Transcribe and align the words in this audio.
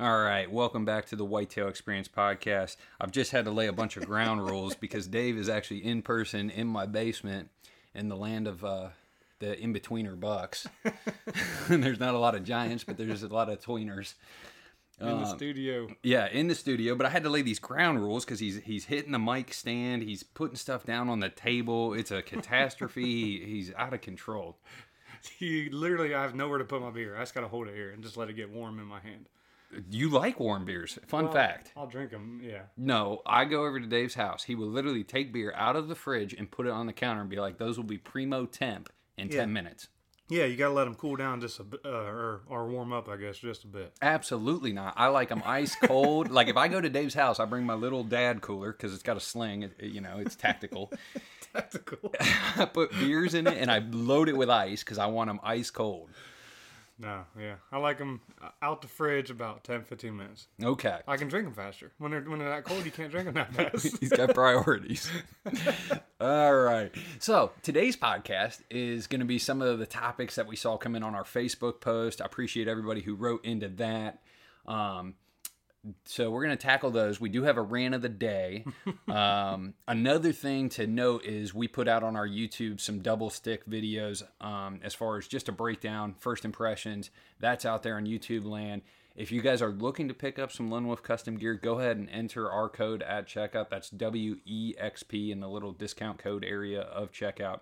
All 0.00 0.18
right, 0.22 0.50
welcome 0.50 0.86
back 0.86 1.04
to 1.06 1.16
the 1.16 1.26
Whitetail 1.26 1.68
Experience 1.68 2.08
podcast. 2.08 2.76
I've 2.98 3.10
just 3.12 3.32
had 3.32 3.44
to 3.44 3.50
lay 3.50 3.66
a 3.66 3.72
bunch 3.72 3.98
of 3.98 4.06
ground 4.06 4.42
rules 4.48 4.74
because 4.74 5.06
Dave 5.06 5.36
is 5.36 5.50
actually 5.50 5.84
in 5.84 6.00
person 6.00 6.48
in 6.48 6.68
my 6.68 6.86
basement 6.86 7.50
in 7.94 8.08
the 8.08 8.16
land 8.16 8.46
of 8.46 8.64
uh, 8.64 8.88
the 9.40 9.60
in 9.60 9.74
betweener 9.74 10.18
bucks. 10.18 10.66
there's 11.68 12.00
not 12.00 12.14
a 12.14 12.18
lot 12.18 12.34
of 12.34 12.44
giants, 12.44 12.82
but 12.82 12.96
there's 12.96 13.22
a 13.22 13.28
lot 13.28 13.50
of 13.50 13.60
tweeners. 13.60 14.14
in 15.02 15.06
the 15.06 15.26
studio. 15.26 15.88
Yeah, 16.02 16.28
in 16.28 16.48
the 16.48 16.54
studio, 16.54 16.94
but 16.94 17.04
I 17.04 17.10
had 17.10 17.24
to 17.24 17.30
lay 17.30 17.42
these 17.42 17.58
ground 17.58 18.00
rules 18.02 18.24
because 18.24 18.40
he's 18.40 18.62
he's 18.62 18.86
hitting 18.86 19.12
the 19.12 19.18
mic 19.18 19.52
stand, 19.52 20.02
he's 20.02 20.22
putting 20.22 20.56
stuff 20.56 20.86
down 20.86 21.10
on 21.10 21.20
the 21.20 21.28
table. 21.28 21.92
It's 21.92 22.10
a 22.10 22.22
catastrophe. 22.22 23.02
He- 23.04 23.44
he's 23.44 23.72
out 23.74 23.92
of 23.92 24.00
control. 24.00 24.56
You 25.38 25.68
literally, 25.70 26.14
I 26.14 26.22
have 26.22 26.34
nowhere 26.34 26.56
to 26.56 26.64
put 26.64 26.80
my 26.80 26.88
beer. 26.88 27.14
I 27.14 27.20
just 27.20 27.34
gotta 27.34 27.48
hold 27.48 27.68
it 27.68 27.74
here 27.74 27.90
and 27.90 28.02
just 28.02 28.16
let 28.16 28.30
it 28.30 28.36
get 28.36 28.48
warm 28.50 28.78
in 28.78 28.86
my 28.86 29.00
hand. 29.00 29.26
You 29.90 30.08
like 30.10 30.40
warm 30.40 30.64
beers? 30.64 30.98
Fun 31.06 31.30
fact. 31.30 31.72
I'll 31.76 31.86
drink 31.86 32.10
them. 32.10 32.40
Yeah. 32.42 32.62
No, 32.76 33.22
I 33.26 33.44
go 33.44 33.64
over 33.66 33.78
to 33.78 33.86
Dave's 33.86 34.14
house. 34.14 34.44
He 34.44 34.54
will 34.54 34.68
literally 34.68 35.04
take 35.04 35.32
beer 35.32 35.52
out 35.56 35.76
of 35.76 35.88
the 35.88 35.94
fridge 35.94 36.32
and 36.34 36.50
put 36.50 36.66
it 36.66 36.72
on 36.72 36.86
the 36.86 36.92
counter 36.92 37.20
and 37.20 37.30
be 37.30 37.38
like, 37.40 37.58
"Those 37.58 37.76
will 37.76 37.84
be 37.84 37.98
primo 37.98 38.46
temp 38.46 38.90
in 39.16 39.28
Yeah. 39.28 39.36
ten 39.40 39.52
minutes." 39.52 39.88
Yeah, 40.28 40.44
you 40.44 40.56
gotta 40.56 40.72
let 40.74 40.84
them 40.84 40.94
cool 40.94 41.16
down 41.16 41.40
just 41.40 41.58
a 41.58 41.64
bit, 41.64 41.80
uh, 41.84 41.88
or 41.88 42.42
or 42.48 42.68
warm 42.68 42.92
up, 42.92 43.08
I 43.08 43.16
guess, 43.16 43.38
just 43.38 43.64
a 43.64 43.66
bit. 43.66 43.92
Absolutely 44.00 44.72
not. 44.72 44.94
I 44.96 45.08
like 45.08 45.28
them 45.28 45.42
ice 45.44 45.74
cold. 45.74 46.30
like 46.30 46.46
if 46.48 46.56
I 46.56 46.68
go 46.68 46.80
to 46.80 46.88
Dave's 46.88 47.14
house, 47.14 47.40
I 47.40 47.44
bring 47.46 47.64
my 47.66 47.74
little 47.74 48.04
dad 48.04 48.40
cooler 48.40 48.70
because 48.70 48.94
it's 48.94 49.02
got 49.02 49.16
a 49.16 49.20
sling. 49.20 49.62
It, 49.64 49.72
it- 49.78 49.90
you 49.92 50.00
know, 50.00 50.18
it's 50.18 50.36
tactical. 50.36 50.92
Tactical. 51.52 52.12
I 52.56 52.64
put 52.72 52.92
beers 52.92 53.34
in 53.34 53.48
it 53.48 53.56
and 53.58 53.72
I 53.72 53.78
load 53.90 54.28
it 54.28 54.36
with 54.36 54.48
ice 54.50 54.84
because 54.84 54.98
I 54.98 55.06
want 55.06 55.28
them 55.30 55.40
ice 55.42 55.68
cold. 55.70 56.10
No, 57.00 57.24
yeah, 57.38 57.54
I 57.72 57.78
like 57.78 57.96
them 57.96 58.20
out 58.60 58.82
the 58.82 58.88
fridge 58.88 59.30
about 59.30 59.64
10, 59.64 59.84
15 59.84 60.14
minutes. 60.14 60.48
Okay. 60.62 60.98
I 61.08 61.16
can 61.16 61.28
drink 61.28 61.46
them 61.46 61.54
faster. 61.54 61.92
When 61.96 62.10
they're 62.10 62.20
when 62.20 62.38
they're 62.38 62.50
that 62.50 62.64
cold, 62.64 62.84
you 62.84 62.90
can't 62.90 63.10
drink 63.10 63.24
them 63.24 63.34
that 63.34 63.54
fast. 63.72 63.98
He's 64.00 64.10
got 64.10 64.34
priorities. 64.34 65.10
All 66.20 66.54
right. 66.54 66.94
So 67.18 67.52
today's 67.62 67.96
podcast 67.96 68.60
is 68.70 69.06
going 69.06 69.20
to 69.20 69.26
be 69.26 69.38
some 69.38 69.62
of 69.62 69.78
the 69.78 69.86
topics 69.86 70.34
that 70.34 70.46
we 70.46 70.56
saw 70.56 70.76
come 70.76 70.94
in 70.94 71.02
on 71.02 71.14
our 71.14 71.24
Facebook 71.24 71.80
post. 71.80 72.20
I 72.20 72.26
appreciate 72.26 72.68
everybody 72.68 73.00
who 73.00 73.14
wrote 73.14 73.46
into 73.46 73.68
that. 73.68 74.20
Um, 74.66 75.14
so 76.04 76.30
we're 76.30 76.44
going 76.44 76.56
to 76.56 76.62
tackle 76.62 76.90
those. 76.90 77.20
We 77.20 77.28
do 77.28 77.44
have 77.44 77.56
a 77.56 77.62
rant 77.62 77.94
of 77.94 78.02
the 78.02 78.08
day. 78.08 78.64
Um, 79.10 79.74
another 79.88 80.30
thing 80.30 80.68
to 80.70 80.86
note 80.86 81.24
is 81.24 81.52
we 81.52 81.66
put 81.66 81.88
out 81.88 82.04
on 82.04 82.14
our 82.14 82.28
YouTube 82.28 82.80
some 82.80 83.00
double 83.00 83.28
stick 83.28 83.66
videos 83.68 84.22
um, 84.40 84.78
as 84.84 84.94
far 84.94 85.18
as 85.18 85.26
just 85.26 85.48
a 85.48 85.52
breakdown, 85.52 86.14
first 86.20 86.44
impressions. 86.44 87.10
That's 87.40 87.64
out 87.64 87.82
there 87.82 87.96
on 87.96 88.06
YouTube 88.06 88.44
land. 88.46 88.82
If 89.16 89.32
you 89.32 89.40
guys 89.42 89.60
are 89.60 89.70
looking 89.70 90.06
to 90.08 90.14
pick 90.14 90.38
up 90.38 90.52
some 90.52 90.70
Lone 90.70 90.86
Wolf 90.86 91.02
custom 91.02 91.36
gear, 91.36 91.54
go 91.54 91.80
ahead 91.80 91.96
and 91.96 92.08
enter 92.10 92.50
our 92.50 92.68
code 92.68 93.02
at 93.02 93.26
checkout. 93.26 93.68
That's 93.68 93.90
WEXP 93.90 95.30
in 95.30 95.40
the 95.40 95.48
little 95.48 95.72
discount 95.72 96.18
code 96.18 96.44
area 96.44 96.82
of 96.82 97.10
checkout. 97.10 97.60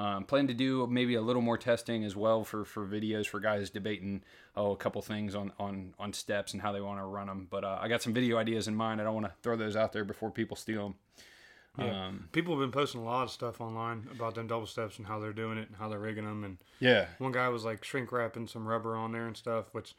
Um, 0.00 0.24
plan 0.24 0.46
to 0.46 0.54
do 0.54 0.86
maybe 0.86 1.14
a 1.14 1.20
little 1.20 1.42
more 1.42 1.58
testing 1.58 2.04
as 2.04 2.16
well 2.16 2.42
for, 2.42 2.64
for 2.64 2.86
videos 2.86 3.26
for 3.26 3.38
guys 3.38 3.68
debating 3.68 4.22
oh 4.56 4.70
a 4.70 4.76
couple 4.76 5.02
things 5.02 5.34
on, 5.34 5.52
on, 5.58 5.92
on 5.98 6.14
steps 6.14 6.54
and 6.54 6.62
how 6.62 6.72
they 6.72 6.80
want 6.80 7.00
to 7.00 7.04
run 7.04 7.26
them. 7.26 7.48
But 7.50 7.64
uh, 7.64 7.78
I 7.78 7.88
got 7.88 8.00
some 8.00 8.14
video 8.14 8.38
ideas 8.38 8.66
in 8.66 8.74
mind. 8.74 9.02
I 9.02 9.04
don't 9.04 9.12
want 9.14 9.26
to 9.26 9.32
throw 9.42 9.56
those 9.56 9.76
out 9.76 9.92
there 9.92 10.04
before 10.04 10.30
people 10.30 10.56
steal 10.56 10.84
them. 10.84 10.94
Yeah. 11.78 12.06
Um, 12.06 12.28
People 12.32 12.54
have 12.54 12.60
been 12.60 12.72
posting 12.72 13.02
a 13.02 13.04
lot 13.04 13.24
of 13.24 13.30
stuff 13.30 13.60
online 13.60 14.08
about 14.10 14.34
them 14.36 14.46
double 14.46 14.66
steps 14.66 14.96
and 14.96 15.06
how 15.06 15.18
they're 15.20 15.34
doing 15.34 15.58
it 15.58 15.68
and 15.68 15.76
how 15.76 15.90
they're 15.90 15.98
rigging 15.98 16.24
them. 16.24 16.44
And 16.44 16.56
yeah, 16.78 17.06
one 17.18 17.32
guy 17.32 17.48
was 17.50 17.66
like 17.66 17.84
shrink 17.84 18.10
wrapping 18.10 18.48
some 18.48 18.66
rubber 18.66 18.96
on 18.96 19.12
there 19.12 19.26
and 19.26 19.36
stuff, 19.36 19.66
which 19.72 19.94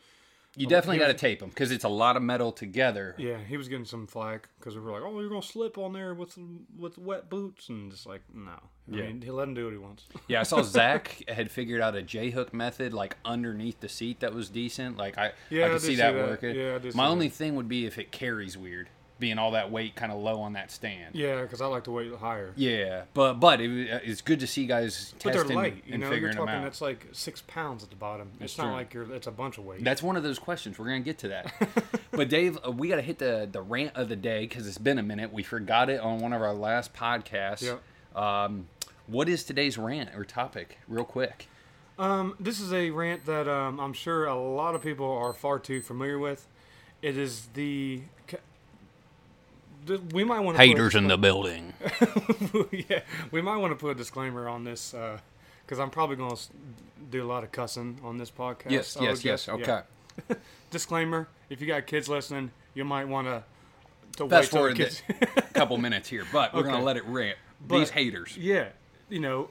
you 0.58 0.68
oh, 0.68 0.70
definitely 0.70 0.98
got 1.00 1.08
to 1.08 1.14
tape 1.14 1.40
them 1.40 1.50
because 1.50 1.72
it's 1.72 1.86
a 1.86 1.90
lot 1.90 2.18
of 2.18 2.24
metal 2.24 2.52
together. 2.52 3.16
Yeah, 3.18 3.38
he 3.38 3.56
was 3.58 3.68
getting 3.70 3.86
some 3.86 4.06
flack 4.08 4.50
because 4.60 4.76
we 4.76 4.82
were 4.82 4.92
like, 4.92 5.02
"Oh, 5.04 5.20
you're 5.20 5.30
gonna 5.30 5.42
slip 5.42 5.78
on 5.78 5.94
there 5.94 6.14
with 6.14 6.38
with 6.78 6.98
wet 6.98 7.30
boots," 7.30 7.70
and 7.70 7.90
just 7.92 8.06
like, 8.06 8.22
no. 8.34 8.52
I 8.52 8.96
Yeah. 8.98 9.04
mean, 9.04 9.22
he 9.22 9.32
let 9.32 9.48
him 9.48 9.54
do 9.54 9.64
what 9.66 9.72
he 9.72 9.78
wants. 9.78 10.06
Yeah, 10.28 10.42
I 10.42 10.44
saw 10.44 10.62
Zach 10.64 11.24
had 11.30 11.50
figured 11.52 11.80
out 11.82 11.96
a 11.96 12.02
J 12.02 12.32
hook 12.32 12.54
method 12.54 12.94
like 12.94 13.16
underneath 13.24 13.80
the 13.80 13.88
seat 13.90 14.20
that 14.20 14.34
was 14.34 14.50
decent. 14.50 14.98
Like 14.98 15.18
I, 15.18 15.32
Yeah, 15.50 15.64
I 15.64 15.66
I 15.66 15.70
could 15.70 15.74
did 15.76 15.82
see 15.82 15.88
see 15.88 15.96
that, 15.98 16.12
that. 16.14 16.28
working. 16.28 16.56
Yeah, 16.56 16.76
I 16.76 16.80
did 16.80 16.96
My 16.96 17.08
only 17.08 17.30
thing 17.30 17.56
would 17.56 17.70
be 17.70 17.86
if 17.86 17.98
it 17.98 18.12
carries 18.12 18.58
weird, 18.58 18.90
being 19.22 19.38
all 19.38 19.52
that 19.52 19.72
weight 19.72 19.96
kind 19.96 20.12
of 20.12 20.20
low 20.20 20.42
on 20.42 20.54
that 20.54 20.70
stand. 20.72 21.16
Yeah, 21.16 21.42
because 21.44 21.62
I 21.62 21.68
like 21.68 21.86
to 21.86 21.92
weight 21.92 22.14
higher. 22.16 22.52
Yeah, 22.58 23.04
but 23.14 23.36
but 23.36 23.62
it, 23.62 23.70
it's 24.04 24.20
good 24.20 24.42
to 24.42 24.48
see 24.48 24.66
guys 24.66 25.14
But 25.14 25.32
they're 25.32 25.34
testing 25.44 25.56
light, 25.56 25.84
you 25.86 25.94
and 25.94 26.02
know. 26.02 26.08
You're 26.08 26.16
figuring 26.16 26.36
them 26.36 26.48
talking 26.48 26.60
out. 26.60 26.64
that's 26.64 26.82
like 26.82 27.08
six 27.14 27.42
pounds 27.48 27.84
at 27.84 27.90
the 27.90 27.96
bottom. 27.96 28.32
That's 28.40 28.52
it's 28.52 28.58
not 28.58 28.74
like 28.74 28.94
you're. 28.94 29.10
It's 29.14 29.28
a 29.28 29.32
bunch 29.32 29.58
of 29.58 29.64
weight. 29.64 29.86
That's 29.86 30.04
one 30.04 30.18
of 30.18 30.24
those 30.24 30.40
questions. 30.40 30.78
We're 30.78 30.88
gonna 30.88 31.00
get 31.00 31.20
to 31.20 31.30
that. 31.30 31.54
but 32.12 32.28
Dave, 32.28 32.58
uh, 32.68 32.72
we 32.72 32.90
got 32.90 32.98
to 32.98 33.02
hit 33.02 33.20
the 33.20 33.48
the 33.50 33.62
rant 33.62 33.96
of 33.96 34.10
the 34.10 34.18
day 34.18 34.42
because 34.42 34.68
it's 34.68 34.78
been 34.78 35.00
a 35.00 35.04
minute. 35.04 35.32
We 35.32 35.44
forgot 35.44 35.90
it 35.90 36.02
on 36.02 36.20
one 36.20 36.34
of 36.34 36.42
our 36.42 36.54
last 36.54 36.94
podcasts. 36.94 37.62
Yep. 37.62 38.22
Um, 38.22 38.68
what 39.08 39.30
is 39.30 39.44
today's 39.44 39.78
rant 39.78 40.10
or 40.16 40.26
topic, 40.26 40.80
real 40.88 41.06
quick? 41.06 41.48
Um, 42.00 42.36
this 42.40 42.60
is 42.60 42.74
a 42.74 42.90
rant 42.90 43.26
that 43.28 43.48
um, 43.48 43.80
I'm 43.80 43.94
sure 43.94 44.26
a 44.26 44.36
lot 44.36 44.74
of 44.74 44.82
people 44.82 45.10
are 45.10 45.34
far 45.34 45.60
too 45.60 45.82
familiar 45.82 46.18
with. 46.18 46.48
It 47.02 47.18
is 47.18 47.48
the. 47.54 48.02
The- 49.86 50.00
We 50.14 50.24
might 50.24 50.40
want 50.42 50.58
to 50.58 50.64
Haters 50.64 50.96
in 50.96 51.08
the 51.08 51.18
building. 51.18 51.74
yeah, 52.90 53.02
we 53.32 53.42
might 53.42 53.58
want 53.58 53.72
to 53.72 53.76
put 53.76 53.92
a 53.92 53.96
disclaimer 53.96 54.48
on 54.48 54.64
this 54.64 54.94
uh, 54.94 55.20
because 55.66 55.80
I'm 55.80 55.90
probably 55.90 56.16
going 56.16 56.36
to 56.36 56.42
do 57.10 57.24
a 57.24 57.28
lot 57.28 57.44
of 57.44 57.52
cussing 57.52 58.00
on 58.04 58.18
this 58.18 58.32
podcast. 58.32 58.72
Yes, 58.72 58.98
I 58.98 59.02
would 59.02 59.10
yes, 59.10 59.24
yes. 59.26 59.50
Okay. 59.50 59.82
Yeah. 60.30 60.36
Disclaimer: 60.72 61.28
If 61.50 61.62
you 61.62 61.68
got 61.68 61.86
kids 61.88 62.08
listening, 62.10 62.52
you 62.74 62.84
might 62.86 63.06
want 63.08 63.28
to 63.28 63.44
to 64.18 64.26
wait 64.26 64.30
Fast 64.32 64.52
till 64.52 64.60
forward 64.60 64.76
kids. 64.78 65.02
a 65.38 65.42
couple 65.54 65.78
minutes 65.78 66.10
here, 66.10 66.26
but 66.34 66.54
we're 66.54 66.64
gonna 66.64 66.84
let 66.84 66.98
it 66.98 67.06
rip. 67.06 67.38
But- 67.66 67.80
These 67.80 67.90
haters. 67.92 68.38
yeah, 68.38 68.70
you 69.10 69.20
know. 69.20 69.50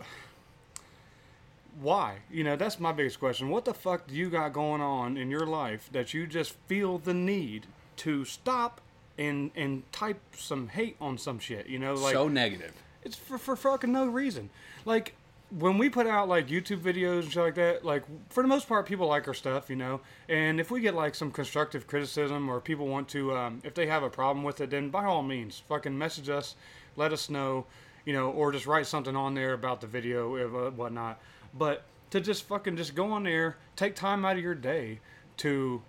Why? 1.80 2.18
You 2.30 2.44
know, 2.44 2.56
that's 2.56 2.78
my 2.78 2.92
biggest 2.92 3.18
question. 3.20 3.48
What 3.48 3.64
the 3.64 3.72
fuck 3.72 4.06
do 4.06 4.14
you 4.14 4.28
got 4.28 4.52
going 4.52 4.80
on 4.82 5.16
in 5.16 5.30
your 5.30 5.46
life 5.46 5.88
that 5.92 6.12
you 6.12 6.26
just 6.26 6.52
feel 6.66 6.98
the 6.98 7.14
need 7.14 7.66
to 7.98 8.24
stop 8.24 8.80
and 9.20 9.50
and 9.54 9.90
type 9.92 10.20
some 10.36 10.68
hate 10.68 10.96
on 11.00 11.18
some 11.18 11.38
shit? 11.38 11.66
You 11.66 11.78
know, 11.78 11.94
like 11.94 12.14
so 12.14 12.26
negative. 12.26 12.72
It's 13.02 13.16
for, 13.16 13.38
for 13.38 13.54
fucking 13.56 13.92
no 13.92 14.06
reason. 14.06 14.50
Like 14.84 15.14
when 15.50 15.78
we 15.78 15.88
put 15.88 16.06
out 16.06 16.28
like 16.28 16.48
YouTube 16.48 16.80
videos 16.80 17.22
and 17.22 17.32
shit 17.32 17.42
like 17.42 17.54
that, 17.56 17.84
like 17.84 18.04
for 18.28 18.42
the 18.42 18.48
most 18.48 18.68
part, 18.68 18.86
people 18.86 19.06
like 19.06 19.26
our 19.28 19.34
stuff, 19.34 19.68
you 19.68 19.76
know. 19.76 20.00
And 20.28 20.60
if 20.60 20.70
we 20.70 20.80
get 20.80 20.94
like 20.94 21.14
some 21.14 21.30
constructive 21.30 21.86
criticism 21.86 22.48
or 22.48 22.60
people 22.60 22.86
want 22.86 23.08
to, 23.08 23.36
um, 23.36 23.60
if 23.64 23.74
they 23.74 23.86
have 23.86 24.02
a 24.02 24.10
problem 24.10 24.44
with 24.44 24.60
it, 24.60 24.70
then 24.70 24.90
by 24.90 25.04
all 25.04 25.22
means, 25.22 25.62
fucking 25.68 25.96
message 25.96 26.28
us, 26.28 26.54
let 26.96 27.12
us 27.12 27.28
know, 27.28 27.66
you 28.04 28.12
know, 28.12 28.30
or 28.30 28.52
just 28.52 28.66
write 28.66 28.86
something 28.86 29.16
on 29.16 29.34
there 29.34 29.52
about 29.52 29.80
the 29.80 29.86
video 29.86 30.34
or 30.34 30.66
uh, 30.66 30.70
whatnot. 30.70 31.20
But 31.52 31.84
to 32.10 32.20
just 32.20 32.44
fucking 32.44 32.76
just 32.76 32.94
go 32.94 33.10
on 33.12 33.24
there, 33.24 33.56
take 33.76 33.96
time 33.96 34.24
out 34.24 34.36
of 34.36 34.42
your 34.42 34.54
day 34.54 35.00
to 35.38 35.82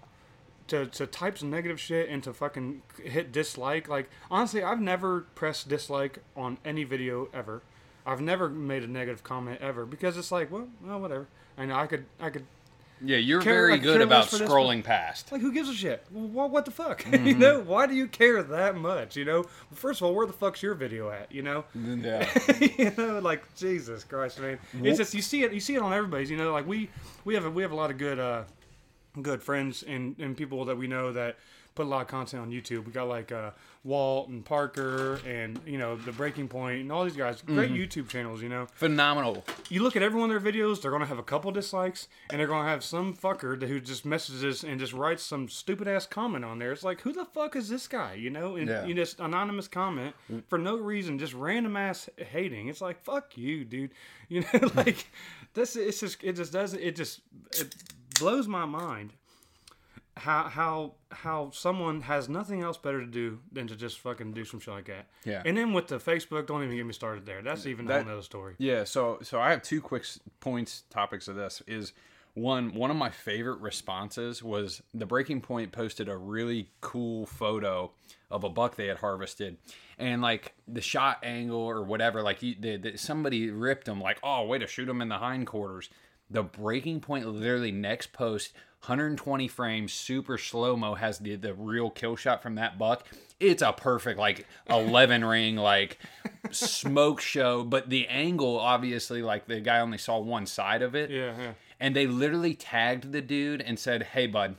to, 0.71 0.85
to 0.87 1.05
type 1.07 1.37
some 1.37 1.49
negative 1.49 1.79
shit 1.79 2.09
and 2.09 2.21
to 2.23 2.33
fucking 2.33 2.81
hit 3.03 3.31
dislike. 3.31 3.87
Like 3.87 4.09
honestly, 4.29 4.63
I've 4.63 4.81
never 4.81 5.21
pressed 5.35 5.69
dislike 5.69 6.19
on 6.35 6.57
any 6.65 6.83
video 6.83 7.29
ever. 7.33 7.61
I've 8.05 8.19
never 8.21 8.49
made 8.49 8.83
a 8.83 8.87
negative 8.87 9.23
comment 9.23 9.59
ever 9.61 9.85
because 9.85 10.17
it's 10.17 10.31
like, 10.31 10.51
well, 10.51 10.67
well, 10.83 10.99
whatever. 10.99 11.27
And 11.57 11.71
I 11.71 11.85
could, 11.85 12.05
I 12.19 12.31
could, 12.31 12.45
Yeah, 13.03 13.17
you're 13.17 13.41
Care- 13.41 13.53
very 13.53 13.71
like, 13.73 13.83
good 13.83 14.01
about 14.01 14.29
for 14.29 14.37
this 14.37 14.49
scrolling 14.49 14.83
past. 14.83 15.31
like, 15.31 15.41
who 15.41 15.51
gives 15.51 15.69
a 15.69 15.73
shit? 15.73 16.03
Well, 16.11 16.25
what, 16.27 16.49
what 16.49 16.65
the 16.65 16.71
fuck? 16.71 17.05
you 17.11 17.35
know, 17.35 17.59
why 17.59 17.85
do 17.85 17.93
you 17.93 18.07
care 18.07 18.41
that 18.41 18.75
much? 18.75 19.15
You 19.15 19.25
know, 19.25 19.45
first 19.73 20.01
of 20.01 20.07
all, 20.07 20.15
where 20.15 20.25
the 20.25 20.33
fuck's 20.33 20.63
your 20.63 20.73
video 20.73 21.11
at? 21.11 21.31
You 21.31 21.43
know, 21.43 21.65
Yeah. 21.75 22.27
you 22.59 22.91
know, 22.97 23.19
like 23.19 23.53
Jesus 23.55 24.03
Christ, 24.03 24.39
man. 24.39 24.57
It's 24.81 24.97
just 24.97 25.13
you 25.13 25.21
see 25.21 25.43
it, 25.43 25.53
you 25.53 25.59
see 25.59 25.75
it 25.75 25.81
on 25.83 25.93
everybody's. 25.93 26.31
You 26.31 26.37
know, 26.37 26.51
like 26.53 26.65
we 26.65 26.89
we 27.25 27.35
have 27.35 27.45
a, 27.45 27.51
we 27.51 27.61
have 27.61 27.71
a 27.71 27.75
lot 27.75 27.91
of 27.91 27.97
good 27.99 28.17
uh 28.17 28.43
good 29.21 29.41
friends 29.43 29.83
and 29.83 30.15
and 30.19 30.35
people 30.37 30.65
that 30.65 30.77
we 30.77 30.87
know 30.87 31.11
that 31.13 31.37
put 31.73 31.85
a 31.85 31.89
lot 31.89 32.01
of 32.01 32.07
content 32.07 32.41
on 32.43 32.51
YouTube. 32.51 32.85
We 32.85 32.91
got 32.91 33.07
like 33.07 33.31
uh 33.31 33.51
Walt 33.83 34.27
and 34.29 34.43
Parker 34.45 35.19
and 35.25 35.59
you 35.65 35.77
know 35.77 35.95
the 35.95 36.11
Breaking 36.11 36.47
Point 36.47 36.81
and 36.81 36.91
all 36.91 37.03
these 37.03 37.15
guys. 37.15 37.41
Great 37.41 37.71
YouTube 37.71 38.09
channels. 38.09 38.41
You 38.43 38.49
know, 38.49 38.67
Phenomenal. 38.75 39.43
you 39.69 39.81
look 39.81 39.95
at 39.95 40.03
every 40.03 40.19
one 40.19 40.29
of 40.29 40.43
their 40.43 40.53
videos, 40.53 40.81
they're 40.81 40.91
gonna 40.91 41.05
have 41.05 41.17
a 41.17 41.23
couple 41.23 41.49
dislikes, 41.51 42.07
and 42.29 42.39
they're 42.39 42.47
gonna 42.47 42.67
have 42.69 42.83
some 42.83 43.13
fucker 43.15 43.57
that- 43.59 43.67
who 43.69 43.79
just 43.79 44.05
messages 44.05 44.63
and 44.63 44.79
just 44.79 44.91
writes 44.93 45.23
some 45.23 45.47
stupid 45.47 45.87
ass 45.87 46.05
comment 46.05 46.43
on 46.45 46.59
there. 46.59 46.71
It's 46.73 46.83
like, 46.83 47.01
who 47.01 47.11
the 47.13 47.25
fuck 47.25 47.55
is 47.55 47.69
this 47.69 47.87
guy? 47.87 48.13
You 48.15 48.29
know, 48.29 48.55
and 48.57 48.67
Yeah. 48.67 48.85
you 48.85 48.93
just 48.93 49.19
anonymous 49.19 49.67
comment 49.69 50.13
for 50.49 50.57
no 50.59 50.75
reason, 50.77 51.17
just 51.19 51.33
random 51.33 51.75
ass 51.77 52.07
hating. 52.17 52.67
It's 52.67 52.81
like, 52.81 53.01
fuck 53.03 53.37
you, 53.37 53.63
dude. 53.65 53.91
You 54.29 54.41
know, 54.53 54.69
like 54.75 55.07
this. 55.55 55.75
It's 55.75 55.99
just, 55.99 56.23
it 56.23 56.37
just 56.37 56.53
doesn't. 56.53 56.79
It 56.81 56.95
just, 56.95 57.19
it 57.59 57.75
blows 58.19 58.47
my 58.47 58.65
mind 58.65 59.13
how 60.17 60.43
how 60.43 60.93
how 61.11 61.49
someone 61.53 62.01
has 62.01 62.27
nothing 62.29 62.61
else 62.61 62.77
better 62.77 62.99
to 62.99 63.07
do 63.07 63.39
than 63.51 63.67
to 63.67 63.75
just 63.75 63.99
fucking 63.99 64.33
do 64.33 64.43
some 64.45 64.59
shit 64.59 64.73
like 64.73 64.85
that. 64.85 65.07
Yeah. 65.25 65.41
And 65.45 65.57
then 65.57 65.73
with 65.73 65.87
the 65.87 65.97
Facebook, 65.97 66.47
don't 66.47 66.63
even 66.63 66.75
get 66.75 66.85
me 66.85 66.93
started 66.93 67.25
there. 67.25 67.41
That's 67.41 67.65
even 67.65 67.85
That- 67.85 68.03
whole 68.03 68.11
nother 68.11 68.21
story. 68.21 68.55
Yeah, 68.57 68.83
so 68.83 69.19
so 69.23 69.39
I 69.39 69.51
have 69.51 69.61
two 69.61 69.81
quick 69.81 70.05
points 70.39 70.83
topics 70.89 71.27
of 71.27 71.35
this 71.35 71.61
is 71.65 71.93
one 72.33 72.73
one 72.73 72.91
of 72.91 72.97
my 72.97 73.09
favorite 73.09 73.59
responses 73.61 74.43
was 74.43 74.81
the 74.93 75.05
Breaking 75.05 75.41
Point 75.41 75.71
posted 75.71 76.07
a 76.09 76.17
really 76.17 76.69
cool 76.81 77.25
photo 77.25 77.91
of 78.29 78.43
a 78.43 78.49
buck 78.49 78.75
they 78.75 78.87
had 78.87 78.97
harvested, 78.97 79.57
and 79.97 80.21
like 80.21 80.53
the 80.67 80.81
shot 80.81 81.19
angle 81.23 81.59
or 81.59 81.83
whatever, 81.83 82.21
like 82.21 82.41
you, 82.41 82.55
the, 82.59 82.77
the, 82.77 82.97
somebody 82.97 83.49
ripped 83.49 83.85
them, 83.85 83.99
like 83.99 84.19
oh 84.23 84.45
way 84.45 84.57
to 84.59 84.67
shoot 84.67 84.85
them 84.85 85.01
in 85.01 85.09
the 85.09 85.17
hindquarters. 85.17 85.89
The 86.31 86.43
Breaking 86.43 86.99
Point 87.01 87.27
literally 87.27 87.71
next 87.71 88.13
post 88.13 88.53
120 88.85 89.47
frames, 89.47 89.93
super 89.93 90.37
slow 90.37 90.75
mo 90.75 90.95
has 90.95 91.19
the 91.19 91.35
the 91.35 91.53
real 91.53 91.89
kill 91.89 92.15
shot 92.15 92.41
from 92.41 92.55
that 92.55 92.79
buck. 92.79 93.05
It's 93.39 93.61
a 93.61 93.73
perfect 93.73 94.17
like 94.17 94.47
11 94.69 95.23
ring 95.25 95.55
like 95.55 95.99
smoke 96.51 97.21
show, 97.21 97.63
but 97.63 97.89
the 97.89 98.07
angle 98.07 98.59
obviously 98.59 99.21
like 99.21 99.45
the 99.47 99.59
guy 99.59 99.79
only 99.79 99.97
saw 99.97 100.19
one 100.19 100.45
side 100.45 100.81
of 100.81 100.95
it. 100.95 101.09
Yeah, 101.09 101.33
yeah. 101.37 101.51
And 101.79 101.95
they 101.95 102.07
literally 102.07 102.53
tagged 102.53 103.11
the 103.11 103.21
dude 103.21 103.61
and 103.61 103.77
said, 103.77 104.03
"Hey 104.03 104.27
bud, 104.27 104.55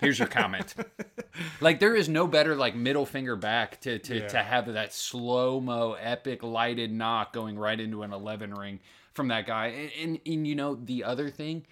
here's 0.00 0.18
your 0.18 0.28
comment." 0.28 0.74
like 1.60 1.80
there 1.80 1.94
is 1.94 2.08
no 2.08 2.26
better 2.26 2.54
like 2.56 2.74
middle 2.74 3.06
finger 3.06 3.36
back 3.36 3.80
to 3.82 3.98
to, 4.00 4.18
Yeah. 4.20 4.28
to 4.28 4.38
have 4.38 4.72
that 4.72 4.92
slow 4.94 5.60
mo 5.60 5.92
epic 6.00 6.42
lighted 6.42 6.92
nock 6.92 7.32
going 7.32 7.58
right 7.58 7.78
into 7.78 8.02
an 8.02 8.12
11 8.12 8.54
ring 8.54 8.80
from 9.12 9.28
that 9.28 9.46
guy. 9.46 9.66
And, 9.68 9.90
and 10.00 10.20
and 10.26 10.46
you 10.46 10.54
know 10.54 10.74
the 10.74 11.04
other 11.04 11.30
thing 11.30 11.66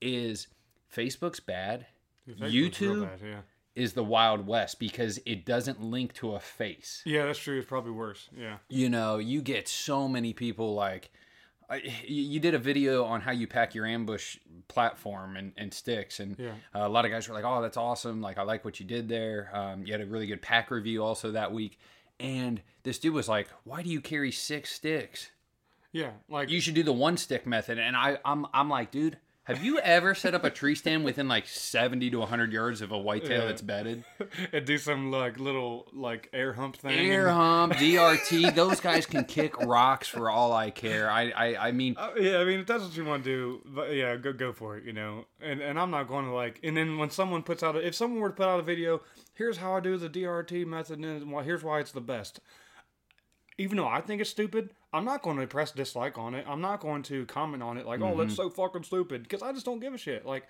is 0.00 0.48
Facebook's 0.94 1.40
bad. 1.40 1.86
Dude, 2.26 2.38
Facebook's 2.38 2.54
YouTube 2.54 3.02
bad, 3.08 3.20
yeah. 3.24 3.40
is 3.74 3.92
the 3.94 4.04
Wild 4.04 4.46
West 4.46 4.78
because 4.78 5.18
it 5.26 5.44
doesn't 5.44 5.82
link 5.82 6.12
to 6.14 6.34
a 6.34 6.40
face. 6.40 7.02
Yeah, 7.04 7.26
that's 7.26 7.38
true. 7.38 7.58
It's 7.58 7.66
probably 7.68 7.92
worse. 7.92 8.28
Yeah. 8.36 8.58
You 8.68 8.88
know, 8.90 9.18
you 9.18 9.42
get 9.42 9.68
so 9.68 10.06
many 10.08 10.32
people 10.32 10.74
like. 10.74 11.10
You 12.06 12.22
you 12.22 12.40
did 12.40 12.54
a 12.54 12.58
video 12.58 13.04
on 13.04 13.22
how 13.22 13.30
you 13.32 13.46
pack 13.46 13.74
your 13.74 13.86
ambush 13.86 14.36
platform 14.68 15.36
and, 15.38 15.52
and 15.56 15.72
sticks, 15.72 16.20
and 16.20 16.36
Yeah. 16.38 16.50
uh, 16.74 16.86
a 16.86 16.88
lot 16.88 17.06
of 17.06 17.10
guys 17.10 17.26
were 17.28 17.34
like, 17.34 17.44
"Oh, 17.46 17.62
that's 17.62 17.78
awesome! 17.78 18.20
Like, 18.20 18.36
I 18.36 18.42
like 18.42 18.62
what 18.62 18.78
you 18.78 18.84
did 18.84 19.08
there." 19.08 19.48
Um, 19.54 19.86
you 19.86 19.92
had 19.92 20.02
a 20.02 20.06
really 20.06 20.26
good 20.26 20.42
pack 20.42 20.70
review 20.70 21.02
also 21.02 21.30
that 21.32 21.50
week, 21.50 21.78
and 22.20 22.60
this 22.82 22.98
dude 22.98 23.14
was 23.14 23.26
like, 23.26 23.48
"Why 23.64 23.82
do 23.82 23.88
you 23.88 24.02
carry 24.02 24.30
six 24.32 24.70
sticks? 24.70 25.30
Yeah. 25.92 26.10
Like 26.28 26.48
You 26.50 26.60
should 26.60 26.74
do 26.74 26.82
the 26.82 26.92
one 26.92 27.16
stick 27.16 27.46
method." 27.46 27.78
And 27.78 27.96
I, 27.96 28.18
I'm, 28.24 28.46
I'm 28.52 28.68
like, 28.70 28.90
dude, 28.90 29.18
have 29.46 29.64
you 29.64 29.80
ever 29.80 30.14
set 30.14 30.34
up 30.36 30.44
a 30.44 30.50
tree 30.50 30.76
stand 30.76 31.04
within 31.04 31.26
like 31.26 31.48
70 31.48 32.10
to 32.10 32.18
100 32.20 32.52
yards 32.52 32.80
of 32.80 32.92
a 32.92 32.98
whitetail 32.98 33.40
Yeah. 33.40 33.46
that's 33.46 33.60
bedded? 33.60 34.04
and 34.52 34.64
do 34.64 34.78
some 34.78 35.10
like 35.10 35.38
little 35.40 35.88
like 35.92 36.30
air 36.32 36.52
hump 36.52 36.76
thing. 36.76 37.10
Air 37.10 37.28
hump, 37.28 37.72
DRT, 37.74 38.54
those 38.54 38.78
guys 38.80 39.04
can 39.04 39.24
kick 39.24 39.58
rocks 39.60 40.06
for 40.06 40.30
all 40.30 40.52
I 40.52 40.70
care. 40.70 41.10
I, 41.10 41.30
I, 41.30 41.68
I 41.68 41.72
mean, 41.72 41.96
Uh, 41.98 42.12
yeah, 42.16 42.38
I 42.38 42.44
mean, 42.44 42.60
if 42.60 42.66
that's 42.68 42.84
what 42.84 42.96
you 42.96 43.04
want 43.04 43.24
to 43.24 43.28
do, 43.30 43.60
but 43.66 43.92
yeah, 43.92 44.14
go 44.16 44.32
go 44.32 44.52
for 44.52 44.76
it, 44.76 44.84
you 44.84 44.92
know. 44.92 45.24
And 45.40 45.60
and 45.60 45.76
I'm 45.78 45.90
not 45.90 46.06
going 46.06 46.24
to 46.26 46.32
like. 46.32 46.60
And 46.62 46.76
then 46.76 46.96
when 46.96 47.10
someone 47.10 47.42
puts 47.42 47.64
out, 47.64 47.74
a, 47.74 47.84
if 47.84 47.96
someone 47.96 48.20
were 48.20 48.28
to 48.30 48.34
put 48.36 48.46
out 48.46 48.60
a 48.60 48.62
video, 48.62 49.02
here's 49.34 49.56
how 49.56 49.74
I 49.74 49.80
do 49.80 49.96
the 49.96 50.08
DRT 50.08 50.64
method, 50.66 51.00
and 51.00 51.44
here's 51.44 51.64
why 51.64 51.80
it's 51.80 51.92
the 51.92 52.00
best. 52.00 52.38
Even 53.58 53.76
though 53.76 53.88
I 53.88 54.00
think 54.00 54.20
it's 54.20 54.30
stupid, 54.30 54.70
I'm 54.92 55.04
not 55.04 55.22
going 55.22 55.38
to 55.38 55.46
press 55.46 55.72
dislike 55.72 56.18
on 56.18 56.34
it. 56.34 56.44
I'm 56.48 56.60
not 56.60 56.80
going 56.80 57.02
to 57.04 57.24
comment 57.26 57.62
on 57.62 57.78
it 57.78 57.86
like, 57.86 58.00
oh, 58.00 58.16
that's 58.16 58.34
mm-hmm. 58.34 58.48
so 58.48 58.50
fucking 58.50 58.82
stupid, 58.84 59.22
because 59.22 59.42
I 59.42 59.52
just 59.52 59.64
don't 59.64 59.80
give 59.80 59.94
a 59.94 59.98
shit. 59.98 60.26
Like, 60.26 60.44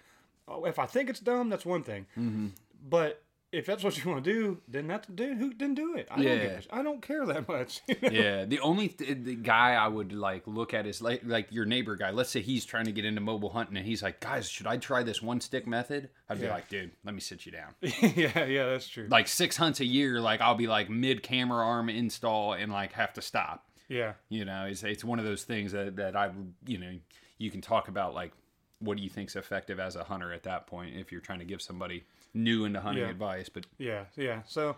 oh, 0.48 0.64
if 0.64 0.78
I 0.78 0.86
think 0.86 1.08
it's 1.08 1.20
dumb, 1.20 1.48
that's 1.48 1.64
one 1.64 1.82
thing. 1.82 2.06
Mm-hmm. 2.16 2.48
But 2.88 3.22
if 3.52 3.66
that's 3.66 3.84
what 3.84 4.02
you 4.02 4.10
want 4.10 4.24
to 4.24 4.32
do, 4.32 4.60
then 4.66 4.86
that's 4.86 5.06
dude 5.08 5.36
who 5.36 5.52
didn't 5.52 5.74
do 5.74 5.94
it. 5.94 6.08
I 6.10 6.16
don't, 6.16 6.24
give 6.24 6.42
Yeah. 6.42 6.60
I 6.70 6.82
don't 6.82 7.02
care 7.02 7.26
that 7.26 7.46
much. 7.46 7.82
you 7.86 7.96
know? 8.02 8.08
yeah, 8.08 8.44
the 8.46 8.60
only 8.60 8.88
th- 8.88 9.18
the 9.24 9.34
guy 9.34 9.74
I 9.74 9.88
would 9.88 10.12
like 10.12 10.46
look 10.46 10.72
at 10.72 10.86
is 10.86 11.02
like 11.02 11.20
like 11.24 11.52
your 11.52 11.66
neighbor 11.66 11.94
guy. 11.94 12.10
Let's 12.10 12.30
say 12.30 12.40
he's 12.40 12.64
trying 12.64 12.86
to 12.86 12.92
get 12.92 13.04
into 13.04 13.20
mobile 13.20 13.50
hunting 13.50 13.76
and 13.76 13.84
he's 13.84 14.02
like, 14.02 14.20
guys, 14.20 14.48
should 14.48 14.66
I 14.66 14.78
try 14.78 15.02
this 15.02 15.20
one 15.20 15.40
stick 15.42 15.66
method? 15.66 16.08
I'd 16.30 16.40
be 16.40 16.48
like, 16.48 16.68
dude, 16.68 16.92
let 17.04 17.14
me 17.14 17.20
sit 17.20 17.44
you 17.44 17.52
down. 17.52 17.74
yeah, 17.82 18.44
yeah, 18.46 18.70
that's 18.70 18.88
true. 18.88 19.06
like 19.10 19.28
six 19.28 19.58
hunts 19.58 19.80
a 19.80 19.86
year, 19.86 20.18
like 20.18 20.40
I'll 20.40 20.54
be 20.54 20.66
like 20.66 20.88
mid 20.88 21.22
camera 21.22 21.64
arm 21.64 21.90
install 21.90 22.54
and 22.54 22.72
like 22.72 22.92
have 22.92 23.12
to 23.14 23.22
stop. 23.22 23.66
Yeah, 23.92 24.14
You 24.28 24.44
know, 24.44 24.64
it's 24.64 24.82
it's 24.82 25.04
one 25.04 25.18
of 25.18 25.24
those 25.24 25.44
things 25.44 25.72
that 25.72 25.96
that 25.96 26.16
I 26.16 26.30
you 26.66 26.78
know 26.78 26.92
you 27.38 27.50
can 27.50 27.60
talk 27.60 27.88
about 27.88 28.14
like 28.14 28.32
what 28.78 28.96
do 28.96 29.02
you 29.02 29.10
think's 29.10 29.36
effective 29.36 29.78
as 29.78 29.94
a 29.96 30.04
hunter 30.04 30.32
at 30.32 30.42
that 30.44 30.66
point 30.66 30.96
if 30.96 31.12
you're 31.12 31.20
trying 31.20 31.38
to 31.38 31.44
give 31.44 31.60
somebody 31.62 32.04
new 32.34 32.64
into 32.64 32.80
hunting 32.80 33.04
Yeah. 33.04 33.10
advice, 33.10 33.48
but 33.48 33.66
yeah, 33.78 34.04
yeah. 34.16 34.42
So 34.46 34.76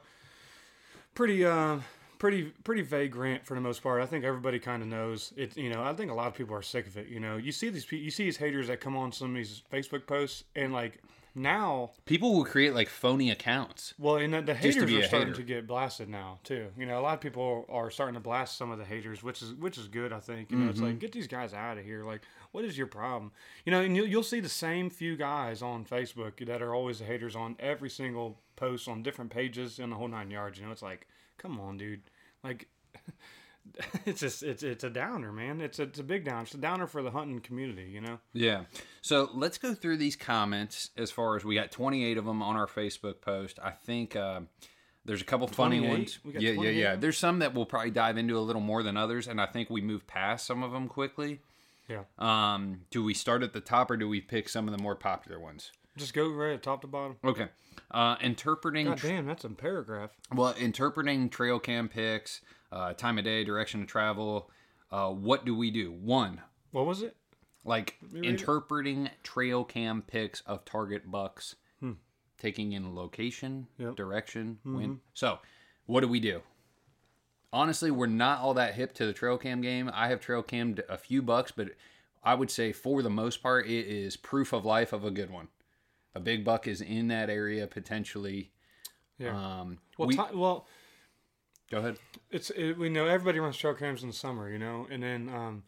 pretty, 1.14 1.44
um, 1.44 1.84
pretty, 2.19 2.44
pretty 2.64 2.82
vague 2.82 3.14
rant 3.16 3.46
for 3.46 3.55
the 3.55 3.61
most 3.61 3.82
part. 3.82 4.02
I 4.02 4.06
think 4.06 4.25
everybody 4.25 4.58
kind 4.58 4.82
of 4.82 4.88
knows 4.88 5.32
it. 5.37 5.56
You 5.56 5.70
know, 5.70 5.82
I 5.82 5.94
think 5.94 6.11
a 6.11 6.14
lot 6.14 6.26
of 6.26 6.34
people 6.34 6.55
are 6.55 6.62
sick 6.62 6.87
of 6.87 6.96
it. 6.96 7.08
You 7.08 7.20
know, 7.20 7.37
you 7.37 7.52
see 7.52 7.69
these, 7.70 7.90
you 7.93 8.11
see 8.11 8.25
these 8.25 8.37
haters 8.37 8.66
that 8.69 8.81
come 8.81 8.96
on 8.96 9.12
some 9.12 9.31
of 9.31 9.37
these 9.37 9.62
Facebook 9.72 10.06
posts, 10.06 10.44
and 10.56 10.72
like 10.72 11.00
now, 11.34 11.90
people 12.06 12.32
will 12.34 12.44
create 12.44 12.75
like 12.75 12.88
phony 12.88 13.31
accounts. 13.31 13.92
well, 13.98 14.16
and 14.16 14.32
the, 14.34 14.40
the 14.42 14.54
haters 14.54 14.76
are 14.92 15.02
starting 15.02 15.28
hater. 15.28 15.32
to 15.34 15.42
get 15.42 15.66
blasted 15.66 16.08
now 16.08 16.38
too. 16.44 16.69
You 16.78 16.86
know, 16.86 16.98
a 16.98 17.02
lot 17.02 17.14
of 17.14 17.20
people 17.20 17.66
are 17.69 17.90
starting 17.90 18.14
to 18.14 18.20
blast 18.20 18.56
some 18.56 18.70
of 18.70 18.78
the 18.78 18.84
haters, 18.84 19.22
which 19.22 19.42
is 19.42 19.52
which 19.54 19.76
is 19.76 19.88
good. 19.88 20.12
I 20.12 20.20
think. 20.20 20.50
You 20.52 20.58
know, 20.58 20.70
it's 20.70 20.78
Mm-hmm. 20.78 20.86
like 20.88 20.98
get 21.00 21.12
these 21.12 21.26
guys 21.26 21.52
out 21.52 21.76
of 21.78 21.84
here. 21.84 22.04
Like, 22.04 22.22
what 22.52 22.64
is 22.64 22.78
your 22.78 22.86
problem? 22.86 23.32
You 23.64 23.72
know, 23.72 23.81
and 23.81 23.96
you'll, 23.96 24.06
you'll 24.06 24.22
see 24.22 24.38
the 24.40 24.48
same 24.48 24.90
few 24.90 25.16
guys 25.16 25.60
on 25.62 25.84
Facebook 25.84 26.44
that 26.46 26.62
are 26.62 26.72
always 26.75 27.00
the 27.00 27.04
haters 27.04 27.34
on 27.34 27.56
every 27.58 27.90
single 27.90 28.38
post 28.56 28.87
on 28.88 29.02
different 29.02 29.30
pages 29.32 29.78
in 29.80 29.90
the 29.90 29.96
whole 29.96 30.06
nine 30.08 30.30
yards. 30.30 30.58
You 30.60 30.66
know, 30.66 30.72
it's 30.72 30.82
like, 30.82 31.08
come 31.37 31.58
on, 31.58 31.76
dude. 31.76 32.02
Like, 32.44 32.69
it's 34.06 34.20
just 34.20 34.43
it's 34.43 34.62
it's 34.62 34.84
a 34.84 34.90
downer, 34.90 35.32
man. 35.32 35.61
It's 35.61 35.78
a, 35.78 35.84
it's 35.84 35.99
a 35.99 36.05
big 36.05 36.25
downer. 36.25 36.43
It's 36.43 36.55
a 36.55 36.58
downer 36.58 36.87
for 36.87 37.02
the 37.02 37.11
hunting 37.11 37.40
community. 37.40 37.90
You 37.90 38.00
know. 38.00 38.19
Yeah. 38.32 38.64
So 39.02 39.31
let's 39.34 39.58
go 39.58 39.75
through 39.75 39.96
these 39.99 40.16
comments 40.16 40.90
as 40.96 41.11
far 41.11 41.37
as 41.37 41.44
we 41.44 41.55
got 41.55 41.70
28 41.70 42.19
of 42.19 42.25
them 42.25 42.43
on 42.43 42.56
our 42.56 42.66
Facebook 42.66 43.20
post. 43.20 43.58
I 43.62 43.70
think 43.70 44.16
uh, 44.16 44.40
there's 45.05 45.20
a 45.20 45.25
couple 45.25 45.46
funny 45.46 45.78
28? 45.78 45.90
ones. 45.90 46.19
Yeah, 46.25 46.40
yeah, 46.40 46.55
28 46.55 46.76
yeah. 46.76 46.96
There's 46.96 47.19
some 47.19 47.40
that 47.40 47.55
we'll 47.55 47.66
probably 47.66 47.90
dive 47.90 48.16
into 48.16 48.38
a 48.38 48.40
little 48.40 48.62
more 48.62 48.82
than 48.82 48.96
others, 48.96 49.28
and 49.28 49.40
I 49.40 49.46
think 49.46 49.70
we 49.70 49.81
move 49.81 50.06
past 50.06 50.46
some 50.46 50.62
of 50.62 50.72
them 50.72 50.88
quickly. 50.88 51.40
Yeah. 51.88 52.05
Um, 52.19 52.82
do 52.90 53.05
we 53.05 53.14
start 53.14 53.43
at 53.43 53.52
the 53.52 53.61
top 53.61 53.90
or 53.90 53.96
do 53.96 54.08
we 54.08 54.20
pick 54.20 54.49
some 54.49 54.66
of 54.69 54.76
the 54.76 54.82
more 54.82 54.94
popular 54.94 55.38
ones? 55.38 55.70
Just 55.96 56.14
go 56.14 56.28
right 56.28 56.55
at 56.55 56.62
top 56.62 56.81
to 56.81 56.87
bottom. 56.87 57.16
Okay. 57.25 57.49
Uh, 57.90 58.16
interpreting 58.20 58.87
God 58.87 59.00
damn, 59.00 59.26
that's 59.26 59.44
a 59.44 59.50
paragraph. 59.50 60.11
well, 60.32 60.55
interpreting 60.58 61.28
trail 61.28 61.61
cam 61.61 61.88
pics, 61.88 62.40
uh, 62.75 62.93
time 62.94 63.17
of 63.19 63.25
day, 63.25 63.44
direction 63.44 63.81
of 63.82 63.87
travel. 63.87 64.50
Uh, 64.91 65.11
what 65.11 65.44
do 65.47 65.56
we 65.56 65.71
do? 65.71 65.91
One, 65.93 66.41
What 66.73 66.85
was 66.87 67.03
it? 67.03 67.17
like 67.65 67.97
read 68.12 68.25
it. 68.25 68.29
interpreting 68.29 69.09
trail 69.23 69.65
cam 69.65 70.03
pics 70.03 70.43
of 70.43 70.65
target 70.65 71.11
bucks, 71.11 71.56
taking 72.37 72.73
in 72.73 72.94
location, 72.94 73.69
Hmm. 73.76 73.82
Yep. 73.82 73.91
Mm-hmm. 73.93 73.94
direction, 73.97 74.59
wind. 74.64 75.00
So, 75.14 75.38
what 75.87 76.00
do 76.02 76.09
we 76.09 76.21
do? 76.21 76.43
Honestly, 77.52 77.90
we're 77.90 78.07
not 78.07 78.40
all 78.40 78.54
that 78.54 78.75
hip 78.75 78.93
to 78.95 79.07
the 79.07 79.12
trail 79.12 79.38
cam 79.38 79.61
game. 79.61 79.88
I 79.95 80.09
have 80.09 80.21
trail 80.21 80.43
cammed 80.43 80.83
a 80.88 80.99
few 80.99 81.23
bucks, 81.23 81.52
but 81.52 81.69
I 82.25 82.35
would 82.35 82.50
say 82.50 82.73
for 82.73 83.00
the 83.02 83.11
most 83.11 83.43
part, 83.43 83.66
it 83.66 83.87
is 83.87 84.16
proof 84.16 84.52
of 84.52 84.64
life 84.64 84.93
of 84.93 85.04
a 85.04 85.11
good 85.11 85.31
one. 85.31 85.49
A 86.16 86.21
big 86.21 86.45
buck 86.45 86.66
is 86.66 86.81
in 86.81 87.09
that 87.09 87.31
area 87.31 87.66
potentially. 87.69 88.50
Yeah. 89.19 89.37
Um, 89.61 89.78
well, 89.97 90.09
we, 90.09 90.16
ti- 90.16 90.35
well, 90.35 90.66
go 91.75 91.81
ahead. 91.81 91.99
it's 92.31 92.50
it, 92.50 92.78
we 92.78 92.88
know 92.88 93.07
everybody 93.07 93.40
runs 93.40 93.57
trail 93.57 93.75
cams 93.75 94.02
in 94.02 94.09
the 94.09 94.14
summer, 94.14 94.49
you 94.49 94.59
know, 94.59 94.87
and 94.90 95.02
then 95.02 95.28
um, 95.28 95.62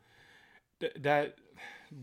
th- 0.81 0.95
that 1.01 1.37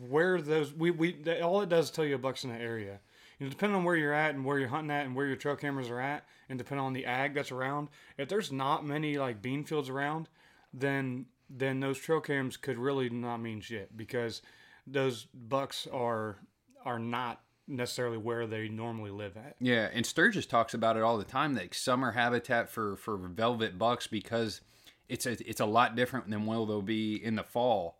where 0.07 0.41
those 0.41 0.74
we 0.74 0.91
we 0.91 1.13
that, 1.24 1.41
all 1.41 1.62
it 1.62 1.69
does 1.69 1.86
is 1.86 1.91
tell 1.91 2.05
you 2.05 2.15
a 2.15 2.17
buck's 2.17 2.43
in 2.43 2.50
that 2.51 2.62
area. 2.62 3.00
You 3.39 3.45
know, 3.45 3.50
depending 3.50 3.77
on 3.77 3.83
where 3.83 3.95
you're 3.95 4.13
at 4.13 4.36
and 4.36 4.45
where 4.45 4.60
you're 4.60 4.67
hunting 4.67 4.91
at 4.91 5.05
and 5.05 5.15
where 5.15 5.25
your 5.25 5.36
trail 5.36 5.55
cameras 5.55 5.89
are 5.89 6.00
at, 6.00 6.25
and 6.50 6.57
depending 6.57 6.86
on 6.86 6.93
the 6.93 7.05
ag 7.05 7.33
that's 7.33 7.51
around, 7.51 7.89
if 8.17 8.29
there's 8.29 8.51
not 8.51 8.86
many 8.86 9.17
like 9.17 9.41
bean 9.41 9.63
fields 9.63 9.89
around, 9.89 10.29
then 10.74 11.25
then 11.50 11.79
those 11.79 11.98
trail 11.98 12.22
cams 12.22 12.57
could 12.57 12.77
really 12.77 13.10
not 13.10 13.38
mean 13.38 13.62
shit 13.62 13.95
because 13.95 14.41
those 14.86 15.27
bucks 15.33 15.88
are 15.91 16.38
are 16.86 17.00
not 17.00 17.41
necessarily 17.67 18.17
where 18.17 18.46
they 18.48 18.67
normally 18.70 19.12
live 19.12 19.38
at. 19.38 19.55
Yeah, 19.60 19.89
and 19.93 20.05
Sturgis 20.05 20.46
talks 20.46 20.74
about 20.74 20.98
it 20.98 21.03
all 21.03 21.17
the 21.17 21.24
time. 21.24 21.55
Like 21.55 21.74
summer 21.74 22.12
habitat 22.12 22.70
for 22.70 22.96
for 22.98 23.17
velvet 23.17 23.77
bucks 23.77 24.08
because 24.08 24.62
it's 25.10 25.25
a 25.25 25.32
it's 25.50 25.60
a 25.62 25.65
lot 25.65 25.96
different 25.96 26.29
than 26.29 26.46
what 26.46 26.65
they'll 26.67 26.82
be 26.82 27.15
in 27.24 27.36
the 27.36 27.43
fall. 27.43 27.98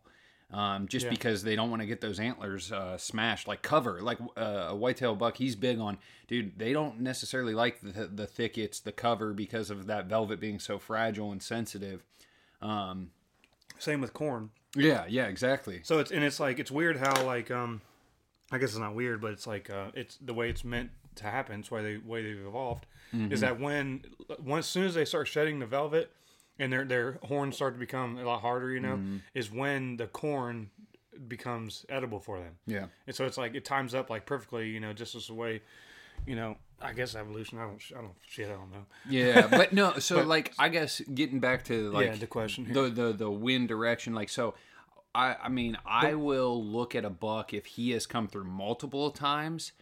Um, 0.50 0.86
just 0.86 1.06
Yeah. 1.06 1.10
because 1.10 1.42
they 1.42 1.56
don't 1.56 1.70
want 1.70 1.82
to 1.82 1.86
get 1.86 2.00
those 2.00 2.20
antlers 2.20 2.70
uh, 2.70 2.96
smashed, 2.96 3.48
like 3.48 3.62
cover, 3.62 4.00
like 4.00 4.18
uh, 4.36 4.66
a 4.68 4.76
whitetail 4.76 5.16
buck, 5.16 5.36
he's 5.38 5.56
big 5.56 5.80
on, 5.80 5.98
dude. 6.28 6.58
They 6.58 6.72
don't 6.72 7.00
necessarily 7.00 7.54
like 7.54 7.80
the, 7.80 8.06
the 8.06 8.26
thickets, 8.26 8.78
the 8.78 8.92
cover, 8.92 9.32
because 9.32 9.68
of 9.70 9.86
that 9.86 10.06
velvet 10.06 10.38
being 10.38 10.60
so 10.60 10.78
fragile 10.78 11.32
and 11.32 11.42
sensitive. 11.42 12.04
Um, 12.62 13.10
Same 13.78 14.00
with 14.00 14.12
corn. 14.12 14.50
yeah, 14.76 15.06
yeah, 15.08 15.24
exactly. 15.26 15.80
So 15.82 15.98
it's 15.98 16.12
and 16.12 16.22
it's 16.22 16.38
like 16.38 16.60
it's 16.60 16.70
weird 16.70 16.98
how 16.98 17.24
like 17.24 17.50
um, 17.50 17.80
I 18.52 18.58
guess 18.58 18.70
it's 18.70 18.78
not 18.78 18.94
weird, 18.94 19.20
but 19.20 19.32
it's 19.32 19.46
like 19.46 19.70
uh, 19.70 19.86
it's 19.94 20.16
the 20.18 20.34
way 20.34 20.50
it's 20.50 20.64
meant 20.64 20.90
to 21.16 21.24
happen. 21.24 21.60
It's 21.60 21.70
why 21.70 21.82
they 21.82 21.96
way 21.96 22.22
they've 22.22 22.46
evolved. 22.46 22.86
Is 23.30 23.40
that 23.42 23.60
when 23.60 24.02
once 24.40 24.66
soon 24.66 24.86
as 24.86 24.94
they 24.94 25.04
start 25.04 25.28
shedding 25.28 25.60
the 25.60 25.66
velvet 25.66 26.10
and 26.58 26.72
their 26.72 26.84
their 26.84 27.18
horns 27.22 27.54
start 27.54 27.74
to 27.74 27.78
become 27.78 28.18
a 28.18 28.24
lot 28.24 28.40
harder, 28.40 28.72
you 28.72 28.80
know, 28.80 28.98
is 29.34 29.52
when 29.52 29.96
the 29.96 30.08
corn 30.08 30.70
becomes 31.28 31.86
edible 31.88 32.18
for 32.18 32.40
them. 32.40 32.56
Yeah. 32.66 32.86
And 33.06 33.14
so 33.14 33.24
it's 33.24 33.38
like 33.38 33.54
it 33.54 33.64
times 33.64 33.94
up 33.94 34.10
like 34.10 34.26
perfectly, 34.26 34.68
you 34.68 34.80
know, 34.80 34.92
just 34.92 35.14
as 35.14 35.30
a 35.30 35.34
way, 35.34 35.62
you 36.26 36.34
know, 36.34 36.56
I 36.80 36.92
guess 36.92 37.14
evolution. 37.14 37.58
I 37.58 37.62
don't, 37.62 37.82
I 37.96 38.00
don't, 38.00 38.14
shit, 38.22 38.48
I 38.48 38.52
don't 38.52 38.72
know. 38.72 38.86
Yeah, 39.08 39.46
but 39.46 39.72
no. 39.72 39.94
So 39.98 40.22
like, 40.22 40.52
I 40.58 40.68
guess 40.68 41.00
getting 41.00 41.40
back 41.40 41.64
to 41.64 41.90
like 41.92 42.06
yeah, 42.06 42.14
the 42.16 42.26
question 42.26 42.64
here. 42.66 42.74
the 42.74 42.90
the 42.90 43.12
the 43.12 43.30
wind 43.30 43.68
direction, 43.68 44.14
like 44.14 44.28
so. 44.28 44.54
I 45.14 45.36
I 45.44 45.48
mean, 45.48 45.76
I 45.86 46.14
will 46.14 46.64
look 46.64 46.94
at 46.94 47.04
a 47.04 47.10
buck 47.10 47.54
if 47.54 47.66
he 47.66 47.90
has 47.92 48.06
come 48.06 48.28
through 48.28 48.44
multiple 48.44 49.10
times. 49.10 49.72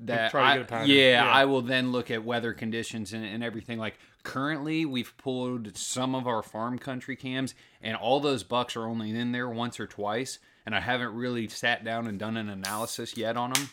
That 0.00 0.32
I, 0.34 0.58
yeah, 0.86 1.24
Yeah. 1.24 1.30
I 1.30 1.44
will 1.44 1.62
then 1.62 1.92
look 1.92 2.10
at 2.10 2.24
weather 2.24 2.52
conditions 2.52 3.12
and, 3.12 3.24
and 3.24 3.44
everything. 3.44 3.78
Like 3.78 3.98
currently, 4.24 4.84
we've 4.84 5.16
pulled 5.16 5.76
some 5.76 6.14
of 6.14 6.26
our 6.26 6.42
farm 6.42 6.78
country 6.78 7.16
cams, 7.16 7.54
and 7.80 7.96
all 7.96 8.20
those 8.20 8.42
bucks 8.42 8.76
are 8.76 8.86
only 8.86 9.10
in 9.10 9.32
there 9.32 9.48
once 9.48 9.78
or 9.78 9.86
twice. 9.86 10.40
And 10.66 10.74
I 10.74 10.80
haven't 10.80 11.14
really 11.14 11.46
sat 11.48 11.84
down 11.84 12.06
and 12.06 12.18
done 12.18 12.36
an 12.36 12.48
analysis 12.48 13.16
yet 13.16 13.36
on 13.36 13.52
them. 13.52 13.68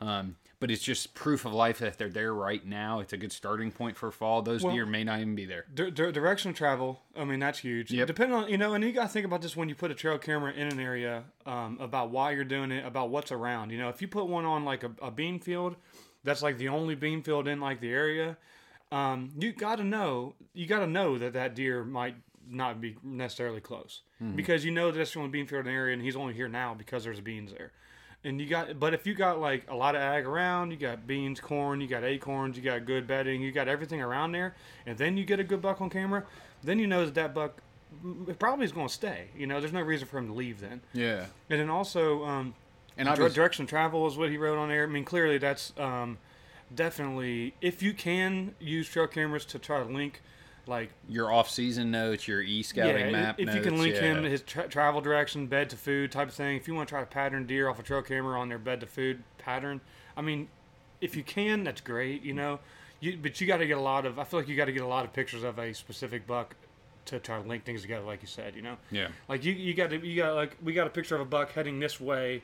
Um, 0.00 0.36
but 0.58 0.70
it's 0.70 0.82
just 0.82 1.14
proof 1.14 1.44
of 1.44 1.52
life 1.52 1.78
that 1.80 1.98
they're 1.98 2.08
there 2.08 2.32
right 2.32 2.64
now. 2.64 3.00
It's 3.00 3.12
a 3.12 3.16
good 3.16 3.32
starting 3.32 3.70
point 3.70 3.96
for 3.96 4.10
fall. 4.10 4.42
Those 4.42 4.62
deer 4.62 4.86
may 4.86 5.04
not 5.04 5.20
even 5.20 5.34
be 5.34 5.44
there. 5.44 5.66
Di- 5.74 5.90
di- 5.90 6.12
direction 6.12 6.50
of 6.50 6.56
travel. 6.56 7.00
I 7.16 7.24
mean, 7.24 7.40
that's 7.40 7.58
huge. 7.58 7.90
Yep. 7.90 8.06
Depending 8.06 8.36
on 8.36 8.48
you 8.48 8.56
know, 8.58 8.74
and 8.74 8.82
you 8.82 8.92
got 8.92 9.02
to 9.02 9.08
think 9.08 9.26
about 9.26 9.42
this 9.42 9.56
when 9.56 9.68
you 9.68 9.74
put 9.74 9.90
a 9.90 9.94
trail 9.94 10.18
camera 10.18 10.52
in 10.52 10.68
an 10.68 10.80
area 10.80 11.24
um, 11.44 11.76
about 11.80 12.10
why 12.10 12.32
you're 12.32 12.44
doing 12.44 12.70
it, 12.72 12.86
about 12.86 13.10
what's 13.10 13.32
around. 13.32 13.70
You 13.70 13.78
know, 13.78 13.88
if 13.88 14.00
you 14.00 14.08
put 14.08 14.26
one 14.26 14.44
on 14.44 14.64
like 14.64 14.82
a, 14.82 14.90
a 15.02 15.10
bean 15.10 15.38
field, 15.40 15.76
that's 16.24 16.42
like 16.42 16.58
the 16.58 16.68
only 16.68 16.94
bean 16.94 17.22
field 17.22 17.48
in 17.48 17.60
like 17.60 17.80
the 17.80 17.90
area. 17.90 18.36
Um, 18.92 19.32
you 19.38 19.52
got 19.52 19.76
to 19.76 19.84
know. 19.84 20.34
You 20.54 20.66
got 20.66 20.78
to 20.80 20.86
know 20.86 21.18
that 21.18 21.32
that 21.34 21.54
deer 21.54 21.84
might 21.84 22.16
not 22.48 22.80
be 22.80 22.96
necessarily 23.02 23.60
close 23.60 24.02
because 24.36 24.64
you 24.64 24.70
know 24.70 24.92
that's 24.92 25.12
the 25.12 25.18
only 25.18 25.30
bean 25.30 25.46
field 25.48 25.66
in 25.66 25.66
the 25.66 25.72
area, 25.72 25.92
and 25.92 26.00
he's 26.02 26.16
only 26.16 26.32
here 26.32 26.48
now 26.48 26.72
because 26.74 27.04
there's 27.04 27.20
beans 27.20 27.52
there. 27.52 27.72
And 28.26 28.40
you 28.40 28.48
got, 28.48 28.80
but 28.80 28.92
if 28.92 29.06
you 29.06 29.14
got 29.14 29.40
like 29.40 29.62
a 29.68 29.74
lot 29.76 29.94
of 29.94 30.02
ag 30.02 30.26
around, 30.26 30.72
you 30.72 30.76
got 30.76 31.06
beans, 31.06 31.38
corn, 31.38 31.80
you 31.80 31.86
got 31.86 32.02
acorns, 32.02 32.56
you 32.56 32.62
got 32.62 32.84
good 32.84 33.06
bedding, 33.06 33.40
you 33.40 33.52
got 33.52 33.68
everything 33.68 34.02
around 34.02 34.32
there, 34.32 34.56
and 34.84 34.98
then 34.98 35.16
you 35.16 35.24
get 35.24 35.38
a 35.38 35.44
good 35.44 35.62
buck 35.62 35.80
on 35.80 35.88
camera, 35.88 36.24
then 36.64 36.80
you 36.80 36.88
know 36.88 37.04
that 37.04 37.14
that 37.14 37.34
buck 37.34 37.62
mm, 38.04 38.36
probably 38.36 38.64
is 38.64 38.72
going 38.72 38.88
to 38.88 38.92
stay. 38.92 39.28
You 39.36 39.46
know, 39.46 39.60
there's 39.60 39.72
no 39.72 39.80
reason 39.80 40.08
for 40.08 40.18
him 40.18 40.26
to 40.26 40.32
leave 40.32 40.60
then. 40.60 40.80
Yeah, 40.92 41.26
And 41.48 41.60
then 41.60 41.70
also, 41.70 42.24
um, 42.24 42.54
and 42.98 43.08
was, 43.08 43.32
direction 43.32 43.62
of 43.62 43.68
travel 43.68 44.04
is 44.08 44.16
what 44.16 44.28
he 44.30 44.38
wrote 44.38 44.58
on 44.58 44.70
there. 44.70 44.82
I 44.82 44.86
mean, 44.86 45.04
clearly 45.04 45.38
that's 45.38 45.72
um, 45.78 46.18
definitely 46.74 47.54
if 47.60 47.80
you 47.80 47.92
can 47.92 48.56
use 48.58 48.88
trail 48.88 49.06
cameras 49.06 49.44
to 49.44 49.60
try 49.60 49.78
to 49.78 49.88
link 49.88 50.20
like 50.66 50.90
your 51.08 51.32
off-season 51.32 51.90
notes, 51.90 52.26
your 52.26 52.42
e-scouting 52.42 53.06
yeah, 53.06 53.10
map 53.10 53.40
if 53.40 53.46
notes. 53.46 53.56
you 53.56 53.62
can 53.62 53.78
link 53.78 53.94
yeah. 53.94 54.00
him 54.00 54.24
his 54.24 54.42
tra- 54.42 54.68
travel 54.68 55.00
direction, 55.00 55.46
bed 55.46 55.70
to 55.70 55.76
food 55.76 56.10
type 56.10 56.28
of 56.28 56.34
thing. 56.34 56.56
If 56.56 56.66
you 56.66 56.74
want 56.74 56.88
to 56.88 56.92
try 56.92 57.00
to 57.00 57.06
pattern 57.06 57.46
deer 57.46 57.68
off 57.68 57.78
a 57.78 57.82
trail 57.82 58.02
camera 58.02 58.38
on 58.40 58.48
their 58.48 58.58
bed 58.58 58.80
to 58.80 58.86
food 58.86 59.22
pattern, 59.38 59.80
I 60.16 60.22
mean, 60.22 60.48
if 61.00 61.16
you 61.16 61.22
can, 61.22 61.64
that's 61.64 61.80
great. 61.80 62.22
You 62.22 62.34
know, 62.34 62.58
you 63.00 63.16
but 63.20 63.40
you 63.40 63.46
got 63.46 63.58
to 63.58 63.66
get 63.66 63.76
a 63.76 63.80
lot 63.80 64.06
of. 64.06 64.18
I 64.18 64.24
feel 64.24 64.40
like 64.40 64.48
you 64.48 64.56
got 64.56 64.64
to 64.64 64.72
get 64.72 64.82
a 64.82 64.88
lot 64.88 65.04
of 65.04 65.12
pictures 65.12 65.42
of 65.42 65.58
a 65.58 65.72
specific 65.72 66.26
buck 66.26 66.56
to 67.06 67.20
try 67.20 67.40
to 67.40 67.48
link 67.48 67.64
things 67.64 67.82
together, 67.82 68.04
like 68.04 68.22
you 68.22 68.28
said. 68.28 68.56
You 68.56 68.62
know, 68.62 68.76
Yeah, 68.90 69.08
like 69.28 69.44
you 69.44 69.52
you 69.52 69.74
got 69.74 69.90
to 69.90 70.04
you 70.04 70.16
got 70.16 70.34
like 70.34 70.56
we 70.62 70.72
got 70.72 70.86
a 70.86 70.90
picture 70.90 71.14
of 71.14 71.20
a 71.20 71.26
buck 71.26 71.52
heading 71.52 71.78
this 71.80 72.00
way 72.00 72.42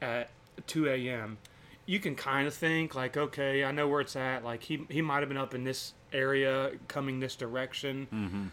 at 0.00 0.30
2 0.66 0.88
a.m. 0.88 1.38
You 1.86 1.98
can 1.98 2.14
kind 2.14 2.46
of 2.46 2.54
think 2.54 2.94
like, 2.94 3.16
okay, 3.16 3.64
I 3.64 3.72
know 3.72 3.88
where 3.88 4.00
it's 4.00 4.16
at. 4.16 4.44
Like 4.44 4.62
he 4.62 4.86
he 4.88 5.02
might 5.02 5.20
have 5.20 5.28
been 5.28 5.38
up 5.38 5.54
in 5.54 5.64
this 5.64 5.92
area, 6.12 6.72
coming 6.88 7.20
this 7.20 7.36
direction. 7.36 8.08
Mm-hmm. 8.12 8.44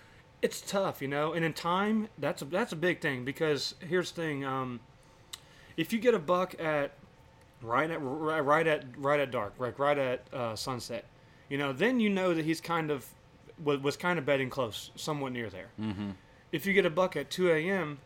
It's 0.42 0.62
tough, 0.62 1.02
you 1.02 1.08
know. 1.08 1.34
And 1.34 1.44
in 1.44 1.54
time, 1.54 2.10
that's 2.18 2.42
a 2.42 2.46
that's 2.46 2.72
a 2.72 2.76
big 2.76 3.02
thing 3.02 3.26
because 3.26 3.76
here's 3.80 4.12
the 4.12 4.22
thing: 4.22 4.46
um, 4.46 4.80
if 5.76 5.92
you 5.92 6.00
get 6.00 6.14
a 6.14 6.20
buck 6.20 6.60
at 6.60 6.92
right 7.62 7.90
at 7.90 8.00
right, 8.02 8.40
right 8.40 8.68
at 8.68 8.86
right 8.98 9.20
at 9.20 9.32
dark, 9.32 9.54
like 9.58 9.80
right 9.80 9.98
at 9.98 10.34
uh, 10.34 10.56
sunset, 10.56 11.06
you 11.50 11.58
know, 11.58 11.74
then 11.74 12.00
you 12.00 12.10
know 12.10 12.34
that 12.34 12.46
he's 12.46 12.62
kind 12.62 12.92
of 12.92 13.06
was, 13.64 13.80
was 13.80 13.98
kind 13.98 14.20
of 14.20 14.26
bedding 14.26 14.50
close, 14.50 14.92
somewhat 14.96 15.32
near 15.32 15.50
there. 15.50 15.70
Mm-hmm. 15.80 16.12
If 16.52 16.66
you 16.66 16.74
get 16.74 16.86
a 16.86 16.90
buck 16.90 17.16
at 17.16 17.30
2 17.30 17.52
a.m., 17.52 18.00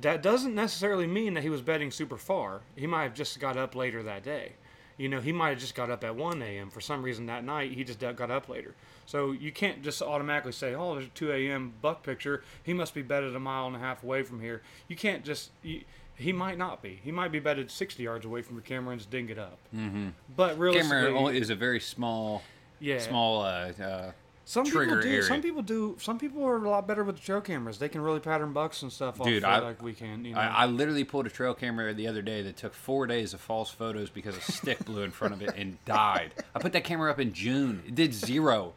that 0.00 0.22
doesn't 0.22 0.54
necessarily 0.54 1.06
mean 1.06 1.34
that 1.34 1.42
he 1.42 1.50
was 1.50 1.62
bedding 1.62 1.90
super 1.90 2.16
far. 2.16 2.62
He 2.74 2.86
might 2.86 3.04
have 3.04 3.14
just 3.14 3.38
got 3.40 3.56
up 3.56 3.74
later 3.74 4.02
that 4.02 4.22
day. 4.22 4.52
You 4.98 5.08
know, 5.10 5.20
he 5.20 5.32
might 5.32 5.50
have 5.50 5.58
just 5.58 5.74
got 5.74 5.90
up 5.90 6.04
at 6.04 6.16
1 6.16 6.42
a.m. 6.42 6.70
For 6.70 6.80
some 6.80 7.02
reason 7.02 7.26
that 7.26 7.44
night, 7.44 7.72
he 7.72 7.84
just 7.84 8.00
got 8.00 8.30
up 8.30 8.48
later. 8.48 8.74
So 9.04 9.32
you 9.32 9.52
can't 9.52 9.82
just 9.82 10.00
automatically 10.00 10.52
say, 10.52 10.74
oh, 10.74 10.94
there's 10.94 11.06
a 11.06 11.10
2 11.10 11.32
a.m. 11.32 11.74
buck 11.82 12.02
picture. 12.02 12.42
He 12.62 12.72
must 12.72 12.94
be 12.94 13.02
bedded 13.02 13.36
a 13.36 13.40
mile 13.40 13.66
and 13.66 13.76
a 13.76 13.78
half 13.78 14.02
away 14.02 14.22
from 14.22 14.40
here. 14.40 14.62
You 14.88 14.96
can't 14.96 15.24
just. 15.24 15.50
You, 15.62 15.82
he 16.16 16.32
might 16.32 16.56
not 16.56 16.82
be. 16.82 16.98
He 17.04 17.12
might 17.12 17.30
be 17.30 17.40
bedded 17.40 17.70
60 17.70 18.02
yards 18.02 18.24
away 18.24 18.40
from 18.40 18.56
your 18.56 18.62
camera 18.62 18.92
and 18.92 19.00
just 19.00 19.10
ding 19.10 19.28
it 19.28 19.38
up. 19.38 19.58
Mm-hmm. 19.74 20.08
But 20.34 20.58
realistically, 20.58 21.12
camera 21.12 21.32
is 21.32 21.50
a 21.50 21.54
very 21.54 21.78
small, 21.78 22.42
yeah, 22.80 23.00
small. 23.00 23.42
Uh, 23.42 23.72
uh, 23.78 24.12
some 24.48 24.64
people 24.64 24.86
do. 24.86 25.08
area. 25.08 25.22
Some 25.24 25.42
people 25.42 25.60
do. 25.62 25.96
Some 26.00 26.18
people 26.20 26.44
are 26.44 26.56
a 26.64 26.70
lot 26.70 26.86
better 26.86 27.02
with 27.02 27.16
the 27.16 27.20
trail 27.22 27.40
cameras. 27.40 27.78
They 27.78 27.88
can 27.88 28.00
really 28.00 28.20
pattern 28.20 28.52
bucks 28.52 28.80
and 28.82 28.92
stuff. 28.92 29.20
Dude, 29.22 29.42
off 29.42 29.62
I- 29.62 29.66
like 29.66 29.82
we 29.82 29.92
can. 29.92 30.24
You 30.24 30.34
know? 30.34 30.40
I, 30.40 30.46
I 30.46 30.66
literally 30.66 31.02
pulled 31.02 31.26
a 31.26 31.30
trail 31.30 31.52
camera 31.52 31.92
the 31.92 32.06
other 32.06 32.22
day 32.22 32.42
that 32.42 32.56
took 32.56 32.72
four 32.72 33.08
days 33.08 33.34
of 33.34 33.40
false 33.40 33.70
photos 33.70 34.08
because 34.08 34.36
a 34.36 34.40
stick 34.40 34.84
blew 34.84 35.02
in 35.02 35.10
front 35.10 35.34
of 35.34 35.42
it 35.42 35.52
and 35.56 35.84
died. 35.84 36.32
I 36.54 36.60
put 36.60 36.72
that 36.74 36.84
camera 36.84 37.10
up 37.10 37.18
in 37.18 37.32
June. 37.32 37.82
It 37.88 37.96
did 37.96 38.14
zero. 38.14 38.74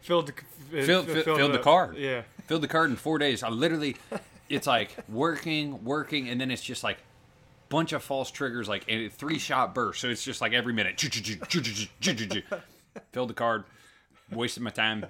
filled 0.00 0.28
the 0.28 0.32
it 0.76 0.84
Filled, 0.86 1.06
fi- 1.06 1.22
filled, 1.22 1.40
it 1.40 1.52
the 1.52 1.58
card. 1.58 1.96
Yeah. 1.98 2.22
Filled 2.46 2.62
the 2.62 2.68
card 2.68 2.88
in 2.90 2.96
four 2.96 3.18
days. 3.18 3.42
I 3.42 3.50
literally, 3.50 3.96
it's 4.48 4.66
like 4.66 4.96
working, 5.10 5.84
working, 5.84 6.28
and 6.30 6.40
then 6.40 6.50
it's 6.50 6.62
just 6.62 6.82
like 6.82 6.96
bunch 7.68 7.92
of 7.92 8.02
false 8.02 8.30
triggers, 8.30 8.66
like 8.68 8.84
a 8.88 9.10
three 9.10 9.38
shot 9.38 9.74
burst. 9.74 10.00
So 10.00 10.08
it's 10.08 10.24
just 10.24 10.40
like 10.40 10.52
every 10.54 10.72
minute. 10.72 10.98
Filled 13.12 13.28
the 13.28 13.34
card. 13.34 13.64
Wasted 14.34 14.62
my 14.62 14.70
time. 14.70 15.06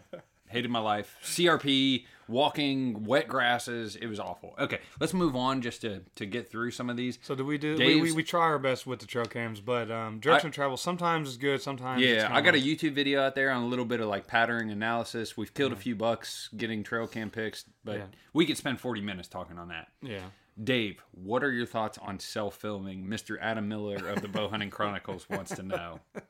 Hated 0.49 0.71
my 0.71 0.81
life. 0.81 1.17
CRP, 1.25 2.05
walking, 2.29 3.05
wet 3.05 3.27
grasses. 3.27 3.97
It 3.97 4.07
was 4.07 4.21
awful. 4.21 4.55
Okay, 4.59 4.81
let's 5.01 5.15
move 5.15 5.35
on 5.35 5.63
just 5.63 5.81
to, 5.81 6.03
to 6.17 6.27
get 6.27 6.51
through 6.51 6.73
some 6.73 6.91
of 6.91 6.97
these. 6.99 7.19
So 7.23 7.35
do 7.35 7.43
we 7.43 7.57
do? 7.57 7.77
We, 7.79 8.01
we, 8.01 8.13
we 8.13 8.23
try 8.23 8.43
our 8.43 8.59
best 8.59 8.87
with 8.87 8.99
the 9.01 9.07
trail 9.07 9.25
cams, 9.25 9.61
but 9.63 9.91
um, 9.91 10.21
direction 10.21 10.49
of 10.49 10.55
travel 10.55 10.77
sometimes 10.77 11.31
is 11.31 11.37
good. 11.39 11.63
Sometimes 11.63 12.03
Yeah, 12.03 12.29
I 12.31 12.43
got 12.43 12.55
a 12.55 12.59
YouTube 12.59 12.93
video 12.93 13.23
out 13.23 13.35
there 13.35 13.51
on 13.51 13.63
a 13.63 13.67
little 13.67 13.87
bit 13.87 14.01
of 14.01 14.09
like 14.09 14.27
patterning 14.27 14.71
analysis. 14.71 15.39
We've 15.39 15.55
killed 15.55 15.73
a 15.73 15.77
few 15.77 15.97
bucks 15.97 16.51
getting 16.55 16.83
trail 16.83 17.07
cam 17.07 17.31
picks, 17.31 17.65
but 17.83 17.97
Yeah. 17.97 18.05
we 18.35 18.45
could 18.45 18.59
spend 18.59 18.79
40 18.79 19.01
minutes 19.01 19.29
talking 19.29 19.59
on 19.59 19.69
that. 19.69 19.89
yeah. 20.03 20.21
Dave, 20.63 21.03
what 21.13 21.43
are 21.43 21.51
your 21.51 21.65
thoughts 21.65 21.97
on 21.97 22.19
self 22.19 22.57
filming? 22.57 23.07
Mr. 23.07 23.39
Adam 23.41 23.69
Miller 23.69 24.07
of 24.07 24.21
the 24.21 24.29
Bow 24.29 24.49
Hunting 24.51 24.69
Chronicles 24.69 25.27
wants 25.31 25.55
to 25.57 25.63
know. 25.63 26.01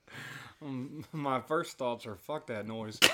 My 1.12 1.40
first 1.40 1.78
thoughts 1.78 2.06
are 2.06 2.16
fuck 2.16 2.46
that 2.46 2.66
noise. 2.66 2.98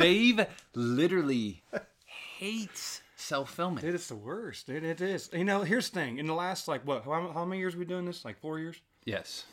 Dave 0.00 0.46
literally 0.74 1.62
hates 2.38 3.02
self 3.16 3.52
filming. 3.52 3.82
Dude, 3.82 3.94
it's 3.94 4.08
the 4.08 4.16
worst. 4.16 4.66
Dude, 4.66 4.84
it 4.84 5.00
is. 5.00 5.30
You 5.32 5.44
know, 5.44 5.62
here's 5.62 5.90
the 5.90 6.00
thing. 6.00 6.18
In 6.18 6.26
the 6.26 6.34
last 6.34 6.68
like 6.68 6.86
what? 6.86 7.04
How, 7.04 7.30
how 7.32 7.44
many 7.44 7.60
years 7.60 7.76
we 7.76 7.84
doing 7.84 8.04
this? 8.04 8.24
Like 8.24 8.38
four 8.38 8.58
years. 8.58 8.76
Yes. 9.04 9.44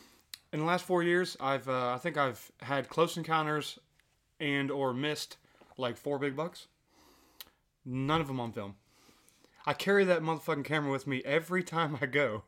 In 0.54 0.60
the 0.60 0.66
last 0.66 0.86
four 0.86 1.04
years, 1.04 1.36
I've 1.40 1.68
uh, 1.68 1.94
I 1.94 1.98
think 1.98 2.18
I've 2.18 2.52
had 2.62 2.90
close 2.90 3.18
encounters 3.18 3.80
and 4.40 4.72
or 4.72 4.94
missed 4.94 5.38
like 5.78 5.98
four 5.98 6.20
big 6.20 6.36
bucks. 6.36 6.68
None 7.86 8.22
of 8.22 8.28
them 8.28 8.40
on 8.40 8.52
film. 8.52 8.76
I 9.66 9.74
carry 9.74 10.04
that 10.06 10.22
motherfucking 10.22 10.66
camera 10.66 10.92
with 10.92 11.08
me 11.08 11.22
every 11.26 11.64
time 11.64 11.98
I 12.02 12.06
go, 12.06 12.44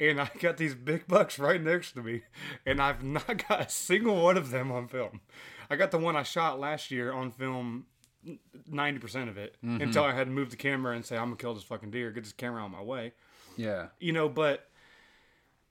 and 0.00 0.20
I 0.20 0.30
got 0.40 0.56
these 0.56 0.74
big 0.74 1.06
bucks 1.06 1.38
right 1.38 1.62
next 1.62 1.92
to 1.92 2.02
me, 2.02 2.22
and 2.66 2.80
I've 2.80 3.02
not 3.02 3.26
got 3.48 3.60
a 3.60 3.68
single 3.68 4.22
one 4.22 4.36
of 4.36 4.50
them 4.50 4.72
on 4.72 4.88
film. 4.88 5.20
I 5.68 5.76
got 5.76 5.90
the 5.90 5.98
one 5.98 6.16
I 6.16 6.22
shot 6.22 6.58
last 6.58 6.90
year 6.90 7.12
on 7.12 7.30
film, 7.32 7.86
ninety 8.66 8.98
percent 8.98 9.28
of 9.30 9.36
it, 9.38 9.56
mm-hmm. 9.64 9.82
until 9.82 10.04
I 10.04 10.12
had 10.12 10.26
to 10.26 10.32
move 10.32 10.50
the 10.50 10.56
camera 10.56 10.96
and 10.96 11.04
say 11.04 11.16
I'm 11.16 11.26
gonna 11.26 11.36
kill 11.36 11.54
this 11.54 11.64
fucking 11.64 11.90
deer, 11.90 12.10
get 12.10 12.24
this 12.24 12.32
camera 12.32 12.62
on 12.62 12.72
my 12.72 12.82
way 12.82 13.12
Yeah. 13.56 13.88
you 13.98 14.12
know, 14.12 14.28
but 14.28 14.66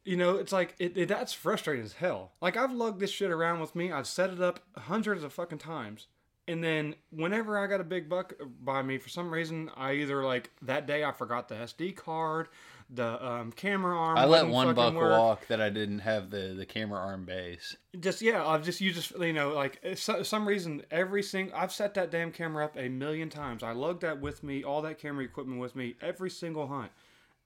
you 0.05 0.17
know, 0.17 0.38
it's 0.38 0.51
like 0.51 0.75
it, 0.79 0.98
it 0.98 1.07
that's 1.09 1.33
frustrating 1.33 1.86
as 1.86 1.93
hell. 1.93 2.31
Like 2.41 2.57
I've 2.57 2.71
lugged 2.71 3.00
this 3.00 3.12
shit 3.12 3.31
around 3.31 3.59
with 3.59 3.75
me. 3.75 3.91
I've 3.91 4.07
set 4.07 4.29
it 4.29 4.41
up 4.41 4.62
hundreds 4.77 5.24
of 5.24 5.33
fucking 5.33 5.59
times. 5.59 6.07
And 6.48 6.63
then 6.63 6.95
whenever 7.12 7.59
I 7.59 7.67
got 7.67 7.79
a 7.79 7.83
big 7.83 8.09
buck 8.09 8.33
by 8.63 8.81
me, 8.81 8.98
for 8.98 9.09
some 9.09 9.31
reason, 9.31 9.69
I 9.77 9.93
either 9.93 10.24
like 10.24 10.50
that 10.63 10.88
day 10.88 11.03
I 11.03 11.12
forgot 11.12 11.48
the 11.48 11.55
SD 11.55 11.95
card, 11.95 12.48
the 12.89 13.24
um, 13.25 13.51
camera 13.51 13.96
arm. 13.96 14.17
I 14.17 14.25
let 14.25 14.48
one 14.48 14.74
buck 14.74 14.96
work. 14.96 15.12
walk 15.12 15.48
that 15.48 15.62
I 15.62 15.69
didn't 15.69 16.00
have 16.00 16.31
the, 16.31 16.55
the 16.58 16.65
camera 16.65 17.00
arm 17.00 17.25
base. 17.25 17.75
Just 18.00 18.22
yeah, 18.22 18.46
I've 18.46 18.63
just 18.63 18.81
you 18.81 18.91
just 18.91 19.12
you 19.19 19.34
know 19.34 19.50
like 19.53 19.79
so, 19.96 20.24
some 20.24 20.48
reason 20.48 20.84
every 20.89 21.22
single 21.22 21.55
I've 21.55 21.72
set 21.72 21.93
that 21.96 22.10
damn 22.10 22.31
camera 22.31 22.65
up 22.65 22.75
a 22.77 22.89
million 22.89 23.29
times. 23.29 23.62
I 23.63 23.74
lugged 23.74 24.01
that 24.01 24.19
with 24.19 24.43
me, 24.43 24.63
all 24.63 24.81
that 24.81 25.00
camera 25.00 25.24
equipment 25.24 25.60
with 25.60 25.75
me 25.75 25.96
every 26.01 26.29
single 26.29 26.67
hunt, 26.67 26.91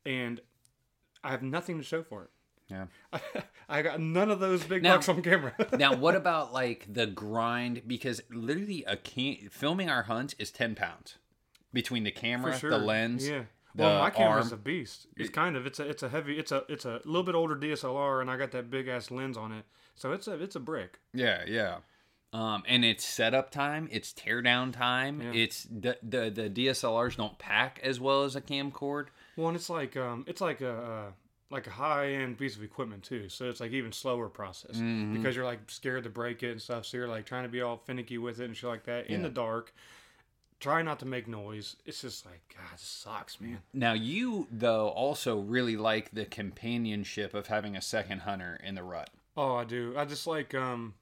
and 0.05 0.39
I 1.23 1.31
have 1.31 1.43
nothing 1.43 1.77
to 1.77 1.83
show 1.83 2.03
for 2.03 2.23
it. 2.23 2.29
Yeah. 2.69 2.85
I 3.69 3.81
got 3.81 3.99
none 3.99 4.31
of 4.31 4.39
those 4.39 4.63
big 4.63 4.83
Now- 4.83 4.95
bucks 4.95 5.09
on 5.09 5.21
camera. 5.21 5.53
now, 5.77 5.95
what 5.95 6.15
about 6.15 6.53
like 6.53 6.87
the 6.91 7.05
grind? 7.05 7.81
Because 7.85 8.21
literally, 8.29 8.83
a 8.87 8.95
can- 8.95 9.49
filming 9.51 9.89
our 9.89 10.03
hunt 10.03 10.35
is 10.39 10.51
10 10.51 10.75
pounds. 10.75 11.17
between 11.73 12.03
the 12.03 12.11
camera, 12.11 12.57
sure. 12.57 12.69
the 12.69 12.77
lens. 12.77 13.27
Yeah. 13.27 13.43
Well, 13.75 13.99
my 13.99 14.09
camera's 14.09 14.51
arm. 14.51 14.59
a 14.59 14.63
beast. 14.63 15.07
It's 15.17 15.29
kind 15.29 15.55
of 15.55 15.65
it's 15.65 15.79
a 15.79 15.89
it's 15.89 16.03
a 16.03 16.09
heavy 16.09 16.37
it's 16.37 16.51
a 16.51 16.63
it's 16.69 16.85
a 16.85 17.01
little 17.05 17.23
bit 17.23 17.35
older 17.35 17.55
DSLR 17.55 18.21
and 18.21 18.29
I 18.29 18.37
got 18.37 18.51
that 18.51 18.69
big 18.69 18.87
ass 18.87 19.09
lens 19.11 19.37
on 19.37 19.51
it. 19.51 19.65
So 19.95 20.11
it's 20.11 20.27
a 20.27 20.33
it's 20.41 20.55
a 20.55 20.59
brick. 20.59 20.99
Yeah, 21.13 21.43
yeah. 21.47 21.77
Um, 22.33 22.63
and 22.67 22.83
it's 22.83 23.05
setup 23.05 23.51
time, 23.51 23.87
it's 23.91 24.11
teardown 24.11 24.73
time. 24.73 25.21
Yeah. 25.21 25.31
It's 25.33 25.63
the, 25.65 25.97
the 26.01 26.29
the 26.31 26.49
DSLRs 26.49 27.17
don't 27.17 27.37
pack 27.37 27.79
as 27.83 27.99
well 27.99 28.23
as 28.23 28.35
a 28.35 28.41
camcord. 28.41 29.07
Well, 29.37 29.47
and 29.49 29.55
it's 29.55 29.69
like 29.69 29.95
um 29.97 30.25
it's 30.27 30.41
like 30.41 30.61
a 30.61 30.71
uh, 30.71 31.11
like 31.51 31.67
a 31.67 31.71
high 31.71 32.13
end 32.13 32.39
piece 32.39 32.55
of 32.55 32.63
equipment 32.63 33.03
too. 33.03 33.29
So 33.29 33.49
it's 33.49 33.59
like 33.59 33.71
even 33.71 33.91
slower 33.91 34.29
process 34.29 34.77
Mm-hmm. 34.77 35.13
because 35.13 35.35
you're 35.35 35.45
like 35.45 35.59
scared 35.69 36.03
to 36.05 36.09
break 36.09 36.41
it 36.41 36.51
and 36.51 36.61
stuff. 36.61 36.85
So 36.87 36.97
you're 36.97 37.07
like 37.07 37.25
trying 37.27 37.43
to 37.43 37.49
be 37.49 37.61
all 37.61 37.77
finicky 37.77 38.17
with 38.17 38.39
it 38.39 38.45
and 38.45 38.57
shit 38.57 38.67
like 38.69 38.85
that 38.85 39.07
in 39.07 39.21
the 39.21 39.29
dark. 39.29 39.71
Try 40.59 40.81
not 40.81 40.99
to 40.99 41.05
make 41.05 41.27
noise. 41.27 41.75
It's 41.85 42.01
just 42.01 42.25
like 42.25 42.41
God, 42.55 42.63
this 42.73 42.81
sucks, 42.81 43.41
man. 43.41 43.59
Now 43.73 43.93
you 43.93 44.47
though 44.51 44.87
also 44.89 45.39
really 45.39 45.75
like 45.75 46.11
the 46.11 46.25
companionship 46.25 47.33
of 47.33 47.47
having 47.47 47.75
a 47.75 47.81
second 47.81 48.19
hunter 48.19 48.59
in 48.63 48.75
the 48.75 48.83
rut 48.83 49.09
Oh, 49.35 49.55
I 49.55 49.63
do. 49.63 49.93
I 49.97 50.05
just 50.05 50.27
like 50.27 50.53
um. 50.53 50.93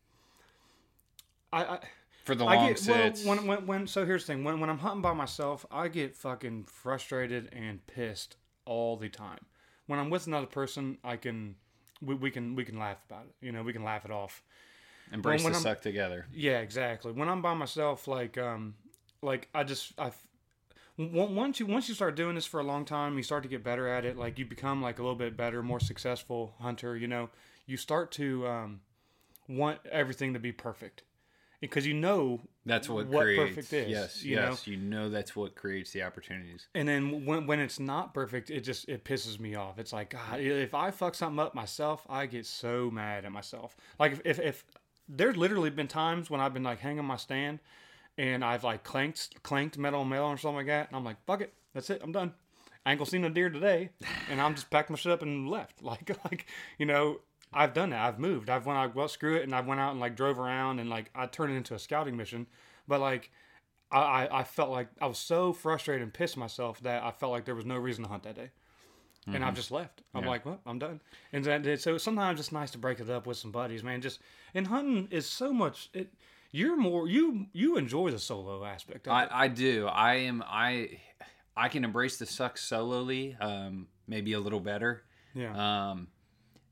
I, 1.54 1.64
I 1.66 1.80
for 2.24 2.36
the 2.36 2.46
I 2.46 2.56
long 2.56 2.68
get 2.70 2.80
sits. 2.80 3.26
well 3.26 3.36
when, 3.36 3.48
when 3.48 3.66
when 3.66 3.88
so 3.88 4.06
here's 4.06 4.26
the 4.26 4.34
thing 4.34 4.44
when 4.44 4.60
when 4.60 4.70
I'm 4.70 4.78
hunting 4.80 5.02
by 5.02 5.14
myself 5.14 5.66
I 5.72 5.88
get 5.90 6.16
fucking 6.16 6.66
frustrated 6.66 7.50
and 7.52 7.86
pissed 7.88 8.38
all 8.66 8.96
the 8.96 9.10
time. 9.10 9.40
When 9.88 10.00
I'm 10.00 10.10
with 10.10 10.28
another 10.28 10.46
person, 10.46 10.98
I 11.04 11.18
can 11.18 11.56
we, 12.02 12.16
we 12.16 12.32
can 12.32 12.56
we 12.56 12.64
can 12.64 12.80
laugh 12.80 12.98
about 13.10 13.26
it. 13.26 13.46
You 13.46 13.52
know, 13.52 13.64
we 13.64 13.74
can 13.74 13.84
laugh 13.84 14.06
it 14.06 14.12
off. 14.12 14.44
Embrace 15.12 15.44
when 15.44 15.52
the 15.52 15.60
suck 15.60 15.82
together. 15.82 16.26
Yeah, 16.34 16.60
exactly. 16.60 17.12
When 17.12 17.28
I'm 17.28 17.42
by 17.42 17.54
myself, 17.54 18.08
like 18.08 18.38
um, 18.38 18.76
like 19.22 19.48
I 19.54 19.64
just 19.64 19.94
I. 20.00 20.12
Once 20.98 21.60
you 21.60 21.66
once 21.66 21.88
you 21.90 21.96
start 21.96 22.16
doing 22.16 22.36
this 22.36 22.46
for 22.46 22.60
a 22.60 22.64
long 22.64 22.86
time, 22.86 23.18
you 23.18 23.24
start 23.24 23.44
to 23.44 23.50
get 23.50 23.64
better 23.64 23.88
at 23.88 24.06
it. 24.06 24.18
Like 24.18 24.38
you 24.38 24.46
become 24.46 24.82
like 24.82 25.00
a 25.00 25.02
little 25.02 25.16
bit 25.16 25.36
better, 25.38 25.64
more 25.64 25.80
successful 25.80 26.54
hunter. 26.60 26.96
You 26.96 27.08
know, 27.08 27.30
you 27.66 27.78
start 27.78 28.12
to 28.14 28.46
um, 28.48 28.82
want 29.48 29.80
everything 29.92 30.34
to 30.34 30.40
be 30.40 30.52
perfect 30.52 31.04
because 31.60 31.88
you 31.88 31.94
know 31.94 32.42
That's 32.66 32.90
what, 32.90 33.08
what 33.08 33.24
creates. 33.24 33.56
perfect 33.56 33.74
is, 33.74 33.90
Yes, 33.90 34.24
you 34.24 34.36
know? 34.36 34.50
yes. 34.50 34.68
You 34.68 34.78
know 34.78 35.10
that's 35.10 35.36
what 35.36 35.56
creates 35.56 35.92
the 35.92 36.04
opportunities. 36.04 36.68
And 36.76 36.88
then 36.88 37.26
when 37.26 37.48
when 37.48 37.60
it's 37.60 37.80
not 37.80 38.14
perfect, 38.14 38.52
it 38.52 38.62
just 38.62 38.88
it 38.90 39.04
pisses 39.06 39.40
me 39.40 39.56
off. 39.56 39.80
It's 39.80 39.94
like 39.94 40.10
God, 40.12 40.40
if 40.40 40.74
I 40.76 40.92
fuck 40.92 41.16
something 41.16 41.40
up 41.40 41.56
myself, 41.56 42.06
I 42.10 42.26
get 42.26 42.46
so 42.46 42.92
mad 42.92 43.26
at 43.26 43.32
myself. 43.32 43.76
Like 43.98 44.12
if 44.12 44.22
if, 44.26 44.40
if 44.40 44.66
there's 45.08 45.38
literally 45.38 45.70
been 45.70 45.88
times 45.88 46.30
when 46.30 46.42
I've 46.42 46.54
been 46.54 46.64
like 46.64 46.80
hanging 46.80 47.06
my 47.06 47.18
stand, 47.18 47.60
and 48.18 48.44
I've 48.44 48.64
like 48.64 48.84
clanked 48.84 49.42
clanked 49.44 49.78
metal 49.78 50.02
on 50.02 50.10
metal 50.10 50.28
or 50.28 50.38
something 50.38 50.58
like 50.58 50.68
that, 50.68 50.88
and 50.88 50.96
I'm 50.96 51.04
like, 51.04 51.18
fuck 51.26 51.42
it, 51.42 51.54
that's 51.74 51.90
it, 51.90 52.02
I'm 52.04 52.12
done. 52.12 52.34
I 52.86 52.92
ain't 52.92 53.00
gonna 53.00 53.10
see 53.10 53.20
no 53.20 53.30
deer 53.30 53.50
today, 53.50 53.90
and 54.30 54.42
I'm 54.42 54.56
just 54.56 54.70
packed 54.70 54.90
my 54.90 54.96
shit 54.96 55.12
up 55.12 55.22
and 55.22 55.50
left. 55.50 55.82
Like 55.84 56.10
like 56.26 56.46
you 56.78 56.86
know. 56.86 57.20
I've 57.54 57.74
done 57.74 57.90
that. 57.90 58.00
I've 58.00 58.18
moved. 58.18 58.50
I've 58.50 58.66
went 58.66 58.80
out, 58.80 58.96
well, 58.96 59.10
screw 59.10 59.36
it, 59.36 59.44
and 59.44 59.54
I 59.54 59.60
went 59.60 59.82
out 59.82 59.92
and 59.92 60.00
like 60.00 60.16
drove 60.16 60.40
around 60.40 60.80
and 60.80 60.90
like 60.90 61.12
I 61.14 61.26
turned 61.26 61.52
it 61.52 61.58
into 61.58 61.74
a 61.76 61.80
scouting 61.80 62.16
mission. 62.16 62.48
But 62.88 63.02
like 63.02 63.30
I, 63.92 64.28
I, 64.32 64.44
felt 64.44 64.70
like 64.70 64.88
I 65.02 65.08
was 65.08 65.18
so 65.18 65.52
frustrated 65.52 66.02
and 66.02 66.14
pissed 66.14 66.38
myself 66.38 66.82
that 66.84 67.04
I 67.04 67.12
felt 67.12 67.32
like 67.32 67.46
there 67.46 67.56
was 67.56 67.66
no 67.66 67.76
reason 67.76 68.06
to 68.06 68.10
hunt 68.10 68.24
that 68.24 68.36
day. 68.36 68.52
And 69.28 69.36
I've 69.36 69.42
mm-hmm. 69.42 69.56
just 69.56 69.72
left. 69.72 70.02
I'm 70.16 70.24
Yeah. 70.24 70.30
like, 70.30 70.46
well, 70.46 70.62
I'm 70.66 70.80
done. 70.80 71.00
And 71.32 71.44
then, 71.44 71.78
so 71.78 71.98
sometimes 71.98 72.40
it's 72.40 72.52
nice 72.52 72.72
to 72.72 72.78
break 72.78 73.00
it 73.00 73.10
up 73.10 73.28
with 73.28 73.38
some 73.38 73.52
buddies, 73.52 73.84
man. 73.84 74.02
Just 74.02 74.20
and 74.54 74.68
hunting 74.68 75.08
is 75.12 75.28
so 75.28 75.54
much. 75.54 75.90
It 75.94 76.12
you're 76.52 76.78
more 76.78 77.08
you 77.08 77.48
you 77.54 77.78
enjoy 77.78 78.12
the 78.12 78.20
solo 78.20 78.64
aspect. 78.66 79.08
I. 79.08 79.28
I 79.32 79.48
do. 79.48 79.88
I 79.88 80.16
am. 80.16 80.44
I 80.46 81.00
I 81.56 81.70
can 81.70 81.84
embrace 81.84 82.18
the 82.18 82.26
suck 82.26 82.58
solely. 82.58 83.36
Um, 83.40 83.88
maybe 84.08 84.34
a 84.34 84.40
little 84.40 84.60
better. 84.60 85.04
Yeah, 85.34 85.92
Um, 85.92 86.08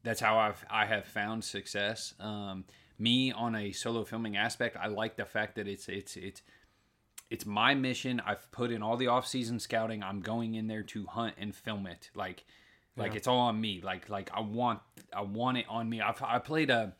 that's 0.03 0.19
how 0.19 0.37
I've 0.37 0.63
I 0.69 0.85
have 0.85 1.05
found 1.05 1.43
success. 1.43 2.13
Um, 2.19 2.65
me 2.97 3.31
on 3.31 3.55
a 3.55 3.71
solo 3.71 4.03
filming 4.03 4.35
aspect, 4.35 4.75
I 4.75 4.87
like 4.87 5.15
the 5.15 5.25
fact 5.25 5.55
that 5.55 5.67
it's 5.67 5.87
it's 5.87 6.15
it's 6.17 6.41
it's 7.29 7.45
my 7.45 7.73
mission. 7.75 8.21
I've 8.25 8.49
put 8.51 8.71
in 8.71 8.81
all 8.81 8.97
the 8.97 9.07
off 9.07 9.27
season 9.27 9.59
scouting. 9.59 10.03
I'm 10.03 10.19
going 10.21 10.55
in 10.55 10.67
there 10.67 10.83
to 10.83 11.05
hunt 11.05 11.35
and 11.37 11.55
film 11.55 11.87
it. 11.87 12.09
Like 12.15 12.43
like 12.97 13.11
Yeah. 13.11 13.17
it's 13.17 13.27
all 13.27 13.39
on 13.39 13.61
me. 13.61 13.81
Like 13.81 14.09
like 14.09 14.29
I 14.33 14.41
want 14.41 14.79
I 15.13 15.21
want 15.21 15.57
it 15.57 15.65
on 15.69 15.89
me. 15.89 16.01
I've, 16.01 16.21
I 16.21 16.39
played 16.39 16.69
a 16.69 16.93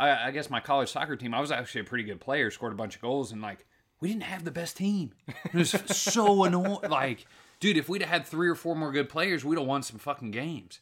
I, 0.00 0.28
I 0.28 0.30
guess 0.30 0.48
my 0.50 0.60
college 0.60 0.90
soccer 0.90 1.14
team. 1.14 1.34
I 1.34 1.40
was 1.40 1.52
actually 1.52 1.82
a 1.82 1.84
pretty 1.84 2.04
good 2.04 2.20
player. 2.20 2.50
Scored 2.50 2.72
a 2.72 2.76
bunch 2.76 2.96
of 2.96 3.02
goals 3.02 3.32
and 3.32 3.42
like 3.42 3.66
we 4.00 4.08
didn't 4.08 4.22
have 4.22 4.44
the 4.44 4.50
best 4.50 4.76
team. 4.76 5.12
It 5.44 5.54
was 5.54 5.70
so 5.96 6.44
annoying. 6.44 6.88
Like 6.88 7.26
dude, 7.60 7.76
if 7.76 7.88
we'd 7.88 8.00
have 8.02 8.10
had 8.10 8.26
three 8.26 8.48
or 8.48 8.54
four 8.54 8.74
more 8.74 8.90
good 8.92 9.08
players, 9.08 9.44
we'd 9.44 9.58
have 9.58 9.66
won 9.66 9.82
some 9.82 9.98
fucking 9.98 10.30
games 10.30 10.80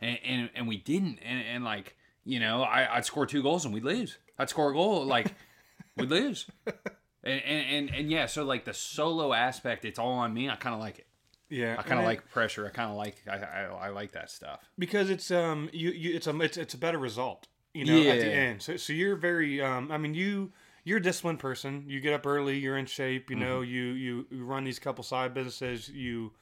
and 0.00 0.18
and, 0.24 0.50
and 0.54 0.68
we 0.68 0.76
didn't. 0.78 1.18
And, 1.24 1.44
and 1.46 1.64
like 1.64 1.96
you 2.24 2.40
know, 2.40 2.62
I, 2.62 2.96
I'd 2.96 3.04
score 3.04 3.26
two 3.26 3.42
goals 3.42 3.64
and 3.66 3.74
we'd 3.74 3.84
lose. 3.84 4.16
I'd 4.38 4.48
score 4.48 4.70
a 4.70 4.72
goal 4.72 5.04
like 5.04 5.34
we'd 5.96 6.10
lose. 6.10 6.46
And, 7.22 7.42
and 7.42 7.66
and 7.88 7.94
and 7.94 8.10
yeah, 8.10 8.26
so 8.26 8.44
like 8.44 8.64
the 8.64 8.74
solo 8.74 9.32
aspect, 9.32 9.84
it's 9.84 9.98
all 9.98 10.12
on 10.12 10.32
me. 10.34 10.48
I 10.50 10.56
kind 10.56 10.74
of 10.74 10.80
like 10.80 10.98
it. 11.00 11.06
yeah. 11.48 11.76
I 11.78 11.82
kind 11.82 11.98
of 11.98 12.04
like 12.06 12.30
pressure. 12.30 12.66
I 12.66 12.70
kind 12.70 12.90
of 12.90 12.96
like 12.96 13.16
I, 13.30 13.36
I 13.36 13.86
I 13.86 13.88
like 13.88 14.12
that 14.12 14.30
stuff. 14.30 14.60
because 14.78 15.10
it's 15.10 15.30
um 15.30 15.70
you, 15.72 15.90
you 15.90 16.14
it's 16.16 16.26
a 16.26 16.38
it's, 16.40 16.56
it's 16.56 16.74
a 16.74 16.78
better 16.78 16.98
result 16.98 17.46
you 17.74 17.84
know 17.84 17.98
at 18.12 18.20
the 18.20 18.32
end. 18.32 18.62
So, 18.62 18.76
so 18.76 18.92
you're 18.92 19.16
very 19.16 19.60
um 19.60 19.90
i 19.92 19.98
mean 19.98 20.14
you 20.14 20.52
you're 20.86 20.98
a 20.98 21.02
disciplined 21.02 21.38
person. 21.38 21.84
You 21.88 22.00
get 22.00 22.12
up 22.12 22.26
early 22.26 22.58
you're 22.58 22.76
in 22.78 22.86
shape 22.86 23.30
you 23.30 23.36
know 23.36 23.60
you, 23.62 23.82
you 23.82 24.26
you 24.30 24.44
run 24.44 24.64
these 24.64 24.78
couple 24.78 25.02
side 25.04 25.34
businesses 25.34 25.88
you 25.88 26.32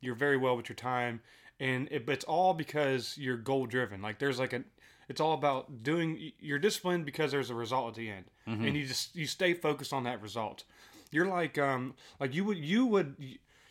you're 0.00 0.14
very 0.14 0.36
well 0.36 0.56
with 0.56 0.68
your 0.68 0.76
time. 0.76 1.20
And 1.60 1.88
it, 1.90 2.06
but 2.06 2.12
it's 2.12 2.24
all 2.24 2.54
because 2.54 3.16
you're 3.18 3.36
goal 3.36 3.66
driven 3.66 4.00
like 4.02 4.18
there's 4.18 4.38
like 4.38 4.52
a 4.52 4.62
it's 5.08 5.20
all 5.20 5.34
about 5.34 5.82
doing 5.82 6.32
you're 6.40 6.58
disciplined 6.58 7.04
because 7.04 7.32
there's 7.32 7.50
a 7.50 7.54
result 7.54 7.88
at 7.88 7.94
the 7.94 8.08
end. 8.10 8.24
And 8.66 8.76
you 8.76 8.86
just 8.86 9.14
you 9.14 9.26
stay 9.26 9.54
focused 9.54 9.92
on 9.92 10.04
that 10.04 10.22
result. 10.22 10.64
You're 11.10 11.26
like 11.26 11.58
um 11.58 11.94
like 12.18 12.34
you 12.34 12.44
would 12.44 12.58
you 12.58 12.86
would 12.86 13.16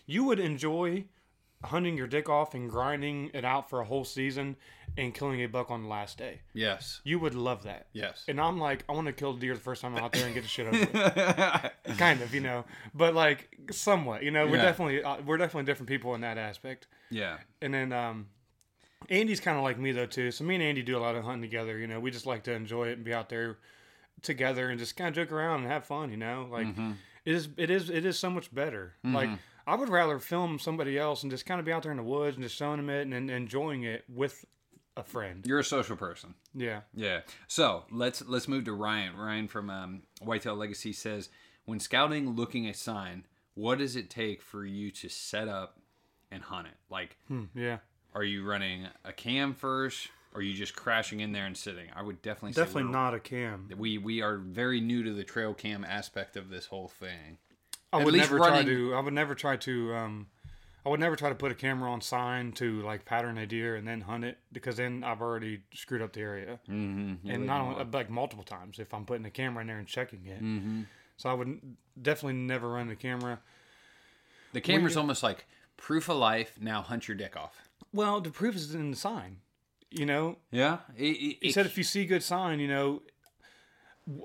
you 0.06 0.24
would 0.26 0.40
enjoy 0.40 1.06
hunting 1.64 1.98
your 1.98 2.08
dick 2.08 2.30
off 2.30 2.54
and 2.54 2.70
grinding 2.70 3.32
it 3.34 3.44
out 3.44 3.70
for 3.70 3.82
a 3.82 3.86
whole 3.86 4.06
season 4.06 4.56
and 4.98 5.14
killing 5.14 5.42
a 5.42 5.46
buck 5.48 5.70
on 5.70 5.84
the 5.84 5.90
last 5.90 6.18
day. 6.18 6.40
Yes. 6.54 7.02
You 7.04 7.20
would 7.20 7.36
love 7.36 7.64
that. 7.64 7.88
Yes. 7.94 8.24
And 8.30 8.40
I'm 8.40 8.58
like, 8.60 8.84
I 8.88 8.94
want 8.94 9.08
to 9.08 9.14
kill 9.14 9.34
deer 9.34 9.54
the 9.54 9.60
first 9.60 9.82
time 9.82 9.96
I'm 9.96 10.04
out 10.04 10.14
there 10.14 10.26
and 10.26 10.34
get 10.34 10.44
the 10.44 10.48
shit 10.50 10.68
over 10.68 10.80
with. 10.80 11.72
kind 11.98 12.22
of, 12.22 12.34
you 12.34 12.40
know, 12.42 12.64
but 12.94 13.14
like 13.14 13.50
somewhat, 13.72 14.24
you 14.24 14.32
know, 14.32 14.46
we're 14.48 14.56
Yeah. 14.56 14.62
definitely 14.64 15.04
uh, 15.04 15.18
we're 15.26 15.38
definitely 15.38 15.66
different 15.66 15.90
people 15.90 16.16
in 16.16 16.22
that 16.22 16.38
aspect. 16.38 16.88
yeah. 17.10 17.38
And 17.62 17.74
then 17.74 17.92
um, 17.92 18.28
Andy's 19.10 19.40
kind 19.42 19.58
of 19.58 19.64
like 19.64 19.78
me 19.78 19.92
though 19.92 20.06
too. 20.06 20.32
So 20.32 20.44
me 20.46 20.56
and 20.56 20.64
Andy 20.64 20.82
do 20.82 20.98
a 20.98 21.02
lot 21.02 21.16
of 21.16 21.24
hunting 21.24 21.42
together. 21.42 21.78
You 21.78 21.88
know, 21.88 22.00
we 22.00 22.10
just 22.10 22.26
like 22.26 22.44
to 22.44 22.54
enjoy 22.54 22.88
it 22.88 22.94
and 22.94 23.04
be 23.04 23.14
out 23.14 23.28
there 23.30 23.58
together 24.22 24.70
and 24.70 24.80
just 24.80 24.96
kind 24.96 25.10
of 25.10 25.16
joke 25.16 25.32
around 25.34 25.62
and 25.64 25.72
have 25.72 25.86
fun. 25.86 26.10
You 26.12 26.18
know, 26.18 26.48
like 26.50 26.68
it 27.26 27.34
is 27.36 27.50
it 27.58 27.70
is 27.70 27.90
it 27.90 28.06
is 28.06 28.18
so 28.18 28.30
much 28.30 28.54
better. 28.54 28.94
Like 29.04 29.30
I 29.70 29.76
would 29.76 29.90
rather 29.90 30.20
film 30.20 30.60
somebody 30.60 30.98
else 30.98 31.24
and 31.24 31.32
just 31.32 31.46
kind 31.46 31.60
of 31.60 31.66
be 31.66 31.72
out 31.72 31.84
there 31.84 31.92
in 31.92 31.98
the 31.98 32.04
woods 32.04 32.36
and 32.38 32.44
just 32.44 32.56
showing 32.56 32.78
them 32.78 32.90
it 32.90 33.02
and, 33.04 33.14
and 33.14 33.30
enjoying 33.30 33.84
it 33.84 34.04
with 34.10 34.46
a 34.98 35.04
friend. 35.04 35.46
You're 35.46 35.60
a 35.60 35.64
social 35.64 35.96
person. 35.96 36.34
Yeah. 36.54 36.82
Yeah. 36.94 37.22
So 37.48 37.84
let's 37.92 38.22
let's 38.28 38.48
move 38.48 38.66
to 38.66 38.74
Ryan. 38.74 39.16
Ryan 39.16 39.48
from 39.48 39.70
um, 39.70 40.02
Whitetail 40.22 40.56
Legacy 40.56 40.92
says, 40.94 41.30
when 41.66 41.80
scouting, 41.80 42.32
looking 42.36 42.68
a 42.68 42.74
sign, 42.74 43.26
what 43.54 43.78
does 43.78 43.96
it 43.96 44.10
take 44.10 44.42
for 44.42 44.66
you 44.66 44.92
to 44.92 45.08
set 45.10 45.48
up 45.48 45.78
and 46.32 46.44
hunt 46.44 46.68
it? 46.68 46.74
Like, 46.90 47.18
Hmm, 47.28 47.46
yeah. 47.56 47.78
are 48.14 48.24
you 48.24 48.46
running 48.46 48.88
a 49.06 49.14
cam 49.14 49.54
first? 49.54 50.10
Or 50.34 50.40
are 50.42 50.44
you 50.44 50.54
just 50.54 50.76
crashing 50.76 51.22
in 51.22 51.32
there 51.32 51.48
and 51.48 51.58
sitting? 51.58 51.88
I 51.96 52.04
would 52.04 52.22
definitely 52.22 52.52
Definitely 52.52 52.92
not 52.92 53.16
a 53.16 53.20
cam. 53.20 53.68
We 53.76 53.98
we 53.98 54.22
are 54.22 54.38
very 54.38 54.80
new 54.80 55.02
to 55.04 55.14
the 55.14 55.24
trail 55.24 55.54
cam 55.56 55.84
aspect 55.84 56.38
of 56.38 56.50
this 56.50 56.68
whole 56.68 56.88
thing. 56.88 57.40
I 57.92 58.04
would 58.04 58.14
never 58.14 58.38
try 58.38 58.64
to. 58.64 58.94
I 58.96 59.00
would 59.00 59.14
never 59.14 59.36
try 59.36 59.58
to. 59.58 59.94
Um, 59.96 60.28
I 60.86 60.90
would 60.90 61.00
never 61.00 61.16
try 61.16 61.30
to 61.30 61.36
put 61.36 61.52
a 61.52 61.56
camera 61.56 61.92
on 61.92 62.00
sign 62.02 62.54
to 62.54 62.82
like 62.84 63.04
pattern 63.06 63.38
a 63.38 63.46
deer 63.46 63.76
and 63.76 63.88
then 63.88 64.02
hunt 64.02 64.24
it 64.24 64.38
because 64.52 64.78
then 64.78 65.04
I've 65.04 65.22
already 65.22 65.62
screwed 65.74 66.02
up 66.02 66.14
the 66.14 66.22
area. 66.22 66.60
Mm-hmm. 66.70 67.30
and 67.30 67.46
not 67.46 67.62
only, 67.62 67.86
like 67.92 68.10
multiple 68.10 68.46
times 68.46 68.80
if 68.80 68.94
I'm 68.94 69.06
putting 69.06 69.24
the 69.24 69.30
camera 69.30 69.62
in 69.62 69.68
there 69.68 69.78
and 69.78 69.88
checking 69.88 70.26
it. 70.26 70.42
Mm-hmm. 70.42 70.84
So 71.18 71.30
I 71.30 71.34
would 71.34 71.60
definitely 72.02 72.40
never 72.42 72.70
run 72.70 72.88
the 72.88 72.96
camera. 72.96 73.40
The 74.54 74.62
camera's 74.62 74.96
almost 74.98 75.22
like 75.22 75.46
proof 75.78 76.08
of 76.10 76.18
life. 76.18 76.58
Now 76.62 76.82
hunt 76.82 77.08
your 77.08 77.18
dick 77.18 77.36
off. 77.36 77.68
Well, 77.92 78.22
the 78.22 78.32
proof 78.32 78.56
is 78.56 78.74
in 78.74 78.92
the 78.92 78.98
sign. 78.98 79.38
You 79.92 80.06
know, 80.06 80.38
Yeah. 80.52 80.80
It, 80.96 81.04
it, 81.04 81.16
he 81.18 81.38
it- 81.50 81.54
said 81.54 81.66
if 81.66 81.78
you 81.78 81.84
see 81.84 82.06
good 82.06 82.24
sign, 82.24 82.60
you 82.60 82.68
know, 82.68 83.02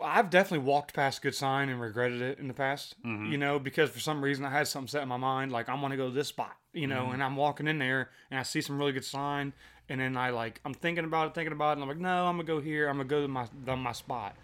I've 0.02 0.30
definitely 0.30 0.66
walked 0.66 0.94
past 0.94 1.20
good 1.22 1.34
sign 1.34 1.68
and 1.68 1.80
regretted 1.80 2.22
it 2.22 2.38
in 2.38 2.48
the 2.48 2.54
past. 2.54 2.94
Mm-hmm. 3.04 3.32
You 3.32 3.38
know, 3.38 3.58
because 3.58 3.90
for 3.90 4.00
some 4.00 4.22
reason 4.22 4.44
I 4.44 4.50
had 4.50 4.66
something 4.68 4.88
set 4.88 5.02
in 5.02 5.08
my 5.08 5.16
mind, 5.16 5.52
like 5.52 5.68
I'm 5.68 5.80
gonna 5.80 5.96
go 5.96 6.08
to 6.08 6.14
this 6.14 6.28
spot. 6.28 6.56
You 6.72 6.86
know, 6.86 7.02
Mm-hmm. 7.04 7.14
and 7.14 7.22
I'm 7.22 7.36
walking 7.36 7.66
in 7.68 7.78
there 7.78 8.10
and 8.30 8.40
I 8.40 8.42
see 8.44 8.60
some 8.60 8.78
really 8.78 8.92
good 8.92 9.04
sign, 9.04 9.52
and 9.88 10.00
then 10.00 10.16
I 10.16 10.30
like 10.30 10.60
I'm 10.64 10.74
thinking 10.74 11.04
about 11.04 11.28
it, 11.28 11.34
thinking 11.34 11.52
about 11.52 11.70
it, 11.70 11.72
and 11.74 11.82
I'm 11.82 11.88
like, 11.88 11.98
no, 11.98 12.26
I'm 12.26 12.36
gonna 12.36 12.44
go 12.44 12.60
here. 12.60 12.88
I'm 12.88 12.96
gonna 12.96 13.08
go 13.08 13.22
to 13.22 13.28
my 13.28 13.46
to 13.66 13.76
my 13.76 13.92
spot. 13.92 14.34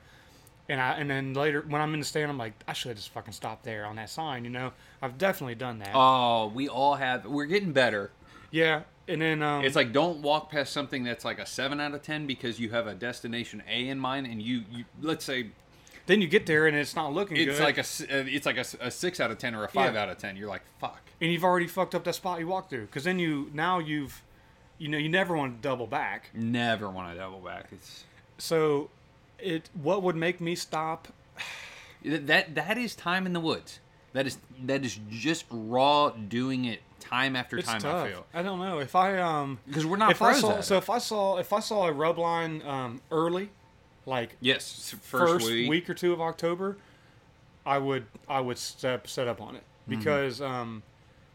And 0.68 0.80
I 0.80 0.92
and 0.92 1.10
then 1.10 1.34
later 1.34 1.64
when 1.66 1.80
I'm 1.82 1.92
in 1.94 2.00
the 2.00 2.06
stand, 2.06 2.30
I'm 2.30 2.38
like, 2.38 2.52
I 2.68 2.72
should 2.74 2.90
have 2.90 2.96
just 2.98 3.08
fucking 3.10 3.32
stopped 3.32 3.64
there 3.64 3.84
on 3.86 3.96
that 3.96 4.10
sign. 4.10 4.44
You 4.44 4.50
know, 4.50 4.72
I've 5.02 5.18
definitely 5.18 5.56
done 5.56 5.78
that. 5.80 5.90
Oh, 5.94 6.46
we 6.54 6.68
all 6.68 6.94
have. 6.94 7.24
We're 7.26 7.46
getting 7.46 7.72
better. 7.72 8.10
Yeah, 8.50 8.82
and 9.08 9.20
then 9.22 9.42
um, 9.42 9.64
It's 9.64 9.76
like 9.76 9.92
don't 9.92 10.22
walk 10.22 10.50
past 10.50 10.72
something 10.72 11.04
that's 11.04 11.24
like 11.24 11.38
a 11.38 11.46
seven 11.46 11.80
out 11.80 11.94
of 11.94 12.02
ten 12.02 12.26
because 12.26 12.58
you 12.60 12.70
have 12.70 12.86
a 12.86 12.94
destination 12.94 13.62
A 13.68 13.88
in 13.88 13.98
mind, 13.98 14.26
and 14.26 14.40
you, 14.42 14.62
you 14.70 14.84
let's 15.00 15.24
say 15.24 15.50
then 16.06 16.20
you 16.20 16.26
get 16.28 16.46
there 16.46 16.66
and 16.66 16.76
it's 16.76 16.96
not 16.96 17.12
looking 17.12 17.36
it's 17.36 17.58
good. 17.58 17.62
like 17.62 17.78
a 17.78 17.82
uh, 17.82 18.24
it's 18.26 18.46
like 18.46 18.56
a, 18.56 18.64
a 18.80 18.90
six 18.90 19.20
out 19.20 19.30
of 19.30 19.38
ten 19.38 19.54
or 19.54 19.64
a 19.64 19.68
five 19.68 19.94
Yeah. 19.94 20.02
out 20.02 20.08
of 20.08 20.18
ten. 20.18 20.36
You're 20.36 20.48
like 20.48 20.62
fuck. 20.80 21.00
and 21.20 21.30
you've 21.30 21.44
already 21.44 21.66
fucked 21.68 21.94
up 21.94 22.04
that 22.04 22.14
spot 22.14 22.40
you 22.40 22.48
walked 22.48 22.70
through 22.70 22.86
because 22.86 23.04
then 23.04 23.18
you 23.18 23.50
now 23.54 23.78
you've 23.78 24.22
you 24.78 24.88
know 24.88 24.98
you 24.98 25.08
never 25.08 25.36
want 25.36 25.60
to 25.62 25.68
double 25.68 25.86
back 25.86 26.30
Never 26.34 26.88
want 26.90 27.12
to 27.12 27.18
double 27.18 27.38
back. 27.40 27.66
It's 27.72 28.04
so 28.38 28.90
it 29.38 29.70
what 29.74 30.02
would 30.02 30.16
make 30.16 30.40
me 30.40 30.54
stop 30.56 31.08
that 32.04 32.54
that 32.54 32.78
is 32.78 32.94
time 32.96 33.26
in 33.26 33.32
the 33.32 33.40
woods. 33.40 33.78
That 34.12 34.26
is 34.26 34.38
that 34.64 34.84
is 34.84 34.98
just 35.10 35.44
raw 35.50 36.10
doing 36.10 36.64
it 36.64 36.80
time 37.00 37.34
after 37.36 37.58
it's 37.58 37.68
time. 37.68 37.80
tough 37.80 38.06
I 38.06 38.10
feel 38.10 38.26
I 38.34 38.42
don't 38.42 38.58
know 38.60 38.78
if 38.78 38.94
i 38.94 39.18
um 39.18 39.58
because 39.66 39.84
we're 39.86 39.96
not 39.96 40.10
if 40.12 40.22
i 40.22 40.32
saw 40.32 40.60
so 40.60 40.76
if 40.76 40.88
i 40.90 40.98
saw 40.98 41.38
if 41.38 41.52
i 41.52 41.60
saw 41.60 41.86
a 41.88 41.92
rub 41.92 42.18
line 42.18 42.62
um 42.66 43.00
early 43.10 43.50
like 44.06 44.36
Yes, 44.40 44.94
first, 45.02 45.32
first, 45.32 45.46
week. 45.46 45.88
or 45.90 45.94
two 45.94 46.12
of 46.12 46.20
october 46.20 46.76
i 47.66 47.78
would 47.78 48.06
i 48.28 48.40
would 48.40 48.58
step 48.58 49.06
set 49.08 49.26
up 49.28 49.40
on 49.40 49.56
it 49.56 49.62
Mm-hmm. 49.88 49.98
because 49.98 50.40
um 50.42 50.82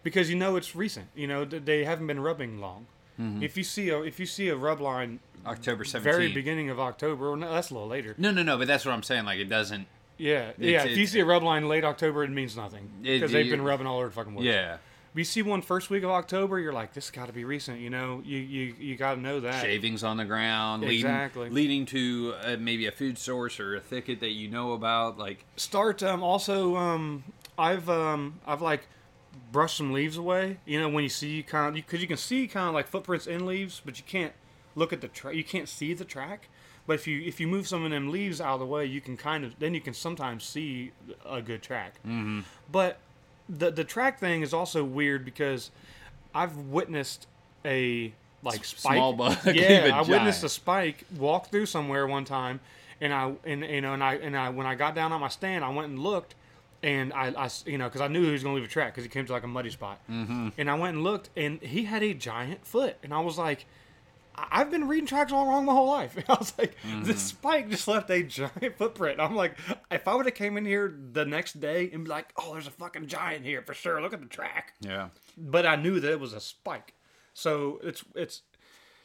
because 0.04 0.30
you 0.30 0.36
know 0.36 0.56
it's 0.56 0.75
recent 0.75 1.08
you 1.15 1.28
know 1.28 1.43
they 1.45 1.84
haven't 1.84 2.08
been 2.08 2.19
rubbing 2.19 2.60
long 2.62 2.86
Mm-hmm. 3.19 3.43
if 3.43 3.56
you 3.56 3.63
see 3.63 3.89
a 3.89 4.01
if 4.01 4.19
you 4.19 4.25
see 4.25 4.49
a 4.49 4.56
rub 4.58 4.82
line 4.82 5.19
October 5.45 5.86
seventeenth. 5.86 6.15
very 6.15 6.32
beginning 6.34 6.69
of 6.69 6.80
october 6.82 7.34
no, 7.38 7.49
that's 7.54 7.69
a 7.69 7.73
little 7.73 7.88
later 7.88 8.13
No, 8.17 8.30
no, 8.32 8.43
no. 8.43 8.58
But 8.58 8.67
that's 8.67 8.84
what 8.86 8.91
I'm 8.93 9.04
saying. 9.04 9.23
Like 9.25 9.39
it 9.39 9.47
doesn't. 9.47 9.88
Yeah, 10.17 10.51
yeah. 10.58 10.84
If 10.84 10.97
you 10.97 11.06
see 11.08 11.19
a 11.21 11.25
rub 11.25 11.41
line 11.43 11.67
late 11.69 11.84
October, 11.86 12.23
it 12.25 12.30
means 12.30 12.58
nothing 12.58 12.89
because 13.01 13.32
they've 13.32 13.49
been 13.49 13.62
rubbing 13.62 13.88
all 13.88 13.97
over 13.99 14.08
the 14.08 14.13
fucking 14.13 14.34
woods. 14.36 14.45
Yeah. 14.45 14.78
You 15.15 15.23
see 15.23 15.41
one 15.41 15.62
first 15.62 15.89
week 15.89 16.04
of 16.04 16.10
October, 16.10 16.60
you're 16.60 16.73
like, 16.73 16.93
this 16.93 17.10
got 17.10 17.28
to 17.28 17.34
be 17.34 17.45
recent. 17.45 17.80
You 17.80 17.89
know, 17.89 18.21
you 18.25 18.38
you, 18.38 18.75
you 18.78 18.95
got 18.97 19.15
to 19.15 19.21
know 19.21 19.39
that. 19.39 19.62
Shavings 19.63 20.04
on 20.04 20.17
the 20.17 20.25
ground, 20.25 20.82
leading, 20.82 20.97
Exactly. 20.97 21.49
leading 21.49 21.86
to 21.88 22.34
uh, 22.43 22.58
maybe 22.60 22.86
a 22.86 22.91
food 22.91 23.17
source 23.17 23.60
or 23.60 23.75
a 23.75 23.80
thicket 23.80 24.19
that 24.19 24.32
you 24.32 24.49
know 24.49 24.73
about. 24.73 25.17
Like 25.17 25.45
Start 25.56 26.04
um, 26.04 26.21
also. 26.21 26.75
Um, 26.75 27.23
I've 27.58 27.89
um, 27.89 28.39
I've 28.45 28.62
like 28.62 28.88
brushed 29.51 29.78
some 29.78 29.93
leaves 29.93 30.17
away. 30.17 30.58
You 30.65 30.82
know, 30.82 30.89
when 30.89 31.04
you 31.04 31.10
see 31.10 31.43
kind 31.43 31.69
of 31.69 31.73
because 31.75 32.01
you 32.01 32.08
can 32.08 32.17
see 32.17 32.47
kind 32.47 32.67
of 32.67 32.73
like 32.73 32.88
footprints 32.88 33.25
in 33.28 33.45
leaves, 33.45 33.82
but 33.84 33.97
you 33.97 34.04
can't 34.06 34.34
look 34.75 34.91
at 34.91 35.01
the 35.01 35.08
track. 35.08 35.36
You 35.36 35.43
can't 35.43 35.69
see 35.69 35.93
the 35.93 36.06
track. 36.06 36.49
But 36.88 36.93
if 36.93 37.08
you 37.08 37.21
if 37.21 37.39
you 37.39 37.47
move 37.47 37.67
some 37.67 37.84
of 37.84 37.91
them 37.91 38.12
leaves 38.12 38.39
out 38.39 38.56
of 38.56 38.60
the 38.60 38.65
way, 38.65 38.86
you 38.86 39.01
can 39.01 39.17
kind 39.17 39.43
of 39.43 39.58
then 39.60 39.73
you 39.73 39.82
can 39.82 39.93
sometimes 39.93 40.43
see 40.43 40.91
a 41.25 41.41
good 41.41 41.63
track. 41.63 41.95
Mm-hmm. 42.06 42.41
But 42.71 42.99
the 43.50 43.72
the 43.72 43.84
track 43.84 44.20
thing 44.20 44.42
is 44.42 44.54
also 44.54 44.84
weird 44.84 45.26
because 45.26 45.72
I've 46.34 46.56
witnessed 46.58 47.28
a 47.64 48.14
like 48.44 48.64
spike. 48.66 48.96
small 48.96 49.14
buck 49.14 49.40
Yeah, 49.46 49.92
I 49.94 50.02
witnessed 50.02 50.44
a 50.44 50.50
spike 50.50 51.06
walk 51.18 51.50
through 51.50 51.66
somewhere 51.66 52.08
one 52.08 52.26
time, 52.26 52.60
and 53.02 53.14
I 53.14 53.34
and 53.46 53.62
you 53.62 53.82
know 53.82 53.94
and 53.94 54.04
I 54.04 54.16
and 54.16 54.38
I 54.38 54.50
when 54.50 54.68
I 54.68 54.76
got 54.76 54.96
down 54.96 55.12
on 55.12 55.22
my 55.22 55.30
stand, 55.30 55.64
I 55.64 55.70
went 55.70 55.90
and 55.90 56.00
looked, 56.00 56.36
and 56.84 57.14
I, 57.14 57.34
I 57.38 57.50
you 57.66 57.78
know 57.78 57.88
because 57.88 58.02
I 58.02 58.08
knew 58.08 58.24
he 58.24 58.32
was 58.32 58.44
gonna 58.44 58.56
leave 58.56 58.66
a 58.66 58.70
track 58.70 58.94
because 58.94 59.04
he 59.04 59.10
came 59.10 59.26
to 59.26 59.34
like 59.34 59.44
a 59.44 59.48
muddy 59.48 59.72
spot, 59.72 60.00
mm-hmm. 60.10 60.50
and 60.58 60.70
I 60.70 60.76
went 60.76 60.96
and 60.96 61.04
looked, 61.04 61.30
and 61.36 61.62
he 61.62 61.86
had 61.86 62.04
a 62.04 62.14
giant 62.14 62.66
foot, 62.66 62.98
and 63.04 63.14
I 63.14 63.20
was 63.20 63.38
like. 63.38 63.66
I've 64.38 64.71
been 64.71 64.88
reading 64.88 65.08
tracks 65.08 65.32
all 65.32 65.48
wrong 65.48 65.65
my 65.65 65.74
whole 65.74 65.88
life. 65.88 66.17
I 66.30 66.34
was 66.34 66.54
like, 66.58 66.76
mm-hmm. 66.82 67.04
this 67.04 67.21
spike 67.21 67.69
just 67.69 67.88
left 67.88 68.10
a 68.10 68.24
giant 68.24 68.78
footprint. 68.78 69.19
I'm 69.19 69.36
like, 69.36 69.58
if 69.91 70.08
I 70.08 70.15
would 70.15 70.26
have 70.26 70.36
came 70.36 70.58
in 70.58 70.65
here 70.65 70.93
the 71.12 71.26
next 71.26 71.60
day 71.60 71.89
and 71.91 72.04
be 72.04 72.10
like, 72.10 72.34
oh, 72.38 72.54
there's 72.54 72.67
a 72.67 72.71
fucking 72.71 73.08
giant 73.08 73.45
here 73.45 73.62
for 73.62 73.74
sure. 73.74 74.02
Look 74.02 74.13
at 74.13 74.21
the 74.21 74.28
track 74.28 74.74
yeah, 74.82 75.10
but 75.38 75.65
I 75.65 75.76
knew 75.76 76.00
that 76.00 76.12
it 76.12 76.19
was 76.19 76.34
a 76.34 76.39
spike. 76.39 76.93
So 77.34 77.80
it's 77.84 78.04
it's 78.15 78.41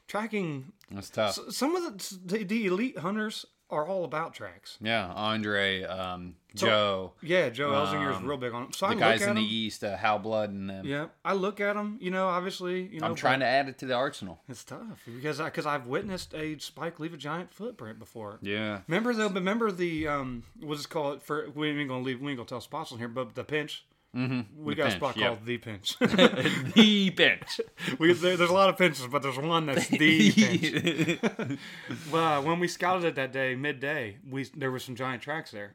tracking. 0.06 0.72
that's 0.90 1.10
tough. 1.10 1.38
Some 1.50 1.76
of 1.76 1.82
the 1.82 2.18
the, 2.24 2.44
the 2.44 2.66
elite 2.66 2.98
hunters 2.98 3.46
are 3.70 3.86
all 3.86 4.04
about 4.04 4.34
tracks. 4.34 4.78
yeah, 4.80 5.06
Andre, 5.12 5.82
um, 5.84 6.34
Joe, 6.54 7.12
Yeah, 7.22 7.48
Joe 7.50 7.70
Elzinger's 7.70 8.22
real 8.22 8.36
big 8.36 8.52
on 8.52 8.62
them. 8.64 8.72
So 8.72 8.86
I 8.86 8.90
the 8.90 8.94
look 8.96 9.00
guys 9.04 9.22
in 9.22 9.36
the. 9.36 9.42
East, 9.42 9.84
uh, 9.84 9.96
Hal 9.96 10.18
Blood, 10.18 10.50
and 10.50 10.68
them. 10.68 10.84
Yeah, 10.84 11.06
I 11.24 11.34
look 11.34 11.60
at 11.60 11.76
them. 11.76 11.98
You 12.00 12.10
know, 12.10 12.26
obviously, 12.26 12.86
you 12.86 13.00
know. 13.00 13.06
I'm 13.06 13.14
trying 13.14 13.40
to 13.40 13.46
add 13.46 13.68
it 13.68 13.78
to 13.78 13.86
the 13.86 13.94
arsenal. 13.94 14.40
It's 14.48 14.64
tough 14.64 15.02
because 15.06 15.40
I 15.40 15.44
because 15.46 15.66
I've 15.66 15.86
witnessed 15.86 16.34
a 16.34 16.58
spike 16.58 16.98
leave 16.98 17.14
a 17.14 17.16
giant 17.16 17.52
footprint 17.52 17.98
before. 17.98 18.38
Yeah, 18.42 18.80
Remember 18.88 19.14
though, 19.14 19.28
but 19.28 19.36
remember 19.36 19.70
the 19.70 20.08
um, 20.08 20.42
what's 20.60 20.84
it 20.84 20.90
called? 20.90 21.22
For 21.22 21.48
we 21.54 21.70
ain't 21.70 21.88
gonna 21.88 22.02
leave, 22.02 22.20
we 22.20 22.30
ain't 22.32 22.38
gonna 22.38 22.48
tell 22.48 22.60
spots 22.60 22.92
on 22.92 22.98
here, 22.98 23.08
but 23.08 23.34
the 23.34 23.44
pinch. 23.44 23.84
Mm-hmm. 24.16 24.64
We 24.64 24.74
The 24.74 24.76
got 24.76 24.82
pinch, 24.84 24.94
a 24.94 24.96
spot 24.96 25.16
yeah. 25.16 25.26
called 25.28 25.44
the 25.44 25.58
pinch. 25.58 25.98
the 26.00 27.10
bench. 27.10 27.60
we, 27.98 28.12
there, 28.12 28.36
there's 28.36 28.50
a 28.50 28.52
lot 28.52 28.68
of 28.68 28.76
pinches, 28.76 29.06
but 29.06 29.22
there's 29.22 29.38
one 29.38 29.66
that's 29.66 29.86
the 29.88 30.32
pinch. 31.28 31.58
Well, 32.12 32.42
when 32.42 32.58
we 32.58 32.66
scouted 32.68 33.04
it 33.04 33.14
that 33.14 33.32
day, 33.32 33.54
midday, 33.54 34.18
we 34.28 34.44
there 34.56 34.70
were 34.70 34.78
some 34.80 34.96
giant 34.96 35.22
tracks 35.22 35.50
there. 35.52 35.74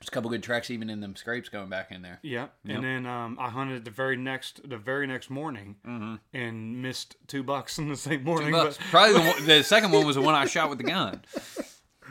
There's 0.00 0.08
a 0.08 0.12
couple 0.12 0.30
good 0.30 0.42
tracks 0.42 0.70
even 0.70 0.88
in 0.88 1.00
them 1.00 1.14
scrapes 1.14 1.50
going 1.50 1.68
back 1.68 1.92
in 1.92 2.00
there. 2.02 2.20
Yeah, 2.22 2.46
and 2.66 2.82
then 2.82 3.04
um, 3.06 3.36
I 3.38 3.50
hunted 3.50 3.84
the 3.84 3.90
very 3.90 4.16
next 4.16 4.68
the 4.68 4.78
very 4.78 5.06
next 5.06 5.28
morning 5.30 5.76
and 6.32 6.82
missed 6.82 7.16
two 7.28 7.42
bucks 7.42 7.78
in 7.78 7.88
the 7.88 7.96
same 7.96 8.24
morning. 8.24 8.52
Probably 8.90 9.12
the, 9.12 9.42
the 9.44 9.62
second 9.62 9.92
one 9.92 10.06
was 10.06 10.16
the 10.16 10.22
one 10.22 10.34
I 10.34 10.46
shot 10.46 10.70
with 10.70 10.78
the 10.78 10.84
gun. 10.84 11.20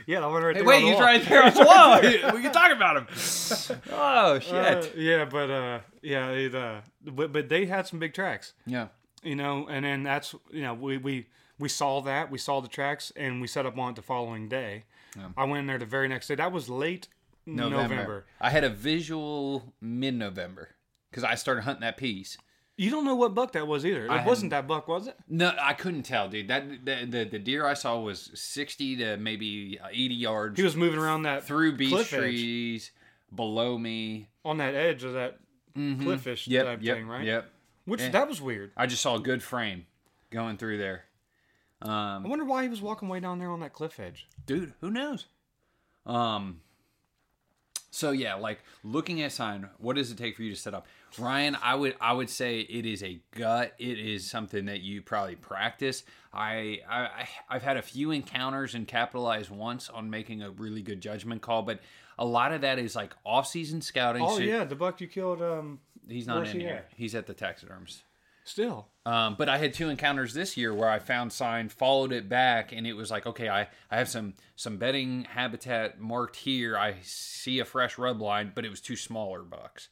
Yeah, 0.10 0.22
that 0.22 0.30
one 0.32 0.42
right 0.42 0.56
Hey, 0.56 0.62
there. 0.62 0.68
wait, 0.68 0.82
the 0.82 0.88
he's 0.88 0.96
wall. 0.96 1.04
right 1.04 1.24
there 1.24 1.44
on 1.44 1.54
the 1.54 1.64
wall. 1.64 2.02
we 2.34 2.42
can 2.42 2.52
talk 2.52 2.72
about 2.72 2.98
him. 2.98 3.08
Oh 3.92 4.40
shit. 4.40 4.54
Uh, 4.56 4.88
yeah, 4.96 5.26
but 5.26 5.50
uh, 5.52 5.80
yeah, 6.02 6.30
it, 6.32 6.56
uh, 6.56 6.82
but, 7.06 7.32
but 7.32 7.48
they 7.48 7.68
had 7.68 7.86
some 7.86 8.00
big 8.00 8.14
tracks, 8.14 8.54
yeah. 8.66 8.88
you 9.22 9.36
know, 9.36 9.68
and 9.70 9.86
then 9.86 10.02
that's 10.04 10.34
you 10.52 10.64
know 10.64 10.74
we 10.74 10.98
we 10.98 11.28
we 11.60 11.70
saw 11.70 12.02
that 12.02 12.32
we 12.32 12.40
saw 12.40 12.60
the 12.60 12.68
tracks 12.68 13.12
and 13.16 13.40
we 13.40 13.46
set 13.48 13.68
up 13.68 13.78
on 13.78 13.92
it 13.92 13.96
the 13.98 14.02
following 14.02 14.50
day. 14.50 14.86
I 15.38 15.44
went 15.44 15.62
in 15.62 15.68
there 15.68 15.78
the 15.78 15.86
very 15.86 16.08
next 16.08 16.28
day. 16.28 16.36
That 16.36 16.52
was 16.52 16.70
late 16.70 17.08
November. 17.46 17.96
November. 17.96 18.26
I 18.40 18.50
had 18.52 18.64
a 18.64 18.70
visual 18.70 19.74
mid-November 19.82 20.70
because 21.10 21.24
I 21.24 21.36
started 21.36 21.64
hunting 21.64 21.82
that 21.82 21.98
piece. 21.98 22.38
You 22.80 22.90
don't 22.92 23.04
know 23.04 23.16
what 23.16 23.36
buck 23.36 23.52
that 23.52 23.68
was 23.68 23.86
either. 23.86 24.06
It 24.06 24.10
I 24.10 24.26
wasn't 24.26 24.52
that 24.52 24.66
buck, 24.66 24.88
was 24.88 25.08
it? 25.08 25.18
No, 25.28 25.54
I 25.62 25.74
couldn't 25.74 26.04
tell, 26.04 26.30
dude. 26.30 26.48
That 26.48 26.86
the, 26.86 27.06
the 27.06 27.24
the 27.26 27.40
deer 27.40 27.66
I 27.66 27.74
saw 27.74 28.00
was 28.00 28.32
sixty 28.36 28.96
to 28.98 29.18
maybe 29.18 29.78
eighty 29.92 30.16
yards 30.16 30.58
He 30.58 30.64
was 30.64 30.78
moving 30.78 30.98
around 31.00 31.24
that 31.24 31.44
through 31.44 31.76
beech 31.76 31.90
cliff 31.92 32.14
edge. 32.14 32.20
trees 32.20 32.92
below 33.36 33.78
me. 33.78 34.30
on 34.46 34.58
that 34.58 34.76
edge 34.76 35.04
of 35.04 35.14
that 35.14 35.40
cliffish 35.78 36.48
Yep, 36.48 36.66
type 36.66 36.80
yep, 36.82 36.98
thing, 36.98 37.08
right? 37.08 37.26
yep. 37.26 37.50
Which 37.84 38.00
Yeah. 38.02 38.10
that 38.10 38.28
was 38.30 38.42
weird. 38.42 38.72
I 38.78 38.86
just 38.86 39.02
saw 39.02 39.16
a 39.16 39.20
good 39.20 39.44
frame 39.44 39.86
going 40.30 40.56
through 40.58 40.78
there. 40.78 41.04
I 41.82 42.16
Um, 42.16 42.24
wonder 42.30 42.46
why 42.46 42.64
he 42.64 42.70
was 42.70 42.82
walking 42.82 43.10
way 43.10 43.20
down 43.20 43.40
there 43.40 43.52
on 43.52 43.60
that 43.60 43.74
cliff 43.74 44.00
edge. 44.00 44.28
dude, 44.46 44.74
who 44.80 44.90
knows? 44.90 45.26
Um. 46.06 46.62
So 47.92 48.12
yeah, 48.12 48.36
like 48.36 48.60
looking 48.84 49.22
at 49.22 49.32
sign, 49.32 49.68
what 49.80 49.96
does 49.96 50.12
it 50.12 50.18
take 50.18 50.36
for 50.36 50.44
you 50.44 50.54
to 50.54 50.60
set 50.60 50.74
up? 50.74 50.88
Ryan, 51.18 51.58
I 51.62 51.76
would 51.76 51.96
I 52.00 52.14
would 52.14 52.30
say 52.30 52.60
it 52.60 52.86
is 52.86 53.04
a 53.04 53.20
gut. 53.32 53.74
It 53.80 54.00
is 54.00 54.30
something 54.30 54.66
that 54.66 54.82
you 54.82 55.02
probably 55.02 55.36
practice. 55.36 56.04
I, 56.34 56.82
I 56.88 57.28
I've 57.50 57.64
had 57.64 57.78
a 57.78 57.82
few 57.82 58.12
encounters 58.12 58.76
and 58.76 58.88
capitalized 58.88 59.50
once 59.50 59.90
on 59.90 60.10
making 60.10 60.44
a 60.44 60.52
really 60.52 60.82
good 60.82 61.02
judgment 61.02 61.42
call, 61.42 61.64
but 61.64 61.80
a 62.20 62.26
lot 62.26 62.52
of 62.52 62.62
that 62.62 62.78
is 62.78 62.96
like 62.96 63.16
off 63.26 63.48
season 63.48 63.82
scouting. 63.82 64.22
Oh 64.22 64.38
so 64.38 64.44
yeah, 64.44 64.66
the 64.66 64.76
buck 64.76 65.02
you 65.02 65.08
killed. 65.08 65.42
Um, 65.42 65.80
he's 66.08 66.28
not 66.28 66.48
in 66.48 66.54
he 66.54 66.60
here. 66.60 66.76
at? 66.76 66.92
He's 66.96 67.16
at 67.16 67.26
the 67.26 67.34
taxidermist. 67.34 68.04
Still. 68.50 68.88
Um, 69.06 69.36
but 69.38 69.48
I 69.50 69.58
had 69.58 69.74
two 69.74 69.90
encounters 69.90 70.34
this 70.34 70.58
year 70.58 70.74
where 70.74 70.90
I 70.90 71.00
found 71.00 71.32
sign, 71.34 71.70
followed 71.70 72.12
it 72.12 72.28
back, 72.30 72.72
and 72.72 72.86
it 72.86 72.94
was 72.94 73.10
like, 73.10 73.26
okay, 73.26 73.50
I, 73.50 73.68
I 73.90 73.98
have 73.98 74.10
some 74.10 74.34
some 74.56 74.78
bedding 74.78 75.24
habitat 75.24 76.00
marked 76.00 76.36
here. 76.36 76.78
I 76.78 76.96
see 77.02 77.60
a 77.60 77.66
fresh 77.66 77.98
rub 77.98 78.22
line, 78.22 78.52
but 78.54 78.66
it 78.66 78.70
was 78.70 78.82
two 78.82 78.96
smaller 78.96 79.42
bucks 79.42 79.90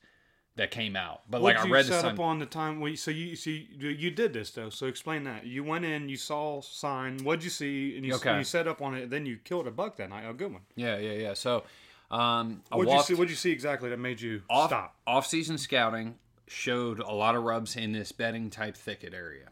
that 0.56 0.72
came 0.72 0.96
out. 0.96 1.22
But 1.30 1.42
What 1.42 1.56
like 1.56 1.66
I 1.66 1.70
read 1.70 1.86
the 1.86 2.02
sign. 2.02 2.14
up 2.14 2.20
on 2.20 2.40
the 2.40 2.46
time? 2.46 2.82
We 2.82 2.96
so 2.96 3.10
you 3.12 3.36
see 3.36 3.70
you, 3.80 3.90
you 3.90 4.12
did 4.12 4.34
this 4.34 4.52
though. 4.52 4.70
So 4.70 4.86
explain 4.88 5.24
that. 5.24 5.46
You 5.46 5.64
went 5.64 5.86
in, 5.86 6.10
you 6.10 6.18
saw 6.18 6.62
sign. 6.62 7.20
What'd 7.20 7.44
you 7.44 7.50
see? 7.50 7.96
And 7.96 8.06
you 8.06 8.16
Okay. 8.16 8.38
you 8.38 8.44
set 8.44 8.68
up 8.68 8.82
on 8.82 8.94
it. 8.96 9.10
Then 9.10 9.26
you 9.26 9.38
killed 9.38 9.68
a 9.68 9.72
buck 9.72 9.96
that 9.98 10.10
night. 10.10 10.28
A 10.30 10.34
good 10.34 10.52
one. 10.52 10.62
yeah, 10.76 10.98
yeah, 10.98 11.14
yeah. 11.14 11.34
So 11.34 11.64
um, 12.12 12.62
What'd 12.72 12.94
you 12.94 13.02
see? 13.04 13.14
What'd 13.16 13.30
you 13.30 13.36
see 13.36 13.52
exactly 13.52 13.90
that 13.90 13.98
made 14.00 14.22
you 14.22 14.42
off 14.50 14.70
stop? 14.70 14.96
off 15.08 15.26
season 15.28 15.58
scouting 15.58 16.16
showed 16.48 17.00
a 17.00 17.12
lot 17.12 17.36
of 17.36 17.44
rubs 17.44 17.76
in 17.76 17.92
this 17.92 18.12
bedding 18.12 18.50
type 18.50 18.76
thicket 18.76 19.14
area, 19.14 19.50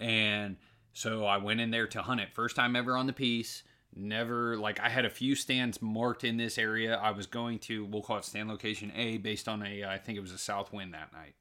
and 0.00 0.56
so 0.92 1.24
I 1.26 1.36
went 1.36 1.60
in 1.60 1.70
there 1.70 1.86
to 1.88 2.02
hunt 2.02 2.20
it. 2.20 2.32
First 2.32 2.56
time 2.56 2.74
ever 2.74 2.96
on 2.96 3.06
the 3.06 3.12
piece. 3.12 3.62
Never 3.94 4.56
like 4.58 4.78
I 4.78 4.90
had 4.90 5.06
a 5.06 5.10
few 5.10 5.34
stands 5.34 5.80
marked 5.80 6.22
in 6.22 6.36
this 6.36 6.58
area. 6.58 6.96
I 6.96 7.12
was 7.12 7.26
going 7.26 7.58
to 7.60 7.84
we'll 7.86 8.02
call 8.02 8.18
it 8.18 8.24
stand 8.24 8.48
location 8.48 8.92
A 8.94 9.16
based 9.16 9.48
on 9.48 9.62
a 9.62 9.82
uh, 9.82 9.90
I 9.90 9.98
think 9.98 10.18
it 10.18 10.20
was 10.20 10.32
a 10.32 10.38
south 10.38 10.72
wind 10.72 10.92
that 10.92 11.12
night. 11.14 11.34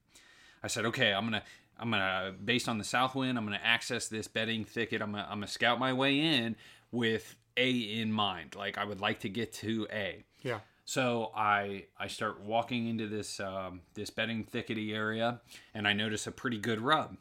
I 0.63 0.67
said, 0.67 0.85
okay, 0.85 1.13
I'm 1.13 1.25
gonna 1.25 1.43
I'm 1.77 1.91
gonna 1.91 2.33
based 2.43 2.69
on 2.69 2.77
the 2.77 2.83
south 2.83 3.13
wind, 3.13 3.37
I'm 3.37 3.45
gonna 3.45 3.59
access 3.63 4.07
this 4.07 4.27
bedding 4.27 4.63
thicket. 4.63 5.01
I'm 5.01 5.11
gonna 5.11 5.27
I'm 5.29 5.37
gonna 5.37 5.47
scout 5.47 5.79
my 5.79 5.93
way 5.93 6.19
in 6.19 6.55
with 6.91 7.35
A 7.57 7.69
in 7.69 8.11
mind. 8.11 8.55
Like 8.55 8.77
I 8.77 8.85
would 8.85 9.01
like 9.01 9.19
to 9.21 9.29
get 9.29 9.51
to 9.53 9.87
A. 9.91 10.23
Yeah. 10.41 10.59
So 10.85 11.31
I 11.35 11.85
I 11.97 12.07
start 12.07 12.41
walking 12.41 12.87
into 12.87 13.07
this 13.07 13.39
um, 13.39 13.81
this 13.95 14.09
bedding 14.11 14.45
thickety 14.45 14.93
area, 14.93 15.41
and 15.73 15.87
I 15.87 15.93
notice 15.93 16.27
a 16.27 16.31
pretty 16.31 16.59
good 16.59 16.79
rub. 16.79 17.17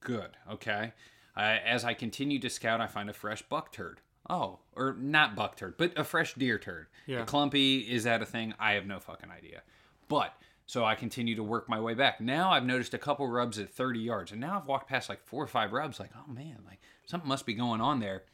Good, 0.00 0.30
okay. 0.50 0.92
Uh, 1.36 1.40
as 1.66 1.84
I 1.84 1.94
continue 1.94 2.38
to 2.40 2.48
scout, 2.50 2.80
I 2.80 2.86
find 2.86 3.10
a 3.10 3.14
fresh 3.14 3.42
buck 3.42 3.72
turd. 3.72 4.00
Oh, 4.28 4.58
or 4.74 4.94
not 4.98 5.34
buck 5.36 5.56
turd, 5.56 5.76
but 5.78 5.92
a 5.96 6.04
fresh 6.04 6.34
deer 6.34 6.58
turd. 6.58 6.86
Yeah. 7.06 7.22
A 7.22 7.24
clumpy 7.24 7.78
is 7.80 8.04
that 8.04 8.22
a 8.22 8.26
thing? 8.26 8.54
I 8.58 8.72
have 8.72 8.86
no 8.86 8.98
fucking 9.00 9.30
idea. 9.30 9.62
But 10.08 10.34
so 10.66 10.84
I 10.84 10.94
continue 10.94 11.36
to 11.36 11.42
work 11.42 11.68
my 11.68 11.80
way 11.80 11.94
back. 11.94 12.20
Now 12.20 12.50
I've 12.50 12.64
noticed 12.66 12.92
a 12.92 12.98
couple 12.98 13.26
rubs 13.28 13.58
at 13.58 13.70
30 13.70 14.00
yards, 14.00 14.32
and 14.32 14.40
now 14.40 14.58
I've 14.58 14.66
walked 14.66 14.88
past 14.88 15.08
like 15.08 15.24
four 15.24 15.42
or 15.42 15.46
five 15.46 15.72
rubs. 15.72 15.98
Like, 16.00 16.10
oh 16.16 16.30
man, 16.32 16.58
like 16.66 16.80
something 17.06 17.28
must 17.28 17.46
be 17.46 17.54
going 17.54 17.80
on 17.80 18.00
there. 18.00 18.24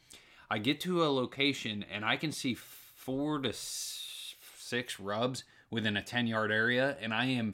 I 0.49 0.57
get 0.57 0.79
to 0.81 1.03
a 1.05 1.09
location 1.09 1.85
and 1.91 2.03
I 2.03 2.17
can 2.17 2.31
see 2.31 2.53
four 2.53 3.39
to 3.39 3.49
s- 3.49 3.92
six 4.73 4.99
rubs 4.99 5.43
within 5.69 5.95
a 5.95 6.01
10 6.01 6.25
yard 6.25 6.51
area, 6.51 6.97
and 6.99 7.13
I 7.13 7.25
am 7.25 7.53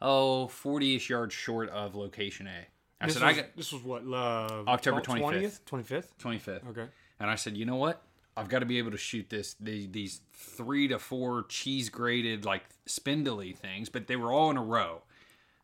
oh 0.00 0.46
40 0.46 0.94
ish 0.96 1.10
yards 1.10 1.34
short 1.34 1.68
of 1.70 1.96
location 1.96 2.46
A. 2.46 2.66
I 3.00 3.06
This 3.06 3.14
said 3.14 3.22
was, 3.24 3.36
I 3.36 3.40
got 3.40 3.56
this 3.56 3.72
was 3.72 3.82
what 3.82 4.02
uh, 4.04 4.62
October 4.68 5.00
20th, 5.00 5.60
25th. 5.62 6.08
25th. 6.22 6.70
Okay. 6.70 6.86
And 7.18 7.28
I 7.28 7.34
said, 7.34 7.56
you 7.56 7.64
know 7.64 7.76
what? 7.76 8.02
I've 8.36 8.48
got 8.48 8.60
to 8.60 8.66
be 8.66 8.78
able 8.78 8.92
to 8.92 8.96
shoot 8.96 9.28
this 9.28 9.56
the, 9.58 9.86
these 9.88 10.20
three 10.32 10.86
to 10.88 10.98
four 11.00 11.44
cheese 11.48 11.88
grated 11.88 12.44
like 12.44 12.62
spindly 12.86 13.52
things, 13.52 13.88
but 13.88 14.06
they 14.06 14.16
were 14.16 14.32
all 14.32 14.50
in 14.50 14.56
a 14.56 14.62
row. 14.62 15.02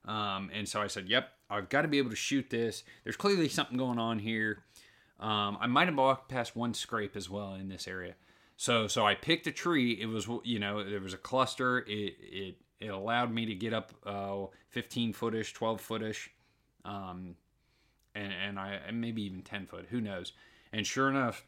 Um, 0.05 0.51
and 0.53 0.69
so 0.69 0.81
I 0.83 0.89
said, 0.89 1.09
yep, 1.09 1.31
I've 1.49 1.69
got 1.69 1.83
to 1.83 1.89
be 1.89 1.99
able 1.99 2.11
to 2.11 2.17
shoot 2.17 2.51
this. 2.51 2.83
There's 3.05 3.17
clearly 3.17 3.49
something 3.49 3.77
going 3.77 3.99
on 3.99 4.19
here. 4.19 4.65
Um, 5.21 5.57
I 5.61 5.67
might 5.69 5.87
have 5.87 5.97
walked 5.97 6.29
past 6.29 6.57
one 6.57 6.75
scrape 6.75 7.17
as 7.17 7.31
well 7.31 7.55
in 7.55 7.69
this 7.69 7.87
area. 7.89 8.15
So 8.57 8.87
so 8.87 9.07
I 9.07 9.15
picked 9.15 9.47
a 9.47 9.53
tree. 9.53 9.93
It 9.93 10.07
was 10.07 10.29
you 10.45 10.59
know 10.59 10.83
there 10.89 11.01
was 11.01 11.15
a 11.15 11.19
cluster. 11.19 11.81
It 11.81 12.15
it 12.21 12.57
it 12.81 12.89
allowed 12.89 13.33
me 13.33 13.47
to 13.47 13.55
get 13.55 13.73
up 13.73 13.93
uh, 14.05 14.47
15 14.71 15.15
footish, 15.15 15.55
12 15.55 15.87
footish, 15.87 16.29
um, 16.85 17.37
and 18.15 18.33
and 18.33 18.59
I 18.59 18.81
and 18.87 19.01
maybe 19.01 19.23
even 19.23 19.43
10 19.43 19.67
foot. 19.67 19.87
Who 19.91 20.01
knows? 20.01 20.33
And 20.73 20.87
sure 20.87 21.09
enough, 21.09 21.45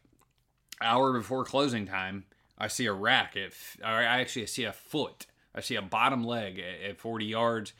hour 0.80 1.12
before 1.12 1.44
closing 1.44 1.86
time, 1.86 2.24
I 2.56 2.68
see 2.68 2.86
a 2.86 2.92
rack. 2.92 3.36
At, 3.36 3.48
f- 3.48 3.78
or 3.82 3.88
I 3.88 4.20
actually 4.20 4.46
see 4.46 4.64
a 4.64 4.72
foot. 4.72 5.26
I 5.54 5.60
see 5.60 5.76
a 5.76 5.82
bottom 5.82 6.22
leg 6.22 6.58
at, 6.58 6.90
at 6.90 6.98
40 6.98 7.24
yards. 7.24 7.72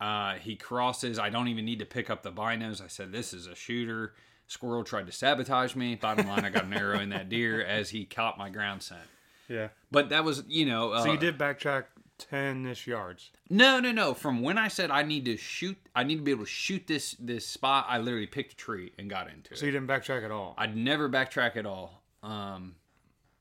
Uh, 0.00 0.34
he 0.34 0.54
crosses. 0.54 1.18
I 1.18 1.30
don't 1.30 1.48
even 1.48 1.64
need 1.64 1.80
to 1.80 1.86
pick 1.86 2.08
up 2.10 2.22
the 2.22 2.30
binos. 2.30 2.82
I 2.82 2.86
said, 2.86 3.12
"This 3.12 3.32
is 3.32 3.46
a 3.46 3.54
shooter." 3.54 4.14
Squirrel 4.48 4.82
tried 4.82 5.06
to 5.06 5.12
sabotage 5.12 5.76
me. 5.76 5.94
Bottom 5.94 6.26
line, 6.26 6.44
I 6.44 6.50
got 6.50 6.64
an 6.64 6.72
arrow 6.74 6.98
in 6.98 7.10
that 7.10 7.28
deer 7.28 7.62
as 7.62 7.90
he 7.90 8.04
caught 8.04 8.36
my 8.38 8.50
ground 8.50 8.82
scent. 8.82 9.00
Yeah. 9.48 9.68
But 9.90 10.08
that 10.08 10.24
was, 10.24 10.42
you 10.48 10.66
know, 10.66 10.90
uh, 10.92 11.02
So 11.04 11.12
you 11.12 11.18
did 11.18 11.38
backtrack 11.38 11.84
10 12.18 12.66
ish 12.66 12.86
yards. 12.86 13.30
no, 13.48 13.78
no, 13.78 13.92
no. 13.92 14.12
From 14.14 14.42
when 14.42 14.58
I 14.58 14.68
said 14.68 14.90
I 14.90 15.02
need 15.04 15.24
to 15.26 15.36
shoot, 15.36 15.76
I 15.94 16.02
need 16.02 16.16
to 16.16 16.22
be 16.22 16.32
able 16.32 16.44
to 16.44 16.50
shoot 16.50 16.86
this 16.86 17.12
this 17.20 17.46
spot. 17.46 17.86
I 17.88 17.98
literally 17.98 18.26
picked 18.26 18.52
a 18.54 18.56
tree 18.56 18.92
and 18.98 19.08
got 19.08 19.28
into 19.30 19.52
it. 19.54 19.58
So 19.58 19.66
you 19.66 19.72
didn't 19.72 19.86
backtrack 19.86 20.24
at 20.24 20.30
all. 20.30 20.54
I'd 20.58 20.76
never 20.76 21.08
backtrack 21.08 21.56
at 21.56 21.64
all. 21.66 22.02
Um, 22.22 22.74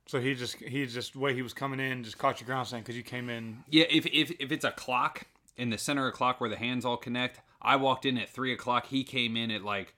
So 0.06 0.20
he 0.22 0.36
just 0.36 0.58
he 0.58 0.86
just 0.86 1.14
the 1.14 1.20
way 1.20 1.34
he 1.34 1.42
was 1.42 1.54
coming 1.54 1.80
in 1.80 2.04
just 2.04 2.18
caught 2.18 2.40
your 2.40 2.46
ground 2.46 2.68
scent 2.68 2.84
because 2.84 2.96
you 2.96 3.04
came 3.04 3.30
in. 3.30 3.64
Yeah, 3.70 3.86
if, 3.90 4.06
if 4.06 4.32
if 4.40 4.52
it's 4.52 4.64
a 4.66 4.72
clock 4.72 5.24
in 5.58 5.70
the 5.72 5.78
center 5.78 6.08
of 6.08 6.14
clock 6.14 6.40
where 6.40 6.50
the 6.50 6.56
hands 6.58 6.86
all 6.86 6.98
connect, 6.98 7.40
I 7.62 7.76
walked 7.78 8.06
in 8.06 8.18
at 8.18 8.30
three 8.30 8.54
o'clock. 8.54 8.86
He 8.88 9.04
came 9.04 9.36
in 9.36 9.50
at 9.52 9.64
like 9.64 9.94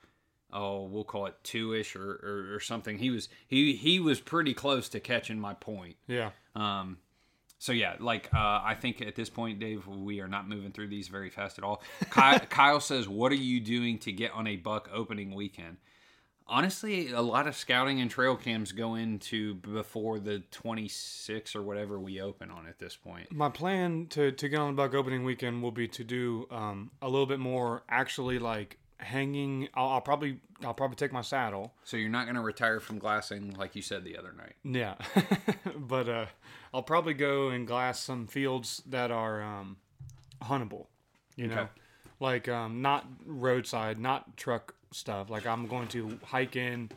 oh, 0.52 0.84
we'll 0.86 1.04
call 1.04 1.26
it 1.26 1.36
two 1.44 1.74
ish 1.74 1.96
or, 1.96 2.12
or, 2.12 2.56
or 2.56 2.60
something. 2.60 2.98
He 2.98 3.10
was 3.10 3.30
he 3.48 3.74
he 3.74 4.00
was 4.00 4.20
pretty 4.20 4.54
close 4.54 4.90
to 4.90 5.00
catching 5.00 5.40
my 5.40 5.54
point. 5.54 5.96
Yeah. 6.08 6.32
Um, 6.56 6.98
so 7.60 7.74
yeah, 7.74 7.96
like 8.00 8.34
uh, 8.34 8.62
I 8.64 8.76
think 8.80 9.02
at 9.02 9.16
this 9.16 9.30
point, 9.30 9.60
Dave, 9.60 9.86
we 9.86 10.22
are 10.22 10.30
not 10.30 10.48
moving 10.48 10.72
through 10.72 10.88
these 10.88 11.10
very 11.10 11.30
fast 11.30 11.58
at 11.58 11.64
all. 11.64 11.84
Kyle, 12.10 12.40
Kyle 12.40 12.80
says, 12.80 13.08
"What 13.08 13.32
are 13.32 13.36
you 13.36 13.60
doing 13.60 14.00
to 14.00 14.12
get 14.12 14.32
on 14.32 14.48
a 14.48 14.56
buck 14.56 14.90
opening 14.94 15.36
weekend?" 15.36 15.78
Honestly, 16.52 17.12
a 17.12 17.22
lot 17.22 17.46
of 17.46 17.56
scouting 17.56 18.02
and 18.02 18.10
trail 18.10 18.36
cams 18.36 18.72
go 18.72 18.96
into 18.96 19.54
before 19.56 20.20
the 20.20 20.40
26 20.50 21.56
or 21.56 21.62
whatever 21.62 22.00
we 22.00 22.20
open 22.20 22.50
on 22.50 22.66
at 22.66 22.80
this 22.80 22.96
point. 22.96 23.32
My 23.32 23.50
plan 23.50 24.08
to, 24.10 24.32
to 24.32 24.50
get 24.50 24.60
on 24.60 24.76
the 24.76 24.82
buck 24.82 24.96
opening 24.96 25.24
weekend 25.24 25.62
will 25.62 25.70
be 25.72 25.88
to 25.90 26.04
do 26.04 26.48
um, 26.50 26.90
a 27.04 27.08
little 27.08 27.28
bit 27.28 27.38
more 27.38 27.84
actually 27.88 28.40
like 28.40 28.80
hanging. 29.00 29.68
I'll, 29.74 29.90
I'll 29.90 30.02
probably 30.02 30.40
I'll 30.64 30.74
probably 30.74 30.96
take 30.96 31.12
my 31.12 31.22
saddle. 31.22 31.74
So 31.84 31.98
you're 31.98 32.10
not 32.10 32.26
going 32.26 32.36
to 32.36 32.42
retire 32.42 32.80
from 32.80 33.00
glassing 33.00 33.52
like 33.58 33.76
you 33.76 33.82
said 33.82 34.04
the 34.04 34.18
other 34.18 34.34
night. 34.34 34.56
Yeah, 34.64 34.96
but 35.78 36.08
uh, 36.10 36.26
I'll 36.74 36.84
probably 36.84 37.14
go 37.14 37.50
and 37.50 37.66
glass 37.68 38.00
some 38.00 38.28
fields 38.28 38.82
that 38.88 39.12
are 39.12 39.42
um, 39.42 39.78
huntable. 40.44 40.88
You 41.36 41.48
know, 41.48 41.62
Okay. 41.62 41.70
like 42.20 42.50
um, 42.50 42.82
not 42.82 43.06
roadside, 43.26 43.98
not 43.98 44.36
truck 44.38 44.76
stuff. 44.92 45.30
Like 45.30 45.46
I'm 45.48 45.68
going 45.68 45.88
to 45.90 46.20
hike 46.26 46.56
in, 46.58 46.90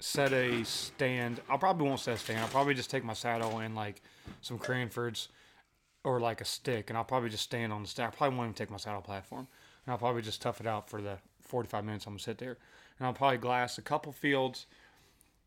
set 0.00 0.32
a 0.32 0.64
stand. 0.64 1.40
I'll 1.48 1.58
probably 1.58 1.86
won't 1.86 2.00
set 2.00 2.14
a 2.16 2.18
stand. 2.18 2.40
I'll 2.40 2.48
probably 2.48 2.74
just 2.74 2.90
take 2.90 3.04
my 3.04 3.12
saddle 3.12 3.58
and 3.60 3.74
like 3.76 4.02
some 4.40 4.58
Cranfords 4.58 5.28
or 6.02 6.18
like 6.20 6.40
a 6.40 6.44
stick, 6.44 6.90
and 6.90 6.98
I'll 6.98 7.04
probably 7.04 7.30
just 7.30 7.44
stand 7.44 7.72
on 7.72 7.82
the 7.82 7.88
stick. 7.88 8.04
I 8.06 8.10
probably 8.10 8.36
won't 8.36 8.48
even 8.48 8.54
take 8.54 8.70
my 8.70 8.76
saddle 8.76 9.00
platform, 9.00 9.46
and 9.86 9.92
I'll 9.92 9.98
probably 9.98 10.22
just 10.22 10.42
tough 10.42 10.60
it 10.60 10.66
out 10.66 10.90
for 10.90 11.00
the 11.00 11.18
45 11.44 11.84
minutes 11.84 12.06
I'm 12.06 12.12
gonna 12.14 12.20
sit 12.20 12.38
there, 12.38 12.56
and 12.98 13.06
I'll 13.06 13.12
probably 13.12 13.38
glass 13.38 13.78
a 13.78 13.82
couple 13.82 14.12
fields, 14.12 14.66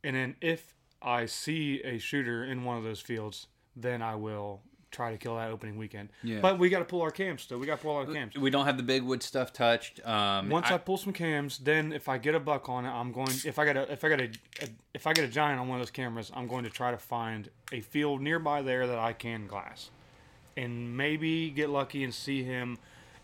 and 0.04 0.16
then 0.16 0.36
if 0.42 0.74
I 1.02 1.26
see 1.26 1.82
a 1.84 1.98
shooter 1.98 2.44
in 2.44 2.64
one 2.64 2.78
of 2.78 2.84
those 2.84 3.00
fields, 3.00 3.48
then 3.76 4.02
I 4.02 4.16
will 4.16 4.62
try 4.90 5.12
to 5.12 5.18
kill 5.18 5.36
that 5.36 5.52
opening 5.52 5.78
weekend. 5.78 6.10
Yeah. 6.24 6.40
But 6.40 6.58
we 6.58 6.70
got 6.70 6.80
to 6.80 6.86
pull 6.86 7.02
our 7.02 7.12
cams 7.12 7.42
still. 7.42 7.60
We 7.60 7.68
got 7.68 7.78
to 7.78 7.82
pull 7.84 7.96
our 7.96 8.06
cams. 8.06 8.36
We 8.36 8.50
don't 8.50 8.66
have 8.66 8.78
the 8.78 8.84
big 8.84 9.04
wood 9.04 9.22
stuff 9.22 9.52
touched. 9.52 10.06
Um, 10.08 10.50
Once 10.50 10.68
I, 10.72 10.76
I- 10.76 10.78
pull 10.78 10.98
some 10.98 11.14
cams, 11.14 11.58
then 11.60 11.92
if 11.92 12.08
I 12.08 12.18
get 12.18 12.36
a 12.36 12.40
buck 12.40 12.70
on 12.70 12.86
it, 12.86 12.90
I'm 12.90 13.12
going. 13.12 13.32
If 13.46 13.60
I 13.60 13.66
got 13.66 13.78
a 13.78 13.92
if 13.92 14.04
I 14.04 14.10
got 14.10 14.22
a, 14.22 14.30
a 14.62 14.68
if 14.94 15.06
I 15.06 15.14
get 15.14 15.26
a 15.26 15.28
giant 15.28 15.60
on 15.60 15.68
one 15.68 15.80
of 15.80 15.86
those 15.86 15.92
cameras, 15.92 16.32
I'm 16.34 16.48
going 16.48 16.64
to 16.64 16.70
try 16.70 16.92
to 16.92 16.98
find 16.98 17.50
a 17.72 17.82
field 17.82 18.22
nearby 18.22 18.62
there 18.62 18.88
that 18.88 18.98
I 18.98 19.14
can 19.14 19.46
glass, 19.46 19.90
and 20.56 20.96
maybe 20.96 21.50
get 21.50 21.70
lucky 21.70 22.04
and 22.04 22.14
see 22.14 22.44
him 22.44 22.78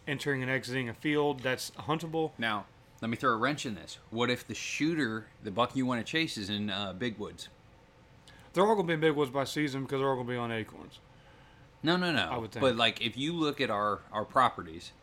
entering 0.08 0.42
and 0.42 0.52
exiting 0.52 0.90
a 0.90 0.94
field 0.94 1.42
that's 1.42 1.72
huntable. 1.72 2.32
now, 2.38 2.66
let 3.02 3.10
me 3.10 3.18
throw 3.18 3.34
a 3.34 3.36
wrench 3.36 3.66
in 3.66 3.76
this. 3.76 3.98
What 4.12 4.30
if 4.30 4.48
the 4.48 4.56
shooter, 4.56 5.26
the 5.44 5.52
buck 5.52 5.76
you 5.76 5.86
want 5.86 6.06
to 6.06 6.10
chase, 6.10 6.38
is 6.38 6.50
in 6.50 6.70
uh, 6.70 6.94
big 6.94 7.18
woods? 7.18 7.50
They're 8.54 8.66
all 8.66 8.76
going 8.76 8.88
to 8.88 8.92
be 8.92 8.94
in 8.94 9.00
big 9.02 9.14
woods 9.14 9.32
by 9.32 9.44
season 9.44 9.84
because 9.84 10.00
they're 10.00 10.08
all 10.08 10.16
going 10.16 10.28
to 10.28 10.34
be 10.34 10.38
on 10.38 10.52
acorns. 10.52 11.00
No, 11.84 11.98
no, 11.98 12.14
no. 12.14 12.30
I 12.32 12.38
would 12.38 12.52
think. 12.52 12.62
But 12.62 12.78
like, 12.78 13.02
if 13.02 13.18
you 13.18 13.34
look 13.34 13.60
at 13.60 13.70
our 13.70 14.00
our 14.14 14.24
properties, 14.24 14.94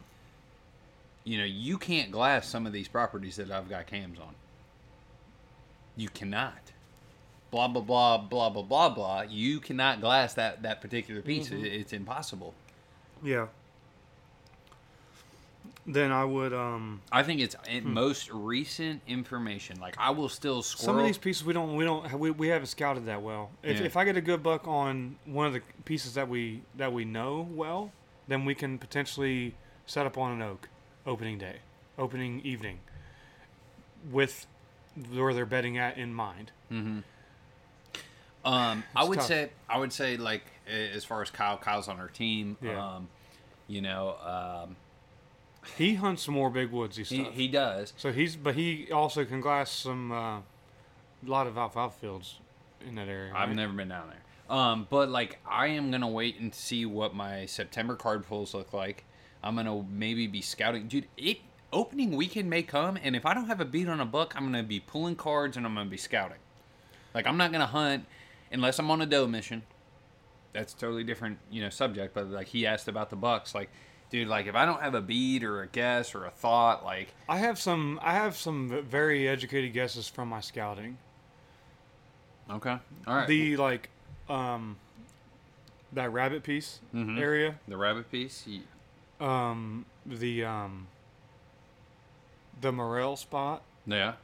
you 1.25 1.37
know, 1.37 1.45
you 1.45 1.77
can't 1.77 2.11
glass 2.11 2.49
some 2.49 2.67
of 2.67 2.73
these 2.73 2.89
properties 2.89 3.37
that 3.37 3.51
I've 3.51 3.69
got 3.69 3.87
cams 3.87 4.19
on. 4.19 4.35
You 5.97 6.09
cannot. 6.09 6.73
Blah 7.51 7.69
blah 7.69 7.83
blah 7.83 8.17
blah 8.17 8.49
blah 8.49 8.63
blah 8.63 8.89
blah. 8.89 9.23
You 9.29 9.61
cannot 9.61 10.01
glass 10.01 10.33
that 10.35 10.63
that 10.63 10.81
particular 10.81 11.21
piece. 11.21 11.51
Mm-hmm. 11.51 11.65
It's 11.67 11.93
impossible. 11.93 12.55
Yeah. 13.23 13.49
Then 15.93 16.13
I 16.13 16.25
would 16.25 16.53
um 16.53 17.03
I 17.11 17.23
think 17.23 17.41
it's 17.41 17.57
in 17.69 17.93
most 17.93 18.31
recent 18.31 19.03
information. 19.09 19.81
Like 19.81 19.97
I 19.99 20.11
will 20.11 20.29
still 20.29 20.63
squirrel. 20.63 20.85
Some 20.87 20.99
of 20.99 21.05
these 21.05 21.19
pieces 21.19 21.45
we 21.45 21.53
don't 21.53 21.75
we 21.75 21.85
don't 21.85 22.13
we, 22.19 22.31
we 22.31 22.49
haven't 22.49 22.67
scouted 22.69 23.07
that 23.07 23.23
well. 23.23 23.51
If, 23.63 23.81
Yeah. 23.81 23.87
if 23.87 23.97
I 23.97 24.05
get 24.05 24.17
a 24.17 24.21
good 24.21 24.43
buck 24.43 24.69
on 24.69 25.17
one 25.25 25.47
of 25.47 25.53
the 25.53 25.63
pieces 25.85 26.15
that 26.15 26.29
we 26.29 26.63
that 26.77 26.93
we 26.93 27.05
know 27.05 27.49
well, 27.51 27.93
then 28.29 28.45
we 28.45 28.55
can 28.55 28.79
potentially 28.79 29.55
set 29.87 30.07
up 30.07 30.17
on 30.17 30.33
an 30.33 30.43
oak 30.43 30.69
opening 31.07 31.39
day, 31.39 31.57
opening 31.99 32.41
evening, 32.45 32.79
with 34.11 34.47
where 35.13 35.35
they're 35.35 35.47
bedding 35.47 35.77
at 35.79 35.97
in 35.99 36.13
mind. 36.15 36.53
Um, 38.45 38.85
I 38.95 39.05
would 39.05 39.19
tough. 39.19 39.27
say 39.27 39.51
I 39.69 39.79
would 39.79 39.93
say 39.93 40.17
like 40.17 40.45
as 40.95 41.05
far 41.05 41.21
as 41.23 41.31
Kyle, 41.31 41.59
Kyle's 41.59 41.89
on 41.89 41.99
our 41.99 42.09
team. 42.09 42.57
Yeah. 42.63 42.95
Um, 42.95 43.09
you 43.67 43.81
know, 43.83 44.17
um, 44.25 44.77
He 45.77 45.95
hunts 45.95 46.23
some 46.23 46.35
more 46.35 46.51
big 46.51 46.71
woodsy 46.71 47.05
he 47.05 47.23
stuff. 47.23 47.35
he 47.35 47.49
does. 47.49 47.93
so 47.97 48.13
he's 48.13 48.37
but 48.37 48.55
he 48.55 48.91
also 48.91 49.25
can 49.25 49.41
glass 49.41 49.71
some 49.71 50.11
uh, 50.11 50.39
lot 51.25 51.47
of 51.47 51.59
alfalfa 51.59 51.99
fields 51.99 52.37
in 52.87 52.95
that 52.95 53.09
area. 53.09 53.33
I've 53.35 53.49
right? 53.49 53.57
never 53.57 53.73
been 53.73 53.89
down 53.89 54.09
there. 54.09 54.57
Um, 54.57 54.87
but 54.91 55.09
like 55.09 55.39
I 55.47 55.69
am 55.69 55.91
gonna 55.91 56.09
wait 56.09 56.39
and 56.41 56.55
see 56.55 56.87
what 56.87 57.15
my 57.15 57.47
September 57.47 57.95
card 57.95 58.27
pulls 58.27 58.55
look 58.55 58.73
like. 58.73 59.05
I'm 59.43 59.57
gonna 59.57 59.85
maybe 59.89 60.27
be 60.27 60.41
scouting, 60.41 60.89
dude. 60.89 61.07
It 61.17 61.39
opening 61.73 62.17
weekend 62.17 62.51
may 62.51 62.63
come, 62.63 62.99
and 63.03 63.15
if 63.15 63.25
I 63.25 63.33
don't 63.35 63.47
have 63.47 63.61
a 63.61 63.65
beat 63.65 63.89
on 63.89 64.01
a 64.01 64.07
buck, 64.07 64.35
I'm 64.37 64.45
gonna 64.45 64.63
be 64.63 64.81
pulling 64.81 65.17
cards 65.17 65.57
and 65.57 65.65
I'm 65.65 65.75
gonna 65.75 65.91
be 65.91 65.97
scouting. 65.97 66.39
Like 67.15 67.27
I'm 67.27 67.37
not 67.37 67.53
gonna 67.53 67.67
hunt 67.67 68.07
unless 68.51 68.79
I'm 68.79 68.91
on 68.91 69.01
a 69.01 69.07
doe 69.07 69.27
mission. 69.27 69.63
That's 70.53 70.75
a 70.75 70.77
totally 70.77 71.05
different, 71.05 71.39
you 71.51 71.63
know, 71.63 71.71
subject. 71.71 72.15
But 72.15 72.29
like 72.29 72.49
he 72.49 72.67
asked 72.67 72.89
about 72.89 73.11
the 73.11 73.17
bucks, 73.17 73.55
like, 73.55 73.71
dude, 74.11 74.29
like 74.29 74.47
if 74.47 74.55
I 74.55 74.65
don't 74.67 74.81
have 74.83 74.95
a 74.95 75.01
beat 75.01 75.43
or 75.45 75.63
a 75.63 75.67
guess 75.67 76.15
or 76.15 76.25
a 76.27 76.31
thought, 76.31 76.85
like 76.85 77.15
I 77.29 77.39
have 77.39 77.59
some 77.59 77.99
I 78.03 78.13
have 78.13 78.37
some 78.37 78.83
very 78.89 79.29
educated 79.29 79.73
guesses 79.73 80.09
from 80.09 80.29
my 80.29 80.41
scouting. 80.41 80.99
Okay. 82.51 82.77
All 83.07 83.15
right. 83.15 83.29
The 83.29 83.57
like, 83.57 83.89
um, 84.29 84.77
that 85.93 86.13
rabbit 86.13 86.43
piece 86.43 86.81
Mhm. 86.95 87.19
area. 87.19 87.57
the 87.69 87.77
rabbit 87.77 88.11
piece. 88.11 88.47
you- 88.47 88.63
Um, 89.25 89.87
the 90.07 90.45
um, 90.45 90.87
the 92.61 92.73
morel 92.73 93.17
spot. 93.17 93.63
Yeah. 93.87 94.15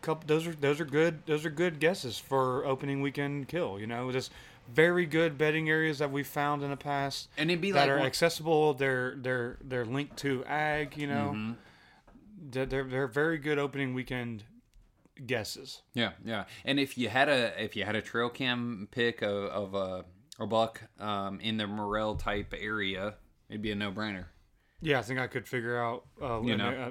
Couple. 0.00 0.26
Those 0.26 0.46
are 0.48 0.52
those 0.54 0.80
are 0.80 0.84
good. 0.84 1.24
Those 1.26 1.44
are 1.46 1.50
good 1.50 1.78
guesses 1.78 2.18
for 2.18 2.64
opening 2.64 3.00
weekend 3.00 3.46
kill. 3.48 3.78
You 3.78 3.86
know, 3.86 4.10
just 4.10 4.32
very 4.72 5.06
good 5.06 5.36
bedding 5.36 5.68
areas 5.68 5.98
that 5.98 6.10
we've 6.10 6.26
found 6.26 6.62
in 6.62 6.70
the 6.70 6.76
past 6.76 7.28
And 7.36 7.50
it'd 7.50 7.60
be 7.60 7.72
that 7.72 7.80
like 7.82 7.90
are 7.90 7.96
one- 7.98 8.06
accessible. 8.06 8.74
They're 8.74 9.14
they're 9.16 9.58
they're 9.62 9.84
linked 9.84 10.16
to 10.18 10.44
ag. 10.46 10.96
You 10.96 11.06
know, 11.08 11.32
Mhm. 11.34 11.56
they're, 12.50 12.66
they're 12.66 12.84
they're 12.84 13.06
very 13.08 13.38
good 13.38 13.58
opening 13.58 13.94
weekend 13.94 14.44
guesses. 15.26 15.82
Yeah, 15.94 16.12
yeah. 16.24 16.44
And 16.64 16.80
if 16.80 16.96
you 16.98 17.08
had 17.08 17.28
a 17.28 17.62
if 17.62 17.76
you 17.76 17.84
had 17.84 17.96
a 17.96 18.02
trail 18.02 18.28
cam 18.30 18.88
pick 18.90 19.22
of, 19.22 19.44
of 19.44 19.74
a 19.74 20.04
a 20.38 20.46
buck 20.46 20.80
um, 20.98 21.38
in 21.40 21.58
the 21.58 21.66
morel 21.66 22.14
type 22.16 22.54
area, 22.58 23.16
it'd 23.48 23.62
be 23.62 23.70
a 23.70 23.74
no 23.76 23.92
brainer. 23.92 24.26
Yeah, 24.80 24.98
I 24.98 25.02
think 25.02 25.20
I 25.20 25.28
could 25.28 25.46
figure 25.46 25.80
out. 25.80 26.06
Uh, 26.20 26.40
You 26.42 26.56
know. 26.56 26.70
uh, 26.70 26.90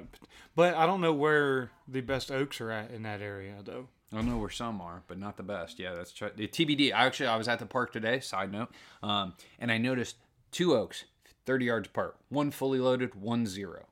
but 0.54 0.74
I 0.74 0.86
don't 0.86 1.00
know 1.02 1.12
where 1.12 1.70
the 1.86 2.00
best 2.00 2.30
oaks 2.30 2.58
are 2.60 2.70
at 2.70 2.90
in 2.90 3.02
that 3.02 3.20
area, 3.20 3.56
though. 3.62 3.88
I 4.12 4.16
don't 4.16 4.28
know 4.28 4.38
where 4.38 4.50
some 4.50 4.80
are, 4.80 5.02
but 5.06 5.18
not 5.18 5.36
the 5.36 5.42
best. 5.42 5.78
Yeah, 5.78 5.94
that's 5.94 6.12
tr- 6.12 6.26
the 6.34 6.46
TBD. 6.46 6.92
I 6.92 7.06
actually 7.06 7.28
I 7.28 7.36
was 7.36 7.48
at 7.48 7.58
the 7.58 7.66
park 7.66 7.92
today. 7.92 8.20
Side 8.20 8.52
note, 8.52 8.70
um, 9.02 9.34
and 9.58 9.72
I 9.72 9.78
noticed 9.78 10.16
two 10.50 10.74
oaks, 10.74 11.04
thirty 11.46 11.66
yards 11.66 11.88
apart. 11.88 12.16
One 12.28 12.50
fully 12.50 12.78
loaded, 12.78 13.14
one 13.14 13.46
zero. 13.46 13.86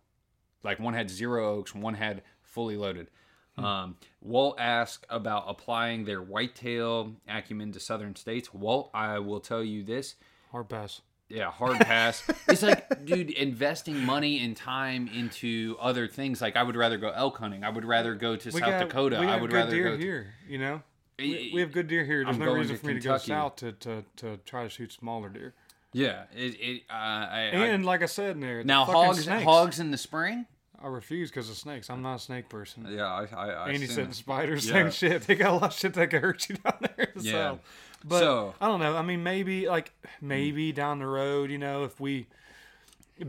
Like 0.63 0.79
one 0.79 0.95
had 0.95 1.11
zero 1.11 1.57
oaks, 1.57 1.75
one 1.75 1.95
had 1.95 2.23
fully 2.43 2.77
loaded. 2.77 3.09
Um, 3.57 3.97
Walt 4.23 4.57
asked 4.59 5.07
about 5.11 5.45
applying 5.47 6.05
their 6.05 6.23
whitetail 6.23 7.15
acumen 7.29 7.73
to 7.73 7.81
southern 7.81 8.17
states. 8.17 8.55
Walt, 8.55 8.91
I 8.95 9.19
will 9.19 9.41
tell 9.41 9.63
you 9.63 9.83
this: 9.83 10.17
Hard 10.51 10.69
pass. 10.69 11.03
Yeah, 11.31 11.51
hard 11.51 11.79
pass. 11.81 12.23
it's 12.49 12.63
like, 12.63 13.05
dude, 13.07 13.31
investing 13.31 14.05
money 14.05 14.45
and 14.45 14.57
time 14.57 15.09
into 15.15 15.77
other 15.81 16.07
things. 16.09 16.43
Like, 16.43 16.57
I 16.57 16.63
would 16.63 16.77
rather 16.77 16.99
go 16.99 17.11
elk 17.11 17.39
hunting. 17.39 17.65
I 17.65 17.71
would 17.71 17.85
rather 17.85 18.15
go 18.15 18.37
to 18.37 18.51
South 18.53 18.61
got- 18.61 18.81
Dakota. 18.89 19.19
We 19.21 19.27
I 19.27 19.41
would 19.41 19.51
good 19.51 19.57
rather 19.57 19.71
deer 19.71 19.85
go. 19.93 19.97
To, 19.97 20.03
here. 20.03 20.35
You 20.49 20.59
know, 20.59 20.83
we, 21.19 21.51
we 21.55 21.61
have 21.61 21.73
good 21.73 21.87
deer 21.89 22.05
here. 22.05 22.25
There's 22.25 22.37
I'm 22.37 22.43
no 22.45 22.53
reason 22.53 22.77
for 22.77 22.87
me 22.89 22.95
to 22.95 23.01
go 23.01 23.17
south 23.19 23.57
to, 23.57 23.73
to, 23.73 24.05
to 24.17 24.37
try 24.45 24.65
to 24.65 24.69
shoot 24.69 24.93
smaller 24.93 25.29
deer. 25.29 25.55
yeah, 25.93 26.25
it. 26.35 26.57
it 26.61 26.83
uh, 26.91 26.93
I, 26.95 27.51
I, 27.53 27.67
And 27.69 27.85
like 27.87 28.03
I 28.03 28.07
said 28.07 28.33
in 28.33 28.41
there, 28.41 28.63
now 28.65 28.85
hogs, 28.85 29.25
snakes. 29.25 29.45
hogs 29.45 29.81
in 29.81 29.91
the 29.91 29.99
spring. 29.99 30.47
I 30.83 30.87
refuse 30.87 31.29
because 31.31 31.51
of 31.51 31.57
snakes. 31.59 31.91
I'm 31.91 32.01
not 32.01 32.15
a 32.15 32.19
snake 32.21 32.49
person. 32.49 32.87
Yeah, 32.91 33.05
I. 33.05 33.27
I, 33.37 33.47
I 33.51 33.69
Andy 33.71 33.87
said 33.87 34.09
it. 34.09 34.15
spiders, 34.15 34.67
Yeah. 34.67 34.73
same 34.73 34.91
shit. 34.91 35.27
They 35.27 35.35
got 35.35 35.51
a 35.51 35.55
lot 35.57 35.63
of 35.65 35.73
shit 35.75 35.93
that 35.93 36.09
could 36.09 36.23
hurt 36.23 36.49
you 36.49 36.57
down 36.57 36.79
there. 36.97 37.13
Yeah. 37.21 37.33
So, 37.33 37.59
but 38.05 38.19
So- 38.21 38.55
I 38.61 38.67
don't 38.67 38.81
know. 38.81 38.97
I 38.97 39.03
mean, 39.03 39.23
maybe 39.23 39.69
like 39.69 39.93
maybe 40.21 40.73
down 40.73 40.99
the 40.99 41.07
road, 41.07 41.51
you 41.51 41.59
know, 41.59 41.85
if 41.85 42.01
we 42.01 42.27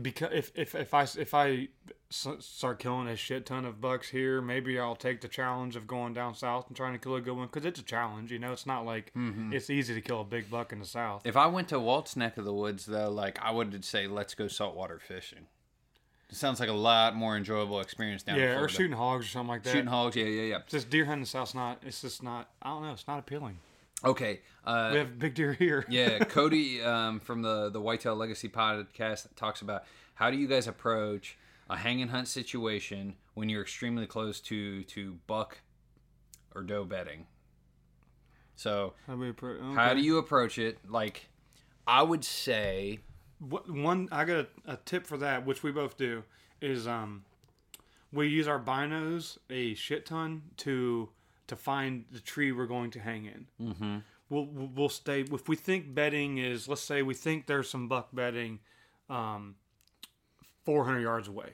because 0.00 0.30
if 0.32 0.52
if 0.54 0.74
if 0.74 0.94
I 0.94 1.02
if 1.02 1.34
I 1.34 1.68
start 2.10 2.78
killing 2.78 3.08
a 3.08 3.16
shit 3.16 3.46
ton 3.46 3.64
of 3.64 3.80
bucks 3.80 4.10
here, 4.10 4.42
maybe 4.42 4.78
I'll 4.78 4.96
take 4.96 5.22
the 5.22 5.28
challenge 5.28 5.76
of 5.76 5.86
going 5.86 6.12
down 6.12 6.34
south 6.34 6.66
and 6.68 6.76
trying 6.76 6.92
to 6.92 6.98
kill 6.98 7.14
a 7.16 7.20
good 7.22 7.34
one 7.36 7.46
because 7.46 7.64
it's 7.64 7.80
a 7.80 7.82
challenge. 7.82 8.30
You 8.30 8.38
know, 8.38 8.52
it's 8.52 8.66
not 8.66 8.84
like 8.84 9.12
Mm-hmm. 9.16 9.52
it's 9.52 9.70
easy 9.70 9.94
to 9.94 10.00
kill 10.00 10.20
a 10.20 10.24
big 10.24 10.50
buck 10.50 10.72
in 10.72 10.78
the 10.78 10.84
south. 10.86 11.22
If 11.26 11.36
I 11.36 11.46
went 11.46 11.68
to 11.68 11.80
Walt's 11.80 12.16
neck 12.16 12.36
of 12.36 12.44
the 12.44 12.52
woods, 12.52 12.84
though, 12.86 13.10
like 13.10 13.38
I 13.42 13.50
would 13.50 13.84
say, 13.84 14.06
let's 14.06 14.34
go 14.34 14.46
saltwater 14.48 14.98
fishing. 14.98 15.46
It 16.30 16.36
sounds 16.36 16.60
like 16.60 16.70
a 16.70 16.74
lot 16.74 17.14
more 17.14 17.36
enjoyable 17.36 17.80
experience 17.80 18.22
down 18.22 18.36
in 18.36 18.42
yeah, 18.42 18.58
or 18.58 18.66
shooting 18.68 18.96
hogs 18.96 19.26
or 19.26 19.28
something 19.28 19.48
like 19.48 19.62
that. 19.64 19.70
shooting 19.72 19.86
hogs. 19.86 20.16
Yeah, 20.16 20.24
yeah, 20.24 20.42
yeah. 20.42 20.58
Just 20.66 20.88
deer 20.88 21.04
hunting 21.04 21.18
in 21.18 21.24
the 21.24 21.26
south's 21.26 21.54
not. 21.54 21.82
It's 21.84 22.00
just 22.00 22.22
not. 22.22 22.48
I 22.62 22.70
don't 22.70 22.82
know. 22.82 22.92
It's 22.92 23.06
not 23.06 23.18
appealing. 23.18 23.58
Okay. 24.04 24.40
Uh, 24.64 24.90
We 24.92 24.98
have 24.98 25.18
big 25.18 25.34
deer 25.34 25.52
here. 25.52 25.84
yeah, 25.90 26.18
Cody 26.24 26.82
um, 26.82 27.20
from 27.20 27.42
the 27.42 27.70
the 27.70 27.80
Whitetail 27.80 28.14
Legacy 28.16 28.48
podcast 28.48 29.26
talks 29.36 29.62
about 29.62 29.84
how 30.14 30.30
do 30.30 30.36
you 30.36 30.46
guys 30.46 30.66
approach 30.68 31.36
a 31.70 31.76
hang 31.76 32.02
and 32.02 32.10
hunt 32.10 32.28
situation 32.28 33.16
when 33.34 33.48
you're 33.48 33.62
extremely 33.62 34.06
close 34.06 34.40
to 34.40 34.82
to 34.84 35.18
buck 35.26 35.58
or 36.54 36.62
doe 36.62 36.84
bedding. 36.84 37.26
So 38.56 38.92
How, 39.06 39.16
do 39.16 39.32
appro- 39.32 39.74
how 39.74 39.94
do 39.94 40.00
you 40.00 40.18
approach 40.18 40.58
it? 40.58 40.78
Like, 40.88 41.28
I 41.86 42.02
would 42.02 42.24
say, 42.24 43.00
What, 43.40 43.68
one 43.68 44.08
I 44.12 44.24
got 44.24 44.46
a, 44.66 44.72
a 44.72 44.76
tip 44.84 45.06
for 45.06 45.16
that, 45.16 45.46
which 45.46 45.62
we 45.62 45.72
both 45.72 45.96
do, 45.96 46.22
is 46.60 46.86
um, 46.86 47.24
we 48.12 48.28
use 48.28 48.46
our 48.46 48.60
binos 48.60 49.38
a 49.50 49.74
shit 49.74 50.06
ton 50.06 50.42
to 50.58 51.08
to 51.52 51.56
find 51.56 52.06
the 52.10 52.18
tree 52.18 52.50
we're 52.50 52.64
going 52.64 52.90
to 52.90 52.98
hang 52.98 53.26
in. 53.26 53.46
Mm-hmm. 53.60 53.96
We'll 54.30 54.46
we'll 54.46 54.88
stay 54.88 55.20
if 55.20 55.48
we 55.50 55.54
think 55.56 55.94
bedding 55.94 56.38
is 56.38 56.66
let's 56.66 56.80
say 56.80 57.02
we 57.02 57.12
think 57.12 57.46
there's 57.46 57.68
some 57.68 57.88
buck 57.88 58.08
bedding, 58.10 58.60
um, 59.10 59.56
400 60.64 61.00
yards 61.00 61.28
away. 61.28 61.50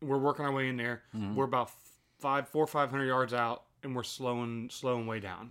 We're 0.00 0.16
working 0.16 0.46
our 0.46 0.52
way 0.52 0.68
in 0.68 0.78
there. 0.78 1.02
We're 1.36 1.44
about 1.44 1.70
five 2.18 2.48
four 2.48 2.66
five 2.66 2.90
hundred 2.90 3.08
yards 3.08 3.34
out, 3.34 3.64
and 3.82 3.94
we're 3.94 4.04
slowing 4.04 4.70
slowing 4.72 5.06
way 5.06 5.20
down. 5.20 5.48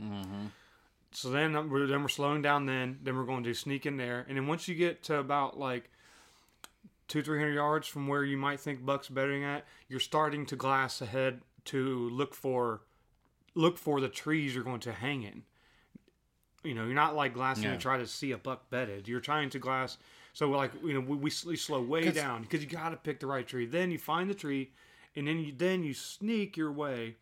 So 1.11 1.29
then 1.29 1.69
we're 1.69 1.85
then 1.85 2.01
we're 2.01 2.07
slowing 2.07 2.41
down. 2.41 2.65
Then 2.65 2.97
then 3.03 3.15
we're 3.15 3.25
going 3.25 3.43
to 3.43 3.53
sneak 3.53 3.85
in 3.85 3.97
there, 3.97 4.25
and 4.27 4.35
then 4.35 4.47
once 4.47 4.67
you 4.67 4.73
get 4.73 5.03
to 5.03 5.17
about 5.17 5.59
like 5.59 5.91
two 7.07 7.21
three 7.21 7.37
hundred 7.37 7.53
yards 7.53 7.85
from 7.87 8.07
where 8.07 8.23
you 8.23 8.37
might 8.37 8.59
think 8.59 8.83
bucks 8.83 9.09
bedding 9.09 9.43
at, 9.43 9.63
you're 9.87 9.99
starting 9.99 10.47
to 10.47 10.55
glass 10.55 11.01
ahead 11.01 11.41
to 11.65 12.09
look 12.09 12.33
for 12.33 12.81
look 13.55 13.77
for 13.77 13.99
the 14.01 14.09
trees 14.09 14.53
you're 14.55 14.63
going 14.63 14.79
to 14.81 14.91
hang 14.91 15.23
in. 15.23 15.43
You 16.63 16.75
know, 16.75 16.85
you're 16.85 16.93
not 16.93 17.15
like 17.15 17.33
glassing 17.33 17.63
Yeah. 17.65 17.71
to 17.71 17.77
try 17.77 17.97
to 17.97 18.05
see 18.07 18.31
a 18.31 18.37
buck 18.37 18.69
bedded. 18.69 19.07
You're 19.07 19.19
trying 19.19 19.49
to 19.51 19.59
glass. 19.59 19.97
So 20.33 20.49
like 20.49 20.71
you 20.83 20.93
know 20.93 20.99
we, 21.01 21.17
we 21.17 21.29
sl- 21.29 21.55
slow 21.55 21.81
way 21.81 22.09
down 22.11 22.43
because 22.43 22.61
you 22.63 22.69
got 22.69 22.89
to 22.89 22.97
pick 22.97 23.19
the 23.19 23.27
right 23.27 23.45
tree. 23.47 23.65
Then 23.65 23.91
you 23.91 23.97
find 23.97 24.29
the 24.29 24.33
tree, 24.35 24.71
and 25.15 25.27
then 25.27 25.39
you 25.39 25.53
then 25.57 25.83
you 25.83 25.93
sneak 25.93 26.55
your 26.55 26.71
way 26.71 27.17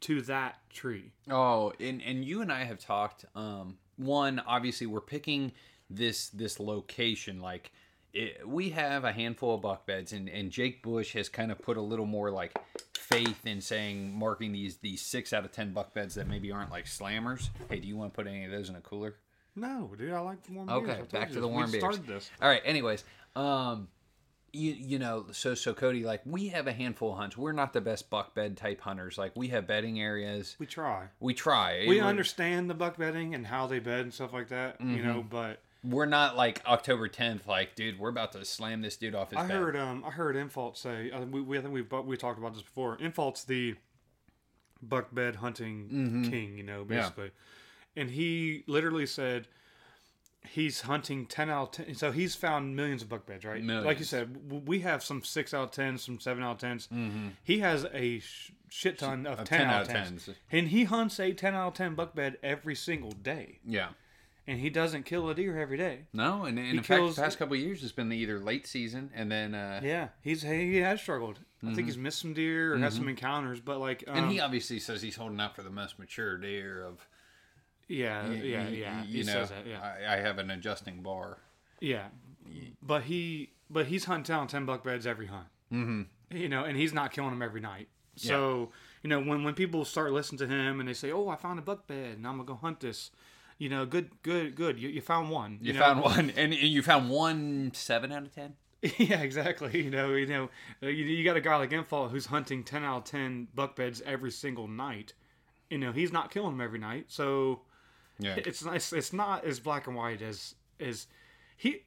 to 0.00 0.20
that 0.22 0.58
tree. 0.70 1.12
Oh, 1.30 1.72
and 1.80 2.02
and 2.02 2.24
you 2.24 2.42
and 2.42 2.52
I 2.52 2.64
have 2.64 2.78
talked. 2.78 3.24
Um, 3.34 3.78
one, 3.96 4.40
obviously, 4.46 4.86
we're 4.86 5.00
picking 5.00 5.52
this 5.88 6.28
this 6.30 6.58
location. 6.60 7.40
Like, 7.40 7.72
it, 8.12 8.46
we 8.48 8.70
have 8.70 9.04
a 9.04 9.12
handful 9.12 9.54
of 9.54 9.62
buck 9.62 9.86
beds, 9.86 10.12
and 10.12 10.28
and 10.28 10.50
Jake 10.50 10.82
Bush 10.82 11.12
has 11.14 11.28
kind 11.28 11.50
of 11.52 11.58
put 11.60 11.76
a 11.76 11.80
little 11.82 12.06
more 12.06 12.30
like 12.30 12.56
faith 12.94 13.44
in 13.46 13.60
saying 13.60 14.12
marking 14.16 14.52
these 14.52 14.76
these 14.78 15.02
six 15.02 15.32
out 15.32 15.44
of 15.44 15.52
ten 15.52 15.72
buck 15.72 15.94
beds 15.94 16.14
that 16.16 16.28
maybe 16.28 16.50
aren't 16.52 16.70
like 16.70 16.86
slammers. 16.86 17.48
Hey, 17.68 17.78
do 17.80 17.88
you 17.88 17.96
want 17.96 18.12
to 18.12 18.16
put 18.16 18.26
any 18.26 18.44
of 18.44 18.50
those 18.50 18.68
in 18.68 18.76
a 18.76 18.80
cooler? 18.80 19.16
No, 19.56 19.90
dude, 19.98 20.12
I 20.12 20.20
like 20.20 20.42
the 20.44 20.52
warm 20.52 20.68
beers. 20.68 20.82
Okay, 20.82 21.02
back 21.10 21.32
to 21.32 21.40
the 21.40 21.48
warm 21.48 21.66
we 21.66 21.72
beers. 21.72 21.82
started 21.82 22.06
this. 22.06 22.30
All 22.40 22.48
right. 22.48 22.62
Anyways, 22.64 23.02
um, 23.34 23.88
you 24.52 24.72
you 24.72 24.98
know, 24.98 25.26
so 25.32 25.54
so 25.54 25.74
Cody, 25.74 26.04
like 26.04 26.22
we 26.24 26.48
have 26.48 26.66
a 26.66 26.72
handful 26.72 27.12
of 27.12 27.18
hunts. 27.18 27.36
We're 27.36 27.52
not 27.52 27.72
the 27.72 27.80
best 27.80 28.10
buck 28.10 28.34
bed 28.34 28.56
type 28.56 28.80
hunters. 28.80 29.18
Like 29.18 29.32
we 29.36 29.48
have 29.48 29.66
bedding 29.66 30.00
areas. 30.00 30.56
We 30.58 30.66
try. 30.66 31.06
We 31.18 31.34
try. 31.34 31.80
We 31.88 31.96
We're- 31.96 32.00
understand 32.06 32.70
the 32.70 32.74
buck 32.74 32.96
bedding 32.96 33.34
and 33.34 33.46
how 33.46 33.66
they 33.66 33.80
bed 33.80 34.00
and 34.00 34.14
stuff 34.14 34.32
like 34.32 34.48
that, 34.48 34.80
you 34.80 35.02
know. 35.02 35.20
Mm-hmm. 35.20 35.28
But 35.28 35.62
we're 35.82 36.06
not 36.06 36.36
like 36.36 36.62
October 36.66 37.08
10th, 37.08 37.46
like, 37.46 37.74
dude, 37.74 37.98
we're 37.98 38.08
about 38.10 38.32
to 38.32 38.44
slam 38.44 38.82
this 38.82 38.96
dude 38.96 39.14
off 39.14 39.30
his 39.30 39.38
I 39.38 39.44
heard, 39.46 39.76
um, 39.76 40.04
I 40.06 40.10
heard 40.10 40.36
Infalt 40.36 40.76
say, 40.76 41.10
uh, 41.10 41.20
we, 41.22 41.40
we 41.40 41.58
I 41.58 41.62
think 41.62 41.72
we've 41.74 41.90
we 42.04 42.16
talked 42.16 42.38
about 42.38 42.52
this 42.54 42.62
before. 42.62 42.96
Infalt's 42.98 43.44
the 43.44 43.76
buck 44.82 45.14
bed 45.14 45.36
hunting 45.36 45.88
Mm-hmm. 45.92 46.30
king, 46.30 46.56
you 46.58 46.62
know, 46.64 46.84
basically, 46.84 47.30
and 47.96 48.10
he 48.10 48.64
literally 48.66 49.06
said 49.06 49.46
he's 50.48 50.80
hunting 50.82 51.26
10 51.26 51.50
out 51.50 51.78
of 51.78 51.86
10 51.86 51.94
so 51.96 52.10
he's 52.12 52.34
found 52.34 52.74
millions 52.74 53.02
of 53.02 53.10
buck 53.10 53.26
beds 53.26 53.44
right? 53.44 53.62
Like 53.62 53.98
you 53.98 54.06
said 54.06 54.50
we 54.66 54.80
have 54.80 55.02
some 55.04 55.22
6 55.22 55.52
out 55.52 55.64
of 55.64 55.70
10 55.72 55.98
some 55.98 56.18
7 56.18 56.42
out 56.42 56.62
of 56.64 56.70
10s 56.70 57.32
he 57.44 57.58
has 57.58 57.84
a 57.92 58.20
sh- 58.20 58.50
shit 58.70 58.98
ton 58.98 59.26
of 59.26 59.44
10, 59.44 59.60
out 59.68 59.82
of 59.82 59.88
10s. 59.88 60.34
and 60.50 60.68
he 60.68 60.84
hunts 60.84 61.20
a 61.20 61.34
10 61.34 61.54
out 61.54 61.68
of 61.68 61.74
10 61.74 61.94
buck 61.94 62.14
bed 62.14 62.38
every 62.42 62.74
single 62.74 63.10
day. 63.10 63.58
Yeah. 63.66 63.88
And 64.50 64.58
he 64.60 64.68
doesn't 64.70 65.04
kill 65.04 65.28
a 65.30 65.34
deer 65.34 65.58
every 65.58 65.76
day 65.78 66.06
No, 66.12 66.44
and, 66.44 66.58
and 66.58 66.68
in 66.68 66.82
kills- 66.82 67.14
fact, 67.14 67.16
the 67.16 67.22
past 67.22 67.38
couple 67.38 67.54
of 67.54 67.60
years, 67.60 67.82
it's 67.82 67.92
been 67.92 68.12
either 68.12 68.38
late 68.38 68.66
season 68.66 69.10
and 69.14 69.30
then, 69.30 69.54
uh, 69.54 69.80
yeah 69.82 70.08
he's 70.22 70.42
he 70.42 70.76
has 70.78 71.00
struggled 71.00 71.38
i 71.66 71.74
think 71.74 71.86
he's 71.86 71.96
missed 71.98 72.18
some 72.20 72.32
deer 72.34 72.74
or 72.74 72.78
has 72.78 72.94
some 72.94 73.08
encounters 73.08 73.60
but 73.60 73.78
like 73.78 74.02
um, 74.08 74.16
and 74.16 74.30
he 74.32 74.40
obviously 74.40 74.78
says 74.78 75.02
he's 75.02 75.16
holding 75.16 75.40
out 75.40 75.54
for 75.54 75.62
the 75.62 75.70
most 75.70 75.98
mature 75.98 76.36
deer 76.38 76.82
of, 76.84 77.06
yeah 77.88 78.26
y- 78.28 78.34
yeah 78.34 78.68
yeah 78.68 79.00
y- 79.00 79.06
he 79.06 79.18
you 79.18 79.24
know, 79.24 79.32
says 79.32 79.50
that 79.50 79.66
yeah 79.66 79.80
I, 80.08 80.14
I 80.14 80.16
have 80.20 80.38
an 80.38 80.50
adjusting 80.50 81.02
bar. 81.02 81.38
Yeah, 81.80 82.06
but 82.82 83.02
he 83.04 83.50
but 83.70 83.86
he's 83.86 84.04
hunting 84.04 84.34
down 84.34 84.46
ten 84.48 84.64
buck 84.66 84.84
beds 84.84 85.06
every 85.06 85.26
hunt. 85.26 85.46
Mm-hmm. 85.72 86.02
You 86.36 86.48
know, 86.48 86.64
and 86.64 86.76
he's 86.76 86.92
not 86.92 87.10
killing 87.12 87.30
them 87.30 87.42
every 87.42 87.60
night. 87.60 87.88
So 88.16 88.70
you 89.02 89.08
know 89.08 89.20
when 89.20 89.44
when 89.44 89.54
people 89.54 89.84
start 89.84 90.12
listening 90.12 90.38
to 90.40 90.46
him 90.46 90.78
and 90.80 90.88
they 90.88 90.92
say, 90.94 91.10
"Oh, 91.10 91.28
I 91.28 91.36
found 91.36 91.58
a 91.58 91.62
buck 91.62 91.86
bed 91.86 92.16
and 92.18 92.26
I'm 92.26 92.34
gonna 92.36 92.44
go 92.44 92.54
hunt 92.54 92.80
this," 92.80 93.10
you 93.60 93.68
know, 93.68 93.84
good 93.84 94.10
good 94.22 94.56
good. 94.56 94.80
You, 94.80 94.88
you 94.88 95.02
found 95.02 95.28
one. 95.28 95.58
You, 95.60 95.74
know? 95.74 95.80
found 95.80 96.00
one, 96.00 96.30
and 96.30 96.54
you 96.54 96.82
found 96.82 97.10
one 97.10 97.70
seven 97.74 98.10
out 98.10 98.22
of 98.22 98.34
ten. 98.34 98.54
yeah, 98.96 99.20
exactly. 99.20 99.84
You 99.84 99.90
know, 99.90 100.14
you 100.14 100.26
know, 100.26 100.48
uh, 100.82 100.86
you, 100.86 101.04
you 101.04 101.22
got 101.22 101.36
a 101.36 101.42
guy 101.42 101.54
like 101.56 101.70
Infalt 101.70 102.10
who's 102.10 102.26
hunting 102.26 102.64
ten 102.64 102.82
out 102.82 102.96
of 102.96 103.04
ten 103.04 103.48
buck 103.54 103.76
beds 103.76 104.02
every 104.06 104.30
single 104.30 104.66
night. 104.66 105.12
You 105.68 105.76
know, 105.76 105.92
he's 105.92 106.10
not 106.10 106.30
killing 106.30 106.52
them 106.52 106.62
every 106.62 106.78
night. 106.78 107.04
So 107.08 107.60
Yeah. 108.18 108.36
It's 108.38 108.64
nice. 108.64 108.94
It's 108.94 109.12
not 109.12 109.44
as 109.44 109.60
black 109.60 109.86
and 109.86 109.94
white 109.94 110.22
as 110.22 110.54
as 110.80 111.06
he. 111.56 111.82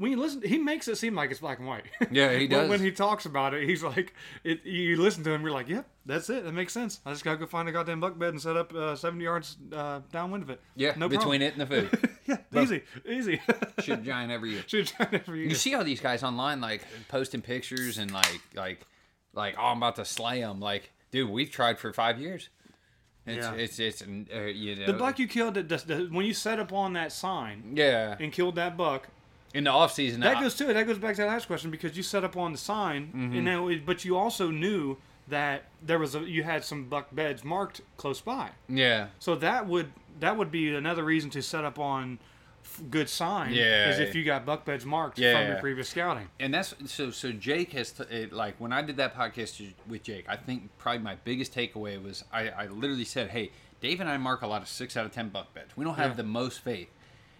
When 0.00 0.10
you 0.10 0.16
listen, 0.16 0.40
he 0.40 0.56
makes 0.56 0.88
it 0.88 0.96
seem 0.96 1.14
like 1.14 1.30
it's 1.30 1.40
black 1.40 1.58
and 1.58 1.68
white. 1.68 1.84
Yeah, 2.10 2.32
he 2.32 2.46
does. 2.46 2.70
when 2.70 2.80
he 2.80 2.90
talks 2.90 3.26
about 3.26 3.52
it, 3.52 3.68
he's 3.68 3.82
like, 3.82 4.14
it, 4.44 4.64
you 4.64 4.96
listen 4.96 5.22
to 5.24 5.30
him, 5.30 5.42
you're 5.42 5.50
like, 5.50 5.68
yep, 5.68 5.86
that's 6.06 6.30
it. 6.30 6.44
That 6.44 6.52
makes 6.54 6.72
sense. 6.72 7.00
I 7.04 7.10
just 7.12 7.22
gotta 7.22 7.36
go 7.36 7.44
find 7.44 7.68
a 7.68 7.72
goddamn 7.72 8.00
buck 8.00 8.18
bed 8.18 8.30
and 8.30 8.40
set 8.40 8.56
up 8.56 8.74
uh, 8.74 8.96
70 8.96 9.22
yards 9.22 9.58
uh, 9.70 10.00
downwind 10.10 10.42
of 10.42 10.48
it. 10.48 10.62
Yeah, 10.74 10.94
no 10.96 11.06
problem. 11.06 11.10
between 11.10 11.40
problem. 11.40 11.42
it 11.42 11.52
and 11.52 11.60
the 11.60 11.98
food. 11.98 12.10
Yeah, 12.52 12.62
easy, 12.62 12.82
easy. 13.06 13.40
Should 13.80 14.04
giant 14.04 14.30
every 14.32 14.52
year. 14.52 14.62
Should 14.66 14.92
it 15.00 15.12
every 15.12 15.40
year. 15.40 15.48
You 15.48 15.54
see 15.56 15.74
all 15.74 15.82
these 15.84 16.00
guys 16.00 16.22
online 16.22 16.60
like 16.60 16.82
posting 17.08 17.42
pictures 17.42 17.98
and 17.98 18.10
like 18.12 18.40
like 18.54 18.86
like 19.34 19.56
oh 19.58 19.64
I'm 19.66 19.78
about 19.78 19.96
to 19.96 20.04
slay 20.04 20.40
them. 20.40 20.60
Like, 20.60 20.92
dude, 21.10 21.28
we've 21.28 21.50
tried 21.50 21.78
for 21.78 21.92
five 21.92 22.20
years. 22.20 22.48
It's 23.26 23.44
Yeah. 23.44 23.54
it's 23.54 23.78
it's 23.78 24.02
uh, 24.02 24.40
you 24.42 24.76
know 24.76 24.86
The 24.86 24.92
buck 24.92 25.18
you 25.18 25.26
killed, 25.28 25.54
the, 25.54 26.08
when 26.12 26.24
you 26.24 26.32
set 26.32 26.58
up 26.58 26.72
on 26.72 26.92
that 26.94 27.12
sign 27.12 27.72
yeah 27.74 28.16
and 28.18 28.32
killed 28.32 28.54
that 28.54 28.76
buck, 28.76 29.08
in 29.54 29.64
the 29.64 29.70
off 29.70 29.92
season 29.92 30.20
that 30.20 30.40
goes 30.40 30.54
to 30.56 30.70
it. 30.70 30.74
That 30.74 30.86
goes 30.86 30.98
back 30.98 31.16
to 31.16 31.22
that 31.22 31.28
last 31.28 31.46
question 31.46 31.70
because 31.70 31.96
you 31.96 32.02
set 32.02 32.24
up 32.24 32.36
on 32.36 32.52
the 32.52 32.58
sign, 32.58 33.06
Mm-hmm. 33.08 33.36
and 33.36 33.44
now, 33.44 33.70
but 33.84 34.04
you 34.04 34.16
also 34.16 34.50
knew 34.50 34.96
that 35.28 35.64
there 35.82 35.98
was 35.98 36.14
a 36.14 36.20
you 36.20 36.42
had 36.42 36.64
some 36.64 36.84
buck 36.88 37.08
beds 37.14 37.44
marked 37.44 37.80
close 37.96 38.20
by. 38.20 38.50
yeah 38.68 39.08
So 39.18 39.34
that 39.36 39.66
would 39.66 39.92
that 40.20 40.36
would 40.36 40.50
be 40.50 40.74
another 40.74 41.04
reason 41.04 41.30
to 41.30 41.42
set 41.42 41.64
up 41.64 41.78
on 41.78 42.18
f- 42.64 42.82
good 42.90 43.08
sign. 43.08 43.52
Yeah. 43.54 43.90
is 43.90 43.98
if 44.00 44.14
you 44.14 44.24
got 44.24 44.44
buck 44.44 44.64
beds 44.64 44.84
marked 44.84 45.18
Yeah. 45.18 45.38
from 45.38 45.46
your 45.48 45.56
previous 45.60 45.88
scouting. 45.88 46.28
and 46.40 46.52
that's 46.52 46.74
so 46.86 47.10
so 47.10 47.30
Jake 47.32 47.72
has 47.74 47.92
t- 47.92 48.26
like 48.26 48.56
when 48.60 48.72
I 48.72 48.82
did 48.82 48.96
that 48.96 49.14
podcast 49.16 49.72
with 49.86 50.02
Jake, 50.02 50.26
I 50.28 50.36
think 50.36 50.68
probably 50.78 51.00
my 51.02 51.14
biggest 51.24 51.54
takeaway 51.54 52.02
was 52.02 52.24
I, 52.32 52.48
I 52.50 52.66
literally 52.66 53.04
said, 53.04 53.30
"Hey, 53.30 53.50
Dave 53.80 54.00
and 54.00 54.10
I 54.10 54.16
mark 54.16 54.42
a 54.42 54.46
lot 54.48 54.62
of 54.62 54.68
six 54.68 54.96
out 54.96 55.06
of 55.06 55.12
ten 55.12 55.28
buck 55.28 55.54
beds. 55.54 55.76
We 55.76 55.84
don't 55.84 55.94
have 55.96 56.10
Yeah. 56.12 56.16
the 56.16 56.24
most 56.24 56.60
faith." 56.60 56.88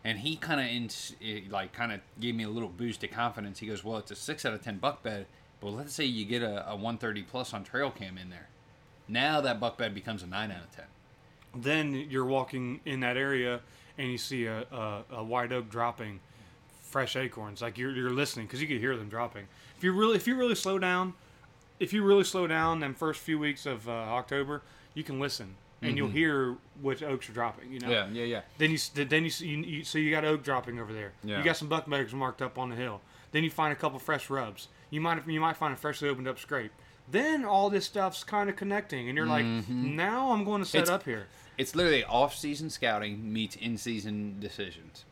And 0.02 0.18
he 0.18 0.36
kind 0.36 0.60
of 0.60 0.66
in 0.66 1.50
like 1.50 1.72
kind 1.72 1.92
of 1.92 2.00
gave 2.18 2.34
me 2.34 2.44
a 2.44 2.48
little 2.48 2.68
boost 2.68 3.04
of 3.04 3.10
confidence. 3.10 3.58
He 3.58 3.66
goes, 3.66 3.84
"Well, 3.84 3.98
it's 3.98 4.10
a 4.10 4.16
six 4.16 4.46
out 4.46 4.54
of 4.54 4.62
ten 4.62 4.78
buck 4.78 5.02
bed, 5.02 5.26
but 5.60 5.70
let's 5.70 5.92
say 5.92 6.04
you 6.04 6.24
get 6.24 6.42
a, 6.42 6.70
a 6.70 6.74
130 6.74 7.22
plus 7.22 7.52
on 7.52 7.64
trail 7.64 7.90
cam 7.90 8.16
in 8.16 8.30
there. 8.30 8.48
Now 9.08 9.40
that 9.40 9.60
buck 9.60 9.76
bed 9.76 9.94
becomes 9.94 10.22
a 10.22 10.26
nine 10.26 10.50
out 10.50 10.62
of 10.62 10.70
ten. 10.74 10.86
Then 11.54 11.94
you're 12.08 12.24
walking 12.24 12.80
in 12.86 13.00
that 13.00 13.16
area 13.16 13.60
and 13.98 14.10
you 14.10 14.18
see 14.18 14.46
a, 14.46 14.62
a, 14.72 15.04
a 15.10 15.24
white 15.24 15.52
oak 15.52 15.68
dropping 15.68 16.20
fresh 16.82 17.16
acorns. 17.16 17.60
Like 17.60 17.76
you're, 17.76 17.90
you're 17.90 18.10
listening 18.10 18.46
because 18.46 18.60
you 18.62 18.68
can 18.68 18.78
hear 18.78 18.96
them 18.96 19.08
dropping. 19.08 19.46
If 19.76 19.84
you 19.84 19.92
really 19.92 20.16
if 20.16 20.26
you 20.26 20.36
really 20.36 20.54
slow 20.54 20.78
down, 20.78 21.14
if 21.78 21.92
you 21.92 22.02
really 22.02 22.24
slow 22.24 22.46
down 22.46 22.80
them 22.80 22.94
first 22.94 23.20
few 23.20 23.38
weeks 23.38 23.66
of 23.66 23.88
uh, 23.88 23.92
October, 23.92 24.62
you 24.94 25.04
can 25.04 25.20
listen 25.20 25.56
and 25.82 25.96
you'll 25.96 26.08
hear 26.08 26.56
which 26.80 27.02
oaks 27.02 27.28
are 27.28 27.32
dropping. 27.32 27.72
You 27.72 27.80
know. 27.80 27.88
Mm-hmm. 27.88 28.14
Yeah, 28.14 28.22
yeah, 28.22 28.26
yeah. 28.36 28.40
Then 28.58 28.70
you 28.70 28.78
then 29.04 29.24
you, 29.24 29.30
see- 29.30 29.48
you, 29.48 29.58
you 29.58 29.84
so 29.84 29.98
you 29.98 30.10
got 30.10 30.24
oak 30.24 30.42
dropping 30.42 30.78
over 30.78 30.92
there. 30.92 31.12
Yeah. 31.24 31.38
You 31.38 31.44
got 31.44 31.56
some 31.56 31.68
buckmeggers 31.68 32.12
marked 32.12 32.42
up 32.42 32.58
on 32.58 32.70
the 32.70 32.76
hill. 32.76 33.00
Then 33.32 33.44
you 33.44 33.50
find 33.50 33.72
a 33.72 33.76
couple 33.76 33.98
fresh 33.98 34.28
rubs. 34.30 34.68
You 34.90 35.00
might 35.00 35.26
you 35.28 35.40
might 35.40 35.56
find 35.56 35.72
a 35.72 35.76
freshly 35.76 36.08
opened 36.08 36.28
up 36.28 36.38
scrape. 36.38 36.72
Then 37.10 37.44
all 37.44 37.70
this 37.70 37.86
stuff's 37.86 38.22
kind 38.22 38.48
of 38.48 38.54
connecting, 38.56 39.08
and 39.08 39.16
you're 39.16 39.26
like, 39.26 39.44
now 39.68 40.30
I'm 40.30 40.44
going 40.44 40.62
to 40.62 40.68
set 40.68 40.82
It's- 40.82 40.94
up 40.94 41.04
here. 41.04 41.26
It's 41.58 41.74
literally 41.74 42.04
off 42.04 42.34
season 42.34 42.70
scouting 42.70 43.32
meets 43.32 43.54
in 43.56 43.76
season 43.76 44.36
decisions. 44.40 45.04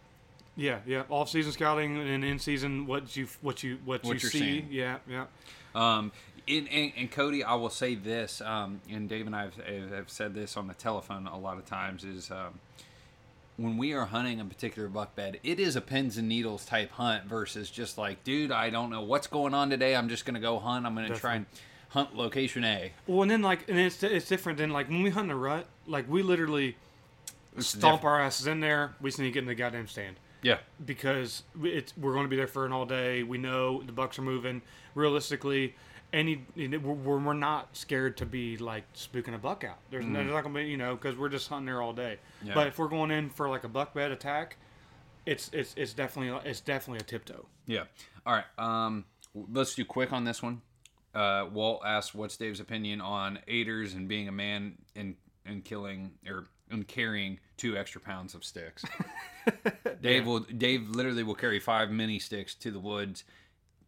Yeah, 0.56 0.78
yeah. 0.86 1.02
Off 1.10 1.28
season 1.28 1.52
scouting 1.52 1.98
and 1.98 2.24
in 2.24 2.38
season 2.38 2.86
what 2.86 3.14
you 3.16 3.28
what 3.42 3.62
you 3.62 3.78
what, 3.84 4.02
What 4.04 4.14
you 4.14 4.28
see. 4.28 4.38
seeing. 4.38 4.68
Yeah, 4.70 4.98
yeah. 5.08 5.26
Um, 5.74 6.10
in, 6.48 6.66
and, 6.68 6.92
and 6.96 7.10
Cody, 7.10 7.44
I 7.44 7.54
will 7.54 7.70
say 7.70 7.94
this, 7.94 8.40
um, 8.40 8.80
and 8.90 9.08
Dave 9.08 9.26
and 9.26 9.36
I 9.36 9.42
have, 9.42 9.54
have 9.90 10.10
said 10.10 10.34
this 10.34 10.56
on 10.56 10.66
the 10.66 10.74
telephone 10.74 11.26
a 11.26 11.38
lot 11.38 11.58
of 11.58 11.66
times, 11.66 12.04
is 12.04 12.30
um, 12.30 12.58
when 13.56 13.76
we 13.76 13.92
are 13.92 14.06
hunting 14.06 14.40
a 14.40 14.44
particular 14.44 14.88
buck 14.88 15.14
bed, 15.14 15.38
it 15.42 15.60
is 15.60 15.76
a 15.76 15.80
pins 15.80 16.16
and 16.16 16.28
needles 16.28 16.64
type 16.64 16.90
hunt 16.92 17.24
versus 17.24 17.70
just 17.70 17.98
like, 17.98 18.24
dude, 18.24 18.50
I 18.50 18.70
don't 18.70 18.90
know 18.90 19.02
what's 19.02 19.26
going 19.26 19.54
on 19.54 19.70
today. 19.70 19.94
I'm 19.94 20.08
just 20.08 20.24
going 20.24 20.34
to 20.34 20.40
go 20.40 20.58
hunt. 20.58 20.86
I'm 20.86 20.94
going 20.94 21.12
to 21.12 21.18
try 21.18 21.34
and 21.36 21.46
hunt 21.90 22.16
location 22.16 22.64
A. 22.64 22.92
Well, 23.06 23.22
and 23.22 23.30
then 23.30 23.42
like, 23.42 23.68
and 23.68 23.78
it's 23.78 24.02
it's 24.02 24.28
different 24.28 24.58
than 24.58 24.70
like 24.70 24.88
when 24.88 25.02
we 25.02 25.10
hunt 25.10 25.24
in 25.24 25.28
the 25.28 25.34
rut. 25.34 25.66
Like 25.86 26.08
we 26.08 26.22
literally 26.22 26.76
It's 27.56 27.68
stomp 27.68 28.00
different. 28.00 28.04
our 28.04 28.20
asses 28.22 28.46
in 28.46 28.60
there. 28.60 28.94
We 29.00 29.10
sneak 29.10 29.36
in 29.36 29.46
the 29.46 29.54
goddamn 29.54 29.88
stand. 29.88 30.16
Yeah. 30.40 30.58
because 30.86 31.42
it's 31.64 31.92
we're 31.96 32.12
going 32.12 32.24
to 32.24 32.28
be 32.30 32.36
there 32.36 32.46
for 32.46 32.64
an 32.64 32.72
all 32.72 32.86
day. 32.86 33.24
We 33.24 33.38
know 33.38 33.82
the 33.82 33.90
bucks 33.90 34.20
are 34.20 34.22
moving. 34.22 34.62
Realistically, 34.94 35.74
any 36.12 36.44
we're, 36.56 37.18
we're 37.18 37.32
not 37.34 37.76
scared 37.76 38.16
to 38.18 38.26
be 38.26 38.56
like 38.56 38.84
spooking 38.94 39.34
a 39.34 39.38
buck 39.38 39.64
out. 39.64 39.78
There's, 39.90 40.04
no, 40.04 40.20
there's 40.20 40.32
not 40.32 40.42
to 40.42 40.48
be 40.48 40.64
you 40.64 40.76
know 40.76 40.94
because 40.94 41.16
we're 41.16 41.28
just 41.28 41.48
hunting 41.48 41.66
there 41.66 41.82
all 41.82 41.92
day. 41.92 42.18
Yeah. 42.42 42.54
But 42.54 42.68
if 42.68 42.78
we're 42.78 42.88
going 42.88 43.10
in 43.10 43.30
for 43.30 43.48
like 43.48 43.64
a 43.64 43.68
buck 43.68 43.94
bed 43.94 44.10
attack, 44.10 44.56
it's 45.26 45.50
it's 45.52 45.74
it's 45.76 45.92
definitely 45.92 46.50
it's 46.50 46.60
definitely 46.60 47.00
a 47.00 47.04
tiptoe. 47.04 47.46
Yeah. 47.66 47.84
All 48.24 48.34
right. 48.34 48.44
Um, 48.58 49.04
let's 49.34 49.74
do 49.74 49.84
quick 49.84 50.12
on 50.12 50.24
this 50.24 50.42
one. 50.42 50.62
Uh, 51.14 51.46
Walt 51.52 51.82
asked, 51.84 52.14
"What's 52.14 52.36
Dave's 52.36 52.60
opinion 52.60 53.00
on 53.00 53.40
aiders 53.46 53.94
and 53.94 54.08
being 54.08 54.28
a 54.28 54.32
man 54.32 54.78
and 54.96 55.16
and 55.44 55.64
killing 55.64 56.12
or 56.26 56.46
and 56.70 56.86
carrying 56.86 57.40
two 57.56 57.76
extra 57.76 58.00
pounds 58.00 58.34
of 58.34 58.44
sticks?" 58.44 58.84
Dave 60.00 60.26
will. 60.26 60.40
Dave 60.40 60.88
literally 60.88 61.22
will 61.22 61.34
carry 61.34 61.60
five 61.60 61.90
mini 61.90 62.18
sticks 62.18 62.54
to 62.56 62.70
the 62.70 62.80
woods 62.80 63.24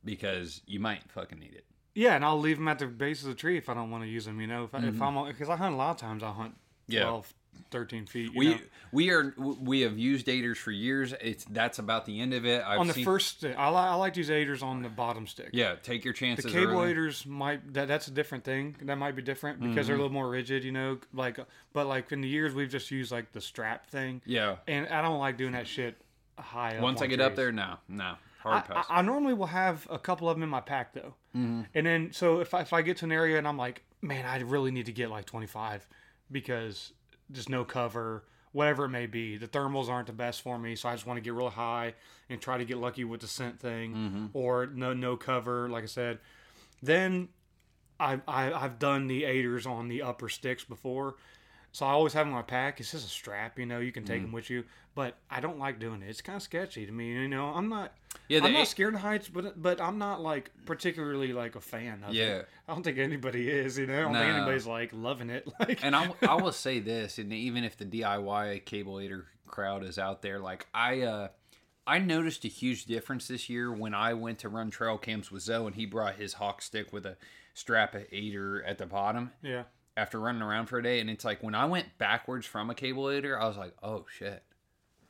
because 0.04 0.62
you 0.66 0.80
might 0.80 1.02
fucking 1.10 1.38
need 1.38 1.54
it. 1.54 1.64
Yeah, 1.94 2.14
and 2.14 2.24
I'll 2.24 2.38
leave 2.38 2.56
them 2.58 2.68
at 2.68 2.78
the 2.78 2.86
base 2.86 3.22
of 3.22 3.28
the 3.28 3.34
tree 3.34 3.56
if 3.58 3.68
I 3.68 3.74
don't 3.74 3.90
want 3.90 4.04
to 4.04 4.08
use 4.10 4.24
them. 4.24 4.40
You 4.40 4.46
know, 4.46 4.64
if, 4.64 4.74
I, 4.74 4.78
if 4.86 5.00
I'm 5.02 5.26
because 5.26 5.48
I 5.48 5.56
hunt 5.56 5.74
a 5.74 5.76
lot 5.76 5.90
of 5.90 5.96
times, 5.96 6.22
I 6.22 6.30
hunt 6.30 6.54
Mm-hmm. 6.88 6.96
Yeah. 6.98 7.02
12, 7.04 7.34
13 7.70 8.06
feet. 8.06 8.32
You 8.32 8.38
We 8.38 8.48
know. 8.48 8.58
we 8.90 9.10
are 9.10 9.32
we 9.38 9.80
have 9.82 9.96
used 9.96 10.28
aiders 10.28 10.58
for 10.58 10.72
years. 10.72 11.14
It's 11.20 11.44
that's 11.44 11.78
about 11.78 12.04
the 12.04 12.20
end 12.20 12.34
of 12.34 12.44
it. 12.44 12.64
I've 12.66 12.80
on 12.80 12.88
the 12.88 12.94
seen, 12.94 13.04
first 13.04 13.44
I, 13.44 13.48
li- 13.70 13.76
I 13.76 13.94
like 13.94 14.14
to 14.14 14.20
use 14.20 14.28
aiders 14.30 14.60
on 14.62 14.82
the 14.82 14.88
bottom 14.88 15.28
stick. 15.28 15.50
Yeah, 15.52 15.76
take 15.80 16.04
your 16.04 16.12
chances. 16.14 16.46
The 16.46 16.50
cable 16.58 16.80
early. 16.80 16.90
aiders 16.90 17.24
might 17.26 17.74
that, 17.74 17.86
that's 17.86 18.08
a 18.08 18.10
different 18.10 18.42
thing. 18.42 18.74
That 18.82 18.96
might 18.98 19.14
be 19.14 19.22
different 19.22 19.60
because 19.60 19.70
Mm-hmm. 19.76 19.86
they're 19.86 19.94
a 19.94 19.98
little 19.98 20.12
more 20.12 20.28
rigid, 20.28 20.64
you 20.64 20.72
know. 20.72 20.98
Like, 21.12 21.38
but 21.72 21.86
like 21.86 22.10
in 22.10 22.22
the 22.22 22.28
years 22.28 22.54
we've 22.54 22.68
just 22.70 22.90
used 22.90 23.12
like 23.12 23.30
the 23.30 23.40
strap 23.40 23.86
thing, 23.86 24.20
Yeah. 24.26 24.56
and 24.66 24.88
I 24.88 25.00
don't 25.00 25.20
like 25.20 25.36
doing 25.36 25.52
that 25.52 25.68
shit 25.68 25.96
high 26.38 26.76
up. 26.76 26.82
Once 26.82 27.02
I 27.02 27.06
get 27.06 27.20
up 27.20 27.36
there, 27.36 27.52
no, 27.52 27.76
no, 27.88 28.14
hard 28.40 28.56
I, 28.56 28.60
pass. 28.74 28.86
I 28.88 29.02
normally 29.02 29.34
will 29.34 29.46
have 29.46 29.86
a 29.90 29.98
couple 29.98 30.28
of 30.28 30.36
them 30.36 30.42
in 30.42 30.48
my 30.48 30.60
pack 30.60 30.92
though, 30.92 31.14
mm-hmm. 31.36 31.62
and 31.74 31.86
then 31.86 32.12
so 32.12 32.40
if 32.40 32.52
I, 32.54 32.60
if 32.62 32.72
I 32.72 32.82
get 32.82 32.96
to 32.98 33.04
an 33.04 33.12
area 33.12 33.38
and 33.38 33.46
I'm 33.46 33.56
like, 33.56 33.82
man, 34.02 34.26
I 34.26 34.38
really 34.40 34.70
need 34.70 34.86
to 34.86 34.92
get 34.92 35.10
like 35.10 35.26
25 35.26 35.86
because 36.32 36.92
just 37.32 37.48
no 37.48 37.64
cover, 37.64 38.24
whatever 38.52 38.86
it 38.86 38.88
may 38.90 39.06
be. 39.06 39.36
The 39.36 39.46
thermals 39.48 39.88
aren't 39.88 40.06
the 40.06 40.12
best 40.12 40.42
for 40.42 40.58
me, 40.58 40.74
so 40.76 40.88
I 40.88 40.94
just 40.94 41.06
want 41.06 41.16
to 41.18 41.20
get 41.20 41.32
real 41.34 41.50
high 41.50 41.94
and 42.28 42.40
try 42.40 42.58
to 42.58 42.64
get 42.64 42.78
lucky 42.78 43.04
with 43.04 43.20
the 43.20 43.28
scent 43.28 43.60
thing, 43.60 43.94
Mm-hmm. 43.94 44.26
or 44.32 44.66
no 44.66 44.92
no 44.92 45.16
cover, 45.16 45.68
like 45.68 45.84
I 45.84 45.86
said. 45.86 46.18
Then 46.82 47.28
I, 47.98 48.20
I 48.26 48.52
I've 48.52 48.78
done 48.78 49.06
the 49.06 49.24
aiders 49.24 49.66
on 49.66 49.88
the 49.88 50.02
upper 50.02 50.28
sticks 50.28 50.64
before. 50.64 51.16
So 51.72 51.86
I 51.86 51.90
always 51.90 52.12
have 52.14 52.26
them 52.26 52.30
in 52.30 52.36
my 52.36 52.42
pack. 52.42 52.80
It's 52.80 52.90
just 52.90 53.06
a 53.06 53.10
strap, 53.10 53.58
you 53.58 53.66
know. 53.66 53.78
You 53.78 53.92
can 53.92 54.04
take 54.04 54.22
them 54.22 54.32
with 54.32 54.50
you, 54.50 54.64
but 54.94 55.14
I 55.30 55.40
don't 55.40 55.58
like 55.58 55.78
doing 55.78 56.02
it. 56.02 56.08
It's 56.08 56.20
kind 56.20 56.36
of 56.36 56.42
sketchy 56.42 56.84
to 56.84 56.90
me, 56.92 57.12
you 57.12 57.28
know. 57.28 57.46
I'm 57.46 57.68
not, 57.68 57.92
Yeah, 58.28 58.40
I'm 58.42 58.52
not 58.52 58.66
scared 58.66 58.94
of 58.94 59.00
heights, 59.00 59.28
but 59.28 59.60
but 59.62 59.80
I'm 59.80 59.96
not 59.98 60.20
like 60.20 60.50
particularly 60.66 61.32
like 61.32 61.54
a 61.54 61.60
fan 61.60 62.02
of 62.04 62.12
Yeah. 62.14 62.24
it. 62.38 62.48
I 62.66 62.74
don't 62.74 62.82
think 62.82 62.98
anybody 62.98 63.48
is, 63.48 63.78
you 63.78 63.86
know. 63.86 63.98
I 63.98 64.02
don't 64.02 64.14
think 64.14 64.34
anybody's 64.34 64.66
like 64.66 64.90
loving 64.92 65.30
it. 65.30 65.48
Like, 65.60 65.84
and 65.84 65.94
I, 65.94 66.12
I 66.26 66.34
will 66.34 66.52
say 66.52 66.80
this, 66.80 67.18
and 67.18 67.32
even 67.32 67.62
if 67.64 67.76
the 67.76 67.84
DIY 67.84 68.64
cable 68.64 68.98
aider 68.98 69.26
crowd 69.46 69.84
is 69.84 69.98
out 69.98 70.22
there, 70.22 70.38
like 70.40 70.66
I, 70.74 71.02
uh, 71.02 71.28
I 71.86 71.98
noticed 71.98 72.44
a 72.44 72.48
huge 72.48 72.84
difference 72.86 73.28
this 73.28 73.48
year 73.48 73.72
when 73.72 73.94
I 73.94 74.14
went 74.14 74.38
to 74.40 74.48
run 74.48 74.70
trail 74.70 74.98
cams 74.98 75.30
with 75.30 75.42
Zoe, 75.42 75.66
and 75.66 75.74
he 75.76 75.86
brought 75.86 76.16
his 76.16 76.34
hawk 76.34 76.62
stick 76.62 76.92
with 76.92 77.04
a 77.06 77.16
strap 77.54 77.94
aider 78.12 78.62
at 78.64 78.78
the 78.78 78.86
bottom 78.86 79.32
yeah, 79.42 79.64
after 80.00 80.18
running 80.18 80.42
around 80.42 80.66
for 80.66 80.78
a 80.78 80.82
day, 80.82 81.00
and 81.00 81.10
it's 81.10 81.24
like 81.24 81.42
when 81.42 81.54
I 81.54 81.66
went 81.66 81.98
backwards 81.98 82.46
from 82.46 82.70
a 82.70 82.74
cable 82.74 83.10
aider, 83.10 83.38
I 83.40 83.46
was 83.46 83.56
like, 83.56 83.74
oh 83.82 84.06
shit, 84.10 84.42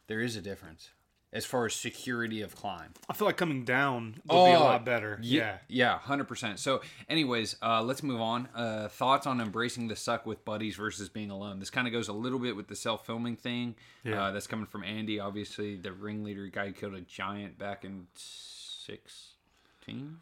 there 0.09 0.21
is 0.21 0.37
a 0.37 0.41
difference 0.41 0.91
as 1.33 1.47
far 1.47 1.65
as 1.65 1.73
security 1.75 2.43
of 2.43 2.57
climb. 2.57 2.93
I 3.09 3.13
feel 3.13 3.25
like 3.29 3.37
coming 3.37 3.65
down 3.65 4.17
would 4.27 4.29
be 4.29 4.35
a 4.35 4.59
Oh, 4.59 4.65
lot 4.65 4.85
better. 4.85 5.17
Yeah. 5.23 5.59
Yeah, 5.69 5.97
hundred 5.97 6.25
percent. 6.27 6.59
So, 6.59 6.81
anyways, 7.09 7.55
uh, 7.63 7.85
let's 7.85 8.03
move 8.03 8.21
on. 8.21 8.49
Uh, 8.53 8.89
thoughts 8.89 9.29
on 9.29 9.41
embracing 9.41 9.87
the 9.87 9.95
suck 9.95 10.27
with 10.27 10.45
buddies 10.45 10.75
versus 10.75 11.09
being 11.09 11.31
alone. 11.31 11.61
This 11.61 11.71
kind 11.71 11.87
of 11.87 11.93
goes 11.93 12.09
a 12.09 12.13
little 12.13 12.41
bit 12.41 12.57
with 12.57 12.67
the 12.67 12.75
self 12.75 13.07
filming 13.07 13.37
thing. 13.37 13.77
Yeah. 14.03 14.25
Uh, 14.25 14.31
that's 14.33 14.49
coming 14.49 14.67
from 14.67 14.83
Andy, 14.83 15.21
obviously 15.21 15.77
the 15.77 15.93
ringleader 15.93 16.49
guy 16.49 16.73
killed 16.73 16.95
a 16.95 17.01
giant 17.03 17.59
back 17.59 17.85
in 17.85 18.09
16, 18.17 20.17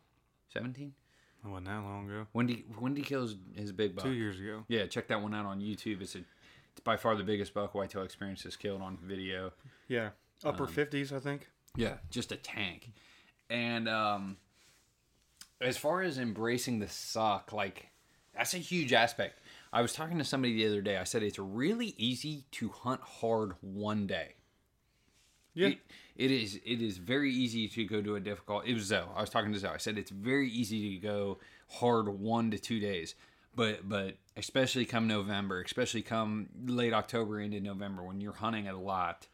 17? 0.52 0.92
It 1.44 1.48
wasn't 1.48 1.66
that 1.66 1.82
long 1.82 2.10
ago. 2.10 2.26
When 2.32 2.46
did 2.46 2.56
he, 2.56 2.64
when 2.78 2.94
did 2.94 3.04
he 3.04 3.06
kill 3.08 3.28
his, 3.54 3.72
big 3.72 3.94
buck? 3.94 4.04
Two 4.04 4.12
years 4.12 4.38
ago. 4.40 4.64
Yeah, 4.68 4.86
check 4.86 5.08
that 5.08 5.22
one 5.22 5.34
out 5.34 5.46
on 5.46 5.60
YouTube. 5.60 6.02
It's 6.02 6.14
a 6.14 6.18
it's 6.72 6.80
by 6.84 6.96
far 6.96 7.16
the 7.16 7.22
biggest 7.24 7.54
buck 7.54 7.74
whitetail 7.74 8.02
experience 8.02 8.42
that's 8.42 8.56
killed 8.56 8.82
on 8.82 8.98
video. 9.02 9.52
Yeah, 9.88 10.10
upper 10.44 10.64
Um, 10.64 10.68
fifties, 10.72 11.12
I 11.12 11.20
think. 11.20 11.48
Yeah, 11.76 11.94
just 12.10 12.32
a 12.32 12.36
tank. 12.36 12.92
And 13.50 13.88
um 13.88 14.36
as 15.60 15.76
far 15.76 16.02
as 16.02 16.18
embracing 16.18 16.78
the 16.80 16.88
suck, 16.88 17.52
like 17.52 17.90
that's 18.34 18.54
a 18.54 18.58
huge 18.58 18.92
aspect. 18.92 19.40
I 19.72 19.82
was 19.82 19.92
talking 19.92 20.18
to 20.18 20.24
somebody 20.24 20.54
the 20.54 20.66
other 20.66 20.80
day. 20.80 20.96
I 20.96 21.04
said 21.04 21.22
it's 21.22 21.38
really 21.38 21.94
easy 21.98 22.44
to 22.52 22.68
hunt 22.70 23.00
hard 23.00 23.54
one 23.60 24.06
day. 24.06 24.34
Yeah. 25.54 25.68
It, 25.68 25.78
it 26.18 26.32
is 26.32 26.60
it 26.64 26.82
is 26.82 26.98
very 26.98 27.32
easy 27.32 27.68
to 27.68 27.84
go 27.84 28.02
to 28.02 28.16
a 28.16 28.20
difficult 28.20 28.66
it 28.66 28.74
was 28.74 28.84
Zoe. 28.84 29.04
I 29.14 29.20
was 29.20 29.30
talking 29.30 29.52
to 29.52 29.58
Zoe. 29.58 29.70
I 29.72 29.78
said 29.78 29.96
it's 29.96 30.10
very 30.10 30.50
easy 30.50 30.94
to 30.96 31.00
go 31.00 31.38
hard 31.68 32.08
one 32.08 32.50
to 32.50 32.58
two 32.58 32.80
days. 32.80 33.14
But 33.54 33.88
but 33.88 34.16
especially 34.36 34.84
come 34.84 35.06
November, 35.06 35.62
especially 35.62 36.02
come 36.02 36.48
late 36.66 36.92
October 36.92 37.40
into 37.40 37.60
November 37.60 38.02
when 38.02 38.20
you're 38.20 38.32
hunting 38.32 38.68
a 38.68 38.78
lot, 38.78 39.28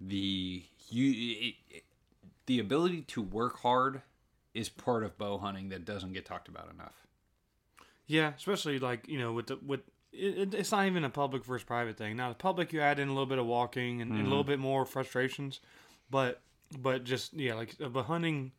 the 0.00 0.62
you 0.88 1.10
it, 1.10 1.54
it, 1.70 1.82
the 2.46 2.60
ability 2.60 3.02
to 3.02 3.20
work 3.20 3.58
hard 3.58 4.02
is 4.54 4.68
part 4.68 5.04
of 5.04 5.18
bow 5.18 5.38
hunting 5.38 5.68
that 5.68 5.84
doesn't 5.84 6.12
get 6.12 6.24
talked 6.24 6.48
about 6.48 6.70
enough. 6.72 7.06
Yeah, 8.06 8.32
especially 8.36 8.78
like 8.78 9.08
you 9.08 9.18
know 9.18 9.32
with 9.32 9.48
the 9.48 9.58
with 9.64 9.80
it, 10.12 10.38
it- 10.38 10.54
it's 10.54 10.72
not 10.72 10.86
even 10.86 11.04
a 11.04 11.10
public 11.10 11.44
versus 11.44 11.64
private 11.64 11.96
thing. 11.96 12.16
Now 12.16 12.28
the 12.30 12.34
public 12.34 12.72
you 12.72 12.80
add 12.80 12.98
in 12.98 13.08
a 13.08 13.12
little 13.12 13.26
bit 13.26 13.38
of 13.38 13.46
walking 13.46 14.00
and, 14.02 14.10
and 14.12 14.20
a 14.26 14.28
little 14.28 14.44
bit 14.44 14.58
more 14.58 14.84
frustrations, 14.84 15.60
but 16.10 16.40
but 16.78 17.04
just 17.04 17.32
yeah 17.34 17.54
like 17.54 17.74
uh, 17.82 17.88
but 17.88 18.04
hunting 18.04 18.52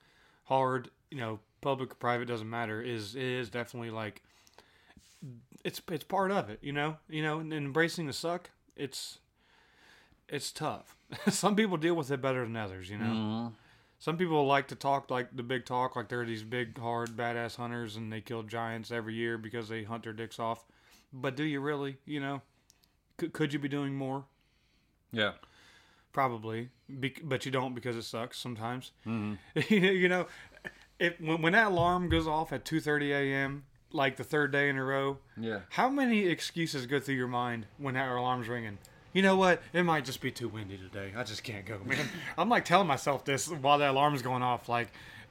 hard 0.45 0.89
you 1.09 1.17
know 1.17 1.39
public 1.61 1.91
or 1.91 1.95
private 1.95 2.27
doesn't 2.27 2.49
matter 2.49 2.81
is 2.81 3.15
is 3.15 3.49
definitely 3.49 3.89
like 3.91 4.21
it's 5.63 5.81
it's 5.91 6.03
part 6.03 6.31
of 6.31 6.49
it 6.49 6.59
you 6.61 6.73
know 6.73 6.97
you 7.09 7.21
know 7.21 7.39
and 7.39 7.53
embracing 7.53 8.07
the 8.07 8.13
suck 8.13 8.49
it's 8.75 9.19
it's 10.27 10.51
tough. 10.51 10.95
Some 11.29 11.55
people 11.57 11.75
deal 11.75 11.93
with 11.93 12.09
it 12.09 12.21
better 12.21 12.43
than 12.45 12.55
others, 12.55 12.89
you 12.89 12.97
know. 12.97 13.13
Some 13.99 14.15
people 14.17 14.45
like 14.47 14.69
to 14.69 14.75
talk 14.75 15.11
like 15.11 15.35
the 15.35 15.43
big 15.43 15.65
talk, 15.65 15.95
like 15.97 16.07
they're 16.07 16.25
these 16.25 16.43
big, 16.43 16.77
hard, 16.79 17.09
badass 17.17 17.57
hunters 17.57 17.97
and 17.97 18.11
they 18.13 18.21
kill 18.21 18.41
giants 18.41 18.91
every 18.91 19.13
year 19.13 19.37
because 19.37 19.67
they 19.67 19.83
hunt 19.83 20.03
their 20.03 20.13
dicks 20.13 20.39
off. 20.39 20.63
But 21.13 21.35
do 21.35 21.43
you 21.43 21.59
really? 21.59 21.97
You 22.05 22.19
know, 22.19 22.41
could, 23.17 23.33
could 23.33 23.53
you 23.53 23.59
be 23.59 23.67
doing 23.69 23.95
more? 23.95 24.25
Yeah. 25.11 25.33
Probably, 26.13 26.69
Be- 26.99 27.15
but 27.23 27.45
you 27.45 27.51
don't 27.51 27.73
because 27.73 27.95
it 27.95 28.03
sucks 28.03 28.37
sometimes. 28.37 28.91
Mm-hmm. 29.07 29.73
you 29.73 30.09
know, 30.09 30.27
if 30.99 31.19
when, 31.21 31.41
when 31.41 31.53
that 31.53 31.67
alarm 31.67 32.09
goes 32.09 32.27
off 32.27 32.51
at 32.51 32.65
two 32.65 32.81
thirty 32.81 33.13
a.m., 33.13 33.63
like 33.93 34.17
the 34.17 34.23
third 34.25 34.51
day 34.51 34.67
in 34.69 34.77
a 34.77 34.83
row, 34.83 35.17
Yeah. 35.39 35.59
how 35.69 35.87
many 35.89 36.27
excuses 36.27 36.85
go 36.85 36.99
through 36.99 37.15
your 37.15 37.27
mind 37.29 37.65
when 37.77 37.93
that 37.93 38.09
alarm's 38.09 38.49
ringing? 38.49 38.77
You 39.13 39.21
know 39.21 39.35
what? 39.37 39.61
It 39.73 39.83
might 39.83 40.03
just 40.05 40.19
be 40.21 40.31
too 40.31 40.47
windy 40.49 40.77
today. 40.77 41.13
I 41.15 41.23
just 41.23 41.43
can't 41.43 41.65
go, 41.65 41.79
man. 41.85 42.07
I'm 42.37 42.49
like 42.49 42.65
telling 42.65 42.87
myself 42.87 43.23
this 43.25 43.47
while 43.49 43.77
the 43.77 43.89
alarm's 43.89 44.21
going 44.21 44.43
off, 44.43 44.67
like 44.67 44.89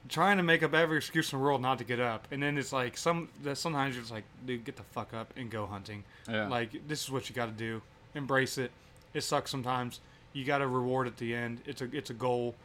trying 0.09 0.37
to 0.37 0.43
make 0.43 0.63
up 0.63 0.73
every 0.73 0.97
excuse 0.97 1.31
in 1.31 1.39
the 1.39 1.43
world 1.43 1.61
not 1.61 1.77
to 1.77 1.83
get 1.83 1.99
up. 1.99 2.27
And 2.31 2.41
then 2.41 2.57
it's 2.57 2.73
like 2.73 2.97
some 2.97 3.29
that 3.43 3.57
sometimes 3.57 3.95
you're 3.95 4.01
just 4.03 4.13
like, 4.13 4.23
dude, 4.45 4.65
get 4.65 4.75
the 4.75 4.83
fuck 4.83 5.13
up 5.13 5.33
and 5.37 5.49
go 5.49 5.65
hunting. 5.65 6.03
Yeah. 6.29 6.47
Like 6.47 6.87
this 6.87 7.03
is 7.03 7.11
what 7.11 7.29
you 7.29 7.35
got 7.35 7.45
to 7.45 7.51
do. 7.51 7.81
Embrace 8.15 8.57
it. 8.57 8.71
It 9.13 9.21
sucks 9.21 9.51
sometimes. 9.51 9.99
You 10.33 10.45
got 10.45 10.61
a 10.61 10.67
reward 10.67 11.07
at 11.07 11.17
the 11.17 11.35
end. 11.35 11.61
It's 11.65 11.81
a 11.81 11.89
it's 11.95 12.09
a 12.09 12.13
goal. 12.13 12.55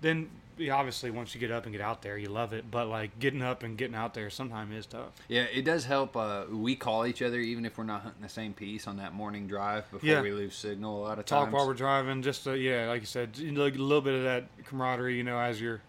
Then 0.00 0.28
yeah, 0.58 0.74
obviously 0.74 1.10
once 1.10 1.34
you 1.34 1.40
get 1.40 1.50
up 1.50 1.64
and 1.64 1.72
get 1.72 1.80
out 1.80 2.02
there, 2.02 2.18
you 2.18 2.28
love 2.28 2.52
it. 2.52 2.70
But 2.70 2.88
like 2.88 3.18
getting 3.18 3.40
up 3.42 3.62
and 3.62 3.76
getting 3.78 3.94
out 3.96 4.12
there 4.14 4.28
sometimes 4.30 4.74
is 4.74 4.86
tough. 4.86 5.12
Yeah, 5.28 5.44
it 5.44 5.64
does 5.64 5.84
help. 5.86 6.16
Uh, 6.16 6.44
we 6.50 6.76
call 6.76 7.06
each 7.06 7.22
other 7.22 7.38
even 7.38 7.64
if 7.64 7.78
we're 7.78 7.84
not 7.84 8.02
hunting 8.02 8.20
the 8.22 8.28
same 8.28 8.52
piece 8.52 8.86
on 8.86 8.98
that 8.98 9.14
morning 9.14 9.46
drive 9.46 9.90
before 9.90 10.08
Yeah. 10.08 10.20
we 10.20 10.32
lose 10.32 10.54
signal. 10.54 10.98
A 10.98 11.08
lot 11.08 11.18
of 11.18 11.24
talk 11.24 11.44
times. 11.44 11.54
while 11.54 11.66
we're 11.66 11.74
driving. 11.74 12.22
Just 12.22 12.46
uh, 12.46 12.52
yeah, 12.52 12.88
like 12.88 13.00
you 13.00 13.06
said, 13.06 13.30
a 13.38 13.42
little 13.50 14.00
bit 14.02 14.14
of 14.14 14.24
that 14.24 14.44
camaraderie, 14.66 15.16
you 15.16 15.24
know, 15.24 15.38
as 15.38 15.60
you're, 15.60 15.80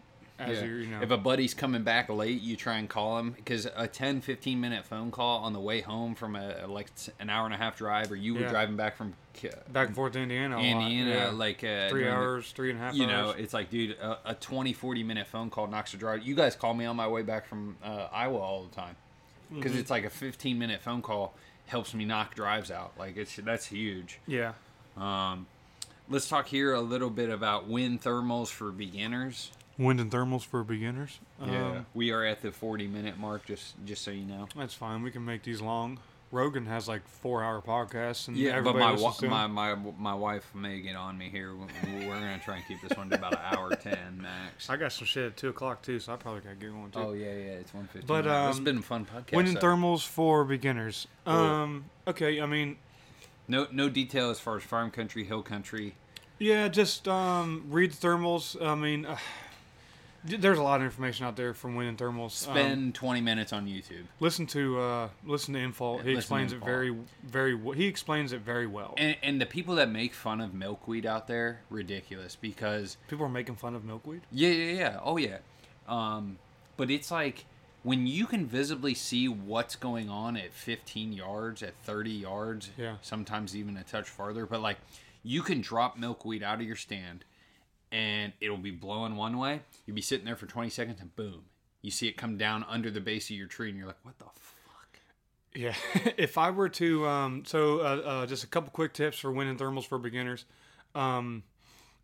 as 0.50 0.60
Yeah. 0.60 0.66
you're, 0.66 0.80
you 0.80 0.88
know, 0.88 1.02
If 1.02 1.12
a 1.12 1.18
buddy's 1.18 1.54
coming 1.54 1.84
back 1.84 2.10
late, 2.10 2.41
you 2.41 2.56
try 2.56 2.78
and 2.78 2.89
call 2.89 3.18
him 3.20 3.32
because 3.32 3.68
a 3.76 3.88
10, 3.88 4.22
15 4.22 4.60
minute 4.62 4.86
phone 4.86 5.12
call 5.12 5.39
on 5.44 5.54
the 5.54 5.60
way 5.60 5.82
home 5.82 6.16
from 6.16 6.36
a 6.36 6.66
like 6.68 6.89
an 7.20 7.30
hour 7.30 7.46
and 7.46 7.54
a 7.54 7.58
half 7.58 7.78
drive, 7.78 8.12
or 8.12 8.16
you 8.16 8.34
were 8.36 8.41
Yeah. 8.41 8.50
driving 8.50 8.76
back 8.76 8.96
from 8.96 9.14
Ki- 9.34 9.50
back 9.72 9.88
and 9.88 9.96
forth 9.96 10.14
to 10.14 10.20
Indiana. 10.20 10.56
a 10.56 10.58
lot, 10.58 10.66
Indiana, 10.66 11.10
yeah. 11.12 11.30
like 11.30 11.64
uh, 11.64 11.89
three 11.89 12.02
during 12.04 12.06
the- 12.06 12.12
hours, 12.22 12.52
three 12.52 12.70
and 12.72 12.80
a 12.80 12.84
half. 12.84 12.94
you 12.96 13.08
know, 13.08 13.32
it's 13.32 13.54
like, 13.54 13.70
dude, 13.70 13.91
a, 13.98 14.32
a 14.32 14.36
20, 14.36 14.74
40 14.74 15.04
minute 15.04 15.28
phone 15.28 15.50
call 15.50 15.68
knocks 15.68 15.94
a 15.94 15.98
drive. 15.98 16.24
You 16.24 16.36
guys 16.36 16.56
call 16.56 16.74
me 16.74 16.86
on 16.86 16.96
my 16.96 17.08
way 17.08 17.22
back 17.24 17.46
from 17.48 17.78
uh, 17.84 18.08
Iowa 18.12 18.38
all 18.39 18.64
the 18.64 18.76
time 18.76 18.96
because 19.52 19.72
Mm-hmm. 19.72 19.80
it's 19.82 19.89
like 19.89 20.04
a 20.06 20.10
15 20.10 20.58
minute 20.60 20.82
phone 20.82 21.02
call 21.02 21.34
helps 21.68 21.94
me 21.94 22.06
knock 22.06 22.36
drives 22.36 22.70
out. 22.70 22.91
Like, 23.00 23.18
it's 23.18 23.36
that's 23.38 23.66
huge. 23.68 24.20
yeah, 24.28 24.54
Um, 24.98 25.48
let's 26.10 26.28
talk 26.28 26.48
here 26.48 26.74
a 26.74 26.82
little 26.82 27.10
bit 27.10 27.30
about 27.30 27.68
wind 27.68 28.02
thermals 28.02 28.50
for 28.50 28.70
beginners. 28.72 29.52
Wind 29.78 29.99
and 29.99 30.11
thermals 30.11 30.43
for 30.45 30.63
beginners. 30.63 31.19
Um, 31.41 31.86
we 31.93 32.11
are 32.11 32.24
at 32.24 32.41
the 32.41 32.51
40 32.51 32.88
minute 32.88 33.17
mark, 33.17 33.45
just 33.45 33.74
just 33.86 34.03
so 34.03 34.11
you 34.11 34.26
know. 34.26 34.47
that's 34.55 34.74
fine. 34.74 35.03
We 35.03 35.11
can 35.11 35.26
make 35.26 35.43
these 35.43 35.61
long. 35.61 35.99
Rogan 36.32 36.65
has 36.65 36.88
like 36.88 37.07
four 37.07 37.43
hour 37.43 37.61
podcasts, 37.61 38.28
and 38.28 38.36
Yeah, 38.36 38.59
but 38.61 38.76
my, 38.76 38.91
wa- 38.93 39.13
my 39.21 39.45
my 39.45 39.76
my 39.99 40.15
wife 40.15 40.49
may 40.55 40.82
get 40.82 40.95
on 40.95 41.15
me 41.15 41.30
here. 41.30 41.53
We- 41.53 42.07
We're 42.07 42.15
gonna 42.15 42.39
try 42.43 42.55
and 42.55 42.65
keep 42.67 42.82
this 42.82 42.97
one 42.97 43.07
to 43.11 43.15
about 43.17 43.34
an 43.34 43.39
hour 43.55 43.76
ten 43.76 44.19
max. 44.19 44.67
I 44.67 44.78
got 44.78 44.91
some 44.93 45.05
shit 45.05 45.26
at 45.26 45.38
two 45.38 45.49
o'clock 45.49 45.84
too, 45.84 45.99
so 45.99 46.11
I 46.11 46.15
probably 46.15 46.41
gotta 46.41 46.55
get 46.55 46.74
one 46.74 46.89
too. 46.89 46.99
Oh 46.99 47.13
yeah, 47.13 47.26
yeah, 47.26 47.51
it's 47.61 47.71
one 47.71 47.86
fifty. 47.86 48.07
But, 48.07 48.24
this 48.24 48.32
has 48.32 48.57
um, 48.57 48.63
been 48.63 48.78
a 48.80 48.82
fun 48.82 49.05
podcast. 49.05 49.36
wind 49.36 49.47
and 49.49 49.57
though. 49.57 49.61
thermals 49.61 50.07
for 50.07 50.43
beginners. 50.43 51.05
Um, 51.28 51.86
okay, 52.07 52.41
I 52.41 52.47
mean, 52.47 52.78
No 53.47 53.67
no 53.71 53.88
detail 53.88 54.32
as 54.32 54.39
far 54.39 54.57
as 54.57 54.63
farm 54.63 54.89
country, 54.89 55.24
hill 55.26 55.43
country. 55.43 55.93
Yeah, 56.39 56.67
just 56.67 57.07
um, 57.07 57.65
read 57.69 57.91
the 57.91 58.07
thermals. 58.07 58.59
I 58.59 58.74
mean, 58.74 59.05
uh, 59.05 59.17
there's 60.26 60.57
a 60.57 60.63
lot 60.63 60.80
of 60.80 60.86
information 60.86 61.26
out 61.26 61.36
there 61.36 61.53
from 61.53 61.76
wind 61.76 61.89
and 61.89 61.97
thermals. 61.97 62.47
Um, 62.47 62.53
Spend 62.55 62.95
twenty 62.95 63.21
minutes 63.21 63.51
on 63.53 63.67
YouTube. 63.67 64.03
listen 64.19 64.45
to 64.47 64.80
uh, 64.80 65.09
listen 65.26 65.53
to 65.53 65.59
Infalt. 65.59 66.03
He 66.03 66.15
Listen 66.15 66.17
explains 66.17 66.53
it 66.53 66.63
very 66.63 66.95
very. 67.26 67.53
w- 67.57 67.74
He 67.78 67.86
explains 67.88 68.32
it 68.34 68.41
very 68.41 68.67
well. 68.67 68.93
And, 68.97 69.17
and 69.21 69.39
the 69.41 69.45
people 69.45 69.76
that 69.76 69.89
make 69.89 70.13
fun 70.13 70.41
of 70.41 70.53
milkweed 70.53 71.05
out 71.05 71.28
there, 71.28 71.61
ridiculous 71.69 72.36
because 72.36 72.97
People 73.07 73.26
are 73.26 73.30
making 73.30 73.55
fun 73.55 73.76
of 73.76 73.84
milkweed. 73.84 74.21
Yeah, 74.32 74.49
yeah, 74.49 74.74
yeah. 74.74 74.99
Oh, 75.03 75.17
yeah. 75.17 75.38
Um, 75.88 76.38
but 76.78 76.89
it's 76.89 77.11
like 77.11 77.45
when 77.84 78.07
you 78.07 78.26
can 78.26 78.45
visibly 78.45 78.93
see 78.93 79.28
what's 79.28 79.76
going 79.76 80.09
on 80.09 80.38
at 80.38 80.53
15 80.53 81.11
yards, 81.11 81.61
at 81.61 81.74
30 81.84 82.11
yards, 82.11 82.69
Yeah. 82.78 82.95
sometimes 83.01 83.55
even 83.57 83.76
a 83.76 83.84
touch 83.84 84.07
farther. 84.07 84.45
But 84.45 84.61
like, 84.61 84.78
you 85.21 85.41
can 85.41 85.59
drop 85.59 85.97
milkweed 85.97 86.41
out 86.43 86.61
of 86.61 86.65
your 86.65 86.78
stand, 86.78 87.26
and 87.94 88.34
it'll 88.41 88.58
be 88.58 88.72
blowing 88.72 89.16
one 89.16 89.38
way. 89.38 89.62
You'll 89.86 89.96
be 89.96 90.02
sitting 90.02 90.26
there 90.26 90.36
for 90.36 90.48
20 90.48 90.70
seconds, 90.70 91.00
and 91.00 91.16
boom, 91.16 91.44
you 91.82 91.91
see 91.91 92.08
it 92.10 92.18
come 92.18 92.38
down 92.38 92.66
under 92.68 92.89
the 92.91 93.00
base 93.00 93.30
of 93.30 93.38
your 93.38 93.48
tree, 93.48 93.70
and 93.70 93.78
you're 93.78 93.88
like, 93.88 94.04
"What 94.04 94.18
the 94.20 94.26
fuck?" 94.26 95.00
Yeah, 95.56 95.76
if 96.18 96.38
I 96.38 96.50
were 96.50 96.70
to, 96.70 97.08
um, 97.08 97.44
so 97.46 97.80
uh, 97.80 97.84
uh, 97.84 98.26
just 98.26 98.44
a 98.44 98.48
couple 98.48 98.72
quick 98.72 98.94
tips 98.94 99.20
for 99.20 99.32
wind 99.32 99.50
and 99.50 99.60
thermals 99.60 99.86
for 99.86 99.98
beginners. 100.00 100.46
Um, 100.96 101.44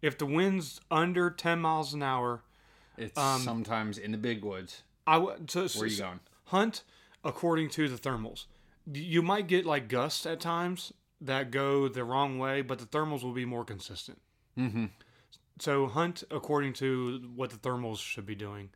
if 0.02 0.18
the 0.18 0.26
wind's 0.26 0.80
under 0.90 1.30
10 1.30 1.60
miles 1.60 1.94
an 1.94 2.02
hour, 2.04 2.42
It's 2.98 3.18
Um, 3.18 3.42
sometimes 3.42 3.98
in 3.98 4.12
the 4.12 4.18
big 4.18 4.44
woods. 4.44 4.84
I 5.08 5.18
would. 5.18 5.50
So, 5.52 5.68
so- 5.68 5.80
Where 5.80 5.90
you 5.90 5.98
going? 5.98 6.20
Hunt 6.46 6.84
according 7.24 7.70
to 7.72 7.90
the 7.90 7.98
thermals. 7.98 8.46
You 8.92 9.22
might 9.22 9.48
get 9.48 9.66
like 9.66 9.88
gusts 9.88 10.26
at 10.26 10.40
times 10.40 10.94
that 11.22 11.52
go 11.52 11.88
the 11.90 12.04
wrong 12.04 12.40
way, 12.40 12.62
but 12.62 12.80
the 12.80 12.86
thermals 12.86 13.24
will 13.24 13.34
be 13.34 13.46
more 13.46 13.66
consistent. 13.66 14.22
Mm-hmm. 14.58 14.86
So 15.60 15.88
hunt 15.88 16.24
according 16.32 16.74
to 16.74 17.30
what 17.36 17.50
the 17.50 17.58
thermals 17.58 18.00
should 18.00 18.26
be 18.26 18.36
doing. 18.36 18.70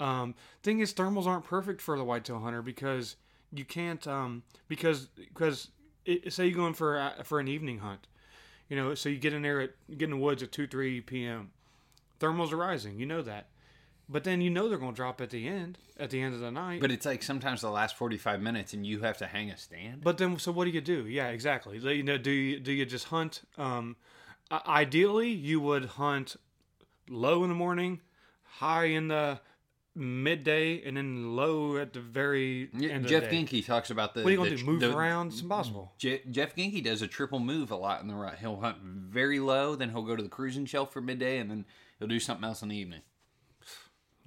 Um, 0.00 0.34
thing 0.62 0.80
is, 0.80 0.94
thermals 0.94 1.26
aren't 1.26 1.44
perfect 1.44 1.80
for 1.80 1.96
the 1.96 2.04
whitetail 2.04 2.38
hunter 2.40 2.62
because 2.62 3.16
you 3.52 3.64
can't 3.64 4.06
um, 4.06 4.42
because 4.68 5.06
because 5.16 5.68
it, 6.04 6.32
say 6.32 6.46
you're 6.46 6.56
going 6.56 6.74
for 6.74 6.96
a, 6.96 7.24
for 7.24 7.40
an 7.40 7.48
evening 7.48 7.78
hunt, 7.78 8.06
you 8.68 8.76
know, 8.76 8.94
so 8.94 9.08
you 9.08 9.18
get 9.18 9.32
in 9.32 9.42
there 9.42 9.60
at 9.60 9.70
get 9.90 10.04
in 10.04 10.10
the 10.10 10.16
woods 10.16 10.42
at 10.42 10.52
two 10.52 10.66
three 10.66 11.00
p.m. 11.00 11.50
Thermals 12.20 12.52
are 12.52 12.56
rising, 12.56 12.98
you 12.98 13.06
know 13.06 13.22
that, 13.22 13.48
but 14.08 14.24
then 14.24 14.40
you 14.40 14.50
know 14.50 14.68
they're 14.68 14.78
going 14.78 14.92
to 14.92 14.96
drop 14.96 15.20
at 15.20 15.30
the 15.30 15.46
end 15.46 15.78
at 15.98 16.10
the 16.10 16.20
end 16.20 16.34
of 16.34 16.40
the 16.40 16.50
night. 16.50 16.80
But 16.80 16.90
it's 16.90 17.06
like 17.06 17.22
sometimes 17.22 17.60
the 17.60 17.70
last 17.70 17.96
45 17.96 18.40
minutes, 18.40 18.72
and 18.72 18.86
you 18.86 19.00
have 19.00 19.18
to 19.18 19.26
hang 19.26 19.50
a 19.50 19.56
stand. 19.56 20.02
But 20.02 20.18
then, 20.18 20.38
so 20.38 20.52
what 20.52 20.64
do 20.64 20.70
you 20.70 20.80
do? 20.80 21.06
Yeah, 21.06 21.28
exactly. 21.28 21.78
You 21.78 22.02
know, 22.02 22.18
do 22.18 22.30
you 22.30 22.60
do 22.60 22.72
you 22.72 22.86
just 22.86 23.06
hunt? 23.06 23.42
Um, 23.56 23.96
ideally, 24.50 25.30
you 25.30 25.60
would 25.60 25.84
hunt 25.84 26.36
low 27.08 27.42
in 27.42 27.48
the 27.50 27.54
morning, 27.54 28.00
high 28.44 28.86
in 28.86 29.08
the 29.08 29.40
midday, 29.94 30.80
and 30.84 30.96
then 30.96 31.34
low 31.34 31.76
at 31.76 31.92
the 31.92 32.00
very 32.00 32.70
Yeah, 32.72 32.90
end 32.90 33.06
Jeff 33.08 33.24
of 33.24 33.30
the 33.30 33.36
day. 33.36 33.44
Ginky 33.62 33.66
talks 33.66 33.90
about 33.90 34.14
the. 34.14 34.20
What 34.22 34.28
are 34.28 34.30
you 34.32 34.36
gonna 34.38 34.56
do? 34.56 34.64
Move 34.64 34.80
the- 34.80 34.96
around? 34.96 35.28
It's 35.28 35.40
impossible. 35.42 35.92
Je- 35.98 36.22
Jeff 36.30 36.54
Ginky 36.54 36.82
does 36.82 37.02
a 37.02 37.08
triple 37.08 37.40
move 37.40 37.70
a 37.70 37.76
lot 37.76 38.00
in 38.00 38.08
the 38.08 38.14
rut. 38.14 38.38
He'll 38.38 38.60
hunt 38.60 38.78
very 38.82 39.40
low, 39.40 39.74
then 39.74 39.90
he'll 39.90 40.02
go 40.02 40.14
to 40.16 40.22
the 40.22 40.28
cruising 40.28 40.66
shelf 40.66 40.92
for 40.92 41.00
midday, 41.00 41.38
and 41.38 41.50
then 41.50 41.64
he'll 41.98 42.08
do 42.08 42.20
something 42.20 42.44
else 42.44 42.62
in 42.62 42.68
the 42.68 42.76
evening. 42.76 43.00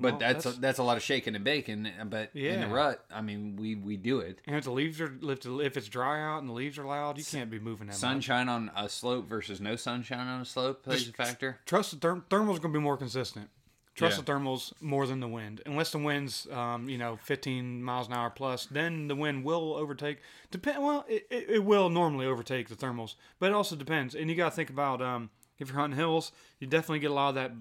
But 0.01 0.13
Well, 0.13 0.19
that's 0.19 0.43
that's- 0.43 0.57
a, 0.57 0.61
that's 0.61 0.79
a 0.79 0.83
lot 0.83 0.97
of 0.97 1.03
shaking 1.03 1.35
and 1.35 1.43
baking. 1.43 1.85
uh, 1.87 2.05
But 2.05 2.35
in 2.35 2.61
the 2.61 2.67
rut, 2.67 3.05
I 3.11 3.21
mean, 3.21 3.55
we 3.55 3.75
we 3.75 3.97
do 3.97 4.19
it. 4.19 4.39
And 4.47 4.55
if 4.55 4.63
the 4.63 4.71
leaves 4.71 4.99
are 4.99 5.13
if, 5.21 5.45
if 5.45 5.77
it's 5.77 5.87
dry 5.87 6.21
out 6.21 6.39
and 6.39 6.49
the 6.49 6.53
leaves 6.53 6.77
are 6.77 6.85
loud, 6.85 7.17
you 7.17 7.23
can't 7.23 7.49
be 7.51 7.59
moving 7.59 7.87
that 7.87 7.93
much. 7.93 7.99
Sunshine 7.99 8.49
on 8.49 8.71
a 8.75 8.89
slope 8.89 9.27
versus 9.27 9.61
no 9.61 9.75
sunshine 9.75 10.27
on 10.27 10.41
a 10.41 10.45
slope 10.45 10.83
plays 10.83 11.07
a 11.07 11.13
factor. 11.13 11.59
Trust 11.65 11.91
the 11.91 11.97
therm- 12.07 12.23
thermal's 12.29 12.59
going 12.59 12.73
to 12.73 12.79
be 12.79 12.83
more 12.83 12.97
consistent. 12.97 13.49
Trust 13.93 14.17
Yeah. 14.17 14.23
the 14.23 14.31
thermals 14.31 14.71
more 14.81 15.05
than 15.05 15.19
the 15.19 15.27
wind. 15.27 15.61
Unless 15.65 15.91
the 15.91 15.97
wind's, 15.97 16.47
um, 16.49 16.87
you 16.87 16.97
know, 16.97 17.17
15 17.17 17.83
miles 17.83 18.07
an 18.07 18.13
hour 18.13 18.29
plus, 18.29 18.65
then 18.67 19.09
the 19.09 19.15
wind 19.15 19.43
will 19.43 19.73
overtake. 19.75 20.19
Depend. 20.49 20.81
Well, 20.81 21.03
it, 21.09 21.27
it, 21.29 21.49
it 21.49 21.63
will 21.65 21.89
normally 21.89 22.25
overtake 22.25 22.69
the 22.69 22.75
thermals, 22.75 23.15
but 23.37 23.47
it 23.51 23.53
also 23.53 23.75
depends. 23.75 24.15
And 24.15 24.29
you 24.29 24.35
got 24.37 24.49
to 24.51 24.55
think 24.55 24.69
about 24.69 25.01
um, 25.01 25.29
if 25.59 25.67
you're 25.67 25.77
hunting 25.77 25.99
hills, 25.99 26.31
you 26.59 26.67
definitely 26.67 26.99
get 26.99 27.11
a 27.11 27.13
lot 27.13 27.29
of 27.29 27.35
that 27.35 27.51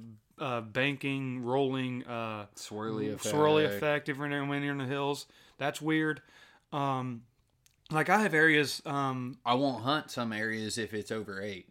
uh, 0.41 0.61
banking, 0.63 1.43
rolling, 1.45 2.05
uh, 2.07 2.47
Swirly 2.57 3.13
effect. 3.15 3.35
swirly 3.35 3.67
effect 3.67 4.09
if 4.09 4.17
you're 4.17 4.27
in, 4.27 4.49
when 4.49 4.63
you're 4.63 4.73
in 4.73 4.79
the 4.79 4.87
hills. 4.87 5.27
That's 5.59 5.81
weird. 5.81 6.23
Um, 6.73 7.23
like 7.91 8.09
I 8.09 8.21
have 8.23 8.35
areas. 8.35 8.81
Um, 8.87 9.39
I 9.45 9.55
won't 9.55 9.83
hunt 9.85 10.11
some 10.11 10.33
areas 10.33 10.79
if 10.79 10.95
it's 10.95 11.11
over 11.11 11.41
eight. 11.43 11.69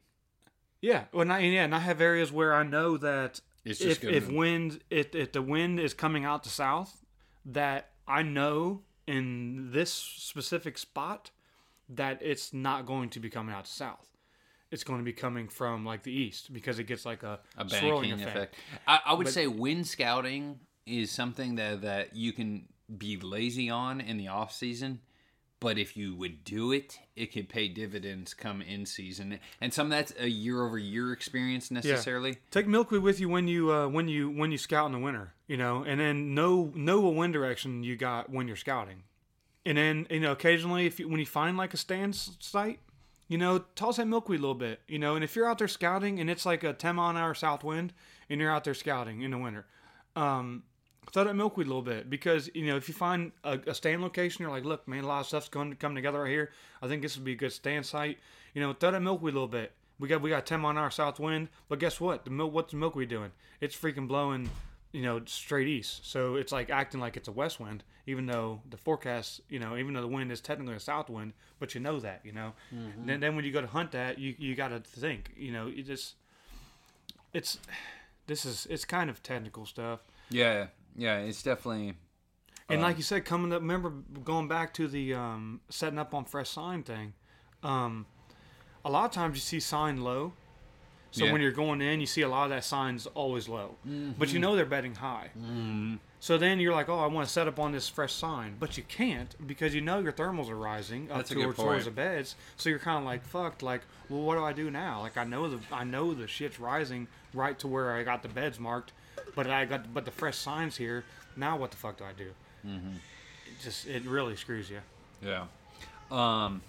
yeah, 0.82 1.06
well, 1.12 1.30
I, 1.32 1.40
yeah, 1.40 1.64
and 1.64 1.74
I 1.76 1.80
have 1.80 2.00
areas 2.02 2.32
where 2.32 2.54
I 2.54 2.64
know 2.64 2.98
that 2.98 3.42
It's 3.66 3.80
just 3.80 4.04
if 4.04 4.12
if 4.12 4.32
wind 4.32 4.82
if, 4.90 5.16
if 5.16 5.32
the 5.32 5.42
wind 5.42 5.80
is 5.80 5.94
coming 5.94 6.26
out 6.26 6.44
the 6.44 6.50
south, 6.50 7.04
that 7.46 7.90
I 8.08 8.22
know 8.22 8.82
in 9.08 9.72
this 9.72 9.92
specific 9.92 10.78
spot 10.78 11.32
that 11.88 12.20
it's 12.22 12.54
not 12.54 12.86
going 12.86 13.10
to 13.10 13.20
be 13.20 13.30
coming 13.30 13.56
out 13.56 13.64
the 13.64 13.72
south. 13.72 14.09
It's 14.72 14.84
going 14.84 15.00
to 15.00 15.06
be 15.06 15.14
coming 15.14 15.48
from 15.48 15.86
like 15.86 16.04
the 16.04 16.12
east 16.12 16.54
because 16.54 16.80
it 16.80 16.84
gets 16.84 17.06
like 17.06 17.24
a, 17.24 17.40
a 17.58 17.70
swirling 17.70 18.14
effect. 18.14 18.30
effect. 18.30 18.56
I, 18.88 19.00
I 19.08 19.14
would 19.14 19.28
say 19.28 19.48
wind 19.48 19.88
scouting 19.88 20.60
is 20.86 21.12
something 21.12 21.56
that 21.56 21.82
that 21.82 22.16
you 22.16 22.34
can 22.34 22.68
be 22.98 23.18
lazy 23.18 23.70
on 23.70 24.02
in 24.02 24.18
the 24.18 24.28
off 24.28 24.52
season, 24.52 25.00
but 25.60 25.78
if 25.78 25.98
you 25.98 26.16
would 26.16 26.44
do 26.44 26.72
it, 26.72 27.00
it 27.16 27.32
could 27.32 27.50
pay 27.50 27.68
dividends 27.68 28.34
come 28.34 28.62
in 28.62 28.86
season. 28.86 29.40
And 29.60 29.74
some 29.74 29.88
of 29.88 29.92
that's 29.92 30.14
a 30.20 30.28
year 30.28 30.64
over 30.66 30.78
year 30.78 31.12
experience 31.12 31.70
necessarily. 31.70 32.38
Take 32.52 32.68
milkweed 32.68 33.02
with 33.02 33.20
you 33.20 33.30
when 33.30 33.48
you 33.48 33.72
uh, 33.72 33.88
when 33.88 34.08
you 34.08 34.30
when 34.30 34.52
you 34.52 34.58
scout 34.58 34.88
in 34.88 34.94
the 34.94 35.00
winter, 35.00 35.34
you 35.48 35.58
know, 35.58 35.84
and 35.84 36.00
then 36.00 36.34
know 36.34 36.72
know 36.76 37.02
what 37.02 37.16
wind 37.16 37.34
direction 37.34 37.84
you 37.84 37.96
got 37.96 38.30
when 38.30 38.48
you're 38.48 38.58
scouting, 38.58 39.04
and 39.66 39.78
then 39.78 40.08
you 40.10 40.20
know 40.20 40.32
occasionally 40.32 40.86
if 40.86 41.00
you, 41.00 41.08
when 41.08 41.20
you 41.20 41.26
find 41.26 41.58
like 41.58 41.74
a 41.74 41.78
stand 41.78 42.16
site, 42.16 42.80
you 43.30 43.38
know, 43.38 43.60
toss 43.76 43.98
that 43.98 44.08
milkweed 44.08 44.40
a 44.40 44.42
little 44.42 44.56
bit, 44.56 44.82
you 44.88 45.00
know, 45.00 45.16
and 45.16 45.24
if 45.24 45.36
you're 45.36 45.48
out 45.48 45.60
there 45.60 45.68
scouting 45.68 46.20
and 46.20 46.30
it's 46.30 46.46
like 46.46 46.64
a 46.64 46.74
10 46.74 46.96
mile 46.96 47.12
an 47.12 47.16
hour 47.16 47.36
south 47.36 47.64
wind 47.64 47.94
and 48.28 48.42
you're 48.42 48.52
out 48.52 48.64
there 48.64 48.74
scouting 48.74 49.22
in 49.22 49.32
the 49.32 49.38
winter, 49.38 49.68
um, 50.16 50.64
throw 51.14 51.24
that 51.24 51.36
milkweed 51.36 51.68
a 51.68 51.70
little 51.70 51.84
bit 51.84 52.10
because 52.10 52.50
you 52.54 52.66
know 52.66 52.76
if 52.76 52.88
you 52.88 52.94
find 52.94 53.32
a, 53.44 53.60
a 53.68 53.74
stand 53.76 54.02
location, 54.02 54.42
you're 54.42 54.52
like, 54.52 54.66
look, 54.66 54.88
man, 54.88 55.04
a 55.04 55.08
lot 55.08 55.22
of 55.22 55.28
stuff's 55.28 55.48
going 55.48 55.70
to 55.70 55.76
come 55.76 55.94
together 55.94 56.24
right 56.24 56.32
here. 56.32 56.52
I 56.82 56.88
think 56.88 57.04
this 57.04 57.16
would 57.16 57.24
be 57.24 57.34
a 57.34 57.38
good 57.38 57.54
stand 57.54 57.86
site. 57.86 58.18
You 58.56 58.62
know, 58.62 58.74
throw 58.74 58.92
that 58.92 59.02
milkweed 59.02 59.34
a 59.34 59.36
little 59.36 59.48
bit. 59.48 59.74
We 60.00 60.08
got 60.08 60.22
we 60.22 60.32
got 60.32 60.48
10 60.48 60.60
mile 60.60 60.72
an 60.72 60.78
hour 60.80 60.90
south 60.90 61.20
wind, 61.20 61.50
but 61.68 61.78
guess 61.78 62.02
what? 62.02 62.26
The 62.26 62.32
milk, 62.32 62.52
what's 62.52 62.72
the 62.72 62.78
milkweed 62.78 63.10
doing? 63.10 63.32
It's 63.62 63.76
freaking 63.76 64.08
blowing, 64.08 64.50
you 64.92 65.04
know, 65.04 65.22
straight 65.26 65.68
east. 65.68 66.10
So 66.10 66.36
it's 66.36 66.52
like 66.52 66.70
acting 66.70 67.00
like 67.00 67.18
it's 67.18 67.28
a 67.28 67.32
west 67.32 67.60
wind, 67.60 67.84
even 68.08 68.26
though 68.26 68.62
the 68.70 68.78
forecast, 68.78 69.42
you 69.50 69.60
know, 69.60 69.78
even 69.78 69.94
though 69.94 70.02
the 70.02 70.08
wind 70.08 70.32
is 70.32 70.42
technically 70.42 70.76
a 70.76 70.80
south 70.80 71.10
wind, 71.10 71.34
but 71.60 71.76
you 71.76 71.82
know 71.82 72.00
that, 72.00 72.22
you 72.24 72.32
know. 72.32 72.54
And 72.72 73.10
then, 73.10 73.20
then 73.20 73.36
when 73.36 73.46
you 73.46 73.52
go 73.52 73.62
to 73.62 73.68
hunt 73.68 73.92
that, 73.92 74.18
you 74.18 74.36
you 74.38 74.56
got 74.56 74.70
to 74.70 74.80
think, 74.80 75.34
you 75.38 75.52
know, 75.52 75.68
you 75.68 75.84
just 75.84 76.16
it's 77.34 77.60
this 78.28 78.46
is 78.46 78.68
it's 78.70 78.86
kind 78.86 79.10
of 79.10 79.22
technical 79.22 79.66
stuff. 79.66 80.00
Yeah, 80.30 80.68
yeah, 80.96 81.20
it's 81.20 81.44
definitely. 81.44 81.96
And 82.72 82.84
like 82.84 82.98
you 82.98 83.04
said, 83.04 83.26
coming 83.26 83.52
up, 83.52 83.62
remember 83.62 83.90
going 84.24 84.48
back 84.48 84.76
to 84.76 84.88
the 84.88 85.16
um, 85.16 85.62
setting 85.70 85.98
up 85.98 86.14
on 86.14 86.26
fresh 86.26 86.50
sign 86.50 86.84
thing. 86.84 87.14
Um, 87.64 88.06
a 88.86 88.92
lot 88.92 89.06
of 89.06 89.12
times 89.12 89.38
you 89.38 89.42
see 89.42 89.60
sign 89.60 90.02
low, 90.02 90.34
so 91.12 91.26
Yeah. 91.26 91.32
when 91.32 91.42
you're 91.42 91.52
going 91.52 91.82
in, 91.82 92.00
you 92.00 92.06
see 92.06 92.22
a 92.22 92.30
lot 92.30 92.44
of 92.44 92.50
that 92.52 92.64
sign's 92.64 93.08
always 93.08 93.50
low, 93.50 93.76
but 93.84 93.90
you 93.90 94.36
mm-hmm. 94.36 94.42
know 94.42 94.56
they're 94.56 94.66
bedding 94.66 94.96
high. 94.96 95.32
Mm-hmm. 95.38 95.96
So 96.20 96.38
then 96.38 96.60
you're 96.60 96.74
like, 96.74 96.90
oh, 96.90 97.00
I 97.00 97.08
want 97.08 97.28
to 97.28 97.34
set 97.34 97.48
up 97.48 97.60
on 97.60 97.72
this 97.72 97.88
fresh 97.88 98.14
sign, 98.14 98.58
but 98.60 98.78
you 98.78 98.84
can't 98.84 99.34
because 99.48 99.74
you 99.74 99.82
know 99.82 100.00
your 100.00 100.12
thermals 100.12 100.50
are 100.50 100.56
rising 100.56 101.10
up 101.10 101.18
That's 101.18 101.34
good 101.34 101.44
towards, 101.44 101.58
towards 101.58 101.86
the 101.86 101.92
beds. 101.92 102.36
So 102.58 102.70
you're 102.70 102.80
kind 102.80 103.00
of 103.00 103.06
like 103.06 103.24
fucked. 103.26 103.64
Like, 103.64 103.82
well, 104.10 104.22
what 104.22 104.36
do 104.36 104.44
I 104.44 104.52
do 104.52 104.70
now? 104.70 105.00
Like, 105.00 105.18
I 105.18 105.24
know 105.24 105.50
the 105.50 105.60
I 105.72 105.84
know 105.84 106.14
the 106.14 106.28
shit's 106.28 106.60
rising 106.60 107.08
right 107.34 107.58
to 107.60 107.68
where 107.68 107.94
I 107.94 108.04
got 108.04 108.22
the 108.22 108.30
beds 108.30 108.60
marked, 108.60 108.92
but 109.34 109.48
I 109.48 109.66
got 109.66 109.94
but 109.94 110.06
the 110.06 110.12
fresh 110.12 110.38
signs 110.38 110.76
here. 110.76 111.06
Now 111.36 111.58
what 111.58 111.72
the 111.72 111.78
fuck 111.78 111.98
do 111.98 112.04
I 112.04 112.12
do? 112.12 112.32
Mm-hmm. 112.68 112.96
It 113.48 113.64
just 113.64 113.88
it 113.88 114.04
really 114.04 114.36
screws 114.36 114.70
you. 114.70 114.82
Yeah. 115.24 115.46
Um, 116.12 116.62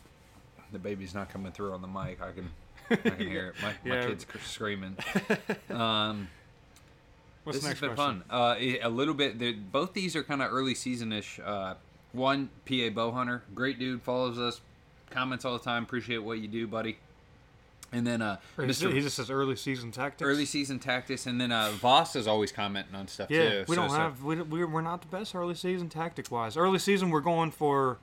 the 0.72 0.78
baby's 0.78 1.14
not 1.14 1.30
coming 1.30 1.52
through 1.52 1.72
on 1.72 1.82
the 1.82 1.88
mic. 1.88 2.20
I 2.20 2.32
can, 2.32 2.50
I 3.04 3.10
can 3.10 3.18
hear 3.28 3.48
it. 3.48 3.54
My, 3.62 3.74
my 3.88 4.06
kid's 4.06 4.24
cr- 4.24 4.38
screaming. 4.38 4.96
Um, 5.70 6.28
What's 7.44 7.58
this 7.58 7.62
the 7.64 7.70
has 7.70 7.80
been 7.80 7.94
question? 7.94 8.22
fun. 8.28 8.30
Uh, 8.30 8.54
a- 8.58 8.88
little 8.90 9.14
bit. 9.14 9.72
Both 9.72 9.94
these 9.94 10.14
are 10.14 10.22
kind 10.22 10.42
of 10.42 10.52
early 10.52 10.74
season-ish. 10.74 11.40
Uh, 11.44 11.74
one 12.12 12.50
PA 12.68 12.90
bow 12.92 13.12
hunter, 13.12 13.42
great 13.54 13.78
dude, 13.78 14.02
follows 14.02 14.38
us, 14.38 14.60
comments 15.10 15.44
all 15.44 15.54
the 15.56 15.64
time. 15.64 15.84
Appreciate 15.84 16.18
what 16.18 16.38
you 16.38 16.48
do, 16.48 16.66
buddy. 16.66 16.98
And 17.92 18.06
then 18.06 18.20
uh, 18.22 18.36
Mr. 18.56 18.92
he 18.92 19.00
just 19.00 19.16
says 19.16 19.30
early 19.30 19.56
season 19.56 19.90
tactics. 19.90 20.22
early 20.28 20.44
season 20.44 20.78
tactics, 20.78 21.26
and 21.26 21.40
then 21.40 21.50
uh, 21.50 21.70
Voss 21.72 22.14
is 22.14 22.26
always 22.28 22.52
commenting 22.52 22.94
on 22.94 23.08
stuff 23.08 23.30
Yeah, 23.30 23.48
too. 23.50 23.64
we 23.68 23.74
So- 23.74 23.80
don't 23.82 23.90
so- 23.90 23.96
have 23.96 24.22
we, 24.22 24.34
don't- 24.36 24.50
we're 24.50 24.66
we're 24.68 24.80
not 24.80 25.00
the 25.00 25.08
best 25.08 25.34
early 25.34 25.54
season 25.54 25.88
tactic 25.88 26.30
wise. 26.30 26.56
Early 26.56 26.78
season 26.78 27.10
we're 27.10 27.20
going 27.20 27.50
for 27.50 27.98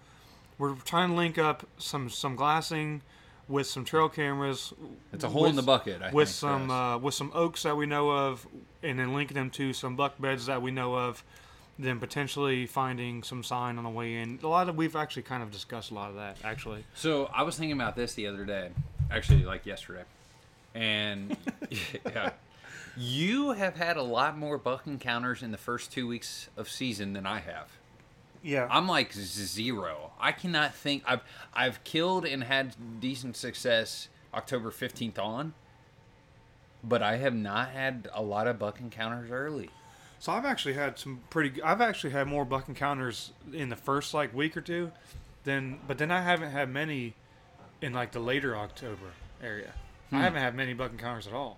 we're 0.57 0.73
trying 0.75 1.09
to 1.09 1.15
link 1.15 1.37
up 1.37 1.65
some 1.77 2.09
some 2.09 2.35
glassing 2.35 3.01
with 3.47 3.67
some 3.67 3.85
trail 3.85 4.09
cameras. 4.09 4.73
It's 5.13 5.23
a 5.23 5.29
hole 5.29 5.45
in 5.45 5.55
with- 5.55 5.65
the 5.65 5.71
bucket. 5.71 6.01
I 6.01 6.11
with 6.11 6.27
think, 6.29 6.35
some 6.35 6.71
uh, 6.71 6.97
with 6.97 7.13
some 7.13 7.31
oaks 7.33 7.63
that 7.63 7.75
we 7.77 7.85
know 7.85 8.09
of, 8.11 8.45
and 8.83 8.99
then 8.99 9.13
linking 9.13 9.35
them 9.35 9.49
to 9.51 9.73
some 9.73 9.95
buck 9.95 10.19
beds 10.19 10.45
that 10.47 10.61
we 10.61 10.71
know 10.71 10.95
of. 10.95 11.23
Then 11.79 11.99
potentially 11.99 12.65
finding 12.65 13.21
some 13.21 13.43
sign 13.43 13.77
on 13.77 13.83
the 13.83 13.89
way 13.91 14.15
in. 14.15 14.39
A 14.41 14.47
lot 14.47 14.67
of 14.67 14.75
we've 14.75 14.95
actually 14.95 15.21
kind 15.21 15.43
of 15.43 15.51
discussed 15.51 15.91
a 15.91 15.93
lot 15.93 16.09
of 16.09 16.15
that 16.15 16.37
actually. 16.43 16.83
So 16.95 17.29
I 17.31 17.43
was 17.43 17.55
thinking 17.55 17.79
about 17.79 17.95
this 17.95 18.15
the 18.15 18.25
other 18.25 18.45
day, 18.45 18.69
actually, 19.11 19.43
like 19.43 19.65
yesterday, 19.67 20.01
and 20.73 21.37
yeah, 22.05 22.31
you 22.97 23.51
have 23.51 23.75
had 23.75 23.95
a 23.95 24.01
lot 24.01 24.37
more 24.39 24.57
buck 24.57 24.87
encounters 24.87 25.43
in 25.43 25.51
the 25.51 25.57
first 25.59 25.91
two 25.91 26.07
weeks 26.07 26.49
of 26.57 26.67
season 26.67 27.13
than 27.13 27.27
I 27.27 27.41
have. 27.41 27.76
Yeah, 28.47 28.67
I'm 28.71 28.87
like 28.87 29.11
zero. 29.13 30.11
I 30.19 30.31
cannot 30.31 30.73
think. 30.73 31.03
I've 31.05 31.21
I've 31.53 31.83
killed 31.83 32.25
and 32.25 32.43
had 32.45 32.75
decent 33.01 33.35
success 33.35 34.07
October 34.33 34.71
15th 34.71 35.19
on, 35.19 35.53
but 36.83 37.01
I 37.03 37.17
have 37.17 37.35
not 37.35 37.71
had 37.71 38.07
a 38.13 38.21
lot 38.23 38.47
of 38.47 38.57
buck 38.57 38.79
encounters 38.79 39.31
early. 39.31 39.69
So 40.19 40.31
I've 40.31 40.45
actually 40.45 40.73
had 40.75 40.97
some 40.97 41.21
pretty. 41.29 41.61
I've 41.61 41.81
actually 41.81 42.11
had 42.11 42.27
more 42.27 42.45
buck 42.45 42.67
encounters 42.69 43.33
in 43.53 43.69
the 43.69 43.75
first 43.75 44.13
like 44.13 44.33
week 44.33 44.55
or 44.55 44.61
two, 44.61 44.91
than 45.43 45.79
but 45.87 45.97
then 45.97 46.09
I 46.09 46.21
haven't 46.21 46.51
had 46.51 46.69
many 46.69 47.15
in 47.81 47.93
like 47.93 48.13
the 48.13 48.19
later 48.19 48.55
October 48.55 49.11
area. 49.43 49.73
Hmm. 50.09 50.15
I 50.15 50.21
haven't 50.21 50.41
had 50.41 50.55
many 50.55 50.73
buck 50.73 50.91
encounters 50.91 51.27
at 51.27 51.33
all. 51.33 51.57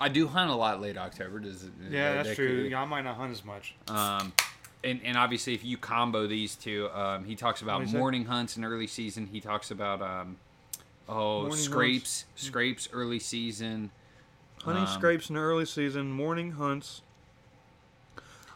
I 0.00 0.08
do 0.08 0.26
hunt 0.28 0.50
a 0.50 0.54
lot 0.54 0.80
late 0.80 0.96
October. 0.96 1.40
Does 1.40 1.64
it, 1.64 1.72
Yeah, 1.90 2.14
that's 2.14 2.28
that 2.30 2.34
true. 2.36 2.62
could- 2.62 2.70
Yeah, 2.70 2.82
I 2.82 2.84
might 2.84 3.02
not 3.02 3.16
hunt 3.16 3.32
as 3.32 3.44
much. 3.44 3.74
Um, 3.88 4.32
and, 4.84 5.00
and 5.04 5.16
obviously, 5.16 5.54
if 5.54 5.64
you 5.64 5.76
combo 5.76 6.26
these 6.26 6.54
two, 6.54 6.88
um, 6.90 7.24
he 7.24 7.34
talks 7.34 7.62
about 7.62 7.86
morning 7.86 8.26
hunts 8.26 8.56
in 8.56 8.64
early 8.64 8.86
season. 8.86 9.26
He 9.26 9.40
talks 9.40 9.70
about 9.70 10.02
um, 10.02 10.36
oh 11.08 11.40
Morning 11.42 11.56
scrapes, 11.58 12.24
scrapes 12.36 12.88
early 12.92 13.18
season. 13.18 13.90
Hunting 14.62 14.84
Um, 14.84 14.88
scrapes 14.94 15.28
in 15.30 15.36
early 15.36 15.66
season, 15.66 16.10
morning 16.12 16.52
hunts. 16.52 17.02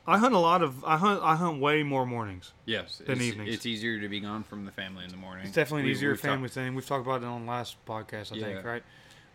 I 0.06 0.16
hunt 0.16 0.34
a 0.34 0.38
lot 0.38 0.62
of. 0.62 0.82
I 0.84 0.96
hunt. 0.96 1.22
I 1.22 1.36
hunt 1.36 1.60
way 1.60 1.82
more 1.82 2.06
mornings. 2.06 2.52
Yes, 2.64 3.02
Than 3.04 3.16
it's, 3.16 3.22
evenings. 3.22 3.54
It's 3.54 3.66
easier 3.66 4.00
to 4.00 4.08
be 4.08 4.20
gone 4.20 4.42
from 4.42 4.64
the 4.64 4.72
family 4.72 5.04
in 5.04 5.10
the 5.10 5.18
morning. 5.18 5.44
It's 5.44 5.54
definitely 5.54 5.82
an 5.82 5.86
We- 5.86 5.92
easier 5.92 6.16
family 6.16 6.48
thing. 6.48 6.74
We've 6.74 6.86
talked 6.86 7.06
about 7.06 7.22
it 7.22 7.26
on 7.26 7.44
the 7.44 7.50
last 7.50 7.76
podcast, 7.86 8.32
I 8.32 8.36
Yeah. 8.36 8.44
think, 8.46 8.64
right? 8.64 8.82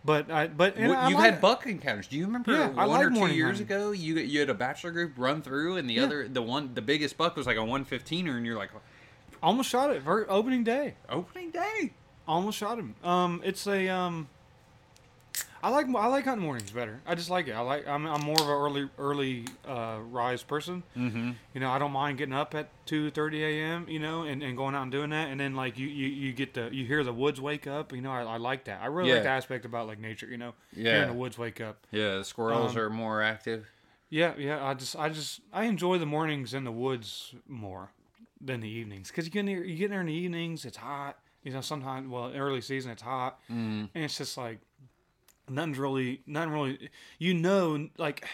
But 0.04 0.30
I. 0.30 0.48
But 0.48 0.76
and 0.76 0.90
Well, 0.90 0.98
I 0.98 1.08
You've 1.08 1.18
like- 1.18 1.32
had 1.32 1.40
buck 1.40 1.66
encounters. 1.66 2.06
Do 2.08 2.16
you 2.18 2.26
remember 2.26 2.52
Yeah, 2.52 2.72
I 2.76 2.86
one 2.86 2.88
like 2.88 3.06
or 3.06 3.10
two 3.28 3.34
years 3.34 3.58
hunting. 3.58 3.76
ago? 3.76 3.90
You 3.92 4.16
you 4.16 4.40
had 4.40 4.50
a 4.50 4.54
bachelor 4.54 4.90
group 4.90 5.12
run 5.16 5.40
through, 5.40 5.76
and 5.78 5.88
the 5.88 5.94
Yeah. 5.94 6.02
other 6.04 6.28
the 6.28 6.42
one 6.42 6.74
the 6.74 6.82
biggest 6.82 7.16
buck 7.16 7.36
was 7.36 7.46
like 7.46 7.56
a 7.56 7.64
one 7.64 7.84
fifteen 7.84 8.28
er, 8.28 8.36
and 8.36 8.44
you're 8.44 8.58
like 8.58 8.70
almost 9.42 9.70
shot 9.70 9.90
it. 9.90 10.02
Opening 10.06 10.62
day. 10.64 10.94
opening 11.08 11.50
day. 11.50 11.92
Almost 12.28 12.58
shot 12.58 12.78
him. 12.78 12.94
Um, 13.02 13.40
it's 13.44 13.66
a 13.66 13.88
um. 13.88 14.28
I 15.64 15.70
like 15.70 15.86
I 15.94 16.06
like 16.08 16.26
hunting 16.26 16.44
mornings 16.44 16.70
better. 16.70 17.00
I 17.06 17.14
just 17.14 17.30
like 17.30 17.48
it. 17.48 17.52
I 17.52 17.60
like 17.60 17.88
I'm, 17.88 18.04
I'm 18.06 18.20
more 18.20 18.34
of 18.34 18.42
an 18.42 18.48
early 18.50 18.88
early 18.98 19.44
uh, 19.66 19.98
rise 20.10 20.42
person. 20.42 20.82
Mm-hmm. 20.94 21.30
You 21.54 21.60
know, 21.60 21.70
I 21.70 21.78
don't 21.78 21.90
mind 21.92 22.18
getting 22.18 22.34
up 22.34 22.54
at 22.54 22.68
two 22.84 23.10
thirty 23.10 23.42
a.m. 23.42 23.86
You 23.88 23.98
know, 23.98 24.24
and, 24.24 24.42
and 24.42 24.58
going 24.58 24.74
out 24.74 24.82
and 24.82 24.92
doing 24.92 25.08
that, 25.10 25.28
and 25.30 25.40
then 25.40 25.54
like 25.56 25.78
you, 25.78 25.88
you, 25.88 26.06
you 26.08 26.32
get 26.34 26.52
the 26.52 26.68
you 26.70 26.84
hear 26.84 27.02
the 27.02 27.14
woods 27.14 27.40
wake 27.40 27.66
up. 27.66 27.94
You 27.94 28.02
know, 28.02 28.10
I, 28.12 28.22
I 28.24 28.36
like 28.36 28.64
that. 28.64 28.82
I 28.82 28.86
really 28.86 29.08
Yeah. 29.08 29.14
like 29.14 29.22
the 29.24 29.30
aspect 29.30 29.64
about 29.64 29.86
like 29.86 29.98
nature. 29.98 30.26
You 30.26 30.36
know, 30.36 30.52
Yeah. 30.76 30.92
hearing 30.96 31.08
the 31.08 31.14
woods 31.14 31.38
wake 31.38 31.62
up. 31.62 31.86
Yeah, 31.90 32.18
the 32.18 32.24
squirrels 32.24 32.72
Um, 32.72 32.78
are 32.82 32.90
more 32.90 33.22
active. 33.22 33.66
Yeah, 34.10 34.34
yeah. 34.36 34.62
I 34.62 34.74
just 34.74 34.94
I 34.96 35.08
just 35.08 35.40
I 35.50 35.64
enjoy 35.64 35.96
the 35.96 36.04
mornings 36.06 36.52
in 36.52 36.64
the 36.64 36.72
woods 36.72 37.34
more 37.48 37.90
than 38.38 38.60
the 38.60 38.68
evenings 38.68 39.08
because 39.08 39.24
you 39.24 39.30
get 39.30 39.40
in 39.40 39.46
there, 39.46 39.64
you 39.64 39.76
get 39.78 39.86
in 39.86 39.90
there 39.92 40.00
in 40.02 40.08
the 40.08 40.12
evenings. 40.12 40.66
It's 40.66 40.76
hot. 40.76 41.18
You 41.42 41.52
know, 41.52 41.60
sometimes 41.60 42.08
well, 42.08 42.32
early 42.34 42.60
season 42.62 42.90
it's 42.90 43.02
hot, 43.02 43.38
Mm. 43.50 43.88
and 43.94 44.04
it's 44.04 44.16
just 44.16 44.38
like 44.38 44.60
nothing's 45.48 45.78
really 45.78 46.22
none 46.26 46.50
really. 46.50 46.90
You 47.18 47.34
know, 47.34 47.88
like 47.98 48.26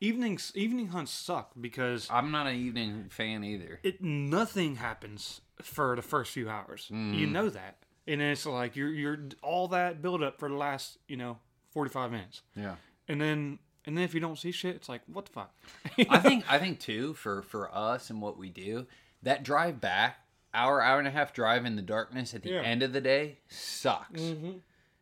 evenings 0.00 0.52
evening 0.54 0.88
hunts 0.88 1.12
suck 1.12 1.52
because 1.60 2.08
I'm 2.10 2.30
not 2.30 2.46
an 2.46 2.56
evening 2.56 3.06
fan 3.10 3.44
either. 3.44 3.80
it 3.82 4.02
nothing 4.02 4.76
happens 4.76 5.40
for 5.62 5.96
the 5.96 6.02
first 6.02 6.32
few 6.32 6.48
hours. 6.48 6.88
Mm. 6.92 7.14
You 7.18 7.26
know 7.26 7.48
that, 7.48 7.76
and 8.06 8.20
it's 8.20 8.44
like 8.46 8.76
you're 8.76 8.90
you're 8.90 9.18
all 9.42 9.68
that 9.68 10.02
build 10.02 10.22
up 10.22 10.38
for 10.38 10.48
the 10.48 10.54
last 10.56 10.98
you 11.08 11.16
know 11.16 11.38
forty 11.70 11.90
five 11.90 12.10
minutes, 12.10 12.42
Yeah. 12.54 12.76
and 13.08 13.20
then 13.20 13.58
and 13.86 13.96
then 13.96 14.04
if 14.04 14.14
you 14.14 14.20
don't 14.20 14.38
see 14.38 14.50
shit, 14.52 14.74
it's 14.76 14.88
like 14.88 15.02
what 15.06 15.26
the 15.26 15.32
fuck. 15.32 15.54
I 16.10 16.18
think 16.18 16.44
I 16.52 16.58
think 16.58 16.80
too 16.80 17.14
for 17.14 17.42
for 17.42 17.74
us 17.74 18.10
and 18.10 18.20
what 18.20 18.36
we 18.38 18.50
do, 18.50 18.86
that 19.22 19.44
drive 19.44 19.80
back, 19.80 20.18
hour 20.52 20.82
hour 20.82 20.98
and 20.98 21.08
a 21.08 21.10
half 21.12 21.32
drive 21.32 21.64
in 21.64 21.76
the 21.76 21.82
darkness 21.82 22.34
at 22.34 22.42
the 22.42 22.50
Yeah. 22.50 22.60
end 22.62 22.82
of 22.82 22.92
the 22.92 23.00
day 23.00 23.38
sucks. 23.48 24.20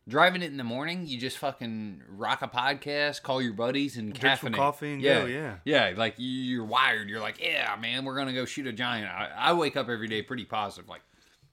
Driving 0.07 0.43
it 0.43 0.51
in 0.51 0.57
the 0.57 0.63
morning, 0.63 1.07
you 1.07 1.17
just 1.19 1.39
fucking 1.39 2.03
rock 2.09 2.43
a 2.43 2.47
podcast, 2.47 3.23
call 3.23 3.41
your 3.41 3.53
buddies, 3.53 3.97
and 3.97 4.13
Drink 4.13 4.37
some 4.39 4.51
caffeinate. 4.51 4.55
coffee 4.55 4.93
and 4.93 5.01
yeah, 5.01 5.21
go, 5.21 5.25
yeah. 5.25 5.55
yeah. 5.65 5.93
Like 5.97 6.19
you- 6.19 6.29
you're 6.29 6.63
wired. 6.65 7.09
You're 7.09 7.19
like, 7.21 7.41
yeah, 7.41 7.75
man, 7.81 8.05
we're 8.05 8.15
gonna 8.15 8.33
go 8.33 8.45
shoot 8.45 8.67
a 8.67 8.71
giant. 8.73 9.07
I, 9.07 9.31
I 9.35 9.53
wake 9.53 9.75
up 9.75 9.89
every 9.89 10.07
day 10.07 10.21
pretty 10.21 10.45
positive, 10.45 10.87
like, 10.87 11.01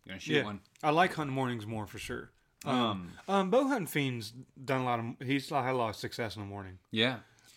gonna 0.07 0.21
shoot 0.21 0.35
yeah, 0.35 0.45
one. 0.45 0.61
I 0.83 0.91
like 0.91 1.15
hunting 1.15 1.35
mornings 1.35 1.67
more 1.67 1.87
for 1.87 1.99
sure. 1.99 2.31
Um, 2.67 3.11
um, 3.27 3.51
bow 3.51 3.67
hunting 3.67 3.87
fiends 3.87 4.33
done 4.63 4.83
a 4.83 4.85
lot 4.85 5.01
of 5.01 5.27
he's 5.27 5.49
had 5.49 5.71
a 5.71 5.77
lot 5.77 5.89
of 5.89 5.97
success 5.97 6.37
in 6.37 6.43
the 6.43 6.47
morning. 6.49 6.79
Yeah, 6.93 7.17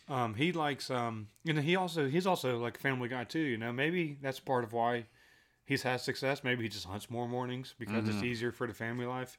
Um, 0.10 0.34
he 0.34 0.52
likes 0.54 0.90
um, 0.90 1.28
you 1.44 1.52
know, 1.54 1.62
he 1.62 1.76
also 1.76 2.08
he's 2.08 2.26
also 2.26 2.58
like 2.58 2.78
a 2.78 2.80
family 2.80 3.10
guy 3.10 3.24
too. 3.26 3.40
You 3.40 3.58
know, 3.58 3.72
maybe 3.74 4.18
that's 4.22 4.40
part 4.40 4.64
of 4.64 4.72
why 4.74 5.06
he's 5.66 5.84
had 5.84 6.00
success. 6.02 6.44
Maybe 6.44 6.64
he 6.64 6.70
just 6.70 6.86
hunts 6.86 7.10
more 7.12 7.28
mornings 7.28 7.76
because 7.78 8.08
it's 8.08 8.24
easier 8.24 8.52
for 8.54 8.66
the 8.66 8.74
family 8.74 9.06
life. 9.06 9.38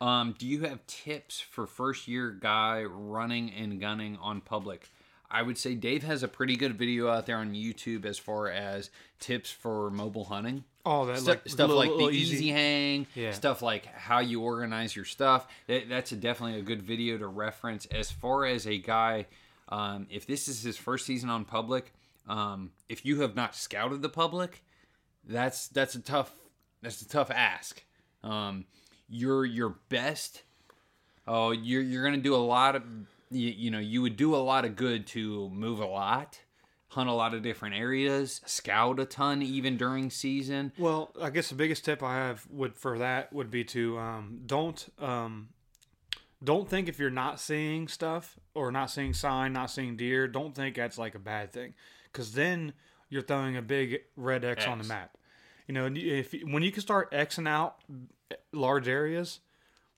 Um, 0.00 0.34
do 0.38 0.46
you 0.46 0.60
have 0.62 0.86
tips 0.86 1.40
for 1.40 1.66
first 1.66 2.08
year 2.08 2.30
guy 2.30 2.84
running 2.84 3.50
and 3.52 3.80
gunning 3.80 4.16
on 4.20 4.40
public? 4.40 4.88
I 5.30 5.42
would 5.42 5.58
say 5.58 5.74
Dave 5.74 6.02
has 6.02 6.22
a 6.22 6.28
pretty 6.28 6.56
good 6.56 6.76
video 6.76 7.08
out 7.08 7.26
there 7.26 7.36
on 7.36 7.52
YouTube 7.52 8.04
as 8.04 8.18
far 8.18 8.48
as 8.48 8.90
tips 9.20 9.50
for 9.50 9.90
mobile 9.90 10.24
hunting. 10.24 10.64
Oh, 10.84 11.04
that 11.06 11.18
Stu- 11.18 11.28
like 11.30 11.42
stuff 11.48 11.58
little- 11.68 11.76
like 11.76 11.88
the 11.90 11.94
little 11.94 12.10
easy, 12.10 12.48
hang, 12.48 13.06
Yeah. 13.14 13.32
stuff 13.32 13.62
like 13.62 13.84
how 13.86 14.18
you 14.20 14.40
organize 14.40 14.96
your 14.96 15.04
stuff. 15.04 15.46
That, 15.66 15.88
that's 15.88 16.10
a, 16.12 16.16
definitely 16.16 16.58
a 16.58 16.62
good 16.62 16.82
video 16.82 17.18
to 17.18 17.26
reference. 17.28 17.84
As 17.86 18.10
far 18.10 18.46
as 18.46 18.66
a 18.66 18.78
guy, 18.78 19.26
um, 19.68 20.06
if 20.10 20.26
this 20.26 20.48
is 20.48 20.62
his 20.62 20.76
first 20.76 21.04
season 21.06 21.28
on 21.30 21.44
public, 21.44 21.92
um, 22.26 22.72
if 22.88 23.04
you 23.04 23.20
have 23.20 23.36
not 23.36 23.54
scouted 23.54 24.02
the 24.02 24.08
public, 24.08 24.64
that's 25.22 25.68
that's 25.68 25.94
a 25.94 26.00
tough 26.00 26.32
that's 26.82 27.02
a 27.02 27.08
tough 27.08 27.30
ask. 27.30 27.84
Um, 28.24 28.64
you're 29.10 29.44
your 29.44 29.76
best. 29.88 30.42
Oh, 31.26 31.50
you're 31.50 31.82
you're 31.82 32.04
gonna 32.04 32.18
do 32.18 32.34
a 32.34 32.36
lot 32.36 32.76
of 32.76 32.82
you, 33.30 33.50
you 33.50 33.70
know 33.70 33.78
you 33.78 34.02
would 34.02 34.16
do 34.16 34.34
a 34.34 34.38
lot 34.38 34.64
of 34.64 34.76
good 34.76 35.06
to 35.08 35.50
move 35.50 35.80
a 35.80 35.86
lot, 35.86 36.40
hunt 36.88 37.10
a 37.10 37.12
lot 37.12 37.34
of 37.34 37.42
different 37.42 37.74
areas, 37.74 38.40
scout 38.46 38.98
a 38.98 39.04
ton 39.04 39.42
even 39.42 39.76
during 39.76 40.10
season. 40.10 40.72
Well, 40.78 41.12
I 41.20 41.30
guess 41.30 41.48
the 41.48 41.54
biggest 41.54 41.84
tip 41.84 42.02
I 42.02 42.14
have 42.14 42.46
would 42.50 42.76
for 42.76 42.98
that 42.98 43.32
would 43.32 43.50
be 43.50 43.64
to 43.64 43.98
um, 43.98 44.40
don't 44.46 44.88
um, 44.98 45.50
don't 46.42 46.68
think 46.68 46.88
if 46.88 46.98
you're 46.98 47.10
not 47.10 47.38
seeing 47.38 47.86
stuff 47.88 48.38
or 48.54 48.72
not 48.72 48.90
seeing 48.90 49.12
sign, 49.12 49.52
not 49.52 49.70
seeing 49.70 49.96
deer, 49.96 50.26
don't 50.26 50.54
think 50.54 50.76
that's 50.76 50.98
like 50.98 51.14
a 51.14 51.18
bad 51.20 51.52
thing, 51.52 51.74
because 52.04 52.32
then 52.32 52.72
you're 53.08 53.22
throwing 53.22 53.56
a 53.56 53.62
big 53.62 54.00
red 54.16 54.44
X, 54.44 54.66
on 54.66 54.78
the 54.78 54.84
map. 54.84 55.16
You 55.70 55.74
know, 55.74 55.88
if 55.94 56.34
when 56.42 56.64
you 56.64 56.72
can 56.72 56.82
start 56.82 57.12
Xing 57.12 57.46
out 57.46 57.76
large 58.52 58.88
areas, 58.88 59.38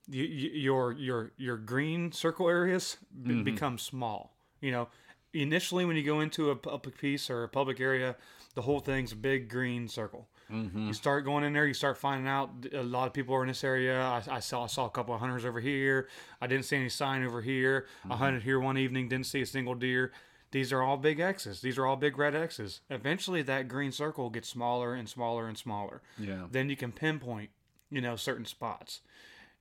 you, 0.06 0.22
you, 0.22 0.50
your 0.50 0.92
your 0.92 1.32
your 1.38 1.56
green 1.56 2.12
circle 2.12 2.46
areas 2.46 2.98
b- 3.22 3.30
mm-hmm. 3.30 3.42
become 3.42 3.78
small. 3.78 4.36
You 4.60 4.70
know, 4.70 4.88
initially 5.32 5.86
when 5.86 5.96
you 5.96 6.02
go 6.02 6.20
into 6.20 6.50
a 6.50 6.56
public 6.56 6.98
piece 6.98 7.30
or 7.30 7.44
a 7.44 7.48
public 7.48 7.80
area, 7.80 8.16
the 8.54 8.60
whole 8.60 8.80
thing's 8.80 9.12
a 9.12 9.16
big 9.16 9.48
green 9.48 9.88
circle. 9.88 10.28
Mm-hmm. 10.52 10.88
You 10.88 10.92
start 10.92 11.24
going 11.24 11.42
in 11.42 11.54
there, 11.54 11.64
you 11.66 11.72
start 11.72 11.96
finding 11.96 12.28
out 12.28 12.50
a 12.74 12.82
lot 12.82 13.06
of 13.06 13.14
people 13.14 13.34
are 13.34 13.40
in 13.40 13.48
this 13.48 13.64
area. 13.64 13.98
I, 13.98 14.22
I 14.30 14.40
saw 14.40 14.64
I 14.64 14.66
saw 14.66 14.84
a 14.84 14.90
couple 14.90 15.14
of 15.14 15.20
hunters 15.20 15.46
over 15.46 15.58
here. 15.58 16.06
I 16.38 16.48
didn't 16.48 16.66
see 16.66 16.76
any 16.76 16.90
sign 16.90 17.24
over 17.24 17.40
here. 17.40 17.86
I 18.04 18.08
mm-hmm. 18.08 18.18
hunted 18.18 18.42
here 18.42 18.60
one 18.60 18.76
evening, 18.76 19.08
didn't 19.08 19.24
see 19.24 19.40
a 19.40 19.46
single 19.46 19.74
deer. 19.74 20.12
These 20.53 20.70
are 20.70 20.82
all 20.82 20.98
big 20.98 21.18
X's. 21.18 21.62
These 21.62 21.78
are 21.78 21.86
all 21.86 21.96
big 21.96 22.18
red 22.18 22.34
X's. 22.34 22.82
Eventually, 22.90 23.40
that 23.42 23.68
green 23.68 23.90
circle 23.90 24.28
gets 24.30 24.48
smaller 24.48 24.94
and 24.94 25.09
smaller 25.09 25.48
and 25.48 25.57
smaller. 25.57 26.03
Yeah. 26.18 26.44
Then 26.50 26.68
you 26.68 26.76
can 26.76 26.92
pinpoint, 26.92 27.50
you 27.90 28.03
know, 28.03 28.16
certain 28.16 28.44
spots. 28.44 29.00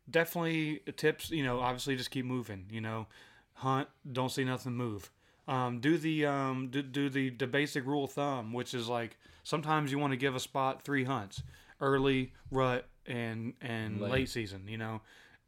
Definitely 0.10 0.82
tips. 0.98 1.32
You 1.32 1.46
know, 1.46 1.62
obviously 1.62 1.96
just 1.96 2.12
keep 2.12 2.26
moving. 2.26 2.66
You 2.70 2.82
know, 2.82 3.08
hunt, 3.54 3.88
don't 4.12 4.32
see 4.32 4.44
nothing 4.44 4.74
move. 4.74 5.10
Um, 5.48 5.80
do 5.80 5.98
the 5.98 6.26
um, 6.26 6.68
do, 6.70 6.82
do 6.82 7.10
the 7.10 7.30
the 7.30 7.48
basic 7.48 7.86
rule 7.86 8.04
of 8.04 8.12
thumb, 8.12 8.52
which 8.52 8.74
is 8.74 8.90
like 8.90 9.18
sometimes 9.44 9.94
you 9.94 10.00
want 10.00 10.12
to 10.12 10.18
give 10.18 10.36
a 10.36 10.40
spot 10.42 10.84
three 10.84 11.06
hunts, 11.06 11.42
early, 11.80 12.34
rut, 12.52 12.88
and 13.06 13.54
and 13.62 14.02
Late. 14.02 14.12
late, 14.12 14.30
season. 14.30 14.68
You 14.68 14.78
know, 14.78 15.02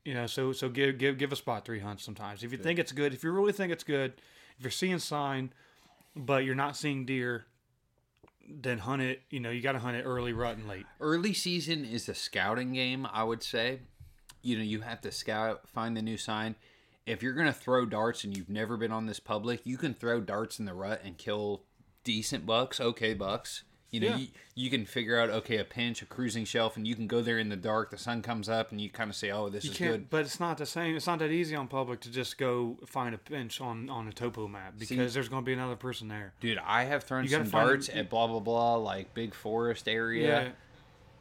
you 0.05 0.13
know. 0.13 0.25
So 0.25 0.53
so 0.53 0.69
give 0.69 0.97
give 0.97 1.17
give 1.17 1.33
a 1.33 1.35
spot 1.35 1.65
three 1.65 1.79
hunts 1.79 2.03
sometimes. 2.03 2.43
If 2.43 2.53
you 2.53 2.57
think 2.57 2.79
it's 2.79 2.93
good, 2.93 3.13
if 3.13 3.25
you 3.25 3.31
really 3.31 3.53
think 3.53 3.73
it's 3.73 3.83
good, 3.83 4.13
if 4.57 4.63
you're 4.63 4.71
seeing 4.71 4.99
sign, 4.99 5.53
but 6.15 6.43
you're 6.45 6.55
not 6.55 6.75
seeing 6.75 7.05
deer, 7.05 7.45
then 8.49 8.79
hunt 8.79 9.01
it. 9.01 9.21
You 9.29 9.39
know, 9.39 9.49
you 9.49 9.61
got 9.61 9.73
to 9.73 9.79
hunt 9.79 9.97
it 9.97 10.03
early, 10.03 10.33
rut, 10.33 10.57
and 10.57 10.67
late. 10.67 10.85
Early 10.99 11.33
season 11.33 11.85
is 11.85 12.09
a 12.09 12.13
scouting 12.13 12.73
game, 12.73 13.07
I 13.11 13.23
would 13.23 13.43
say. 13.43 13.79
You 14.41 14.57
know, 14.57 14.63
you 14.63 14.81
have 14.81 15.01
to 15.01 15.11
scout, 15.11 15.67
find 15.69 15.95
the 15.95 16.01
new 16.01 16.17
sign. 16.17 16.55
If 17.05 17.21
you're 17.21 17.33
gonna 17.33 17.53
throw 17.53 17.85
darts 17.85 18.23
and 18.23 18.35
you've 18.35 18.49
never 18.49 18.77
been 18.77 18.91
on 18.91 19.07
this 19.07 19.19
public, 19.19 19.65
you 19.65 19.77
can 19.77 19.93
throw 19.93 20.21
darts 20.21 20.59
in 20.59 20.65
the 20.65 20.73
rut 20.73 21.01
and 21.03 21.17
kill 21.17 21.63
decent 22.03 22.45
bucks, 22.45 22.79
okay 22.79 23.13
bucks. 23.13 23.63
You 23.93 23.99
know, 23.99 24.07
Yeah. 24.07 24.15
you, 24.17 24.27
you 24.55 24.69
can 24.71 24.85
figure 24.87 25.19
out 25.19 25.29
okay 25.29 25.57
a 25.57 25.63
pinch, 25.63 26.01
a 26.01 26.07
cruising 26.07 26.45
shelf, 26.45 26.77
and 26.77 26.87
you 26.87 26.95
can 26.95 27.05
go 27.05 27.21
there 27.21 27.37
in 27.37 27.49
the 27.49 27.55
dark. 27.55 27.91
The 27.91 27.97
sun 27.99 28.23
comes 28.23 28.49
up, 28.49 28.71
and 28.71 28.81
you 28.81 28.89
kind 28.89 29.07
of 29.07 29.15
say, 29.15 29.29
"Oh, 29.29 29.49
this 29.49 29.63
You 29.65 29.69
is 29.71 29.77
good." 29.77 30.09
but 30.09 30.21
it's 30.21 30.39
not 30.39 30.57
the 30.57 30.65
same. 30.65 30.95
It's 30.95 31.05
not 31.05 31.19
that 31.19 31.29
easy 31.29 31.55
on 31.55 31.67
public 31.67 31.99
to 32.01 32.09
just 32.11 32.39
go 32.39 32.79
find 32.87 33.13
a 33.13 33.19
pinch 33.19 33.61
on 33.61 33.91
on 33.91 34.07
a 34.07 34.11
topo 34.11 34.47
map 34.47 34.73
because 34.79 35.13
there's 35.13 35.29
going 35.29 35.43
to 35.43 35.45
be 35.45 35.53
another 35.53 35.75
person 35.75 36.07
there. 36.07 36.33
Dude, 36.39 36.57
I 36.57 36.85
have 36.85 37.03
thrown 37.03 37.27
some 37.27 37.43
a- 37.43 37.45
darts 37.45 37.87
at 37.87 38.09
blah 38.09 38.25
blah 38.25 38.39
blah, 38.39 38.75
like 38.77 39.13
big 39.13 39.35
forest 39.35 39.87
area, 39.87 40.53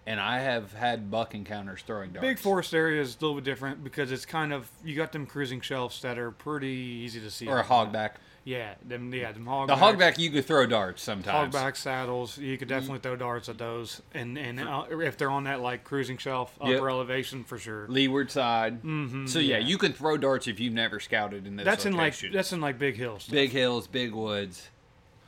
and 0.07 0.19
I 0.19 0.39
have 0.39 0.73
had 0.73 1.11
buck 1.11 1.35
encounters 1.35 1.83
throwing 1.83 2.13
darts. 2.13 2.27
Big 2.27 2.39
forest 2.39 2.73
area 2.73 3.03
is 3.03 3.17
a 3.17 3.21
little 3.21 3.35
bit 3.35 3.45
different 3.45 3.85
because 3.85 4.11
it's 4.11 4.25
kind 4.25 4.51
of 4.51 4.71
you 4.83 4.97
got 4.97 5.13
them 5.13 5.27
cruising 5.27 5.61
shelves 5.61 6.01
that 6.01 6.19
are 6.19 6.31
pretty 6.31 6.69
easy 6.69 7.21
to 7.21 7.31
see. 7.31 7.47
or 7.49 7.59
a 7.59 7.67
on 7.67 7.89
the 7.89 7.93
map. 7.93 8.15
hogback. 8.15 8.21
Yeah, 8.45 8.75
them 8.85 9.15
yeah 9.15 9.31
them 9.31 9.45
hogback. 9.45 9.67
The 9.69 9.75
hogback 9.77 10.19
you 10.19 10.31
could 10.31 10.45
throw 10.45 10.67
darts 10.67 11.03
sometimes. 11.03 11.55
Hogback 11.55 11.77
saddles, 11.77 12.39
you 12.39 12.59
could 12.59 12.69
definitely 12.69 12.99
throw 12.99 13.15
darts 13.15 13.49
at 13.49 13.59
those, 13.59 14.03
and 14.15 14.37
and 14.37 14.61
uh, 14.61 14.85
if 14.91 15.17
they're 15.17 15.31
on 15.31 15.45
that 15.45 15.61
like 15.61 15.85
cruising 15.85 16.19
shelf, 16.19 16.57
upper 16.61 16.73
Yep. 16.73 16.81
elevation 16.83 17.45
for 17.45 17.57
sure. 17.59 17.87
leeward 17.89 18.31
side. 18.33 18.83
Mm-hmm, 18.83 19.27
so 19.27 19.39
yeah, 19.39 19.59
yeah. 19.59 19.67
you 19.67 19.79
can 19.79 19.93
throw 19.93 20.17
darts 20.17 20.49
if 20.49 20.59
you've 20.59 20.75
never 20.75 20.99
scouted 20.99 21.47
in 21.47 21.57
those. 21.57 21.65
That's 21.65 21.87
in 21.87 21.95
like 21.95 22.19
that's 22.33 22.53
in 22.53 22.61
like 22.61 22.79
big 22.79 22.97
hills. 22.97 23.29
big 23.29 23.51
hills, 23.51 23.87
big 23.87 24.13
woods. 24.13 24.71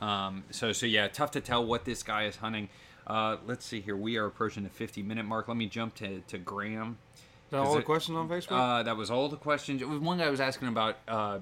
Um, 0.01 0.43
so 0.51 0.73
so 0.73 0.85
yeah, 0.85 1.07
tough 1.07 1.31
to 1.31 1.41
tell 1.41 1.65
what 1.65 1.85
this 1.85 2.03
guy 2.03 2.25
is 2.25 2.35
hunting. 2.35 2.67
Uh, 3.07 3.37
let's 3.45 3.65
see 3.65 3.81
here. 3.81 3.95
We 3.95 4.17
are 4.17 4.25
approaching 4.25 4.63
the 4.63 4.69
50 4.69 5.03
minute 5.03 5.25
mark. 5.25 5.47
Let 5.47 5.57
me 5.57 5.67
jump 5.67 5.95
to, 5.95 6.21
to 6.21 6.37
Graham. 6.37 6.97
Is 7.13 7.51
that 7.51 7.59
all 7.59 7.75
the 7.75 7.83
questions 7.83 8.17
on 8.17 8.27
Facebook? 8.27 8.79
Uh, 8.79 8.83
that 8.83 8.97
was 8.97 9.11
all 9.11 9.29
the 9.29 9.37
questions. 9.37 9.81
It 9.81 9.87
was 9.87 9.99
one 9.99 10.17
guy 10.17 10.29
was 10.29 10.41
asking 10.41 10.67
about 10.67 10.97
uh, 11.07 11.39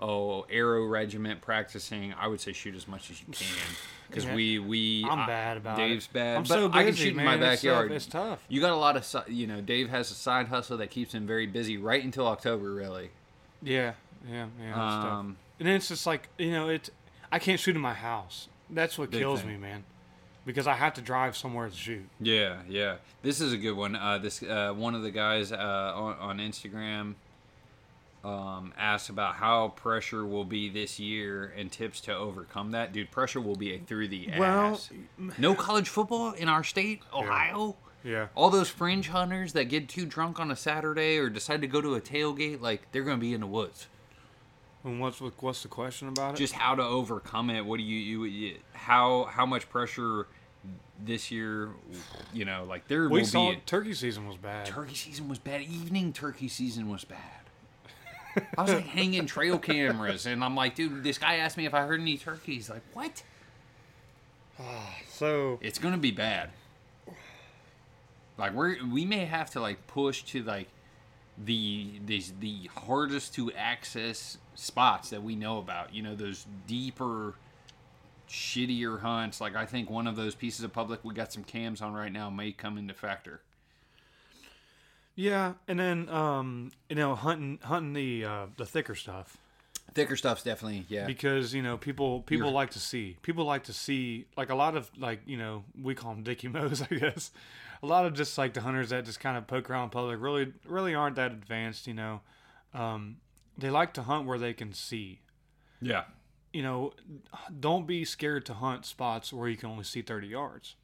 oh 0.00 0.46
arrow 0.50 0.84
regiment 0.86 1.40
practicing. 1.42 2.12
I 2.18 2.26
would 2.26 2.40
say 2.40 2.52
shoot 2.52 2.74
as 2.74 2.88
much 2.88 3.10
as 3.10 3.20
you 3.20 3.26
can 3.32 3.46
because 4.08 4.24
Yeah. 4.24 4.34
we 4.34 4.58
we 4.58 5.04
I'm 5.08 5.20
I- 5.20 5.26
bad 5.26 5.56
about 5.58 5.76
Dave's 5.76 6.06
it. 6.06 6.12
bad. 6.12 6.36
I'm 6.38 6.44
so 6.46 6.68
I 6.68 6.78
can 6.82 6.86
busy, 6.86 7.04
shoot 7.04 7.10
in 7.10 7.16
man. 7.16 7.26
my 7.26 7.32
It's 7.34 7.40
tough. 7.40 7.50
backyard. 7.70 7.92
It's 7.92 8.06
tough. 8.06 8.44
You 8.48 8.60
got 8.60 8.72
a 8.72 8.76
lot 8.76 8.96
of 8.96 9.28
you 9.28 9.46
know. 9.46 9.60
Dave 9.60 9.90
has 9.90 10.10
a 10.10 10.14
side 10.14 10.48
hustle 10.48 10.78
that 10.78 10.90
keeps 10.90 11.14
him 11.14 11.26
very 11.26 11.46
busy 11.46 11.76
right 11.76 12.02
until 12.02 12.26
October. 12.26 12.72
Really. 12.72 13.10
Yeah, 13.62 13.92
yeah, 14.28 14.46
yeah. 14.60 15.18
Um, 15.18 15.36
And 15.58 15.68
then 15.68 15.76
it's 15.76 15.88
just 15.88 16.06
like 16.06 16.28
you 16.38 16.50
know, 16.50 16.68
it. 16.70 16.90
I 17.30 17.38
can't 17.38 17.60
shoot 17.60 17.76
in 17.76 17.82
my 17.82 17.94
house. 17.94 18.48
That's 18.70 18.96
what 18.98 19.10
kills 19.12 19.40
thing. 19.40 19.50
me, 19.50 19.56
man. 19.58 19.84
Because 20.46 20.66
I 20.66 20.72
have 20.74 20.94
to 20.94 21.02
drive 21.02 21.36
somewhere 21.36 21.68
to 21.68 21.76
shoot. 21.76 22.08
Yeah, 22.18 22.62
yeah. 22.66 22.96
This 23.22 23.40
is 23.42 23.52
a 23.52 23.58
good 23.58 23.72
one. 23.76 23.94
Uh, 23.94 24.16
this 24.18 24.42
uh, 24.42 24.72
one 24.74 24.94
of 24.94 25.02
the 25.02 25.10
guys 25.10 25.52
uh, 25.52 25.56
on, 25.94 26.16
on 26.18 26.38
Instagram 26.38 27.14
um, 28.24 28.74
asked 28.76 29.08
about 29.08 29.36
how 29.36 29.68
pressure 29.68 30.26
will 30.26 30.44
be 30.44 30.68
this 30.68 30.98
year 30.98 31.52
and 31.56 31.72
tips 31.72 32.00
to 32.02 32.14
overcome 32.14 32.72
that. 32.72 32.92
Dude, 32.92 33.10
pressure 33.10 33.40
will 33.40 33.56
be 33.56 33.74
a 33.74 33.78
through 33.78 34.08
the 34.08 34.28
Well, 34.38 34.72
ass. 34.72 34.90
No 35.38 35.54
college 35.54 35.88
football 35.88 36.32
in 36.32 36.48
our 36.48 36.62
state, 36.64 37.02
Ohio. 37.14 37.76
Yeah. 38.04 38.28
All 38.34 38.50
those 38.50 38.68
fringe 38.68 39.08
hunters 39.08 39.52
that 39.54 39.64
get 39.64 39.88
too 39.88 40.06
drunk 40.06 40.40
on 40.40 40.50
a 40.50 40.56
Saturday 40.56 41.18
or 41.18 41.28
decide 41.28 41.60
to 41.62 41.66
go 41.66 41.80
to 41.80 41.94
a 41.94 42.00
tailgate, 42.00 42.60
like 42.60 42.90
they're 42.92 43.02
going 43.02 43.16
to 43.16 43.20
be 43.20 43.34
in 43.34 43.40
the 43.40 43.46
woods. 43.46 43.88
And 44.84 45.00
what's 45.00 45.20
what's 45.20 45.62
the 45.62 45.68
question 45.68 46.08
about 46.08 46.34
it? 46.34 46.38
Just 46.38 46.54
how 46.54 46.74
to 46.74 46.82
overcome 46.82 47.50
it. 47.50 47.64
What 47.64 47.76
do 47.76 47.82
you, 47.82 47.98
you, 47.98 48.24
you 48.24 48.56
how 48.72 49.24
how 49.24 49.44
much 49.44 49.68
pressure 49.68 50.26
this 51.04 51.30
year? 51.30 51.68
You 52.32 52.46
know, 52.46 52.64
like 52.66 52.88
there 52.88 53.08
we 53.08 53.20
will 53.20 53.26
saw 53.26 53.50
be. 53.50 53.58
turkey 53.66 53.92
season 53.92 54.26
was 54.26 54.38
bad. 54.38 54.64
Turkey 54.64 54.94
season 54.94 55.28
was 55.28 55.38
bad. 55.38 55.60
Evening 55.60 56.14
turkey 56.14 56.48
season 56.48 56.88
was 56.88 57.04
bad. 57.04 57.18
I 58.56 58.62
was 58.62 58.72
like 58.72 58.86
hanging 58.86 59.26
trail 59.26 59.58
cameras, 59.58 60.26
and 60.26 60.44
I'm 60.44 60.54
like, 60.54 60.74
dude, 60.74 61.02
this 61.02 61.18
guy 61.18 61.36
asked 61.36 61.56
me 61.56 61.66
if 61.66 61.74
I 61.74 61.82
heard 61.82 62.00
any 62.00 62.16
turkeys. 62.16 62.70
Like, 62.70 62.82
what? 62.92 63.22
Ah, 64.58 64.94
so 65.08 65.58
It's 65.62 65.78
gonna 65.78 65.98
be 65.98 66.10
bad. 66.10 66.50
Like 68.38 68.54
we're 68.54 68.76
we 68.86 69.04
may 69.04 69.26
have 69.26 69.50
to 69.50 69.60
like 69.60 69.86
push 69.86 70.22
to 70.24 70.42
like 70.42 70.68
the 71.42 72.00
these 72.04 72.32
the 72.40 72.70
hardest 72.74 73.34
to 73.34 73.52
access 73.52 74.38
spots 74.54 75.10
that 75.10 75.22
we 75.22 75.36
know 75.36 75.58
about. 75.58 75.94
You 75.94 76.02
know, 76.02 76.14
those 76.14 76.46
deeper, 76.66 77.34
shittier 78.28 79.00
hunts. 79.00 79.40
Like 79.40 79.56
I 79.56 79.66
think 79.66 79.90
one 79.90 80.06
of 80.06 80.16
those 80.16 80.34
pieces 80.34 80.64
of 80.64 80.72
public 80.72 81.04
we 81.04 81.14
got 81.14 81.32
some 81.32 81.44
cams 81.44 81.82
on 81.82 81.92
right 81.92 82.12
now 82.12 82.30
may 82.30 82.52
come 82.52 82.78
into 82.78 82.94
factor. 82.94 83.40
Yeah, 85.20 85.54
and 85.68 85.78
then 85.78 86.08
um, 86.08 86.70
you 86.88 86.96
know, 86.96 87.14
hunting 87.14 87.58
hunting 87.62 87.92
the 87.92 88.24
uh, 88.24 88.46
the 88.56 88.66
thicker 88.66 88.94
stuff 88.94 89.36
Thicker 89.94 90.16
stuff's 90.16 90.42
definitely 90.42 90.86
yeah. 90.88 91.06
because 91.06 91.52
you 91.52 91.62
know 91.62 91.76
people 91.76 92.20
people 92.22 92.46
You're- 92.46 92.54
like 92.54 92.70
to 92.70 92.78
see 92.78 93.16
people 93.22 93.44
like 93.44 93.64
to 93.64 93.72
see 93.72 94.26
like 94.36 94.50
a 94.50 94.54
lot 94.54 94.76
of 94.76 94.90
like 94.96 95.20
you 95.26 95.36
know 95.36 95.64
we 95.80 95.94
call 95.94 96.14
them 96.14 96.22
dicky 96.22 96.48
mows 96.48 96.82
I 96.90 96.94
guess 96.94 97.32
a 97.82 97.86
lot 97.86 98.06
of 98.06 98.14
just 98.14 98.38
like 98.38 98.54
the 98.54 98.60
hunters 98.60 98.90
that 98.90 99.04
just 99.04 99.20
kind 99.20 99.36
of 99.36 99.46
poke 99.46 99.68
around 99.68 99.84
in 99.84 99.90
public 99.90 100.20
really 100.20 100.52
really 100.64 100.94
aren't 100.94 101.16
that 101.16 101.32
advanced 101.32 101.86
you 101.86 101.94
know 101.94 102.20
um, 102.72 103.16
they 103.58 103.68
like 103.68 103.94
to 103.94 104.02
hunt 104.02 104.26
where 104.26 104.38
they 104.38 104.52
can 104.52 104.72
see 104.72 105.20
yeah. 105.82 106.04
you 106.52 106.62
know, 106.62 106.92
don't 107.58 107.86
be 107.86 108.04
scared 108.04 108.46
to 108.46 108.54
hunt 108.54 108.84
spots 108.84 109.32
where 109.32 109.48
you 109.48 109.56
can 109.56 109.70
only 109.70 109.82
see 109.82 110.02
30 110.02 110.28
yards, 110.28 110.76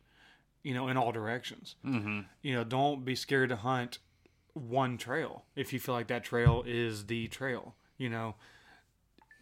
you 0.64 0.74
know, 0.74 0.89
in 0.89 0.97
all 0.97 1.12
directions. 1.12 1.76
Mm-hmm. 1.84 2.20
You 2.43 2.55
know, 2.55 2.64
don't 2.64 3.05
be 3.05 3.14
scared 3.14 3.51
to 3.51 3.57
hunt 3.57 3.99
one 4.57 4.96
trail 4.96 5.44
if 5.54 5.72
you 5.72 5.78
feel 5.78 5.94
like 5.94 6.09
that 6.09 6.24
trail 6.24 6.64
is 6.66 7.07
the 7.07 7.28
trail, 7.28 7.74
you 7.98 8.09
know. 8.09 8.34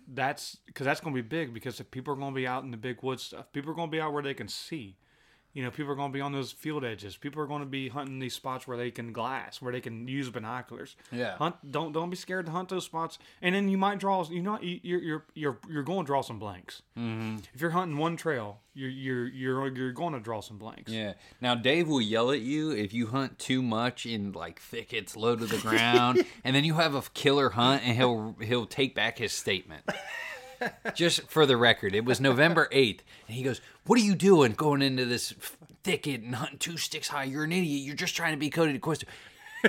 That's 0.06 0.58
because 0.66 0.84
that's 0.84 1.00
going 1.00 1.14
to 1.14 1.22
be 1.22 1.26
big 1.26 1.54
because 1.54 1.80
if 1.80 1.90
people 1.90 2.12
are 2.12 2.16
going 2.16 2.32
to 2.32 2.36
be 2.36 2.46
out 2.46 2.62
in 2.62 2.70
the 2.70 2.76
big 2.76 3.02
woods 3.02 3.22
stuff. 3.22 3.50
People 3.52 3.70
are 3.70 3.74
going 3.74 3.88
to 3.88 3.92
be 3.92 4.00
out 4.00 4.12
where 4.12 4.22
they 4.22 4.34
can 4.34 4.48
see. 4.48 4.96
You 5.54 5.62
know, 5.62 5.70
people 5.70 5.92
are 5.92 5.94
going 5.94 6.10
to 6.10 6.14
be 6.14 6.20
on 6.20 6.32
those 6.32 6.50
field 6.50 6.84
edges. 6.84 7.16
People 7.16 7.40
are 7.40 7.46
going 7.46 7.60
to 7.60 7.66
be 7.66 7.88
hunting 7.88 8.18
these 8.18 8.34
spots 8.34 8.66
where 8.66 8.76
they 8.76 8.90
can 8.90 9.12
glass, 9.12 9.62
where 9.62 9.72
they 9.72 9.80
can 9.80 10.06
use 10.08 10.28
binoculars 10.28 10.96
Yeah. 11.12 11.36
hunt 11.36 11.54
don't 11.70 11.92
don't 11.92 12.10
be 12.10 12.16
scared 12.16 12.46
to 12.46 12.52
hunt 12.52 12.68
those 12.68 12.84
spots 12.84 13.18
and 13.40 13.54
then 13.54 13.68
you 13.68 13.78
might 13.78 13.98
draw 13.98 14.24
you 14.28 14.42
know 14.42 14.58
you- 14.60 14.80
you're 14.82 15.00
you're 15.00 15.24
you're 15.34 15.58
you're 15.70 15.82
going 15.84 16.04
to 16.04 16.06
draw 16.06 16.22
some 16.22 16.38
blanks 16.40 16.82
Mm-hmm. 16.98 17.36
if 17.54 17.60
you're 17.60 17.70
hunting 17.70 17.96
one 17.98 18.16
trail 18.16 18.58
you're 18.74 18.90
you're 18.90 19.26
you're 19.28 19.68
you're 19.76 19.92
going 19.92 20.12
to 20.14 20.20
draw 20.20 20.40
some 20.40 20.58
blanks 20.58 20.90
Yeah. 20.90 21.12
Now 21.40 21.54
Dave 21.54 21.86
will 21.88 22.00
yell 22.00 22.32
at 22.32 22.40
you 22.40 22.72
if 22.72 22.92
you 22.92 23.06
hunt 23.06 23.38
too 23.38 23.62
much 23.62 24.06
in 24.06 24.32
like 24.32 24.60
thickets 24.60 25.16
low 25.16 25.36
to 25.36 25.46
the 25.46 25.58
ground, 25.58 26.24
and 26.44 26.54
then 26.56 26.64
you 26.64 26.74
have 26.74 26.94
a 26.96 27.02
killer 27.14 27.50
hunt, 27.50 27.82
and 27.86 27.96
he'll 27.96 28.34
he'll 28.40 28.66
take 28.66 28.94
back 28.96 29.18
his 29.18 29.32
statement. 29.32 29.84
Just 30.94 31.28
for 31.28 31.46
the 31.46 31.56
record, 31.56 31.94
it 31.94 32.04
was 32.04 32.20
November 32.20 32.68
eighth, 32.72 33.02
and 33.28 33.36
he 33.36 33.42
goes, 33.42 33.60
"What 33.86 33.98
are 33.98 34.02
you 34.02 34.14
doing 34.14 34.52
going 34.52 34.82
into 34.82 35.04
this 35.04 35.34
thicket 35.82 36.22
and 36.22 36.34
hunting 36.34 36.58
two 36.58 36.76
sticks 36.76 37.08
high? 37.08 37.24
You're 37.24 37.44
an 37.44 37.52
idiot. 37.52 37.82
You're 37.82 37.94
just 37.96 38.16
trying 38.16 38.32
to 38.32 38.38
be 38.38 38.50
Cody 38.50 38.78
DeQuista." 38.78 39.04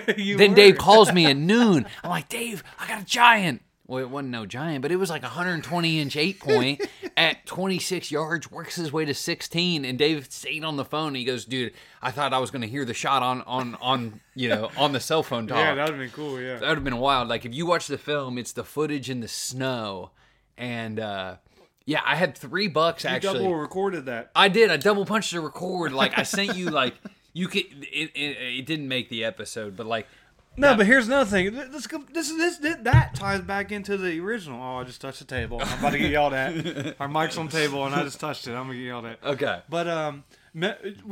Then 0.06 0.50
were. 0.52 0.56
Dave 0.56 0.78
calls 0.78 1.14
me 1.14 1.26
at 1.26 1.38
noon. 1.54 1.86
I'm 2.04 2.10
like, 2.10 2.28
Dave, 2.28 2.64
I 2.78 2.86
got 2.88 3.02
a 3.02 3.06
giant. 3.06 3.62
Well, 3.88 4.02
it 4.04 4.10
wasn't 4.10 4.32
no 4.32 4.46
giant, 4.46 4.82
but 4.82 4.92
it 4.92 4.96
was 4.96 5.10
like 5.12 5.22
a 5.22 5.28
120 5.28 6.00
inch 6.02 6.18
eight 6.18 6.40
point 6.40 6.82
at 7.18 7.46
26 7.46 8.12
yards, 8.12 8.52
works 8.52 8.76
his 8.76 8.92
way 8.92 9.06
to 9.06 9.14
16. 9.14 9.86
And 9.86 9.98
Dave 9.98 10.28
stayed 10.32 10.64
on 10.66 10.76
the 10.76 10.84
phone. 10.84 11.10
And 11.10 11.18
he 11.18 11.24
goes, 11.24 11.46
dude, 11.46 11.72
I 12.02 12.12
thought 12.12 12.34
I 12.34 12.40
was 12.40 12.50
going 12.52 12.64
to 12.64 12.68
hear 12.68 12.84
the 12.84 12.96
shot 12.96 13.22
on, 13.24 13.42
on, 13.44 13.76
on, 13.76 14.20
you 14.34 14.50
know, 14.50 14.70
on 14.76 14.92
the 14.92 15.00
cell 15.00 15.22
phone 15.24 15.48
talk. 15.48 15.60
yeah 15.60 15.76
that 15.76 15.84
would 15.84 15.92
have 15.92 16.00
been 16.00 16.10
cool 16.10 16.42
yeah 16.42 16.56
that 16.58 16.68
would 16.68 16.78
have 16.78 16.84
been 16.84 16.98
wild. 16.98 17.28
Like 17.30 17.46
if 17.46 17.54
you 17.54 17.66
watch 17.66 17.88
the 17.88 17.98
film, 18.00 18.38
it's 18.38 18.52
the 18.52 18.64
footage 18.66 19.10
in 19.10 19.20
the 19.22 19.28
snow. 19.30 20.12
And, 20.58 21.00
uh, 21.00 21.36
yeah, 21.86 22.02
I 22.06 22.16
had 22.16 22.38
three 22.38 22.68
bucks 22.68 23.04
you 23.04 23.10
actually. 23.12 23.40
double 23.40 23.56
recorded 23.56 24.06
that 24.06 24.32
I 24.36 24.48
did. 24.48 24.72
I 24.72 24.78
double 24.78 25.06
punched 25.06 25.32
the 25.32 25.40
record. 25.42 25.92
Like 25.94 26.18
I 26.18 26.24
sent 26.24 26.56
you 26.56 26.70
like 26.70 26.96
you 27.34 27.48
could. 27.48 27.64
It, 27.82 28.12
it, 28.16 28.38
it 28.60 28.66
didn't 28.66 28.88
make 28.88 29.10
the 29.10 29.24
episode, 29.24 29.76
but 29.78 29.86
like 29.86 30.08
no 30.58 30.74
but 30.76 30.86
here's 30.86 31.06
another 31.08 31.30
thing 31.30 31.54
this 31.54 31.86
this 32.14 32.32
this, 32.32 32.58
this 32.60 32.78
that 32.84 33.14
ties 33.14 33.42
back 33.42 33.74
into 33.74 33.98
the 33.98 34.18
original 34.22 34.62
oh 34.64 34.78
i 34.78 34.86
just 34.86 35.02
touched 35.02 35.20
the 35.20 35.26
table 35.26 35.60
i'm 35.62 35.80
about 35.80 35.90
to 35.92 35.98
get 35.98 36.10
yelled 36.10 36.34
at 36.34 36.96
our 37.02 37.10
mic's 37.10 37.38
on 37.38 37.48
the 37.48 37.52
table 37.52 37.86
and 37.86 37.94
i 37.94 38.02
just 38.04 38.22
touched 38.22 38.48
it 38.48 38.52
i'm 38.52 38.68
gonna 38.68 38.76
get 38.76 38.84
yelled 38.86 39.06
at 39.06 39.22
okay, 39.22 39.60
But 39.68 39.90
um, 39.90 40.24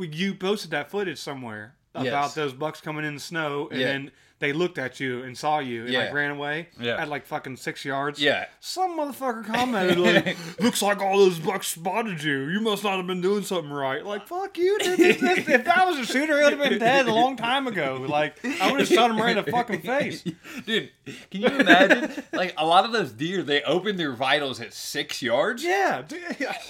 you 0.00 0.34
posted 0.34 0.70
that 0.70 0.90
footage 0.90 1.18
somewhere 1.18 1.74
about 1.94 2.06
Yes. 2.06 2.34
those 2.34 2.54
bucks 2.54 2.80
coming 2.80 3.04
in 3.04 3.14
the 3.16 3.20
snow, 3.20 3.68
and 3.70 3.80
Yeah. 3.80 3.86
then 3.88 4.10
they 4.44 4.52
looked 4.52 4.76
at 4.76 5.00
you 5.00 5.22
and 5.22 5.36
saw 5.38 5.58
you 5.58 5.84
and 5.84 5.92
Yeah. 5.92 5.98
like 6.00 6.12
ran 6.12 6.30
away 6.30 6.68
Yeah. 6.78 7.00
at 7.00 7.08
like 7.08 7.24
fucking 7.24 7.56
six 7.56 7.82
yards. 7.82 8.20
Yeah. 8.20 8.44
Some 8.60 8.98
motherfucker 8.98 9.44
commented 9.46 9.98
like, 9.98 10.36
"Looks 10.60 10.82
like 10.82 11.00
all 11.00 11.16
those 11.18 11.38
bucks 11.38 11.68
spotted 11.68 12.22
you. 12.22 12.48
You 12.48 12.60
must 12.60 12.84
not 12.84 12.98
have 12.98 13.06
been 13.06 13.22
doing 13.22 13.42
something 13.42 13.72
right." 13.72 14.04
Like 14.04 14.26
fuck 14.28 14.58
you. 14.58 14.78
Dude. 14.80 15.00
If 15.00 15.66
I 15.68 15.86
was 15.86 15.98
a 15.98 16.04
shooter, 16.04 16.36
he 16.36 16.44
would 16.44 16.52
have 16.58 16.70
been 16.70 16.78
dead 16.78 17.08
a 17.08 17.14
long 17.14 17.36
time 17.36 17.66
ago. 17.66 18.04
Like 18.06 18.44
I 18.60 18.70
would 18.70 18.80
have 18.80 18.88
shot 18.88 19.10
him 19.10 19.16
right 19.18 19.36
in 19.36 19.44
the 19.44 19.50
fucking 19.50 19.80
face. 19.80 20.22
dude, 20.66 20.90
can 21.30 21.40
you 21.40 21.48
imagine? 21.48 22.22
like 22.32 22.54
a 22.58 22.66
lot 22.66 22.84
of 22.84 22.92
those 22.92 23.12
deer, 23.12 23.42
they 23.42 23.62
open 23.62 23.96
their 23.96 24.12
vitals 24.12 24.60
at 24.60 24.74
six 24.74 25.22
yards. 25.22 25.64
Yeah. 25.64 26.02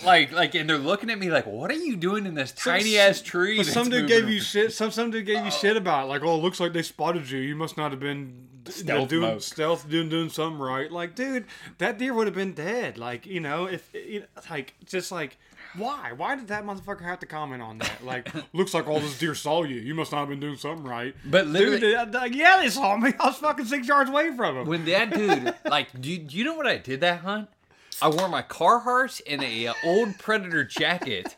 Like, 0.04 0.30
like, 0.32 0.54
and 0.54 0.70
they're 0.70 0.78
looking 0.78 1.10
at 1.10 1.18
me 1.18 1.30
like, 1.30 1.46
"What 1.46 1.70
are 1.70 1.74
you 1.74 1.96
doing 1.96 2.26
in 2.26 2.34
this 2.34 2.52
tiny 2.52 2.98
ass 2.98 3.20
tree?" 3.20 3.62
Some 3.64 3.90
dude 3.90 4.06
gave 4.06 4.24
around?" 4.24 4.32
you 4.32 4.40
shit. 4.40 4.72
Some 4.72 4.90
some 4.92 5.10
dude 5.10 5.26
gave 5.26 5.38
you 5.38 5.46
oh. 5.46 5.50
shit 5.50 5.76
about 5.76 6.04
it. 6.04 6.08
like, 6.08 6.22
oh, 6.22 6.36
it 6.36 6.42
looks 6.42 6.60
like 6.60 6.72
they 6.72 6.82
spotted 6.82 7.28
you. 7.30 7.40
You 7.40 7.56
must 7.64 7.76
not 7.78 7.90
have 7.92 8.00
been 8.00 8.48
Stealth 8.68 9.08
doing 9.08 9.22
mode. 9.22 9.42
stealth, 9.42 9.88
doing 9.88 10.08
doing 10.10 10.28
something 10.28 10.58
right. 10.60 10.90
Like, 10.90 11.14
dude, 11.14 11.46
that 11.78 11.98
deer 11.98 12.12
would 12.14 12.26
have 12.26 12.34
been 12.36 12.52
dead. 12.52 12.98
Like, 12.98 13.24
you 13.26 13.40
know, 13.40 13.64
if 13.66 13.88
you 13.94 14.20
know, 14.20 14.26
like 14.50 14.74
just 14.84 15.10
like. 15.10 15.36
Why? 15.76 16.12
Why 16.12 16.36
did 16.36 16.46
that 16.48 16.64
motherfucker 16.64 17.02
have 17.02 17.18
to 17.18 17.26
comment 17.26 17.60
on 17.60 17.78
that? 17.78 18.04
Like, 18.04 18.30
looks 18.54 18.74
like 18.74 18.86
all 18.86 19.00
those 19.00 19.18
deer 19.18 19.34
saw 19.34 19.64
you. 19.64 19.76
You 19.80 19.92
must 19.94 20.12
not 20.12 20.20
have 20.20 20.28
been 20.28 20.38
doing 20.38 20.56
something 20.56 20.84
right. 20.86 21.16
But 21.24 21.48
literally- 21.48 21.80
dude, 21.80 22.14
uh, 22.14 22.28
yeah, 22.30 22.58
they 22.62 22.68
saw 22.70 22.96
me. 22.96 23.12
I 23.18 23.26
was 23.26 23.38
fucking 23.38 23.64
six 23.66 23.88
yards 23.88 24.08
away 24.08 24.36
from 24.36 24.54
them. 24.54 24.66
when 24.68 24.84
that 24.84 25.10
dude, 25.12 25.52
like, 25.64 25.88
do 26.00 26.10
you, 26.12 26.18
do 26.18 26.36
you 26.36 26.44
know 26.44 26.54
what 26.54 26.68
I 26.68 26.76
did 26.76 27.00
that 27.00 27.20
hunt? 27.20 27.48
I 28.00 28.08
wore 28.08 28.28
my 28.28 28.42
Carhartt 28.42 29.20
and 29.28 29.42
a 29.42 29.66
uh, 29.66 29.74
old 29.84 30.16
Predator 30.18 30.62
jacket, 30.62 31.34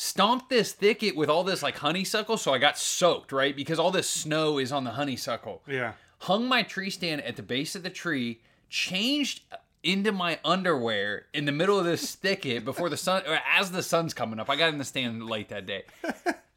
stomped 0.00 0.48
this 0.48 0.72
thicket 0.72 1.14
with 1.14 1.28
all 1.28 1.44
this 1.44 1.62
like 1.62 1.76
honeysuckle, 1.76 2.38
so 2.38 2.54
I 2.54 2.58
got 2.58 2.78
soaked, 2.78 3.32
right? 3.32 3.54
Because 3.54 3.78
all 3.78 3.90
this 3.90 4.08
snow 4.08 4.56
is 4.56 4.72
on 4.72 4.84
the 4.84 4.92
honeysuckle. 4.92 5.62
Yeah. 5.68 5.92
Hung 6.20 6.48
my 6.48 6.62
tree 6.62 6.88
stand 6.88 7.20
at 7.20 7.36
the 7.36 7.42
base 7.42 7.74
of 7.74 7.82
the 7.82 7.90
tree, 7.90 8.40
changed 8.70 9.42
into 9.82 10.10
my 10.10 10.38
underwear 10.42 11.26
in 11.34 11.44
the 11.44 11.52
middle 11.52 11.78
of 11.78 11.84
this 11.84 12.14
thicket 12.14 12.64
before 12.64 12.88
the 12.88 12.96
sun, 12.96 13.22
or 13.28 13.38
as 13.46 13.72
the 13.72 13.82
sun's 13.82 14.14
coming 14.14 14.40
up. 14.40 14.48
I 14.48 14.56
got 14.56 14.72
in 14.72 14.78
the 14.78 14.84
stand 14.84 15.26
late 15.26 15.50
that 15.50 15.66
day. 15.66 15.84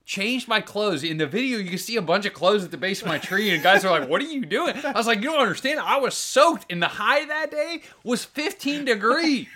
Changed 0.05 0.49
my 0.49 0.59
clothes. 0.59 1.01
In 1.01 1.15
the 1.15 1.25
video, 1.25 1.57
you 1.59 1.69
can 1.69 1.79
see 1.79 1.95
a 1.95 2.01
bunch 2.01 2.25
of 2.25 2.33
clothes 2.33 2.65
at 2.65 2.71
the 2.71 2.77
base 2.77 3.01
of 3.01 3.07
my 3.07 3.17
tree, 3.17 3.51
and 3.51 3.63
guys 3.63 3.85
are 3.85 3.99
like, 3.99 4.09
"What 4.09 4.21
are 4.21 4.25
you 4.25 4.45
doing?" 4.45 4.75
I 4.83 4.91
was 4.91 5.07
like, 5.07 5.19
"You 5.19 5.31
don't 5.31 5.39
understand. 5.39 5.79
I 5.79 5.95
was 5.95 6.13
soaked, 6.13 6.69
and 6.69 6.83
the 6.83 6.89
high 6.89 7.25
that 7.25 7.51
day 7.51 7.83
was 8.03 8.25
15 8.25 8.83
degrees." 8.83 9.47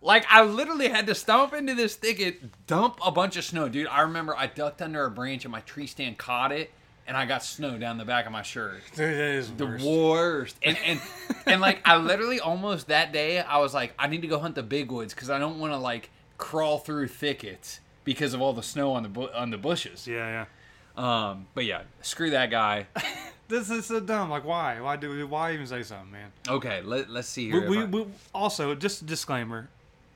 Like 0.00 0.24
I 0.30 0.42
literally 0.44 0.88
had 0.88 1.06
to 1.08 1.14
stomp 1.14 1.52
into 1.52 1.74
this 1.74 1.94
thicket, 1.96 2.66
dump 2.66 2.98
a 3.04 3.10
bunch 3.10 3.36
of 3.36 3.44
snow, 3.44 3.68
dude. 3.68 3.88
I 3.88 4.02
remember 4.02 4.34
I 4.36 4.46
ducked 4.46 4.80
under 4.80 5.04
a 5.04 5.10
branch 5.10 5.44
and 5.44 5.52
my 5.52 5.60
tree 5.60 5.86
stand 5.86 6.16
caught 6.18 6.50
it, 6.52 6.70
and 7.06 7.16
I 7.16 7.26
got 7.26 7.42
snow 7.42 7.76
down 7.78 7.98
the 7.98 8.04
back 8.04 8.24
of 8.24 8.32
my 8.32 8.42
shirt. 8.42 8.80
Dude, 8.94 9.10
that 9.10 9.20
is 9.20 9.50
The 9.52 9.66
worst. 9.66 9.84
worst. 9.84 10.56
And 10.62 10.78
and 10.86 11.00
and 11.46 11.60
like 11.60 11.80
I 11.86 11.96
literally 11.98 12.40
almost 12.40 12.88
that 12.88 13.12
day 13.12 13.40
I 13.40 13.58
was 13.58 13.74
like 13.74 13.92
I 13.98 14.06
need 14.06 14.22
to 14.22 14.28
go 14.28 14.38
hunt 14.38 14.54
the 14.54 14.62
big 14.62 14.90
woods 14.90 15.12
because 15.12 15.30
I 15.30 15.38
don't 15.38 15.58
want 15.58 15.72
to 15.72 15.78
like 15.78 16.10
crawl 16.38 16.78
through 16.78 17.08
thickets 17.08 17.80
because 18.04 18.32
of 18.32 18.40
all 18.40 18.52
the 18.54 18.62
snow 18.62 18.92
on 18.92 19.02
the 19.02 19.08
bu- 19.10 19.32
on 19.34 19.50
the 19.50 19.58
bushes. 19.58 20.06
Yeah, 20.06 20.16
yeah. 20.28 20.44
Um, 20.98 21.46
but 21.54 21.64
yeah, 21.64 21.82
screw 22.02 22.30
that 22.30 22.50
guy. 22.50 22.86
This 23.48 23.70
is 23.70 23.86
so 23.86 23.98
dumb. 23.98 24.28
Like, 24.28 24.44
why? 24.44 24.78
Why 24.78 24.96
do? 24.96 25.26
Why 25.26 25.54
even 25.54 25.66
say 25.66 25.82
something, 25.82 26.10
man? 26.12 26.30
Okay, 26.46 26.82
let 26.82 27.08
let's 27.08 27.28
see 27.28 27.50
here. 27.50 27.62
We, 27.62 27.78
we, 27.78 27.82
I- 27.82 27.86
we 27.86 28.06
also 28.34 28.74
just 28.74 29.00
a 29.00 29.04
disclaimer. 29.06 29.70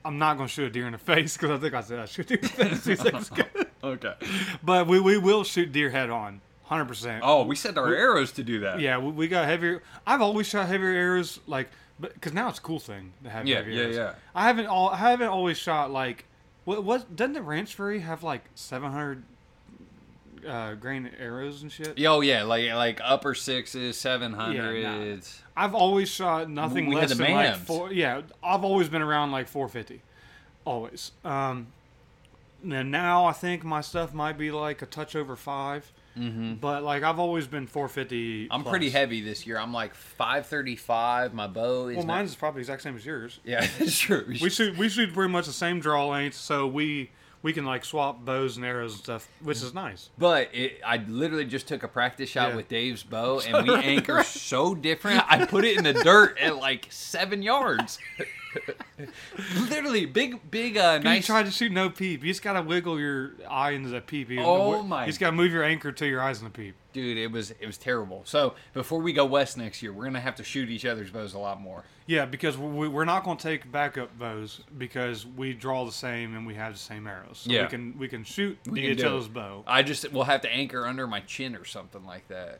I'm 0.05 0.19
not 0.19 0.37
gonna 0.37 0.47
shoot 0.47 0.65
a 0.65 0.69
deer 0.69 0.85
in 0.85 0.91
the 0.91 0.99
face 0.99 1.35
because 1.35 1.49
I 1.49 1.57
think 1.57 1.73
I 1.73 1.81
said 1.81 1.97
I 1.97 2.05
shoot 2.05 2.27
deer 2.27 2.37
in 2.37 2.43
the 2.43 2.47
face 2.49 2.83
two 2.83 2.95
seconds 2.95 3.31
ago. 3.31 3.43
okay. 3.83 4.13
But 4.61 4.85
we, 4.85 4.99
we 4.99 5.17
will 5.17 5.43
shoot 5.43 5.71
deer 5.71 5.89
head 5.89 6.11
on, 6.11 6.41
hundred 6.65 6.85
percent. 6.85 7.23
Oh, 7.25 7.43
we 7.45 7.55
set 7.55 7.75
our 7.75 7.91
arrows 7.95 8.33
to 8.33 8.43
do 8.43 8.59
that. 8.59 8.79
yeah, 8.79 8.99
we, 8.99 9.09
we 9.11 9.27
got 9.27 9.45
heavier. 9.47 9.81
I've 10.05 10.21
always 10.21 10.45
shot 10.45 10.67
heavier 10.67 10.89
arrows, 10.89 11.39
like, 11.47 11.69
but 11.99 12.13
because 12.13 12.33
now 12.33 12.49
it's 12.49 12.59
a 12.59 12.61
cool 12.61 12.77
thing 12.79 13.13
to 13.23 13.31
have 13.31 13.47
Yeah, 13.47 13.55
heavy 13.55 13.73
yeah, 13.73 13.81
arrows. 13.81 13.95
yeah. 13.95 14.13
I 14.35 14.43
haven't 14.43 14.67
all 14.67 14.89
I 14.89 14.97
haven't 14.97 15.29
always 15.29 15.57
shot 15.57 15.89
like 15.89 16.25
what 16.65 16.83
what 16.83 17.15
doesn't 17.15 17.33
the 17.33 17.41
Ranch 17.41 17.73
Fairy 17.73 18.01
have 18.01 18.21
like 18.21 18.43
700 18.53 19.23
uh, 20.47 20.75
grain 20.75 21.09
arrows 21.19 21.61
and 21.61 21.71
shit? 21.71 21.99
Oh 22.05 22.21
yeah, 22.21 22.43
like 22.43 22.69
like 22.71 22.99
upper 23.03 23.33
sixes, 23.33 23.97
seven 23.97 24.33
hundreds. 24.33 25.41
I've 25.55 25.75
always 25.75 26.09
shot 26.09 26.49
nothing 26.49 26.87
We 26.87 26.95
had 26.95 27.09
less 27.09 27.17
the 27.17 27.23
than 27.23 27.33
like 27.33 27.55
four. 27.57 27.91
Yeah, 27.91 28.21
I've 28.43 28.63
always 28.63 28.89
been 28.89 29.01
around 29.01 29.31
like 29.31 29.47
450, 29.47 30.01
always. 30.65 31.11
Um, 31.23 31.67
and 32.63 32.91
now 32.91 33.25
I 33.25 33.33
think 33.33 33.63
my 33.63 33.81
stuff 33.81 34.13
might 34.13 34.37
be 34.37 34.49
like 34.51 34.81
a 34.81 34.85
touch 34.85 35.15
over 35.15 35.35
five. 35.35 35.91
mm-hmm. 36.17 36.53
But 36.55 36.83
like 36.83 37.03
I've 37.03 37.19
always 37.19 37.45
been 37.45 37.67
450. 37.67 38.47
I'm 38.49 38.61
plus. 38.63 38.71
pretty 38.71 38.89
heavy 38.89 39.21
this 39.21 39.45
year. 39.45 39.57
I'm 39.59 39.73
like 39.73 39.93
535. 39.95 41.33
My 41.33 41.47
bow 41.47 41.87
is 41.89 41.97
Well, 41.97 42.05
not- 42.05 42.15
mine's 42.15 42.35
probably 42.35 42.59
the 42.59 42.63
exact 42.63 42.81
same 42.83 42.95
as 42.95 43.05
yours. 43.05 43.39
Yeah, 43.43 43.67
that's 43.79 43.99
true. 43.99 44.25
We 44.41 44.49
shoot 44.49 44.77
we 44.77 44.89
shoot 44.89 45.13
pretty 45.13 45.31
much 45.31 45.45
the 45.45 45.53
same 45.53 45.79
draw 45.79 46.07
length, 46.07 46.35
so 46.37 46.65
we 46.67 47.11
we 47.43 47.53
can 47.53 47.65
like 47.65 47.85
swap 47.85 48.25
bows 48.25 48.57
and 48.57 48.65
arrows 48.65 48.93
and 48.93 49.03
stuff, 49.03 49.27
which 49.41 49.57
is 49.57 49.73
nice. 49.73 50.09
But 50.17 50.49
it, 50.53 50.79
I 50.85 50.97
literally 50.97 51.45
just 51.45 51.67
took 51.67 51.83
a 51.83 51.87
practice 51.87 52.29
shot 52.29 52.49
Yeah. 52.49 52.55
with 52.55 52.69
Dave's 52.69 53.03
bow, 53.03 53.39
and 53.47 53.67
we 53.67 53.75
anchor 53.75 54.23
so 54.23 54.73
different. 54.73 55.21
I 55.31 55.45
put 55.45 55.65
it 55.65 55.77
in 55.77 55.83
the 55.83 55.93
dirt 55.93 56.39
at 56.39 56.55
like 56.57 56.87
seven 56.89 57.43
yards. 57.43 57.99
literally, 59.69 60.05
big, 60.05 60.39
big, 60.51 60.77
uh, 60.77 60.95
You 60.99 61.03
nice. 61.03 61.25
try 61.25 61.43
to 61.43 61.51
shoot 61.51 61.71
no 61.71 61.89
peep. 61.89 62.23
You 62.23 62.31
just 62.31 62.41
gotta 62.41 62.61
wiggle 62.61 62.99
your 62.99 63.31
eye 63.49 63.71
into 63.71 63.89
the 63.89 64.01
peep. 64.01 64.29
You- 64.29 64.41
Oh 64.41 64.77
you 64.77 64.83
my- 64.83 65.05
just 65.05 65.19
gotta 65.19 65.35
move 65.35 65.51
your 65.51 65.63
anchor 65.63 65.91
to 65.91 66.05
your 66.07 66.21
eyes 66.21 66.39
in 66.39 66.45
the 66.45 66.51
peep. 66.51 66.75
Dude, 66.93 67.17
it 67.17 67.31
was 67.31 67.51
it 67.51 67.65
was 67.65 67.77
terrible. 67.77 68.21
So 68.25 68.53
before 68.73 68.99
we 68.99 69.13
go 69.13 69.25
west 69.25 69.57
next 69.57 69.81
year, 69.81 69.91
we're 69.91 70.03
gonna 70.05 70.19
have 70.19 70.35
to 70.35 70.43
shoot 70.43 70.69
each 70.69 70.85
other's 70.85 71.09
bows 71.09 71.33
a 71.33 71.39
lot 71.39 71.59
more. 71.59 71.83
Yeah, 72.05 72.25
because 72.25 72.57
we, 72.57 72.87
we're 72.87 73.05
not 73.05 73.23
gonna 73.23 73.39
take 73.39 73.71
backup 73.71 74.17
bows 74.19 74.61
because 74.77 75.25
we 75.25 75.53
draw 75.53 75.85
the 75.85 75.91
same 75.91 76.35
and 76.35 76.45
we 76.45 76.53
have 76.55 76.73
the 76.73 76.79
same 76.79 77.07
arrows. 77.07 77.39
So 77.45 77.51
Yeah. 77.51 77.63
we 77.63 77.67
can 77.69 77.97
we 77.97 78.07
can 78.07 78.23
shoot 78.23 78.57
We 78.69 78.81
can 78.81 78.91
each 78.91 78.99
do 78.99 79.07
other's 79.07 79.25
it. 79.25 79.33
bow. 79.33 79.63
I 79.65 79.81
just 79.81 80.11
will 80.11 80.25
have 80.25 80.41
to 80.41 80.51
anchor 80.53 80.85
under 80.85 81.07
my 81.07 81.21
chin 81.21 81.55
or 81.55 81.65
something 81.65 82.05
like 82.05 82.27
that. 82.27 82.59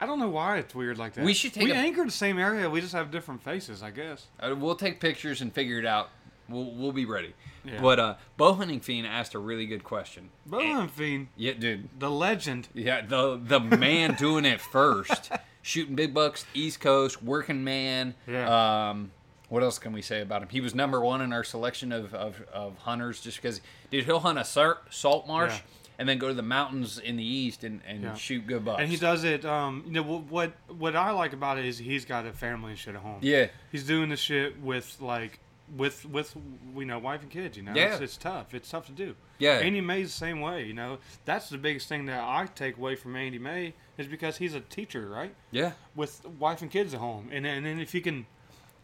I 0.00 0.06
don't 0.06 0.18
know 0.18 0.28
why 0.28 0.58
it's 0.58 0.74
weird 0.74 0.98
like 0.98 1.14
that. 1.14 1.24
We 1.24 1.34
should 1.34 1.54
take 1.54 1.64
we 1.64 1.70
a- 1.72 1.74
anchor 1.76 2.04
the 2.04 2.10
same 2.10 2.38
area. 2.38 2.68
We 2.68 2.80
just 2.80 2.92
have 2.94 3.10
different 3.10 3.42
faces, 3.42 3.82
I 3.82 3.90
guess. 3.90 4.26
Uh, 4.40 4.54
We'll 4.56 4.74
take 4.76 5.00
pictures 5.00 5.40
and 5.40 5.52
figure 5.52 5.78
it 5.78 5.86
out. 5.86 6.10
We'll 6.48 6.70
we'll 6.72 6.92
be 6.92 7.06
ready. 7.06 7.32
Yeah. 7.64 7.80
But 7.80 7.98
uh, 7.98 8.14
bow 8.36 8.52
hunting 8.52 8.80
fiend 8.80 9.06
asked 9.06 9.34
a 9.34 9.38
really 9.38 9.64
good 9.66 9.82
question. 9.82 10.28
Bowman 10.44 10.88
Fiend, 10.88 11.28
Yeah, 11.36 11.52
dude. 11.54 11.88
the 11.98 12.10
legend. 12.10 12.68
Yeah, 12.74 13.00
the 13.06 13.40
the 13.42 13.58
man 13.60 14.14
doing 14.18 14.44
it 14.44 14.60
first, 14.60 15.32
shooting 15.62 15.94
big 15.94 16.12
bucks, 16.12 16.44
East 16.52 16.80
Coast, 16.80 17.22
working 17.22 17.64
man. 17.64 18.14
Yeah. 18.26 18.90
Um, 18.90 19.10
what 19.48 19.62
else 19.62 19.78
can 19.78 19.92
we 19.94 20.02
say 20.02 20.20
about 20.20 20.42
him? 20.42 20.48
He 20.50 20.60
was 20.60 20.74
number 20.74 21.00
one 21.00 21.20
in 21.22 21.32
our 21.32 21.44
selection 21.44 21.92
of, 21.92 22.12
of, 22.14 22.42
of 22.52 22.76
hunters, 22.78 23.20
just 23.20 23.40
because, 23.40 23.60
dude, 23.90 24.04
he'll 24.04 24.20
hunt 24.20 24.38
a 24.38 24.44
sar- 24.44 24.78
salt 24.90 25.26
marsh 25.26 25.52
Yeah. 25.54 25.60
And 25.98 26.08
then 26.08 26.18
go 26.18 26.28
to 26.28 26.34
the 26.34 26.42
mountains 26.42 26.98
in 26.98 27.16
the 27.16 27.24
east 27.24 27.64
and, 27.64 27.80
and 27.86 28.02
Yeah. 28.02 28.14
shoot 28.14 28.46
good 28.46 28.64
bucks. 28.64 28.80
And 28.82 28.90
he 28.90 28.96
does 28.96 29.24
it. 29.24 29.44
Um, 29.44 29.82
you 29.86 29.92
know 29.92 30.02
what? 30.02 30.52
What 30.68 30.96
I 30.96 31.10
like 31.12 31.32
about 31.32 31.58
it 31.58 31.64
is 31.64 31.78
he's 31.78 32.04
got 32.04 32.26
a 32.26 32.32
family 32.32 32.70
and 32.70 32.78
shit 32.78 32.94
at 32.94 33.00
home. 33.02 33.18
Yeah, 33.22 33.46
he's 33.72 33.84
doing 33.84 34.08
the 34.08 34.16
shit 34.16 34.60
with 34.60 34.96
like 35.00 35.38
with 35.76 36.04
with 36.04 36.36
you 36.76 36.84
know 36.84 36.98
wife 36.98 37.22
and 37.22 37.30
kids. 37.30 37.56
You 37.56 37.62
know, 37.62 37.72
Yeah. 37.74 37.92
it's, 37.94 38.00
it's 38.00 38.16
tough. 38.16 38.54
It's 38.54 38.68
tough 38.70 38.86
to 38.86 38.92
do. 38.92 39.14
Yeah. 39.38 39.58
Andy 39.58 39.80
May's 39.80 40.08
the 40.08 40.18
same 40.18 40.40
way. 40.40 40.64
You 40.64 40.74
know, 40.74 40.98
that's 41.24 41.48
the 41.48 41.58
biggest 41.58 41.88
thing 41.88 42.06
that 42.06 42.20
I 42.22 42.46
take 42.54 42.76
away 42.76 42.94
from 42.96 43.16
Andy 43.16 43.38
May 43.38 43.74
is 43.98 44.06
because 44.06 44.36
he's 44.36 44.54
a 44.54 44.60
teacher, 44.60 45.08
right? 45.08 45.34
yeah, 45.50 45.72
With 45.96 46.24
wife 46.38 46.62
and 46.62 46.70
kids 46.70 46.94
at 46.94 47.00
home, 47.00 47.28
and 47.32 47.46
and 47.46 47.64
then 47.66 47.80
if 47.80 47.94
you 47.94 48.00
can. 48.00 48.26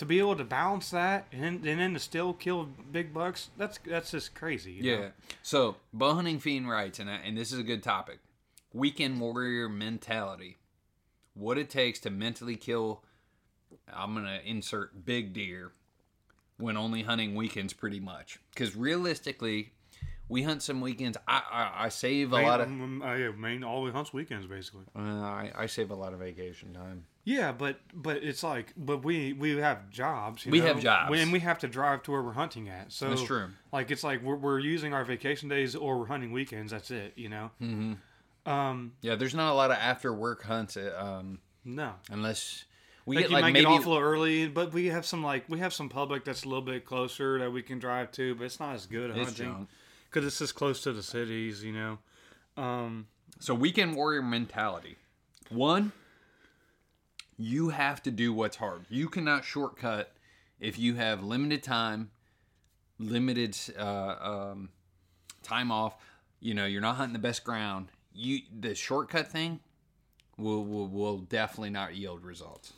To 0.00 0.06
be 0.06 0.18
able 0.18 0.34
to 0.36 0.44
balance 0.44 0.88
that 0.90 1.26
and 1.30 1.42
then, 1.42 1.54
and 1.66 1.78
then 1.78 1.92
to 1.92 2.00
still 2.00 2.32
kill 2.32 2.68
big 2.90 3.12
bucks, 3.12 3.50
that's 3.58 3.78
that's 3.86 4.10
just 4.12 4.34
crazy. 4.34 4.72
you 4.72 4.82
yeah. 4.82 4.96
know? 4.98 5.10
So, 5.42 5.76
bow 5.92 6.14
hunting 6.14 6.38
fiend 6.38 6.70
writes, 6.70 6.98
and, 6.98 7.10
I- 7.10 7.20
and 7.22 7.36
this 7.36 7.52
is 7.52 7.58
a 7.58 7.62
good 7.62 7.82
topic 7.82 8.18
weekend 8.72 9.20
warrior 9.20 9.68
mentality. 9.68 10.56
What 11.34 11.58
it 11.58 11.68
takes 11.68 12.00
to 12.00 12.10
mentally 12.10 12.56
kill, 12.56 13.02
I'm 13.92 14.14
going 14.14 14.24
to 14.26 14.40
insert 14.48 15.04
big 15.04 15.34
deer 15.34 15.72
when 16.56 16.76
only 16.76 17.02
hunting 17.02 17.34
weekends 17.34 17.72
pretty 17.72 18.00
much. 18.00 18.38
Because 18.54 18.74
realistically, 18.74 19.72
we 20.28 20.44
hunt 20.44 20.62
some 20.62 20.80
weekends. 20.80 21.18
I, 21.26 21.42
I, 21.50 21.84
I 21.84 21.88
save 21.88 22.32
a 22.32 22.36
Maine, 22.36 22.46
lot 22.46 22.60
of. 22.60 22.68
I 23.02 23.12
uh, 23.12 23.14
yeah, 23.16 23.30
Maine 23.32 23.64
always 23.64 23.92
hunts 23.92 24.12
weekends 24.12 24.46
basically. 24.46 24.84
Uh, 24.96 25.00
I, 25.00 25.52
I 25.54 25.66
save 25.66 25.90
a 25.90 25.94
lot 25.94 26.12
of 26.12 26.20
vacation 26.20 26.72
time. 26.72 27.04
Yeah, 27.24 27.52
but 27.52 27.78
but 27.94 28.18
it's 28.18 28.42
like, 28.42 28.72
but 28.76 29.04
we 29.04 29.32
we 29.34 29.56
have 29.58 29.90
jobs. 29.90 30.46
You 30.46 30.52
We 30.52 30.60
know? 30.60 30.66
have 30.66 30.80
jobs. 30.80 31.10
We- 31.10 31.20
and 31.20 31.32
we 31.32 31.40
have 31.40 31.58
to 31.60 31.68
drive 31.68 32.02
to 32.04 32.12
where 32.12 32.22
we're 32.22 32.32
hunting 32.32 32.68
at. 32.68 32.92
So 32.92 33.10
That's 33.10 33.22
true. 33.22 33.48
Like 33.72 33.90
it's 33.90 34.02
like 34.02 34.22
we're 34.22 34.36
we're 34.36 34.58
using 34.58 34.94
our 34.94 35.04
vacation 35.04 35.48
days 35.48 35.76
or 35.76 35.98
we're 35.98 36.06
hunting 36.06 36.32
weekends. 36.32 36.72
That's 36.72 36.90
it. 36.90 37.12
You 37.16 37.28
know. 37.28 37.50
Mm-hmm. 37.62 38.50
Um. 38.50 38.92
Yeah, 39.02 39.16
there's 39.16 39.34
not 39.34 39.52
a 39.52 39.54
lot 39.54 39.70
of 39.70 39.76
after 39.76 40.12
work 40.14 40.42
hunts 40.44 40.76
uh, 40.78 40.94
um, 40.98 41.40
No. 41.64 41.92
unless 42.10 42.64
we 43.04 43.16
Like 43.16 43.24
get 43.24 43.30
you 43.30 43.34
like 43.34 43.42
might 43.42 43.52
maybe 43.52 43.64
get 43.66 43.72
off 43.80 43.86
a 43.86 43.88
little 43.90 44.02
early, 44.02 44.48
but 44.48 44.72
we 44.72 44.86
have 44.86 45.04
some 45.04 45.22
like 45.22 45.44
we 45.48 45.58
have 45.58 45.74
some 45.74 45.90
public 45.90 46.24
that's 46.24 46.44
a 46.44 46.48
little 46.48 46.64
bit 46.64 46.86
closer 46.86 47.38
that 47.38 47.50
we 47.52 47.62
can 47.62 47.78
drive 47.78 48.12
to, 48.12 48.34
but 48.34 48.44
it's 48.44 48.58
not 48.58 48.74
as 48.74 48.86
good 48.86 49.10
It's 49.10 49.18
hunting 49.38 49.68
because 50.08 50.24
it's 50.26 50.38
just 50.38 50.54
close 50.54 50.82
to 50.84 50.92
the 50.94 51.02
cities. 51.02 51.62
You 51.62 51.72
know. 51.74 51.98
Um. 52.56 53.08
So 53.40 53.54
weekend 53.54 53.94
warrior 53.94 54.22
mentality. 54.22 54.96
One, 55.50 55.92
you 57.40 57.70
have 57.70 58.02
to 58.02 58.10
do 58.10 58.34
what's 58.34 58.56
hard. 58.56 58.84
You 58.90 59.08
cannot 59.08 59.44
shortcut 59.44 60.12
if 60.60 60.78
you 60.78 60.96
have 60.96 61.22
limited 61.22 61.62
time, 61.62 62.10
limited 62.98 63.56
uh, 63.78 64.16
um, 64.20 64.68
time 65.42 65.72
off. 65.72 65.96
You 66.38 66.52
know, 66.52 66.66
you're 66.66 66.82
not 66.82 66.96
hunting 66.96 67.14
the 67.14 67.18
best 67.18 67.42
ground. 67.42 67.88
You 68.12 68.40
the 68.58 68.74
shortcut 68.74 69.28
thing 69.28 69.60
will 70.36 70.64
will, 70.66 70.86
will 70.88 71.18
definitely 71.18 71.70
not 71.70 71.94
yield 71.94 72.24
results. 72.24 72.74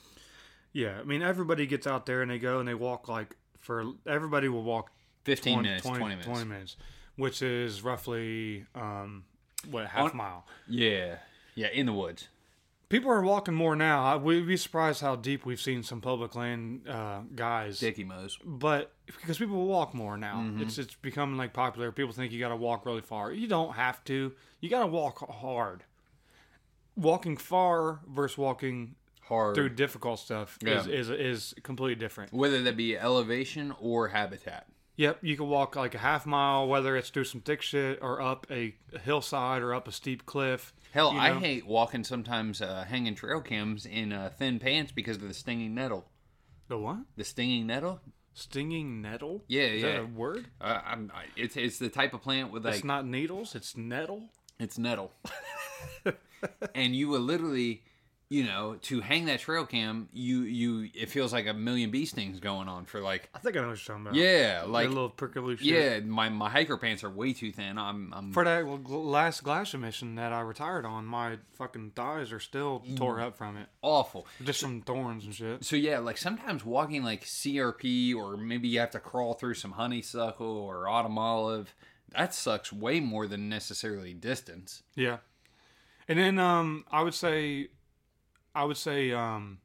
Yeah. 0.73 0.99
I 1.01 1.03
mean, 1.03 1.23
everybody 1.23 1.67
gets 1.67 1.89
out 1.89 2.07
there 2.07 2.23
and 2.23 2.31
they 2.31 2.39
go 2.39 2.61
and 2.61 2.69
they 2.69 2.75
walk 2.75 3.09
like 3.09 3.35
for 3.59 3.85
everybody 4.07 4.49
will 4.49 4.63
walk 4.63 4.93
15 5.25 5.55
20 5.55 5.69
minutes, 5.69 5.87
20, 5.87 6.05
minutes. 6.05 6.27
20 6.27 6.45
minutes, 6.45 6.77
which 7.17 7.43
is 7.43 7.83
roughly 7.83 8.65
um, 8.77 9.25
what 9.69 9.87
half 9.87 10.13
On- 10.13 10.17
mile. 10.17 10.47
Yeah, 10.69 11.17
yeah, 11.57 11.69
in 11.69 11.87
the 11.87 11.93
woods. 11.93 12.29
People 12.93 13.11
are 13.11 13.23
walking 13.23 13.55
more 13.55 13.75
now. 13.75 14.05
I- 14.05 14.17
We'd 14.17 14.47
be 14.47 14.59
surprised 14.59 15.01
how 15.01 15.17
deep 15.17 15.47
we've 15.47 15.59
seen 15.59 15.83
some 15.83 16.03
public 16.03 16.35
land 16.35 16.87
uh, 16.87 17.21
guys, 17.35 17.79
Dicky 17.79 18.05
mows. 18.05 18.39
but 18.45 18.93
because 19.07 19.39
people 19.39 19.65
walk 19.65 19.95
more 19.95 20.19
now, 20.19 20.41
Mm-hmm. 20.43 20.61
it's 20.61 20.77
it's 20.77 20.95
becoming 20.97 21.39
like 21.39 21.55
popular. 21.55 21.91
People 21.91 22.13
think 22.13 22.33
you 22.33 22.39
got 22.39 22.51
to 22.51 22.57
walk 22.57 22.85
really 22.85 23.01
far. 23.01 23.33
You 23.33 23.49
don't 23.49 23.73
have 23.77 24.05
to. 24.05 24.33
You 24.61 24.69
got 24.69 24.81
to 24.81 24.87
walk 24.89 25.27
hard. 25.31 25.85
Walking 26.95 27.39
far 27.39 28.01
versus 28.07 28.37
walking 28.37 28.97
Hard. 29.23 29.55
through 29.55 29.71
difficult 29.71 30.19
stuff 30.21 30.59
Yeah. 30.63 30.81
is, 30.81 30.87
is 30.87 31.09
is 31.09 31.55
completely 31.63 31.95
different. 31.95 32.35
Whether 32.35 32.63
that 32.63 32.77
be 32.77 32.99
elevation 32.99 33.73
or 33.81 34.09
habitat. 34.09 34.67
Yep, 34.97 35.21
you 35.23 35.39
can 35.39 35.49
walk 35.49 35.75
like 35.77 35.95
a 35.95 35.99
half 35.99 36.27
mile, 36.27 36.69
whether 36.69 36.95
it's 36.99 37.09
through 37.09 37.25
some 37.25 37.41
thick 37.41 37.63
shit 37.63 37.99
or 38.03 38.21
up 38.21 38.47
a 38.51 38.75
hillside 39.03 39.63
or 39.63 39.73
up 39.73 39.89
a 39.89 39.93
steep 39.93 40.27
cliff. 40.27 40.75
Hell, 40.93 41.15
you 41.15 41.19
I 41.19 41.33
hate 41.33 41.67
walking 41.67 42.05
sometimes 42.05 42.61
uh, 42.61 42.85
hanging 42.87 43.15
trail 43.15 43.41
cams 43.41 43.87
in 43.87 44.13
uh, 44.13 44.31
thin 44.37 44.59
pants 44.59 44.93
because 44.93 45.17
of 45.17 45.23
the 45.23 45.33
stinging 45.33 45.75
nettle. 45.75 46.05
The 46.69 46.77
what? 46.77 46.99
The 47.17 47.25
stinging 47.25 47.67
nettle? 47.67 48.01
Stinging 48.35 49.01
nettle? 49.01 49.43
Yeah, 49.49 49.63
Is 49.63 49.83
yeah. 49.83 49.93
that 49.93 50.01
a 50.03 50.07
word? 50.07 50.49
Uh, 50.61 50.81
I'm, 50.85 51.11
I, 51.15 51.25
it's 51.35 51.57
it's 51.57 51.79
the 51.79 51.89
type 51.89 52.13
of 52.13 52.21
plant 52.21 52.53
with 52.53 52.67
like 52.67 52.75
it's 52.75 52.85
not 52.85 53.07
needles. 53.07 53.55
It's 53.55 53.75
nettle. 53.75 54.25
it's 54.59 54.77
nettle, 54.77 55.13
and 56.75 56.95
you 56.95 57.09
will 57.09 57.21
literally, 57.21 57.85
you 58.33 58.45
know, 58.45 58.77
to 58.81 59.03
hang 59.03 59.27
that 59.27 59.41
trail 59.41 59.67
cam, 59.67 60.09
you 60.15 60.41
you 60.43 60.89
it 60.95 61.11
feels 61.11 61.35
like 61.35 61.47
a 61.47 61.53
million 61.53 61.91
bee 61.91 62.07
stings 62.07 62.41
going 62.41 62.67
on 62.67 62.87
for 62.87 63.01
like 63.03 63.29
I 63.35 63.39
think 63.41 63.57
I 63.57 63.61
know 63.61 63.69
what 63.69 63.87
you're 63.87 63.97
talking 63.97 64.07
about. 64.07 64.15
yeah 64.15 64.65
like 64.67 64.89
little 64.89 65.11
prickly 65.11 65.57
shit. 65.59 65.67
yeah 65.67 66.01
my 66.01 66.31
my 66.31 66.49
hiker 66.49 66.79
pants 66.79 67.05
are 67.05 67.11
way 67.11 67.35
too 67.35 67.53
thin. 67.53 67.77
I'm 67.77 68.11
I'm 68.15 68.33
For 68.33 68.43
that 68.45 68.65
last 68.89 69.45
glacier 69.45 69.77
mission 69.77 70.15
that 70.15 70.33
I 70.33 70.41
retired 70.41 70.87
on, 70.87 71.05
my 71.05 71.37
fucking 71.59 71.93
thighs 71.95 72.33
are 72.33 72.41
still 72.41 72.83
tore 72.97 73.21
up 73.21 73.37
from 73.37 73.59
it, 73.59 73.67
awful. 73.83 74.27
just 74.43 74.61
some 74.61 74.81
thorns 74.81 75.27
and 75.27 75.35
shit. 75.35 75.63
So 75.63 75.77
yeah, 75.77 75.99
like 75.99 76.17
sometimes 76.17 76.65
walking 76.65 77.03
like 77.05 77.25
CRP 77.25 78.15
or 78.17 78.39
maybe 78.39 78.69
you 78.69 78.81
have 78.81 78.93
to 78.93 79.01
crawl 79.01 79.35
through 79.35 79.55
some 79.55 79.73
honeysuckle 79.73 80.47
or 80.47 80.89
autumn 80.89 81.19
olive. 81.19 81.75
That 82.17 82.33
sucks 82.35 82.73
way 82.73 83.01
more 83.01 83.27
than 83.27 83.49
necessarily 83.51 84.15
distance. 84.15 84.83
Yeah, 84.95 85.19
and 86.09 86.19
then 86.19 86.39
um, 86.39 86.85
I 86.91 87.03
would 87.03 87.15
say, 87.15 87.69
I 88.55 88.65
would 88.65 88.77
say, 88.77 89.13
um, 89.13 89.59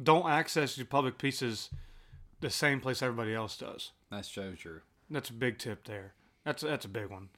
don't 0.00 0.28
access 0.28 0.76
your 0.76 0.86
public 0.86 1.18
pieces 1.18 1.70
the 2.40 2.50
same 2.50 2.80
place 2.80 3.02
everybody 3.02 3.34
else 3.34 3.56
does. 3.56 3.92
That's 4.10 4.28
so 4.30 4.52
true. 4.52 4.80
That's 5.10 5.30
a 5.30 5.32
big 5.32 5.58
tip 5.58 5.84
there. 5.86 6.12
That's 6.44 6.62
that's 6.62 6.84
a 6.84 6.88
big 6.88 7.08
one. 7.10 7.28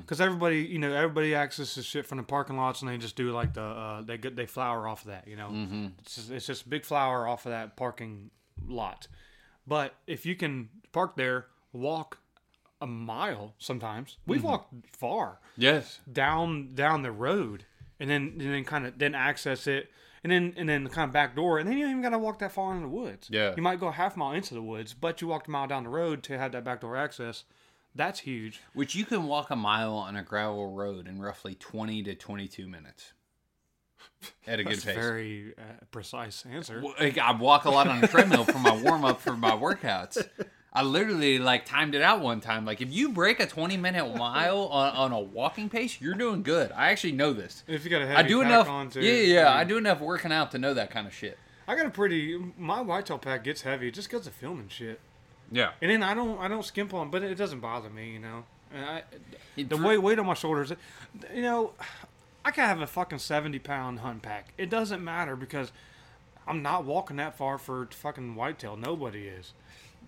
Because 0.00 0.20
everybody, 0.20 0.58
you 0.62 0.78
know, 0.78 0.92
everybody 0.92 1.34
accesses 1.34 1.86
shit 1.86 2.06
from 2.06 2.18
the 2.18 2.24
parking 2.24 2.56
lots, 2.56 2.82
and 2.82 2.90
they 2.90 2.98
just 2.98 3.16
do 3.16 3.30
like 3.32 3.54
the 3.54 3.62
uh, 3.62 4.02
they 4.02 4.18
get 4.18 4.36
they 4.36 4.46
flower 4.46 4.86
off 4.86 5.02
of 5.02 5.08
that. 5.08 5.26
You 5.26 5.36
know, 5.36 5.90
it's 6.00 6.16
just, 6.16 6.30
it's 6.30 6.46
just 6.46 6.66
a 6.66 6.68
big 6.68 6.84
flower 6.84 7.26
off 7.26 7.46
of 7.46 7.50
that 7.52 7.76
parking 7.76 8.30
lot. 8.66 9.06
But 9.66 9.94
if 10.06 10.26
you 10.26 10.34
can 10.34 10.68
park 10.92 11.16
there, 11.16 11.46
walk 11.72 12.18
a 12.80 12.86
mile. 12.86 13.54
Sometimes 13.58 14.16
we've 14.26 14.44
walked 14.44 14.72
far 14.96 15.38
Yes. 15.56 16.00
down 16.10 16.74
down 16.74 17.02
the 17.02 17.12
road, 17.12 17.64
and 18.00 18.10
then 18.10 18.34
and 18.38 18.52
then 18.52 18.64
kind 18.64 18.86
of 18.86 18.98
then 18.98 19.14
access 19.14 19.66
it. 19.66 19.90
And 20.24 20.32
then, 20.32 20.54
and 20.56 20.68
then 20.68 20.88
kind 20.88 21.08
of 21.08 21.12
back 21.12 21.36
door, 21.36 21.58
and 21.58 21.68
then 21.68 21.78
you 21.78 21.84
don't 21.84 21.92
even 21.92 22.02
gotta 22.02 22.18
walk 22.18 22.38
that 22.40 22.52
far 22.52 22.72
into 22.74 22.82
the 22.82 22.94
woods. 22.94 23.28
Yeah. 23.30 23.54
you 23.56 23.62
might 23.62 23.78
go 23.78 23.88
a 23.88 23.92
half 23.92 24.16
mile 24.16 24.32
into 24.32 24.52
the 24.54 24.62
woods, 24.62 24.92
but 24.94 25.20
you 25.20 25.28
walked 25.28 25.46
a 25.46 25.50
mile 25.50 25.66
down 25.68 25.84
the 25.84 25.90
road 25.90 26.22
to 26.24 26.36
have 26.38 26.52
that 26.52 26.64
back 26.64 26.80
door 26.80 26.96
access 26.96 27.44
That's 27.94 28.20
huge. 28.20 28.60
Which 28.74 28.94
you 28.94 29.04
can 29.04 29.26
walk 29.26 29.50
a 29.50 29.56
mile 29.56 29.94
on 29.94 30.16
a 30.16 30.22
gravel 30.22 30.72
road 30.72 31.06
in 31.08 31.20
roughly 31.20 31.54
20 31.54 32.02
to 32.04 32.14
22 32.14 32.66
minutes 32.66 33.12
at 34.46 34.58
a 34.58 34.64
good 34.64 34.72
That's 34.72 34.82
a 34.82 34.86
pace. 34.86 34.94
very 34.96 35.54
uh, 35.58 35.84
precise 35.90 36.44
answer. 36.50 36.80
Well, 36.82 36.94
like, 36.98 37.18
I 37.18 37.32
walk 37.32 37.64
a 37.64 37.70
lot 37.70 37.86
on 37.88 38.02
a 38.02 38.08
treadmill 38.08 38.44
for 38.44 38.58
my 38.58 38.76
warm 38.82 39.04
up 39.04 39.20
for 39.20 39.36
my 39.36 39.52
workouts. 39.52 40.26
I 40.78 40.82
literally 40.82 41.40
like 41.40 41.64
timed 41.66 41.96
it 41.96 42.02
out 42.02 42.20
one 42.20 42.40
time. 42.40 42.64
Like 42.64 42.80
if 42.80 42.92
you 42.92 43.08
break 43.08 43.40
a 43.40 43.46
20 43.46 43.76
minute 43.76 44.14
mile 44.16 44.66
on, 44.66 44.94
on 44.94 45.12
a 45.12 45.18
walking 45.18 45.68
pace, 45.68 46.00
you're 46.00 46.14
doing 46.14 46.44
good. 46.44 46.70
I 46.70 46.90
actually 46.92 47.12
know 47.12 47.32
this. 47.32 47.64
If 47.66 47.82
you 47.84 47.90
got 47.90 48.02
a 48.02 48.06
heavy 48.06 48.18
I 48.18 48.22
do 48.22 48.42
pack 48.42 48.50
enough. 48.50 48.68
on 48.68 48.90
too, 48.90 49.00
yeah, 49.00 49.40
yeah. 49.42 49.52
I 49.52 49.64
do 49.64 49.76
enough 49.76 50.00
working 50.00 50.30
out 50.30 50.52
to 50.52 50.58
know 50.58 50.74
that 50.74 50.90
kind 50.92 51.08
of 51.08 51.12
shit. 51.12 51.36
I 51.66 51.74
got 51.74 51.84
a 51.86 51.90
pretty. 51.90 52.38
My 52.56 52.80
whitetail 52.80 53.18
pack 53.18 53.42
gets 53.42 53.62
heavy 53.62 53.90
just 53.90 54.08
because 54.08 54.26
of 54.28 54.34
filming 54.34 54.68
shit, 54.68 55.00
Yeah. 55.50 55.72
and 55.82 55.90
then 55.90 56.04
I 56.04 56.14
don't. 56.14 56.38
I 56.38 56.46
don't 56.46 56.64
skimp 56.64 56.94
on, 56.94 57.10
but 57.10 57.24
it 57.24 57.34
doesn't 57.34 57.58
bother 57.60 57.90
me, 57.90 58.12
you 58.12 58.20
know. 58.20 58.44
And 58.72 58.84
I, 58.84 59.02
the 59.56 59.76
weight 59.76 59.98
weight 59.98 60.18
on 60.20 60.26
my 60.26 60.34
shoulders, 60.34 60.72
you 61.34 61.42
know, 61.42 61.72
I 62.44 62.52
can 62.52 62.64
have 62.68 62.80
a 62.80 62.86
fucking 62.86 63.18
seventy 63.18 63.58
pound 63.58 63.98
hunt 63.98 64.22
pack. 64.22 64.52
It 64.56 64.70
doesn't 64.70 65.02
matter 65.02 65.34
because 65.34 65.72
I'm 66.46 66.62
not 66.62 66.84
walking 66.84 67.16
that 67.16 67.36
far 67.36 67.58
for 67.58 67.86
fucking 67.90 68.36
whitetail. 68.36 68.76
Nobody 68.76 69.26
is. 69.26 69.54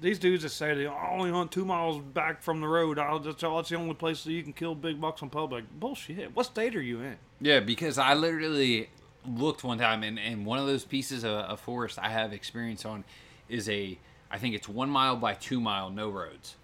These 0.01 0.19
dudes 0.19 0.43
that 0.45 0.49
say 0.51 0.75
they 0.75 0.87
only 0.87 1.31
hunt 1.31 1.53
two 1.53 1.65
miles 1.65 2.01
back 2.01 2.43
from 2.43 2.61
the 2.61 2.69
road. 2.69 2.99
I'll, 2.99 3.19
that's, 3.19 3.43
all, 3.45 3.57
that's 3.57 3.69
the 3.69 3.77
only 3.77 3.95
place 3.95 4.25
that 4.25 4.33
you 4.33 4.43
can 4.43 4.53
kill 4.53 4.75
big 4.75 5.01
bucks 5.01 5.21
in 5.23 5.29
public. 5.31 5.65
Bullshit. 5.79 6.35
What 6.35 6.47
state 6.47 6.75
are 6.75 6.81
you 6.83 7.01
in? 7.01 7.17
Yeah, 7.41 7.61
because 7.61 7.99
I 7.99 8.15
literally 8.15 8.89
looked 9.27 9.63
one 9.63 9.79
time, 9.79 10.03
and, 10.03 10.19
and 10.19 10.47
one 10.47 10.59
of 10.59 10.67
those 10.67 10.85
pieces 10.85 11.23
of, 11.25 11.33
of 11.33 11.61
forest 11.61 11.99
I 11.99 12.09
have 12.09 12.33
experience 12.33 12.85
on 12.87 13.05
is 13.49 13.69
a, 13.69 13.99
I 14.31 14.39
think 14.39 14.55
it's 14.55 14.69
one 14.69 14.89
mile 14.89 15.17
by 15.17 15.35
two 15.35 15.61
mile, 15.61 15.91
no 15.91 16.09
roads. 16.09 16.57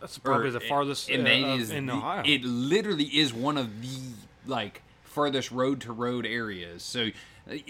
That's 0.00 0.18
probably 0.18 0.48
Or- 0.48 0.52
the 0.52 0.60
farthest 0.60 1.10
and 1.10 1.26
uh, 1.26 1.56
is 1.58 1.70
in 1.70 1.86
the- 1.86 1.92
Ohio. 1.92 2.22
It 2.24 2.42
literally 2.44 3.04
is 3.04 3.32
one 3.34 3.58
of 3.58 3.82
the 3.82 3.98
like 4.46 4.82
furthest 5.04 5.50
road 5.50 5.80
to 5.82 5.92
road 5.92 6.26
areas. 6.26 6.82
So 6.82 7.10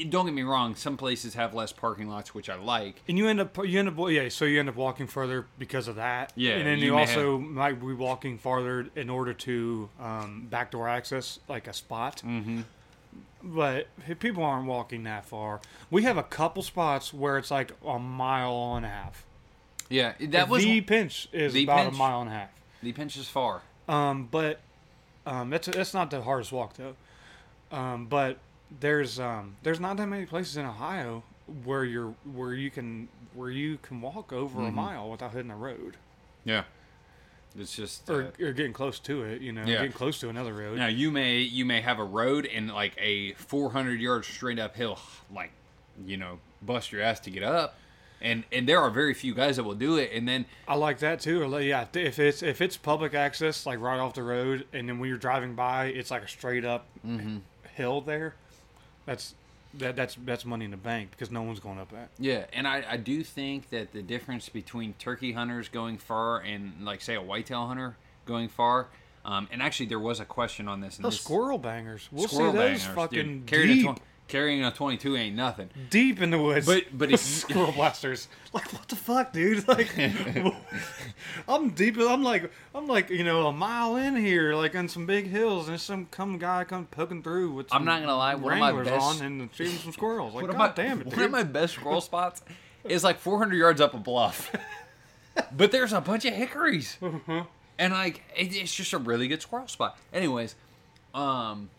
don't 0.09 0.27
get 0.27 0.35
me 0.35 0.43
wrong, 0.43 0.77
some 0.77 0.97
places 0.97 1.35
have 1.35 1.53
less 1.53 1.73
parking 1.73 2.09
lots, 2.09 2.35
which 2.35 2.49
I 2.49 2.55
like. 2.55 3.03
And 3.09 3.19
you 3.19 3.27
end 3.27 3.41
up 3.41 3.57
you 3.67 3.79
end 3.79 3.89
up 3.89 4.11
yeah, 4.11 4.29
so 4.29 4.45
you 4.45 4.61
end 4.61 4.69
up 4.69 4.77
walking 4.77 5.07
further 5.07 5.47
because 5.59 5.89
of 5.89 5.97
that. 5.97 6.33
Yeah, 6.37 6.53
and 6.53 6.67
then 6.67 6.79
you 6.79 6.87
you, 6.87 6.97
also 6.97 7.39
might 7.39 7.81
be 7.81 7.93
walking 7.93 8.39
farther 8.39 8.87
in 8.95 9.11
order 9.11 9.35
to 9.35 9.89
um, 10.01 10.47
backdoor 10.49 10.89
access 10.89 11.41
like 11.49 11.67
a 11.67 11.73
spot. 11.73 12.23
Mm-hmm. 12.25 12.61
But 13.43 13.89
people 14.21 14.45
aren't 14.45 14.67
walking 14.67 15.05
that 15.05 15.27
far. 15.27 15.61
We 15.91 16.05
have 16.05 16.17
a 16.17 16.23
couple 16.23 16.63
spots 16.63 17.13
where 17.13 17.37
it's 17.37 17.51
like 17.51 17.73
a 17.85 17.99
mile 17.99 18.77
and 18.77 18.87
a 18.87 18.89
half. 18.89 19.25
Yeah, 19.91 20.15
that 20.21 20.49
was 20.49 20.63
the 20.63 20.71
the, 20.71 20.81
pinch 20.83 21.29
is 21.33 21.53
the 21.53 21.65
about 21.65 21.85
pinch- 21.85 21.95
a 21.95 21.99
mile 21.99 22.21
and 22.21 22.31
a 22.31 22.33
half. 22.33 22.51
The 22.83 22.93
pinch 22.93 23.17
is 23.17 23.29
far. 23.29 23.63
Um, 23.89 24.29
but 24.31 24.61
um, 25.27 25.51
that's 25.51 25.67
that's 25.67 25.95
not 25.95 26.11
the 26.11 26.23
hardest 26.23 26.53
walk 26.53 26.75
though. 26.75 26.95
Um, 27.77 28.07
but 28.07 28.39
there's 28.81 29.19
um, 29.21 29.57
there's 29.63 29.81
not 29.81 29.97
that 29.97 30.07
many 30.07 30.27
places 30.27 30.57
in 30.57 30.65
Ohio 30.67 31.23
where 31.65 31.85
you're 31.85 32.15
where 32.33 32.55
you 32.55 32.71
can 32.71 33.09
where 33.35 33.51
you 33.51 33.79
can 33.83 34.01
walk 34.01 34.33
over 34.33 34.59
Mm-hmm. 34.61 34.69
a 34.69 34.73
mile 34.73 35.11
without 35.11 35.33
hitting 35.33 35.51
a 35.51 35.57
road 35.57 35.97
Yeah, 36.45 36.65
it's 37.59 37.75
just. 37.77 38.09
or, 38.09 38.33
Uh, 38.41 38.45
or 38.47 38.53
getting 38.53 38.73
close 38.73 38.99
to 39.01 39.23
it. 39.25 39.43
You 39.43 39.53
know, 39.53 39.63
Yeah. 39.63 39.77
getting 39.79 39.93
close 39.93 40.19
to 40.21 40.29
another 40.29 40.53
road. 40.55 40.79
now 40.79 40.87
you 40.87 41.11
may 41.11 41.39
you 41.39 41.65
may 41.65 41.81
have 41.81 41.99
a 41.99 42.05
road 42.05 42.47
and 42.47 42.71
like 42.73 42.95
a 42.99 43.33
400 43.35 44.01
yard 44.01 44.25
straight 44.25 44.59
uphill, 44.59 44.99
like 45.35 45.51
you 46.05 46.17
know, 46.17 46.39
bust 46.63 46.93
your 46.93 47.03
ass 47.03 47.21
to 47.21 47.31
get 47.31 47.43
up. 47.43 47.77
And, 48.21 48.45
and 48.51 48.67
there 48.67 48.81
are 48.81 48.89
very 48.91 49.13
few 49.13 49.35
guys 49.35 49.57
that 49.57 49.65
will 49.65 49.75
do 49.75 49.99
it, 49.99 50.11
and 50.15 50.27
then 50.27 50.47
I 50.67 50.77
like 50.77 51.01
that 51.01 51.21
too. 51.21 51.43
Or 51.43 51.61
yeah, 51.61 51.85
if 51.93 52.19
it's 52.19 52.43
if 52.43 52.63
it's 52.63 52.77
public 52.79 53.13
access, 53.13 53.67
like 53.67 53.79
right 53.81 53.99
off 53.99 54.15
the 54.15 54.23
road, 54.23 54.67
and 54.73 54.89
then 54.89 54.99
when 54.99 55.11
you're 55.11 55.19
driving 55.19 55.55
by, 55.55 55.87
it's 55.87 56.11
like 56.11 56.23
a 56.23 56.29
straight 56.29 56.65
up 56.65 56.87
Mm-hmm. 57.07 57.39
hill 57.75 58.01
there. 58.01 58.35
That's 59.07 59.35
that 59.79 59.97
that's 59.97 60.17
that's 60.25 60.45
money 60.45 60.65
in 60.65 60.71
the 60.71 60.77
bank 60.77 61.11
because 61.11 61.31
no 61.31 61.43
one's 61.43 61.61
going 61.61 61.79
up 61.79 61.91
that. 61.93 62.11
Yeah, 62.19 62.45
and 62.53 62.67
I, 62.67 62.85
I 62.91 62.97
do 62.97 63.23
think 63.23 63.71
that 63.71 63.93
the 63.93 64.03
difference 64.03 64.49
between 64.49 64.95
turkey 64.99 65.33
hunters 65.33 65.69
going 65.69 65.99
far 65.99 66.41
and 66.41 66.85
like 66.85 67.01
say 67.01 67.15
a 67.15 67.23
whitetail 67.23 67.67
hunter 67.67 67.97
going 68.25 68.49
far, 68.49 68.89
um, 69.25 69.49
and 69.51 69.63
actually 69.63 69.87
there 69.87 69.99
was 69.99 70.21
a 70.21 70.25
question 70.25 70.69
on 70.69 70.81
this. 70.81 70.97
And 70.97 71.05
Those 71.05 71.15
this 71.15 71.23
squirrel 71.23 71.59
bangers, 71.59 72.09
we'll 72.13 72.29
squirrel 72.29 72.53
see 72.53 72.59
those 72.59 72.81
bangers, 72.83 72.95
fucking 72.95 73.39
dude. 73.41 73.47
Carrying 73.47 73.71
a, 73.71 73.75
deep, 73.75 73.97
tw- 73.97 74.03
carrying 74.29 74.65
a 74.65 74.71
twenty 74.71 74.97
two 74.97 75.17
ain't 75.17 75.37
nothing. 75.37 75.69
deep 75.91 76.21
in 76.23 76.31
the 76.31 76.39
woods. 76.39 76.67
But 76.67 76.85
but 76.93 77.11
if 77.13 77.21
squirrel 77.43 77.73
blasters, 77.73 78.29
like 78.53 78.73
what 78.73 78.89
the 78.89 78.97
fuck, 78.97 79.33
dude? 79.33 79.65
Like, 79.69 79.91
I'm 81.49 81.71
deep. 81.71 81.97
I'm 81.99 82.23
like 82.23 82.51
I'm 82.75 82.87
like 82.87 83.11
you 83.11 83.25
know 83.25 83.47
a 83.47 83.53
mile 83.53 83.97
in 83.97 84.17
here, 84.17 84.55
like 84.55 84.75
on 84.77 84.89
some 84.89 85.07
big 85.07 85.27
hills, 85.29 85.69
and 85.69 85.81
some 85.81 86.07
come 86.07 86.39
guy 86.39 86.65
come 86.65 86.87
poking 86.87 87.23
through 87.23 87.53
with. 87.53 87.73
I'm 87.73 87.85
not 87.85 88.01
gonna 88.01 88.17
lie, 88.17 88.35
one 88.35 88.55
of 88.55 88.59
my 88.59 88.73
best- 88.83 89.21
on 89.21 89.25
and 89.27 89.49
shooting 89.55 89.77
some 89.79 89.93
squirrels. 89.93 90.35
Like, 90.35 90.47
god 90.47 90.57
my 90.57 90.69
damn 90.69 91.01
it, 91.01 91.07
one 91.09 91.21
of 91.21 91.31
my 91.31 91.43
best 91.43 91.75
squirrel 91.75 92.01
spots 92.01 92.43
is 92.85 93.05
like 93.05 93.19
four 93.19 93.39
hundred 93.39 93.57
yards 93.57 93.81
up 93.81 93.95
a 93.95 93.99
bluff, 93.99 94.51
but 95.57 95.71
there's 95.73 95.93
a 95.93 96.01
bunch 96.01 96.25
of 96.25 96.35
hickories, 96.35 96.97
Uh-huh. 97.03 97.45
and 97.79 97.93
like 97.93 98.23
it, 98.37 98.55
it's 98.55 98.75
just 98.75 98.93
a 98.93 98.99
really 98.99 99.29
good 99.29 99.43
squirrel 99.43 99.69
spot. 99.69 99.99
Anyways, 100.13 100.55
um, 101.15 101.71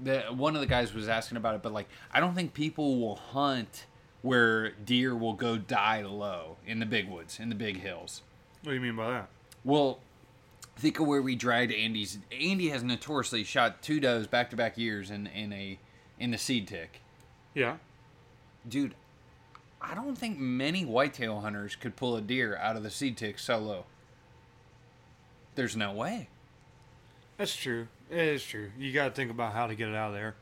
the 0.00 0.20
one 0.30 0.54
of 0.54 0.60
the 0.60 0.66
guys 0.66 0.94
was 0.94 1.08
asking 1.08 1.36
about 1.36 1.54
it, 1.54 1.62
but 1.62 1.72
like 1.72 1.88
I 2.12 2.20
don't 2.20 2.34
think 2.34 2.54
people 2.54 3.00
will 3.00 3.16
hunt 3.16 3.86
where 4.22 4.70
deer 4.70 5.14
will 5.14 5.34
go 5.34 5.56
die 5.56 6.02
low 6.02 6.56
in 6.66 6.80
the 6.80 6.86
big 6.86 7.08
woods, 7.08 7.38
in 7.38 7.48
the 7.48 7.54
big 7.54 7.80
hills. 7.80 8.22
What 8.62 8.70
do 8.70 8.74
you 8.74 8.80
mean 8.80 8.96
by 8.96 9.10
that? 9.10 9.28
Well, 9.64 10.00
think 10.76 10.98
of 10.98 11.06
where 11.06 11.22
we 11.22 11.34
dragged 11.34 11.72
Andy's. 11.72 12.18
Andy 12.32 12.68
has 12.70 12.82
notoriously 12.82 13.44
shot 13.44 13.82
two 13.82 14.00
does 14.00 14.26
back 14.26 14.50
to 14.50 14.56
back 14.56 14.78
years 14.78 15.10
in 15.10 15.26
in 15.28 15.52
a 15.52 15.78
in 16.18 16.30
the 16.30 16.38
seed 16.38 16.68
tick. 16.68 17.00
Yeah. 17.54 17.76
Dude, 18.68 18.94
I 19.80 19.94
don't 19.94 20.16
think 20.16 20.38
many 20.38 20.84
whitetail 20.84 21.40
hunters 21.40 21.76
could 21.76 21.96
pull 21.96 22.16
a 22.16 22.20
deer 22.20 22.56
out 22.56 22.76
of 22.76 22.82
the 22.82 22.90
seed 22.90 23.16
tick 23.16 23.38
solo. 23.38 23.84
There's 25.54 25.76
no 25.76 25.92
way. 25.92 26.28
That's 27.36 27.54
true. 27.54 27.88
It 28.10 28.18
is 28.18 28.44
true. 28.44 28.70
You 28.78 28.92
got 28.92 29.08
to 29.08 29.10
think 29.10 29.30
about 29.30 29.52
how 29.52 29.66
to 29.66 29.74
get 29.74 29.88
it 29.88 29.94
out 29.94 30.08
of 30.08 30.14
there. 30.14 30.34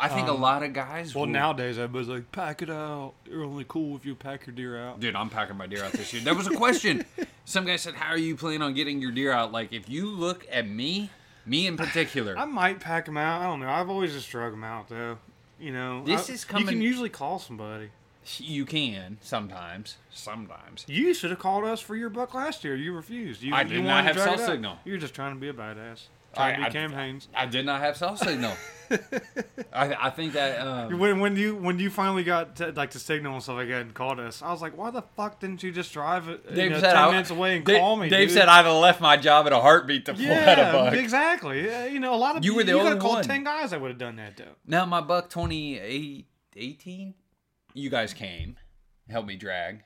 I 0.00 0.08
think 0.08 0.28
a 0.28 0.32
um, 0.32 0.40
lot 0.40 0.62
of 0.62 0.72
guys. 0.72 1.14
Well, 1.14 1.26
will- 1.26 1.32
nowadays 1.32 1.76
everybody's 1.76 2.08
like, 2.08 2.30
pack 2.30 2.62
it 2.62 2.70
out. 2.70 3.14
You're 3.28 3.44
only 3.44 3.64
cool 3.66 3.96
if 3.96 4.06
you 4.06 4.14
pack 4.14 4.46
your 4.46 4.54
deer 4.54 4.80
out. 4.80 5.00
Dude, 5.00 5.16
I'm 5.16 5.28
packing 5.28 5.56
my 5.56 5.66
deer 5.66 5.84
out 5.84 5.92
this 5.92 6.12
year. 6.12 6.22
There 6.22 6.34
was 6.34 6.46
a 6.46 6.54
question. 6.54 7.04
Some 7.44 7.64
guy 7.64 7.76
said, 7.76 7.94
"How 7.94 8.12
are 8.12 8.18
you 8.18 8.36
planning 8.36 8.62
on 8.62 8.74
getting 8.74 9.00
your 9.00 9.10
deer 9.10 9.32
out?" 9.32 9.50
Like, 9.50 9.72
if 9.72 9.88
you 9.88 10.08
look 10.08 10.46
at 10.52 10.68
me, 10.68 11.10
me 11.46 11.66
in 11.66 11.76
particular, 11.76 12.38
I 12.38 12.44
might 12.44 12.78
pack 12.78 13.06
them 13.06 13.16
out. 13.16 13.42
I 13.42 13.46
don't 13.46 13.60
know. 13.60 13.70
I've 13.70 13.88
always 13.90 14.12
just 14.12 14.30
drug 14.30 14.52
them 14.52 14.62
out 14.62 14.88
though. 14.88 15.18
You 15.58 15.72
know, 15.72 16.04
This 16.04 16.30
I- 16.30 16.34
is 16.34 16.46
You 16.56 16.64
can 16.64 16.80
usually 16.80 17.08
call 17.08 17.40
somebody. 17.40 17.90
you 18.38 18.64
can 18.66 19.18
sometimes. 19.20 19.96
Sometimes. 20.12 20.84
You 20.86 21.12
should 21.12 21.30
have 21.30 21.40
called 21.40 21.64
us 21.64 21.80
for 21.80 21.96
your 21.96 22.10
buck 22.10 22.34
last 22.34 22.62
year. 22.62 22.76
You 22.76 22.92
refused. 22.92 23.42
You, 23.42 23.52
I 23.54 23.62
you 23.62 23.68
did 23.68 23.84
not 23.84 24.02
to 24.02 24.14
have 24.14 24.16
cell 24.18 24.38
signal. 24.38 24.76
You're 24.84 24.98
just 24.98 25.14
trying 25.14 25.34
to 25.34 25.40
be 25.40 25.48
a 25.48 25.52
badass. 25.52 26.02
I- 26.38 26.52
Trying 26.52 26.60
to 26.60 26.66
I- 26.66 26.68
be 26.68 26.72
Cam 26.72 26.92
Hanes. 26.92 27.28
I 27.34 27.46
did 27.46 27.66
not 27.66 27.80
have 27.80 27.96
cell 27.96 28.16
signal. 28.28 28.52
I, 29.70 29.94
I 30.06 30.10
think 30.10 30.32
that 30.32 30.60
um, 30.66 30.98
When 30.98 31.20
when 31.20 31.36
you 31.36 31.54
when 31.56 31.78
you 31.78 31.90
finally 31.90 32.24
got 32.24 32.56
to, 32.56 32.72
like 32.72 32.90
the 32.92 32.98
signal 32.98 33.34
and 33.34 33.42
stuff 33.42 33.56
like 33.56 33.68
that 33.68 33.82
and 33.82 33.92
called 33.92 34.18
us, 34.18 34.40
I 34.40 34.50
was 34.50 34.62
like, 34.62 34.78
why 34.78 34.90
the 34.90 35.02
fuck 35.02 35.40
didn't 35.40 35.62
you 35.62 35.70
just 35.72 35.92
drive 35.92 36.24
Dave 36.54 36.70
know, 36.70 36.80
said 36.80 36.94
ten 36.94 36.96
I- 37.04 37.10
minutes 37.10 37.28
away 37.28 37.56
and 37.56 37.66
Dave, 37.66 37.80
call 37.80 37.96
me? 37.96 38.08
Dave 38.08 38.28
dude? 38.28 38.36
said 38.38 38.48
I'd 38.48 38.64
have 38.64 38.74
left 38.80 39.02
my 39.02 39.18
job 39.18 39.44
at 39.46 39.52
a 39.52 39.60
heartbeat 39.60 40.06
to 40.06 40.14
pull 40.14 40.22
out 40.22 40.28
a 40.58 40.62
Yeah, 40.62 40.72
buck. 40.72 40.94
exactly. 40.94 41.66
Yeah, 41.66 41.84
you 41.84 42.00
know, 42.00 42.14
a 42.14 42.16
lot 42.16 42.36
of 42.38 42.44
You 42.46 42.54
were 42.54 42.64
the 42.64 42.70
you 42.72 42.78
only 42.78 42.88
could've 42.92 43.02
called 43.02 43.14
one. 43.16 43.24
ten 43.24 43.44
guys 43.44 43.72
that 43.72 43.80
would 43.82 43.90
have 43.90 43.98
done 43.98 44.16
that 44.16 44.38
though. 44.38 44.54
Now 44.66 44.86
my 44.86 45.02
buck 45.02 45.28
2018, 45.28 47.14
you 47.74 47.90
guys 47.90 48.14
came, 48.14 48.56
helped 49.10 49.28
me 49.28 49.36
drag. 49.36 49.82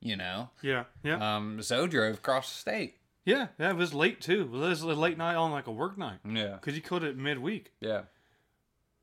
You 0.00 0.14
know, 0.16 0.50
Yeah, 0.62 0.84
yeah, 1.02 1.36
um, 1.36 1.60
Zoe 1.62 1.88
drove 1.88 2.16
across 2.16 2.52
the 2.52 2.58
state. 2.60 2.95
Yeah. 3.26 3.48
yeah, 3.58 3.70
it 3.70 3.76
was 3.76 3.92
late 3.92 4.22
too. 4.22 4.42
It 4.42 4.50
was 4.50 4.80
a 4.80 4.86
late 4.86 5.18
night 5.18 5.34
on 5.34 5.50
like 5.50 5.66
a 5.66 5.70
work 5.72 5.98
night 5.98 6.20
Yeah, 6.26 6.52
because 6.54 6.74
you 6.74 6.80
called 6.80 7.04
it 7.04 7.18
midweek, 7.18 7.72
yeah. 7.80 8.02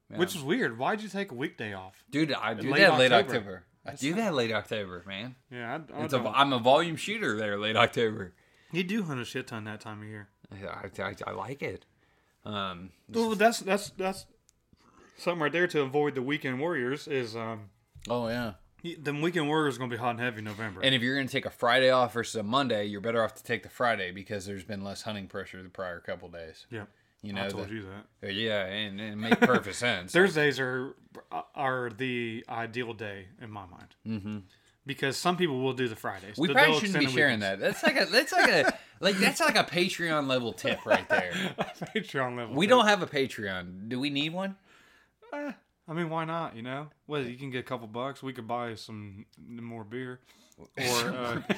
Yeah. 0.10 0.18
which 0.18 0.36
is 0.36 0.42
weird. 0.42 0.78
Why'd 0.80 1.02
you 1.02 1.10
take 1.10 1.32
a 1.32 1.36
weekday 1.36 1.74
off? 1.74 2.04
dude, 2.10 2.34
I 2.34 2.56
do 2.56 2.72
late 2.72 2.80
that 2.80 2.98
late 2.98 3.12
October. 3.12 3.38
October. 3.38 3.64
I 3.86 3.96
do 3.96 4.14
that 4.16 4.34
late 4.34 4.52
October, 4.52 5.04
man. 5.06 5.36
Yeah, 5.52 5.80
I, 5.94 6.00
I 6.02 6.04
It's 6.06 6.14
a, 6.14 6.18
don't. 6.20 6.34
I'm 6.36 6.54
a 6.54 6.60
volume 6.60 6.96
shooter 6.96 7.38
there 7.38 7.60
late 7.60 7.76
October. 7.76 8.34
you 8.72 8.84
do 8.84 9.04
hunt 9.04 9.20
a 9.20 9.26
shit 9.26 9.46
ton 9.48 9.66
that 9.66 9.82
time 9.82 10.02
of 10.02 10.08
year. 10.08 10.30
I, 10.52 10.90
I, 11.04 11.16
I 11.28 11.32
like 11.32 11.62
it. 11.62 11.86
Um, 12.46 12.92
Well, 13.10 13.36
that's 13.36 13.60
that's 13.60 13.90
that's 13.92 14.26
something 15.18 15.42
right 15.42 15.52
there 15.52 15.68
to 15.68 15.82
avoid 15.82 16.16
the 16.16 16.22
weekend 16.22 16.60
warriors 16.60 17.08
is 17.08 17.36
um 17.36 17.70
oh 18.10 18.28
yeah. 18.28 18.54
The 19.00 19.14
weekend 19.14 19.48
warriors 19.48 19.78
gonna 19.78 19.90
be 19.90 19.98
hot 19.98 20.12
and 20.12 20.20
heavy 20.20 20.42
November. 20.42 20.82
And 20.84 20.94
if 20.94 21.02
you're 21.02 21.16
going 21.16 21.28
to 21.28 21.32
take 21.32 21.46
a 21.46 21.50
Friday 21.50 21.90
off 21.90 22.14
versus 22.14 22.36
a 22.36 22.44
Monday, 22.44 22.86
you're 22.86 23.02
better 23.02 23.24
off 23.24 23.34
to 23.36 23.44
take 23.44 23.64
the 23.64 23.70
Friday 23.70 24.12
because 24.12 24.46
there's 24.46 24.64
been 24.64 24.84
less 24.84 25.02
hunting 25.04 25.28
pressure 25.28 25.62
the 25.64 25.70
prior 25.70 26.00
couple 26.00 26.28
days. 26.30 26.66
yeah, 26.70 26.84
You 27.22 27.32
I 27.32 27.44
know, 27.44 27.50
told 27.50 27.70
the- 27.70 27.74
you 27.76 27.86
that. 28.22 28.34
yeah, 28.34 28.66
and, 28.66 29.00
and 29.00 29.14
it 29.14 29.16
makes 29.16 29.38
perfect 29.38 29.76
sense. 29.78 30.12
Thursdays 30.14 30.60
are 30.60 30.96
are 31.56 31.90
the 31.96 32.44
ideal 32.50 32.94
day 32.94 33.28
in 33.42 33.50
my 33.50 33.66
mind. 33.66 33.96
mm-hmm. 34.06 34.38
because 34.86 35.16
some 35.16 35.38
people 35.38 35.62
will 35.62 35.74
do 35.74 35.88
the 35.88 35.96
Fridays. 35.96 36.38
We 36.38 36.50
probably 36.50 36.80
shouldn't 36.80 37.00
be 37.00 37.12
sharing 37.12 37.40
weekends. 37.40 37.62
that. 37.62 37.82
That's 37.82 37.84
like 37.84 38.02
a 38.02 38.06
that's 38.12 38.32
like 38.34 38.50
a 38.52 38.78
like 39.00 39.18
that's 39.18 39.40
like 39.40 39.56
a 39.56 39.64
Patreon 39.64 40.28
level 40.28 40.52
tip 40.52 40.86
right 40.86 41.08
there. 41.08 41.32
Patreon 41.96 42.36
level. 42.38 42.56
We 42.56 42.66
too. 42.66 42.72
don't 42.72 42.88
have 42.88 43.02
a 43.02 43.08
Patreon. 43.08 43.88
Do 43.88 44.00
we 44.00 44.10
need 44.10 44.34
one? 44.34 44.58
Eh, 45.34 45.52
I 45.88 45.94
mean, 45.94 46.10
why 46.10 46.26
not? 46.26 46.56
You 46.56 46.62
know, 46.62 46.88
well, 47.08 47.22
you 47.22 47.36
can 47.38 47.50
get 47.50 47.60
a 47.60 47.64
couple 47.64 47.88
bucks. 47.88 48.24
We 48.24 48.34
could 48.34 48.48
buy 48.48 48.76
some 48.76 49.26
more 49.48 49.84
beer, 49.84 50.20
or 50.78 51.10
uh, 51.10 51.42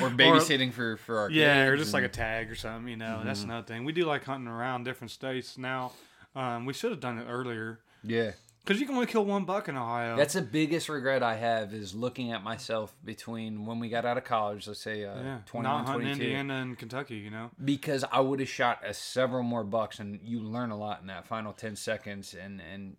Or 0.00 0.08
babysitting 0.08 0.72
for 0.72 0.96
for 0.96 1.18
our 1.18 1.30
yeah, 1.30 1.64
or 1.64 1.76
just 1.76 1.92
like 1.92 2.04
a 2.04 2.08
tag 2.08 2.50
or 2.50 2.54
something. 2.54 2.88
You 2.88 2.96
know, 2.96 3.16
Mm-hmm. 3.18 3.26
that's 3.26 3.42
another 3.42 3.66
thing. 3.66 3.84
We 3.84 3.92
do 3.92 4.04
like 4.06 4.24
hunting 4.24 4.48
around 4.48 4.84
different 4.84 5.10
states 5.10 5.58
now. 5.58 5.92
Um, 6.34 6.66
we 6.66 6.72
should 6.72 6.90
have 6.92 7.00
done 7.00 7.18
it 7.18 7.24
earlier 7.28 7.80
yeah. 8.02 8.32
because 8.62 8.78
you 8.78 8.84
can 8.86 8.94
only 8.94 9.06
kill 9.06 9.24
one 9.24 9.44
buck 9.44 9.68
in 9.68 9.76
Ohio. 9.76 10.16
That's 10.16 10.34
the 10.34 10.42
biggest 10.42 10.88
regret 10.90 11.22
I 11.22 11.34
have 11.36 11.72
is 11.74 11.94
looking 11.94 12.30
at 12.32 12.42
myself 12.44 12.94
between 13.04 13.64
when 13.66 13.80
we 13.80 13.88
got 13.88 14.04
out 14.04 14.18
of 14.18 14.24
college, 14.24 14.66
let's 14.68 14.80
say 14.80 15.04
uh, 15.04 15.16
yeah, 15.16 15.38
21, 15.46 15.62
not 15.62 15.86
hunting 15.86 16.06
22. 16.08 16.22
Indiana 16.22 16.54
and 16.62 16.78
Kentucky. 16.78 17.16
You 17.16 17.30
know, 17.30 17.50
because 17.62 18.04
I 18.12 18.20
would 18.20 18.40
have 18.40 18.48
shot 18.48 18.84
uh, 18.84 18.92
several 18.92 19.42
more 19.42 19.64
bucks, 19.64 19.98
and 19.98 20.20
you 20.22 20.40
learn 20.40 20.70
a 20.70 20.76
lot 20.78 21.00
in 21.00 21.06
that 21.08 21.26
final 21.26 21.52
ten 21.52 21.74
seconds, 21.76 22.34
and 22.34 22.60
and 22.72 22.96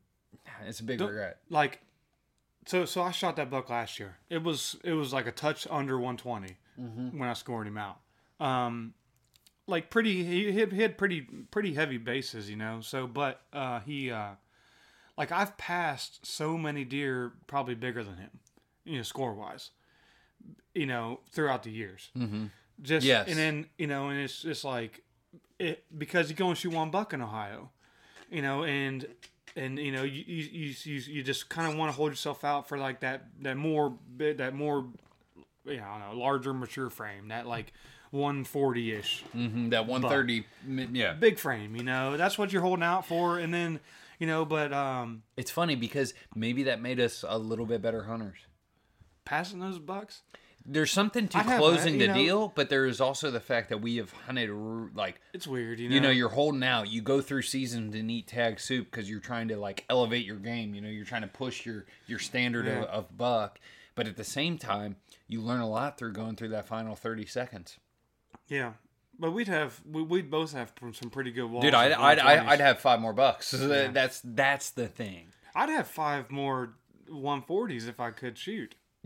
it's 0.65 0.79
a 0.79 0.83
big 0.83 0.99
Don't- 0.99 1.09
regret. 1.09 1.37
like, 1.49 1.81
so 2.65 2.85
so 2.85 3.01
I 3.01 3.11
shot 3.11 3.35
that 3.37 3.49
buck 3.49 3.69
last 3.69 3.99
year. 3.99 4.17
It 4.29 4.43
was 4.43 4.75
it 4.83 4.93
was 4.93 5.13
like 5.13 5.27
a 5.27 5.31
touch 5.31 5.67
under 5.69 5.97
120 5.97 6.57
Mm-hmm. 6.79 7.17
when 7.17 7.27
I 7.27 7.33
scored 7.33 7.65
him 7.65 7.77
out. 7.77 7.97
Um, 8.39 8.93
like 9.65 9.89
pretty 9.89 10.23
he 10.23 10.51
hit, 10.51 10.71
had 10.73 10.95
pretty 10.97 11.21
pretty 11.49 11.73
heavy 11.73 11.97
bases, 11.97 12.49
you 12.49 12.55
know. 12.55 12.81
So 12.81 13.07
but 13.07 13.41
uh, 13.51 13.79
he 13.79 14.11
uh, 14.11 14.31
like 15.17 15.31
I've 15.31 15.57
passed 15.57 16.25
so 16.25 16.55
many 16.57 16.83
deer 16.83 17.31
probably 17.47 17.73
bigger 17.73 18.03
than 18.03 18.17
him, 18.17 18.29
you 18.85 18.97
know, 18.97 19.01
score 19.03 19.33
wise, 19.33 19.71
you 20.75 20.85
know, 20.85 21.19
throughout 21.31 21.63
the 21.63 21.71
years. 21.71 22.09
Mm-hmm. 22.15 22.45
Just 22.81 23.05
Yes. 23.07 23.27
and 23.27 23.37
then 23.37 23.65
you 23.79 23.87
know, 23.87 24.09
and 24.09 24.19
it's 24.19 24.41
just 24.43 24.63
like 24.63 25.01
it 25.57 25.83
because 25.97 26.29
you 26.29 26.35
go 26.35 26.49
and 26.49 26.57
shoot 26.57 26.71
one 26.73 26.91
buck 26.91 27.11
in 27.11 27.21
Ohio, 27.23 27.71
you 28.29 28.43
know, 28.43 28.63
and 28.65 29.07
and 29.55 29.79
you 29.79 29.91
know 29.91 30.03
you 30.03 30.23
you 30.27 30.73
you, 30.83 31.01
you, 31.07 31.23
just 31.23 31.49
kind 31.49 31.71
of 31.71 31.77
want 31.77 31.91
to 31.91 31.95
hold 31.95 32.11
yourself 32.11 32.43
out 32.43 32.67
for 32.67 32.77
like 32.77 32.99
that 32.99 33.25
that 33.41 33.57
more 33.57 33.89
bit 33.89 34.37
that 34.37 34.53
more 34.53 34.85
you 35.65 35.77
know, 35.77 35.83
I 35.83 35.99
don't 35.99 36.13
know 36.13 36.19
larger 36.19 36.53
mature 36.53 36.89
frame 36.89 37.29
that 37.29 37.47
like 37.47 37.73
140 38.11 38.91
ish 38.93 39.23
Mm-hmm. 39.35 39.69
That 39.69 39.85
one 39.87 40.01
thirty, 40.01 40.45
yeah. 40.67 41.13
big 41.13 41.39
frame 41.39 41.75
you 41.75 41.83
know 41.83 42.17
that's 42.17 42.37
what 42.37 42.53
you're 42.53 42.61
holding 42.61 42.83
out 42.83 43.05
for 43.05 43.37
and 43.39 43.53
then 43.53 43.79
you 44.19 44.27
know 44.27 44.45
but 44.45 44.71
um 44.73 45.23
It's 45.35 45.51
funny 45.51 45.75
because 45.75 46.13
maybe 46.35 46.63
that 46.63 46.81
made 46.81 46.99
us 46.99 47.23
a 47.27 47.37
little 47.37 47.65
bit 47.65 47.81
better 47.81 48.03
hunters. 48.03 48.37
passing 49.25 49.59
those 49.59 49.79
bucks 49.79 50.21
There's 50.69 50.91
something 50.91 51.29
to 51.29 51.37
I'd 51.37 51.57
closing 51.59 51.97
that, 51.97 52.07
the 52.07 52.07
know. 52.09 52.13
deal, 52.13 52.53
but 52.53 52.69
there 52.69 52.85
is 52.85 52.99
also 52.99 53.31
the 53.31 53.39
fact 53.39 53.69
that 53.69 53.77
we 53.79 53.95
have 53.97 54.11
hunted 54.11 54.49
like 54.95 55.21
it's 55.33 55.47
weird 55.47 55.79
you 55.79 55.87
know 55.87 55.95
you 55.95 56.01
know 56.01 56.09
you're 56.09 56.27
holding 56.29 56.63
out. 56.63 56.89
You 56.89 57.01
go 57.01 57.21
through 57.21 57.43
seasons 57.43 57.95
and 57.95 58.11
eat 58.11 58.27
tag 58.27 58.59
soup 58.59 58.91
because 58.91 59.09
you're 59.09 59.21
trying 59.21 59.47
to 59.47 59.57
like 59.57 59.85
elevate 59.89 60.25
your 60.25 60.35
game. 60.35 60.75
You 60.75 60.81
know 60.81 60.89
you're 60.89 61.05
trying 61.05 61.21
to 61.21 61.27
push 61.29 61.65
your 61.65 61.85
your 62.05 62.19
standard 62.19 62.65
Yeah. 62.65 62.79
of, 62.83 62.85
of 63.05 63.17
buck, 63.17 63.59
but 63.95 64.07
at 64.07 64.17
the 64.17 64.23
same 64.25 64.57
time 64.57 64.97
you 65.27 65.41
learn 65.41 65.61
a 65.61 65.69
lot 65.69 65.97
through 65.97 66.11
going 66.13 66.35
through 66.35 66.49
that 66.49 66.67
final 66.67 66.95
thirty 66.95 67.25
seconds. 67.25 67.77
yeah 68.49 68.73
but 69.19 69.31
we'd 69.31 69.47
have 69.47 69.81
we, 69.89 70.01
we'd 70.03 70.29
both 70.29 70.51
have 70.53 70.73
some 70.93 71.09
pretty 71.09 71.31
good 71.31 71.49
walls 71.49 71.63
Dude, 71.63 71.73
I'd, 71.73 71.91
I'd, 71.93 72.19
I'd, 72.19 72.39
120s. 72.39 72.47
I'd 72.49 72.59
have 72.59 72.79
five 72.79 72.99
more 72.99 73.13
bucks. 73.13 73.51
Yeah. 73.53 73.87
That's 73.91 74.21
that's 74.23 74.69
the 74.71 74.87
thing. 74.87 75.29
I'd 75.55 75.69
have 75.69 75.87
five 75.87 76.29
more 76.29 76.73
140s 77.09 77.87
if 77.87 77.99
I 77.99 78.11
could 78.11 78.37
shoot 78.37 78.75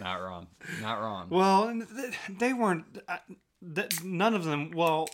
Not 0.00 0.16
wrong. 0.16 0.46
Not 0.80 1.00
wrong. 1.00 1.28
Well, 1.30 1.82
they 2.38 2.52
weren't. 2.52 2.84
Th- 3.74 4.02
none 4.04 4.34
of 4.34 4.44
them. 4.44 4.70
Well, 4.72 5.08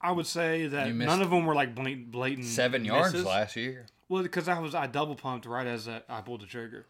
I 0.00 0.12
would 0.12 0.26
say 0.26 0.66
that 0.68 0.94
none 0.94 1.22
of 1.22 1.30
them 1.30 1.46
were 1.46 1.54
like 1.54 1.74
blatant. 1.74 2.10
blatant 2.10 2.46
Seven 2.46 2.84
yards 2.84 3.12
misses. 3.12 3.26
last 3.26 3.56
year. 3.56 3.86
Well, 4.08 4.22
because 4.22 4.48
I 4.48 4.58
was 4.60 4.74
I 4.74 4.86
double 4.86 5.16
pumped 5.16 5.46
right 5.46 5.66
as 5.66 5.88
I, 5.88 6.02
I 6.08 6.20
pulled 6.20 6.42
the 6.42 6.46
trigger. 6.46 6.86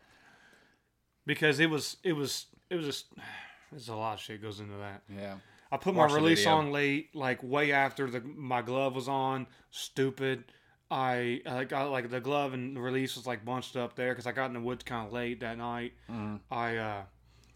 Because 1.24 1.60
it 1.60 1.70
was 1.70 1.96
it 2.02 2.12
was 2.12 2.46
it 2.70 2.76
was 2.76 2.86
just 2.86 3.06
there's 3.70 3.88
a 3.88 3.94
lot 3.94 4.14
of 4.14 4.20
shit 4.20 4.42
goes 4.42 4.60
into 4.60 4.76
that. 4.76 5.02
Yeah. 5.08 5.36
I 5.70 5.78
put 5.78 5.94
Watch 5.94 6.10
my 6.10 6.16
release 6.16 6.46
on 6.46 6.70
late, 6.70 7.14
like 7.14 7.42
way 7.42 7.72
after 7.72 8.08
the 8.08 8.20
my 8.20 8.62
glove 8.62 8.94
was 8.94 9.08
on. 9.08 9.46
Stupid. 9.70 10.44
I 10.90 11.40
I 11.46 11.64
got 11.64 11.90
like 11.90 12.10
the 12.10 12.20
glove 12.20 12.54
and 12.54 12.76
the 12.76 12.80
release 12.80 13.16
was 13.16 13.26
like 13.26 13.44
bunched 13.44 13.76
up 13.76 13.96
there 13.96 14.12
because 14.12 14.26
I 14.26 14.32
got 14.32 14.46
in 14.46 14.52
the 14.52 14.60
woods 14.60 14.84
kind 14.84 15.06
of 15.06 15.12
late 15.12 15.40
that 15.40 15.58
night. 15.58 15.92
Mm-hmm. 16.10 16.36
I 16.50 16.76
uh, 16.76 17.02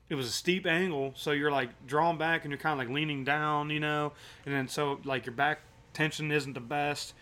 it 0.09 0.17
was 0.17 0.27
a 0.27 0.33
steep 0.33 0.67
angle, 0.67 1.13
so 1.17 1.31
you're 1.31 1.53
like 1.53 1.87
drawn 1.87 2.19
back 2.19 2.45
and 2.45 2.51
you're 2.51 2.59
kind 2.59 2.73
of 2.73 2.79
like 2.87 2.93
leaning 2.95 3.25
down, 3.25 3.71
you 3.71 3.81
know, 3.81 4.13
and 4.45 4.55
then 4.55 4.67
so 4.67 4.99
like 5.05 5.27
your 5.27 5.35
back 5.35 5.61
tension 5.93 6.33
isn't 6.33 6.55
the 6.55 6.61
best, 6.61 7.15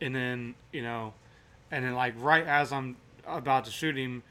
and 0.00 0.14
then 0.14 0.54
you 0.72 0.82
know, 0.82 1.14
and 1.70 1.84
then 1.84 1.94
like 1.94 2.14
right 2.18 2.46
as 2.46 2.72
I'm 2.72 2.96
about 3.26 3.64
to 3.64 3.72
shoot 3.72 3.96
him, 3.96 4.22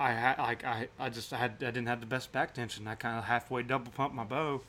I 0.00 0.10
had 0.12 0.38
like 0.38 0.64
I 0.64 0.88
I 0.98 1.10
just 1.10 1.30
had 1.30 1.52
I 1.60 1.66
didn't 1.66 1.86
have 1.86 2.00
the 2.00 2.06
best 2.06 2.32
back 2.32 2.54
tension. 2.54 2.88
I 2.88 2.96
kind 2.96 3.18
of 3.18 3.24
halfway 3.24 3.62
double 3.62 3.92
pumped 3.92 4.16
my 4.16 4.24
bow 4.24 4.62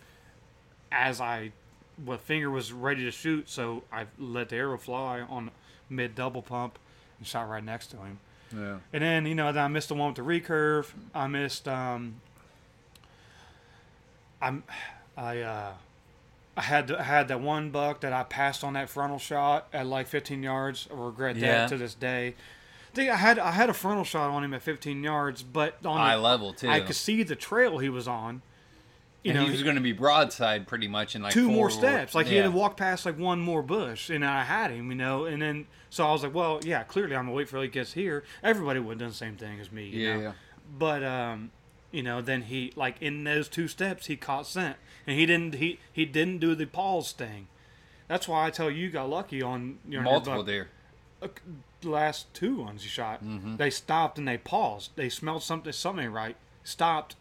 as 0.91 1.19
I 1.19 1.53
what 2.05 2.21
finger 2.21 2.51
was 2.51 2.71
ready 2.71 3.03
to 3.03 3.11
shoot, 3.11 3.49
so 3.49 3.83
I 3.91 4.05
let 4.19 4.49
the 4.49 4.57
arrow 4.57 4.77
fly 4.77 5.21
on 5.21 5.49
mid 5.89 6.15
double 6.15 6.41
pump 6.41 6.77
and 7.19 7.27
shot 7.27 7.49
right 7.49 7.63
next 7.63 7.87
to 7.87 7.97
him. 7.97 8.19
Yeah. 8.55 8.77
And 8.91 9.03
then 9.03 9.25
you 9.25 9.35
know 9.35 9.51
then 9.51 9.63
I 9.63 9.67
missed 9.67 9.89
the 9.89 9.95
one 9.95 10.07
with 10.09 10.17
the 10.17 10.21
recurve. 10.21 10.91
I 11.13 11.27
missed 11.27 11.67
um. 11.67 12.15
I'm, 14.41 14.63
I 15.15 15.39
uh, 15.39 15.71
I 16.57 16.61
had 16.61 16.91
I 16.91 17.03
had 17.03 17.27
that 17.29 17.39
one 17.41 17.69
buck 17.69 18.01
that 18.01 18.13
I 18.13 18.23
passed 18.23 18.63
on 18.63 18.73
that 18.73 18.89
frontal 18.89 19.19
shot 19.19 19.67
at 19.73 19.87
like 19.87 20.07
15 20.07 20.43
yards. 20.43 20.87
I 20.91 20.95
regret 20.97 21.35
Yeah. 21.37 21.59
that 21.59 21.69
to 21.69 21.77
this 21.77 21.93
day. 21.95 22.35
I 22.91 22.95
think 22.95 23.09
I 23.09 23.15
had 23.15 23.39
I 23.39 23.51
had 23.51 23.69
a 23.69 23.73
frontal 23.73 24.03
shot 24.03 24.29
on 24.29 24.43
him 24.43 24.53
at 24.53 24.61
15 24.61 25.03
yards, 25.03 25.41
but 25.43 25.77
on 25.85 25.99
Eye 25.99 26.15
the, 26.15 26.21
level 26.21 26.53
too. 26.53 26.69
I 26.69 26.81
could 26.81 26.95
see 26.95 27.23
the 27.23 27.35
trail 27.35 27.79
he 27.79 27.89
was 27.89 28.07
on. 28.07 28.41
You 29.23 29.31
and 29.31 29.39
know, 29.39 29.45
he 29.45 29.51
was 29.51 29.63
going 29.63 29.75
to 29.75 29.81
be 29.81 29.93
broadside 29.93 30.67
pretty 30.67 30.87
much 30.89 31.15
in 31.15 31.21
like 31.21 31.31
two 31.33 31.49
more 31.49 31.67
or- 31.67 31.71
steps. 31.71 32.13
Like 32.13 32.27
he 32.27 32.35
had 32.35 32.43
to 32.43 32.51
walk 32.51 32.75
past 32.75 33.05
like 33.05 33.17
one 33.17 33.39
more 33.39 33.61
bush, 33.63 34.09
and 34.09 34.25
I 34.25 34.43
had 34.43 34.69
him, 34.71 34.89
you 34.89 34.97
know. 34.97 35.23
And 35.25 35.41
then 35.41 35.67
so 35.89 36.05
I 36.05 36.11
was 36.11 36.23
like, 36.23 36.33
well, 36.33 36.59
yeah, 36.63 36.83
clearly 36.83 37.15
I'm 37.15 37.25
gonna 37.25 37.35
wait 37.35 37.47
for 37.47 37.61
he 37.61 37.69
gets 37.69 37.93
here. 37.93 38.23
Everybody 38.43 38.79
would 38.81 38.93
have 38.95 38.99
done 38.99 39.09
the 39.09 39.15
same 39.15 39.37
thing 39.37 39.59
as 39.61 39.71
me, 39.71 39.85
you 39.85 40.05
Yeah, 40.07 40.15
know. 40.15 40.21
yeah. 40.21 40.31
But 40.77 41.03
um, 41.03 41.51
you 41.91 42.03
know, 42.03 42.21
then 42.21 42.41
he 42.43 42.73
like 42.75 42.95
in 43.01 43.23
those 43.23 43.47
two 43.47 43.67
steps 43.69 44.07
he 44.07 44.17
caught 44.17 44.45
scent, 44.45 44.75
and 45.07 45.17
he 45.17 45.25
didn't 45.25 45.55
he 45.55 45.79
he 45.91 46.05
didn't 46.05 46.39
do 46.39 46.53
the 46.53 46.65
pause 46.65 47.13
thing. 47.13 47.47
That's 48.09 48.27
why 48.27 48.45
I 48.45 48.49
tell 48.49 48.69
you, 48.69 48.83
you 48.85 48.89
got 48.89 49.09
lucky 49.09 49.41
on 49.41 49.79
you 49.87 49.99
know, 49.99 50.03
multiple 50.03 50.43
deer. 50.43 50.67
the 51.21 51.29
last 51.89 52.33
two 52.33 52.57
ones 52.57 52.83
you 52.83 52.89
shot. 52.89 53.23
Mm-hmm. 53.23 53.55
They 53.55 53.69
stopped 53.69 54.17
and 54.17 54.27
they 54.27 54.37
paused. 54.37 54.91
They 54.97 55.07
smelled 55.07 55.43
something 55.43 55.71
something 55.71 56.11
right. 56.11 56.35
Stopped 56.65 57.15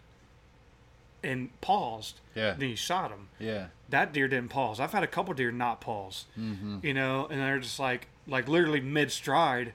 and 1.22 1.48
paused. 1.60 2.20
Yeah. 2.34 2.54
Then 2.58 2.68
you 2.70 2.76
shot 2.76 3.10
him. 3.10 3.28
Yeah. 3.38 3.66
that 3.90 4.12
deer 4.12 4.26
didn't 4.28 4.50
pause. 4.50 4.80
I've 4.80 4.92
had 4.92 5.02
a 5.02 5.06
couple 5.06 5.34
deer 5.34 5.50
not 5.52 5.80
pause, 5.80 6.24
Mm-hmm. 6.38 6.78
you 6.82 6.94
know, 6.94 7.26
and 7.30 7.40
they're 7.40 7.58
just 7.58 7.78
like, 7.78 8.08
like 8.26 8.48
literally 8.48 8.80
mid 8.80 9.10
stride, 9.12 9.72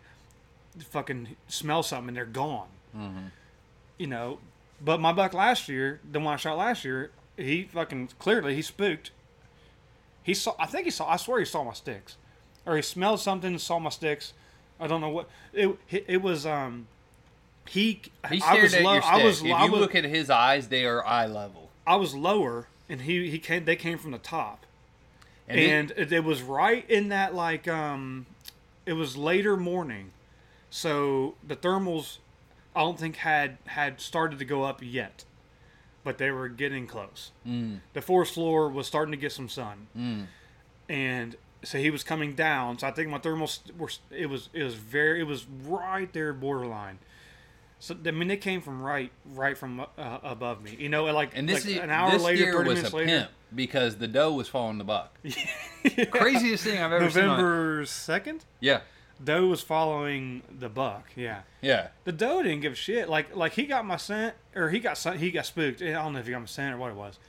fucking 0.90 1.36
smell 1.48 1.84
something 1.84 2.10
and 2.10 2.18
they're 2.18 2.26
gone, 2.26 2.68
Mm-hmm. 2.98 3.28
you 3.98 4.07
know. 4.07 4.40
But 4.84 4.99
my 4.99 5.11
buck 5.14 5.34
last 5.34 5.68
year, 5.69 5.99
the 6.10 6.19
one 6.19 6.34
I 6.34 6.38
shot 6.38 6.57
last 6.57 6.86
year, 6.86 7.11
he 7.36 7.64
fucking 7.64 8.10
clearly 8.19 8.56
he 8.56 8.61
spooked. 8.61 9.11
He 10.24 10.34
saw, 10.34 10.53
I 10.60 10.65
think 10.65 10.86
he 10.86 10.91
saw, 10.91 11.07
I 11.10 11.15
swear 11.18 11.40
he 11.40 11.45
saw 11.45 11.64
my 11.64 11.74
sticks, 11.74 12.18
or 12.65 12.76
he 12.76 12.82
smelled 12.82 13.19
something 13.19 13.57
saw 13.60 13.80
my 13.80 13.90
sticks. 13.90 14.34
I 14.80 14.86
don't 14.88 15.02
know 15.02 15.10
what 15.10 15.30
it. 15.53 15.78
It 15.90 16.22
was 16.22 16.45
um, 16.45 16.88
he. 17.69 18.02
He 18.30 18.41
I 18.41 18.61
was 18.61 18.73
at 18.73 18.81
low. 18.84 18.94
your 18.94 19.02
stick. 19.02 19.14
I 19.14 19.23
was. 19.23 19.41
if 19.44 19.53
I 19.53 19.65
you 19.65 19.72
was, 19.72 19.81
look 19.81 19.95
at 19.95 20.03
his 20.03 20.30
eyes, 20.30 20.68
they 20.69 20.85
are 20.85 21.06
eye 21.06 21.26
level. 21.27 21.69
I 21.85 21.95
was 21.95 22.14
lower, 22.15 22.68
and 22.89 23.02
he 23.02 23.30
he 23.30 23.39
came. 23.39 23.65
They 23.65 23.76
came 23.76 23.98
from 23.98 24.11
the 24.11 24.18
top. 24.18 24.65
And, 25.49 25.60
it- 25.60 25.69
and 25.69 25.91
it, 25.95 26.11
it 26.11 26.23
was 26.26 26.41
right 26.41 26.89
in 26.89 27.07
that 27.10 27.34
like 27.34 27.68
um 27.69 28.26
it 28.85 28.94
was 28.94 29.15
later 29.15 29.56
morning 29.56 30.11
so 30.69 31.35
the 31.45 31.56
thermals 31.56 32.18
i 32.76 32.81
don't 32.81 32.99
think 32.99 33.15
had 33.15 33.57
had 33.68 34.02
started 34.02 34.39
to 34.39 34.45
go 34.45 34.64
up 34.64 34.81
yet 34.84 35.23
but 36.03 36.18
they 36.18 36.31
were 36.31 36.49
getting 36.49 36.85
close 36.85 37.31
Mm. 37.48 37.80
the 37.94 38.02
forest 38.02 38.34
floor 38.34 38.68
was 38.68 38.88
starting 38.88 39.14
to 39.14 39.18
get 39.18 39.31
some 39.31 39.48
sun 39.48 39.88
Mm. 39.98 40.26
and 40.89 41.38
so 41.64 41.77
he 41.77 41.89
was 41.89 42.03
coming 42.03 42.34
down 42.34 42.77
so 42.77 42.85
i 42.88 42.91
think 42.91 43.10
my 43.10 43.18
thermals 43.19 43.60
were 43.77 43.89
it 44.11 44.26
was 44.27 44.49
it 44.52 44.64
was 44.65 44.73
very 44.76 45.22
it 45.22 45.27
was 45.27 45.45
right 45.64 46.11
there 46.11 46.34
borderline 46.34 46.99
so 47.80 47.95
I 48.06 48.12
mean, 48.12 48.28
they 48.28 48.38
came 48.38 48.62
from 48.62 48.82
right, 48.82 49.12
right 49.26 49.58
from 49.58 49.82
uh, 49.82 50.18
above 50.24 50.64
me. 50.64 50.76
You 50.80 50.90
know, 50.90 51.06
like, 51.06 51.32
and 51.36 51.48
this 51.48 51.66
like 51.66 51.76
is 51.76 51.82
an 51.82 51.90
hour 51.90 52.12
this 52.12 52.24
later, 52.24 52.52
thirty 52.52 52.70
was 52.70 52.78
minutes 52.78 52.94
a 52.94 52.98
later. 52.98 53.08
pimp 53.08 53.30
because 53.54 53.98
the 53.98 54.08
doe 54.08 54.34
was 54.34 54.48
following 54.48 54.78
the 54.78 54.84
buck. 54.84 55.16
Craziest 56.12 56.64
thing 56.64 56.82
I've 56.82 56.91
ever 56.91 57.10
seen. 57.10 57.24
November 57.24 57.86
second. 57.86 58.45
Yeah. 58.60 58.82
Doe 59.24 59.48
was 59.48 59.62
following 59.62 60.44
the 60.60 60.70
buck. 60.70 61.06
Yeah. 61.16 61.41
Yeah. 61.62 61.90
The 62.04 62.12
doe 62.12 62.44
didn't 62.44 62.62
give 62.62 62.74
a 62.74 62.76
shit. 62.76 63.10
Like 63.10 63.36
like 63.36 63.54
he 63.54 63.66
got 63.66 63.86
my 63.86 63.98
scent, 63.98 64.36
or 64.56 64.70
he 64.70 64.80
got 64.80 64.98
he 65.18 65.32
got 65.32 65.45
spooked. 65.45 65.82
I 65.82 65.91
don't 65.91 66.14
know 66.14 66.20
if 66.20 66.26
he 66.26 66.32
got 66.32 66.40
my 66.40 66.45
scent 66.45 66.74
or 66.74 66.78
what 66.78 66.91
it 66.91 66.95
was. 66.95 67.20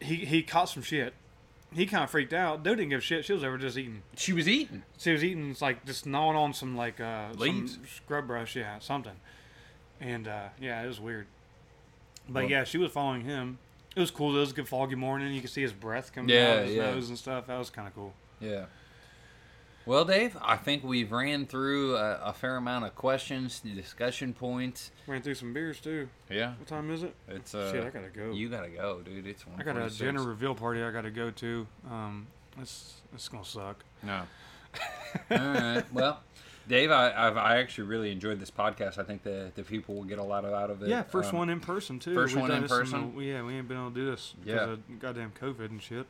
He 0.00 0.16
he 0.16 0.42
caught 0.42 0.68
some 0.68 0.82
shit. 0.82 1.14
He 1.74 1.84
kind 1.86 2.02
of 2.02 2.10
freaked 2.10 2.32
out. 2.32 2.62
Dude 2.62 2.78
didn't 2.78 2.90
give 2.90 2.98
a 3.00 3.02
shit. 3.02 3.24
She 3.24 3.32
was 3.34 3.44
over 3.44 3.58
just 3.58 3.76
eating. 3.76 4.02
She 4.16 4.32
was 4.32 4.48
eating. 4.48 4.82
She 4.98 5.12
was 5.12 5.22
eating 5.22 5.54
like 5.60 5.84
just 5.84 6.06
gnawing 6.06 6.36
on 6.36 6.54
some 6.54 6.76
like 6.76 6.98
uh 7.00 7.28
Leaves? 7.36 7.74
some 7.74 7.86
scrub 7.86 8.26
brush, 8.26 8.56
yeah, 8.56 8.78
something. 8.78 9.12
And 10.00 10.26
uh 10.28 10.48
yeah, 10.60 10.82
it 10.82 10.86
was 10.86 10.98
weird. 11.00 11.26
But 12.28 12.42
Well- 12.44 12.50
yeah, 12.50 12.64
she 12.64 12.78
was 12.78 12.90
following 12.90 13.22
him. 13.22 13.58
It 13.96 14.00
was 14.00 14.10
cool. 14.10 14.36
It 14.36 14.40
was 14.40 14.52
a 14.52 14.54
good 14.54 14.68
foggy 14.68 14.94
morning. 14.94 15.32
You 15.34 15.40
could 15.40 15.50
see 15.50 15.62
his 15.62 15.72
breath 15.72 16.12
coming 16.14 16.30
Yeah, 16.34 16.52
out 16.52 16.58
of 16.60 16.64
his 16.66 16.74
yeah. 16.76 16.90
nose 16.90 17.08
and 17.08 17.18
stuff. 17.18 17.46
That 17.48 17.58
was 17.58 17.68
kind 17.70 17.88
of 17.88 17.94
cool. 17.94 18.12
Yeah. 18.40 18.66
Well, 19.88 20.04
Dave, 20.04 20.36
I 20.42 20.56
think 20.56 20.84
we've 20.84 21.10
ran 21.10 21.46
through 21.46 21.96
a, 21.96 22.20
a 22.24 22.32
fair 22.34 22.56
amount 22.56 22.84
of 22.84 22.94
questions, 22.94 23.60
discussion 23.60 24.34
points. 24.34 24.90
Ran 25.06 25.22
through 25.22 25.36
some 25.36 25.54
beers 25.54 25.80
too. 25.80 26.10
Yeah. 26.28 26.52
What 26.58 26.68
time 26.68 26.90
is 26.90 27.02
it? 27.02 27.14
It's 27.26 27.54
uh. 27.54 27.72
Shit, 27.72 27.84
I 27.84 27.88
gotta 27.88 28.10
go. 28.10 28.30
You 28.32 28.50
gotta 28.50 28.68
go, 28.68 29.00
dude. 29.00 29.26
It's 29.26 29.46
one. 29.46 29.58
I 29.58 29.62
got 29.62 29.78
a 29.78 29.88
gender 29.88 30.22
reveal 30.22 30.54
party 30.54 30.82
I 30.82 30.90
got 30.90 31.02
to 31.04 31.10
go 31.10 31.30
to. 31.30 31.66
Um, 31.90 32.26
it's 32.60 33.00
it's 33.14 33.30
gonna 33.30 33.46
suck. 33.46 33.82
No. 34.02 34.24
All 35.30 35.38
right. 35.38 35.84
Well, 35.90 36.20
Dave, 36.68 36.90
I, 36.90 37.10
I've 37.16 37.38
I 37.38 37.56
actually 37.56 37.84
really 37.88 38.12
enjoyed 38.12 38.40
this 38.40 38.50
podcast. 38.50 38.98
I 38.98 39.04
think 39.04 39.22
the 39.22 39.52
the 39.54 39.62
people 39.62 39.94
will 39.94 40.04
get 40.04 40.18
a 40.18 40.22
lot 40.22 40.44
of 40.44 40.52
out 40.52 40.68
of 40.68 40.82
it. 40.82 40.90
Yeah, 40.90 41.02
first 41.02 41.32
Um, 41.32 41.38
one 41.38 41.48
in 41.48 41.60
person 41.60 41.98
too. 41.98 42.12
first 42.14 42.34
We've 42.34 42.42
one 42.42 42.50
in 42.50 42.60
this 42.60 42.70
person? 42.70 43.16
the- 43.16 43.24
yeah, 43.24 43.42
we 43.42 43.54
ain't 43.54 43.66
been 43.66 43.78
able 43.78 43.88
to 43.88 43.94
do 43.94 44.10
this 44.10 44.34
because 44.44 44.54
Yeah. 44.54 44.72
of 44.74 45.00
goddamn 45.00 45.32
COVID 45.40 45.70
and 45.70 45.82
shit. 45.82 46.06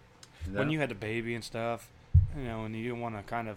that- 0.49 0.59
When 0.59 0.71
you 0.71 0.81
had 0.81 0.89
the 0.89 0.97
baby 0.97 1.37
and 1.37 1.45
stuff, 1.45 1.93
you 2.37 2.43
know, 2.43 2.65
and 2.65 2.75
you 2.75 2.83
didn't 2.83 2.99
want 3.01 3.15
to 3.17 3.23
kind 3.23 3.47
of 3.49 3.57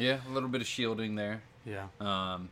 yeah, 0.00 0.18
a 0.26 0.30
little 0.32 0.48
bit 0.48 0.60
of 0.60 0.66
shielding 0.66 1.14
there. 1.14 1.42
yeah. 1.64 1.86
Um, 2.00 2.48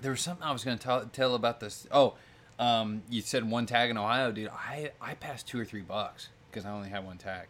there 0.00 0.10
was 0.10 0.20
something 0.20 0.44
I 0.44 0.52
was 0.52 0.64
going 0.64 0.78
to 0.78 1.08
tell 1.12 1.34
about 1.34 1.60
this. 1.60 1.86
Oh, 1.90 2.14
um, 2.58 3.02
you 3.08 3.22
said 3.22 3.48
one 3.48 3.66
tag 3.66 3.90
in 3.90 3.96
Ohio, 3.96 4.32
dude. 4.32 4.48
I 4.50 4.90
I 5.00 5.14
passed 5.14 5.46
two 5.46 5.58
or 5.60 5.64
three 5.64 5.80
bucks 5.82 6.28
because 6.50 6.66
I 6.66 6.70
only 6.70 6.88
had 6.88 7.04
one 7.04 7.18
tag. 7.18 7.46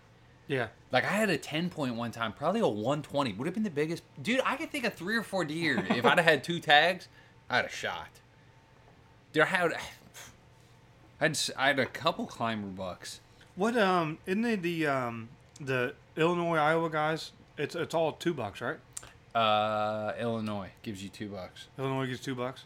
Yeah. 0.49 0.69
Like 0.93 1.05
I 1.05 1.09
had 1.09 1.29
a 1.31 1.37
ten 1.39 1.71
point 1.71 1.95
one 1.97 2.13
time, 2.13 2.33
probably 2.33 2.61
a 2.61 2.69
one 2.69 3.03
twenty. 3.03 3.33
Would 3.33 3.47
have 3.47 3.55
been 3.55 3.65
the 3.65 3.71
biggest, 3.71 4.03
dude. 4.23 4.41
I 4.45 4.57
could 4.57 4.71
think 4.71 4.85
of 4.85 4.95
three 4.95 5.17
or 5.17 5.23
four 5.23 5.45
deer 5.45 5.85
if 5.91 6.05
I'd 6.05 6.19
have 6.19 6.25
had 6.25 6.45
two 6.45 6.61
tags. 6.61 7.09
I'd 7.51 7.63
have 7.63 7.75
shot. 7.75 8.09
Dude, 9.33 9.43
I 9.43 9.47
had, 9.47 9.73
I 9.73 9.81
had, 11.25 11.39
I 11.57 11.67
had 11.69 11.79
a 11.79 11.87
couple 11.87 12.27
climber 12.27 12.69
bucks. 12.69 13.21
What 13.57 13.77
um 13.77 14.19
isn't 14.27 14.45
it 14.45 14.63
the 14.63 14.87
um 14.87 15.29
the 15.61 15.95
Illinois 16.17 16.59
Iowa 16.59 16.91
guys? 16.91 17.33
It's 17.59 17.75
it's 17.75 17.95
all 17.95 18.13
two 18.13 18.35
bucks, 18.35 18.61
right? 18.61 18.77
Uh, 19.37 20.15
Illinois 20.19 20.71
gives 20.83 21.03
you 21.03 21.09
two 21.11 21.29
bucks. 21.29 21.67
Illinois 21.79 22.07
gets 22.07 22.21
two 22.21 22.35
bucks. 22.35 22.65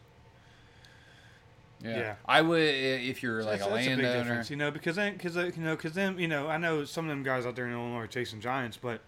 Yeah. 1.83 1.99
Yeah. 1.99 2.15
I 2.27 2.43
would 2.43 2.61
if 2.61 3.23
you're 3.23 3.43
like 3.43 3.61
that's, 3.61 3.71
a 3.71 3.75
that's 3.75 3.87
a 3.87 3.91
big 3.97 3.99
landowner. 4.05 4.23
difference, 4.25 4.51
you 4.51 4.57
know, 4.57 4.71
because 4.71 4.97
then 4.97 5.15
because 5.15 5.35
you 5.37 5.53
know 5.63 5.75
because 5.77 5.95
then 5.95 6.19
you 6.19 6.29
know 6.29 6.47
I 6.49 6.59
know 6.59 6.85
some 6.85 7.07
of 7.07 7.09
them 7.09 7.23
guys 7.23 7.47
out 7.47 7.57
there 7.57 7.67
in 7.67 7.73
Illinois 7.73 8.01
are 8.01 8.07
chasing 8.07 8.41
giants, 8.41 8.77
but 8.77 9.01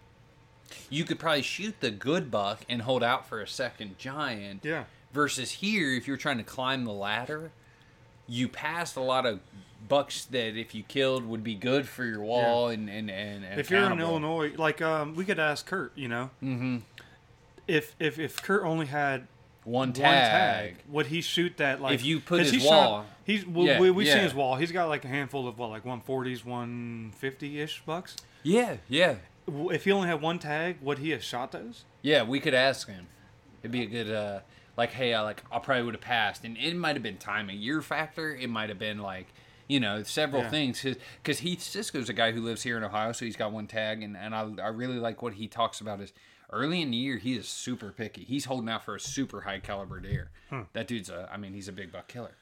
you 0.89 1.03
could 1.03 1.19
probably 1.19 1.43
shoot 1.43 1.75
the 1.81 1.91
good 1.91 2.31
buck 2.31 2.61
and 2.67 2.81
hold 2.81 3.03
out 3.03 3.27
for 3.27 3.41
a 3.41 3.47
second 3.47 3.97
giant. 3.99 4.61
yeah, 4.65 4.85
Versus 5.13 5.51
here, 5.51 5.91
if 5.93 6.07
you're 6.07 6.17
trying 6.17 6.37
to 6.37 6.43
climb 6.43 6.83
the 6.85 6.91
ladder, 6.91 7.51
you 8.27 8.47
passed 8.47 8.95
a 8.95 9.01
lot 9.01 9.27
of 9.27 9.39
bucks 9.87 10.25
that 10.25 10.57
if 10.57 10.73
you 10.73 10.81
killed 10.81 11.25
would 11.27 11.43
be 11.43 11.53
good 11.53 11.87
for 11.87 12.05
your 12.05 12.21
wall 12.21 12.69
and, 12.69 12.89
and, 12.89 13.11
and, 13.11 13.43
and 13.45 13.59
if 13.59 13.69
you're 13.69 13.83
in. 13.83 13.99
Illinois, 13.99 14.53
like 14.57 14.81
um, 14.81 15.13
we 15.13 15.25
could 15.25 15.37
ask 15.39 15.65
Kurt, 15.67 15.91
you 15.95 16.07
know, 16.07 16.31
Mhm. 16.41 16.81
If 17.67 17.95
if 17.99 18.19
if 18.19 18.41
Kurt 18.41 18.63
only 18.63 18.85
had 18.87 19.27
one 19.63 19.89
one 19.89 19.93
tag, 19.93 20.75
tag, 20.75 20.83
would 20.89 21.05
he 21.07 21.21
shoot 21.21 21.55
that 21.57 21.81
like 21.81 21.93
If 21.95 22.03
you 22.03 22.19
put 22.19 22.41
his 22.41 22.51
he 22.51 22.59
shot- 22.59 22.69
wall- 22.69 23.05
he's 23.23 23.45
well, 23.47 23.65
Yeah, 23.65 23.79
we 23.79 23.91
we 23.91 24.05
yeah. 24.05 24.13
seen 24.15 24.23
his 24.23 24.33
wall. 24.33 24.55
He's 24.57 24.71
got 24.71 24.89
like 24.89 25.05
a 25.05 25.07
handful 25.07 25.47
of 25.47 25.57
what 25.57 25.69
like 25.69 25.83
140s, 25.85 26.43
150 26.43 27.59
ish 27.61 27.81
bucks. 27.85 28.15
yeah, 28.43 28.77
yeah, 28.89 29.15
If 29.47 29.85
he 29.85 29.91
only 29.91 30.07
had 30.07 30.21
one 30.21 30.39
tag, 30.39 30.77
would 30.81 30.99
he 30.99 31.11
have 31.11 31.23
shot 31.23 31.51
those? 31.51 31.85
yeah, 32.01 32.23
we 32.23 32.39
could 32.39 32.53
ask 32.53 32.87
him. 32.89 33.07
It'd 33.61 33.71
be 33.71 33.83
a 33.83 33.85
good, 33.85 34.11
uh, 34.13 34.39
like, 34.75 34.91
hey, 34.91 35.13
I 35.13 35.21
like, 35.21 35.41
I 35.49 35.59
probably 35.59 35.83
would 35.83 35.93
have 35.93 36.01
passed, 36.01 36.43
and 36.43 36.57
it 36.57 36.75
might 36.75 36.97
have 36.97 37.03
been 37.03 37.17
timing, 37.17 37.59
year 37.59 37.81
factor. 37.81 38.35
It 38.35 38.49
might 38.49 38.67
have 38.67 38.79
been 38.79 38.99
like, 38.99 39.27
you 39.69 39.79
know, 39.79 40.03
several 40.03 40.41
Yeah. 40.43 40.49
things. 40.49 40.83
Because 41.21 41.39
Heath 41.39 41.61
Cisco's 41.61 42.09
a 42.09 42.13
guy 42.13 42.33
who 42.33 42.41
lives 42.41 42.63
here 42.63 42.75
in 42.75 42.83
Ohio, 42.83 43.13
so 43.13 43.23
he's 43.23 43.37
got 43.37 43.53
one 43.53 43.67
tag, 43.67 44.03
and 44.03 44.17
and 44.17 44.35
I 44.35 44.41
I 44.61 44.67
really 44.67 44.97
like 44.99 45.21
what 45.21 45.35
he 45.35 45.47
talks 45.47 45.79
about 45.79 46.01
is. 46.01 46.11
Early 46.51 46.81
in 46.81 46.91
the 46.91 46.97
year, 46.97 47.17
he 47.17 47.35
is 47.35 47.47
super 47.47 47.91
picky. 47.91 48.23
He's 48.23 48.45
holding 48.45 48.69
out 48.69 48.83
for 48.83 48.95
a 48.95 48.99
super 48.99 49.41
high 49.41 49.59
caliber 49.59 49.99
deer. 49.99 50.31
Hmm. 50.49 50.61
That 50.73 50.87
dude's 50.87 51.09
a, 51.09 51.29
I 51.31 51.37
mean, 51.37 51.53
he's 51.53 51.67
a 51.67 51.71
big 51.71 51.91
buck 51.91 52.07
killer. 52.07 52.35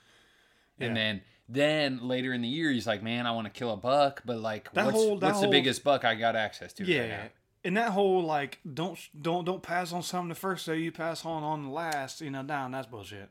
And 0.79 0.95
then, 0.97 1.21
then 1.47 2.07
later 2.07 2.33
in 2.33 2.41
the 2.41 2.47
year, 2.47 2.71
he's 2.71 2.87
like, 2.87 3.03
man, 3.03 3.27
I 3.27 3.31
want 3.31 3.45
to 3.45 3.51
kill 3.51 3.71
a 3.71 3.77
buck, 3.77 4.23
but 4.25 4.39
like, 4.39 4.73
That 4.73 4.85
what's, 4.87 4.97
whole- 4.97 5.17
what's 5.19 5.41
the 5.41 5.47
biggest 5.47 5.83
buck 5.83 6.03
I 6.03 6.15
got 6.15 6.35
access 6.35 6.73
to? 6.73 6.85
Yeah. 6.85 6.99
right 7.01 7.09
now? 7.09 7.23
and 7.63 7.77
that 7.77 7.91
whole 7.91 8.23
like 8.23 8.57
don't 8.73 8.97
don't 9.21 9.45
don't 9.45 9.61
pass 9.61 9.93
on 9.93 10.01
something 10.01 10.29
the 10.29 10.33
first 10.33 10.65
day 10.65 10.77
you 10.79 10.91
pass 10.91 11.23
on 11.23 11.43
on 11.43 11.61
the 11.65 11.69
last 11.69 12.19
you 12.19 12.31
know 12.31 12.41
down 12.41 12.71
that's 12.71 12.87
bullshit 12.87 13.29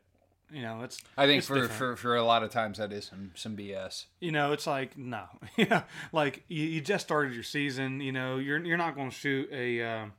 you 0.52 0.62
know 0.62 0.82
it's 0.82 0.98
I 1.18 1.26
think 1.26 1.38
it's 1.38 1.48
for, 1.48 1.54
different. 1.56 1.72
for 1.76 1.96
for 1.96 2.14
a 2.14 2.22
lot 2.22 2.44
of 2.44 2.50
times 2.52 2.78
that 2.78 2.92
is 2.92 3.06
some 3.06 3.32
some 3.34 3.56
BS. 3.56 4.04
you 4.20 4.30
know 4.30 4.52
it's 4.52 4.68
like 4.68 4.96
no 4.96 5.24
yeah 5.56 5.82
like 6.12 6.44
you, 6.46 6.62
you 6.64 6.80
just 6.80 7.04
started 7.04 7.34
your 7.34 7.42
season 7.42 8.00
you 8.00 8.12
know 8.12 8.36
you're 8.36 8.64
you're 8.64 8.76
not 8.76 8.94
going 8.94 9.10
to 9.10 9.16
shoot 9.16 9.50
a 9.52 9.68
you, 9.72 10.12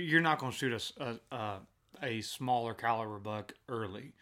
you're 0.00 0.20
not 0.20 0.38
going 0.38 0.52
to 0.52 0.58
shoot 0.58 0.92
a, 0.98 1.18
a, 1.34 1.58
a 2.02 2.20
smaller 2.20 2.74
caliber 2.74 3.18
buck 3.18 3.52
early 3.68 4.12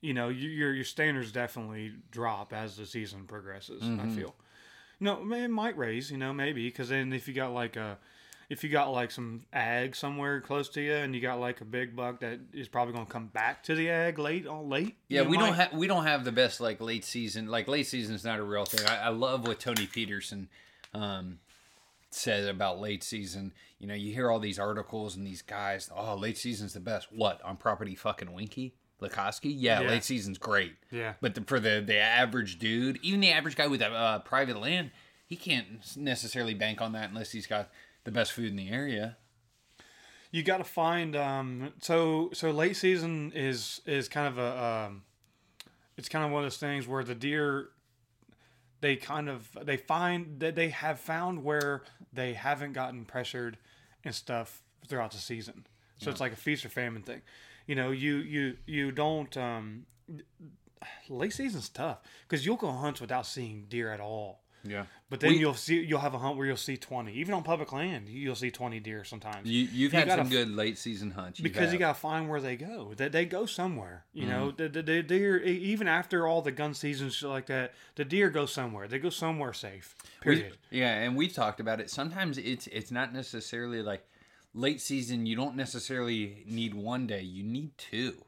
you 0.00 0.12
know 0.14 0.28
your 0.28 0.72
your 0.74 0.84
standards 0.84 1.32
definitely 1.32 1.92
drop 2.10 2.52
as 2.52 2.76
the 2.76 2.86
season 2.86 3.24
progresses 3.26 3.82
i 4.00 4.06
feel 4.08 4.34
no 5.00 5.20
it 5.32 5.48
might 5.48 5.76
raise 5.76 6.10
you 6.10 6.18
know 6.18 6.32
maybe 6.32 6.66
because 6.68 6.88
then 6.88 7.12
if 7.12 7.28
you 7.28 7.34
got 7.34 7.52
like 7.52 7.76
a 7.76 7.98
if 8.48 8.62
you 8.62 8.68
got 8.68 8.90
like 8.92 9.10
some 9.10 9.40
ag 9.52 9.96
somewhere 9.96 10.40
close 10.40 10.68
to 10.68 10.80
you 10.82 10.92
and 10.92 11.14
you 11.14 11.20
got 11.22 11.40
like 11.40 11.60
a 11.62 11.64
big 11.64 11.96
buck 11.96 12.20
that 12.20 12.38
is 12.52 12.68
probably 12.68 12.92
going 12.92 13.06
to 13.06 13.10
come 13.12 13.28
back 13.28 13.62
to 13.62 13.74
the 13.74 13.88
ag 13.88 14.18
late 14.18 14.46
on 14.46 14.68
late 14.68 14.96
Yeah, 15.08 15.22
we 15.22 15.38
don't 15.38 15.54
have 15.54 15.72
we 15.72 15.86
don't 15.86 16.04
have 16.04 16.24
the 16.24 16.32
best 16.32 16.60
like 16.60 16.80
late 16.80 17.04
season. 17.04 17.46
Like 17.46 17.66
late 17.66 17.86
season 17.86 18.14
is 18.14 18.24
not 18.24 18.38
a 18.38 18.42
real 18.42 18.66
thing. 18.66 18.86
I, 18.86 19.04
I 19.04 19.08
love 19.08 19.46
what 19.46 19.58
Tony 19.58 19.86
Peterson 19.86 20.48
um, 20.92 21.38
said 22.14 22.48
about 22.48 22.80
late 22.80 23.02
season. 23.02 23.52
You 23.78 23.86
know, 23.86 23.94
you 23.94 24.12
hear 24.12 24.30
all 24.30 24.38
these 24.38 24.58
articles 24.58 25.16
and 25.16 25.26
these 25.26 25.42
guys. 25.42 25.90
Oh, 25.94 26.14
late 26.16 26.38
season's 26.38 26.72
the 26.74 26.80
best. 26.80 27.08
What 27.12 27.40
on 27.42 27.56
property? 27.56 27.94
Fucking 27.94 28.28
Winke 28.28 28.72
Lakosky? 29.00 29.52
Yeah, 29.56 29.80
Yeah. 29.80 29.88
late 29.88 30.04
season's 30.04 30.38
great. 30.38 30.74
yeah 30.90 31.14
But 31.20 31.34
the, 31.34 31.40
for 31.42 31.58
the 31.58 31.82
the 31.84 31.96
average 31.98 32.58
dude, 32.58 32.98
even 33.02 33.20
the 33.20 33.32
average 33.32 33.56
guy 33.56 33.66
with 33.66 33.82
a 33.82 33.88
uh, 33.90 34.18
private 34.20 34.58
land, 34.60 34.90
he 35.26 35.36
can't 35.36 35.66
necessarily 35.96 36.54
bank 36.54 36.80
on 36.80 36.92
that 36.92 37.08
unless 37.10 37.32
he's 37.32 37.46
got 37.46 37.70
the 38.04 38.10
best 38.12 38.32
food 38.32 38.50
in 38.50 38.56
the 38.56 38.68
area. 38.70 39.16
you 40.30 40.42
got 40.42 40.58
to 40.58 40.64
find 40.64 41.14
um 41.16 41.72
so 41.80 42.30
so 42.32 42.50
late 42.50 42.76
season 42.76 43.32
is 43.34 43.80
is 43.86 44.08
kind 44.08 44.26
of 44.28 44.38
a 44.38 44.64
um 44.64 45.02
it's 45.96 46.08
kind 46.08 46.24
of 46.24 46.30
one 46.30 46.42
of 46.42 46.44
those 46.46 46.56
things 46.58 46.86
where 46.88 47.04
the 47.04 47.14
deer 47.14 47.68
they 48.82 48.96
kind 48.96 49.30
of 49.30 49.48
they 49.62 49.78
find 49.78 50.40
that 50.40 50.54
they 50.54 50.68
have 50.68 51.00
found 51.00 51.42
where 51.42 51.82
they 52.12 52.34
haven't 52.34 52.74
gotten 52.74 53.06
pressured 53.06 53.56
and 54.04 54.14
stuff 54.14 54.60
throughout 54.86 55.12
the 55.12 55.18
season. 55.18 55.64
So 55.98 56.10
it's 56.10 56.20
like 56.20 56.32
a 56.32 56.36
feast 56.36 56.66
or 56.66 56.68
famine 56.68 57.02
thing. 57.02 57.22
You 57.66 57.76
know 57.76 57.92
you 57.92 58.16
you 58.16 58.56
you 58.66 58.90
don't 58.92 59.34
um 59.36 59.86
late 61.08 61.32
season's 61.32 61.68
tough 61.68 61.98
because 62.28 62.44
you'll 62.44 62.56
go 62.56 62.72
hunts 62.72 63.00
without 63.00 63.24
seeing 63.24 63.66
deer 63.68 63.90
at 63.92 64.00
all 64.00 64.41
Yeah. 64.64 64.84
but 65.10 65.20
then 65.20 65.32
We- 65.32 65.38
you'll 65.38 65.54
see 65.54 65.80
you'll 65.82 65.98
have 66.00 66.14
a 66.14 66.18
hunt 66.18 66.36
where 66.36 66.46
you'll 66.46 66.56
see 66.56 66.76
20 66.76 67.12
even 67.14 67.34
on 67.34 67.42
public 67.42 67.72
land 67.72 68.08
you'll 68.08 68.34
see 68.36 68.50
20 68.50 68.78
deer 68.80 69.02
sometimes 69.04 69.48
You, 69.48 69.62
you've 69.62 69.92
You 69.92 69.98
had 69.98 70.06
gotta 70.06 70.20
some 70.20 70.26
f- 70.28 70.32
good 70.32 70.50
late 70.50 70.78
season 70.78 71.10
hunts. 71.10 71.38
You 71.40 71.42
because 71.42 71.72
you 71.72 71.78
got 71.78 71.94
to 71.94 72.00
find 72.00 72.28
where 72.28 72.40
they 72.40 72.56
go. 72.56 72.94
That 72.96 73.10
they 73.12 73.24
go 73.24 73.44
somewhere. 73.46 74.04
You 74.12 74.26
know, 74.26 74.48
Mm-hmm. 74.52 74.56
the, 74.56 74.68
the, 74.68 74.82
the 74.82 75.02
deer 75.02 75.42
e- 75.44 75.50
even 75.72 75.88
after 75.88 76.26
all 76.26 76.42
the 76.42 76.52
gun 76.52 76.74
seasons 76.74 77.22
like 77.22 77.46
that, 77.46 77.72
the 77.96 78.04
deer 78.04 78.30
go 78.30 78.46
somewhere. 78.46 78.86
They 78.88 78.98
go 78.98 79.10
somewhere 79.10 79.52
safe. 79.52 79.94
We- 80.24 80.36
Period. 80.36 80.56
yeah, 80.70 80.94
and 81.02 81.16
we've 81.16 81.32
talked 81.34 81.60
about 81.60 81.80
it. 81.80 81.90
Sometimes 81.90 82.38
it's 82.38 82.66
it's 82.68 82.90
not 82.90 83.12
necessarily 83.12 83.82
like 83.82 84.06
late 84.54 84.80
season. 84.80 85.26
You 85.26 85.34
don't 85.36 85.56
necessarily 85.56 86.44
need 86.46 86.74
one 86.74 87.06
day. 87.06 87.22
You 87.22 87.42
need 87.42 87.76
two. 87.78 88.24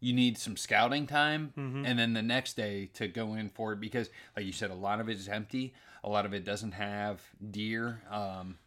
You 0.00 0.12
need 0.12 0.36
some 0.38 0.56
scouting 0.56 1.06
time, 1.06 1.52
Mm-hmm. 1.56 1.84
and 1.86 1.98
then 1.98 2.12
the 2.12 2.22
next 2.22 2.54
day 2.56 2.90
to 2.94 3.08
go 3.08 3.34
in 3.34 3.48
for 3.48 3.72
it 3.72 3.80
because, 3.80 4.10
like 4.36 4.44
you 4.46 4.52
said, 4.52 4.70
a 4.70 4.74
lot 4.74 5.00
of 5.00 5.08
it 5.08 5.16
is 5.16 5.28
empty. 5.28 5.72
A 6.04 6.08
lot 6.08 6.26
of 6.26 6.34
it 6.34 6.44
doesn't 6.44 6.72
have 6.72 7.20
deer. 7.50 8.02
Um, 8.10 8.58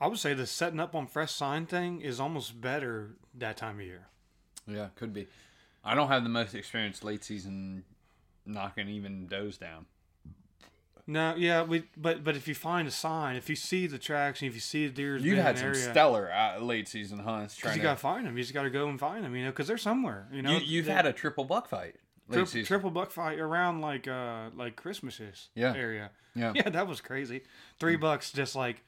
I 0.00 0.06
would 0.06 0.18
say 0.18 0.32
the 0.34 0.46
setting 0.46 0.80
up 0.80 0.94
on 0.94 1.06
fresh 1.06 1.32
sign 1.32 1.66
thing 1.66 2.00
is 2.00 2.18
almost 2.20 2.60
better 2.60 3.10
that 3.34 3.56
time 3.56 3.78
of 3.80 3.84
year. 3.86 4.06
yeah, 4.66 4.88
could 4.94 5.12
be. 5.12 5.26
I 5.84 5.94
don't 5.94 6.08
have 6.08 6.22
the 6.22 6.28
most 6.28 6.54
experience 6.54 7.04
late 7.04 7.22
season 7.22 7.84
knocking 8.46 8.88
even 8.88 9.26
does 9.26 9.58
down. 9.58 9.86
No, 11.10 11.34
yeah, 11.36 11.62
we 11.62 11.84
but 11.96 12.22
but 12.22 12.36
if 12.36 12.46
you 12.46 12.54
find 12.54 12.86
a 12.86 12.90
sign, 12.90 13.36
if 13.36 13.48
you 13.48 13.56
see 13.56 13.86
the 13.86 13.96
tracks, 13.98 14.42
and 14.42 14.48
if 14.48 14.54
you 14.54 14.60
see 14.60 14.86
the 14.88 14.92
deer's 14.92 15.22
You've 15.22 15.38
had 15.38 15.56
some 15.56 15.68
area, 15.68 15.80
stellar 15.90 16.30
uh, 16.30 16.58
late 16.60 16.86
season 16.86 17.18
hunts. 17.18 17.54
'cause 17.54 17.60
Trying 17.62 17.74
you 17.76 17.80
to, 17.80 17.88
gotta 17.88 17.98
find 18.00 18.26
them. 18.26 18.36
You 18.36 18.42
just 18.42 18.52
gotta 18.52 18.68
go 18.68 18.88
and 18.90 19.00
find 19.00 19.24
them, 19.24 19.34
you 19.34 19.44
know, 19.44 19.50
because 19.50 19.66
they're 19.66 19.78
somewhere, 19.78 20.28
you 20.30 20.42
know. 20.42 20.50
you, 20.52 20.58
you've 20.58 20.84
They- 20.86 20.92
had 20.92 21.06
a 21.06 21.12
triple 21.14 21.44
buck 21.44 21.66
fight. 21.68 21.96
Late 22.28 22.46
tri- 22.46 22.62
triple 22.62 22.90
buck 22.90 23.10
fight 23.10 23.38
around 23.40 23.80
like 23.80 24.06
uh 24.06 24.50
like 24.54 24.76
Christmases 24.76 25.48
Yeah. 25.54 25.74
area. 25.74 26.10
Yeah. 26.34 26.52
yeah, 26.54 26.68
that 26.68 26.86
was 26.86 27.00
crazy. 27.00 27.40
Three 27.80 27.96
bucks, 27.96 28.30
just 28.30 28.54
like 28.54 28.84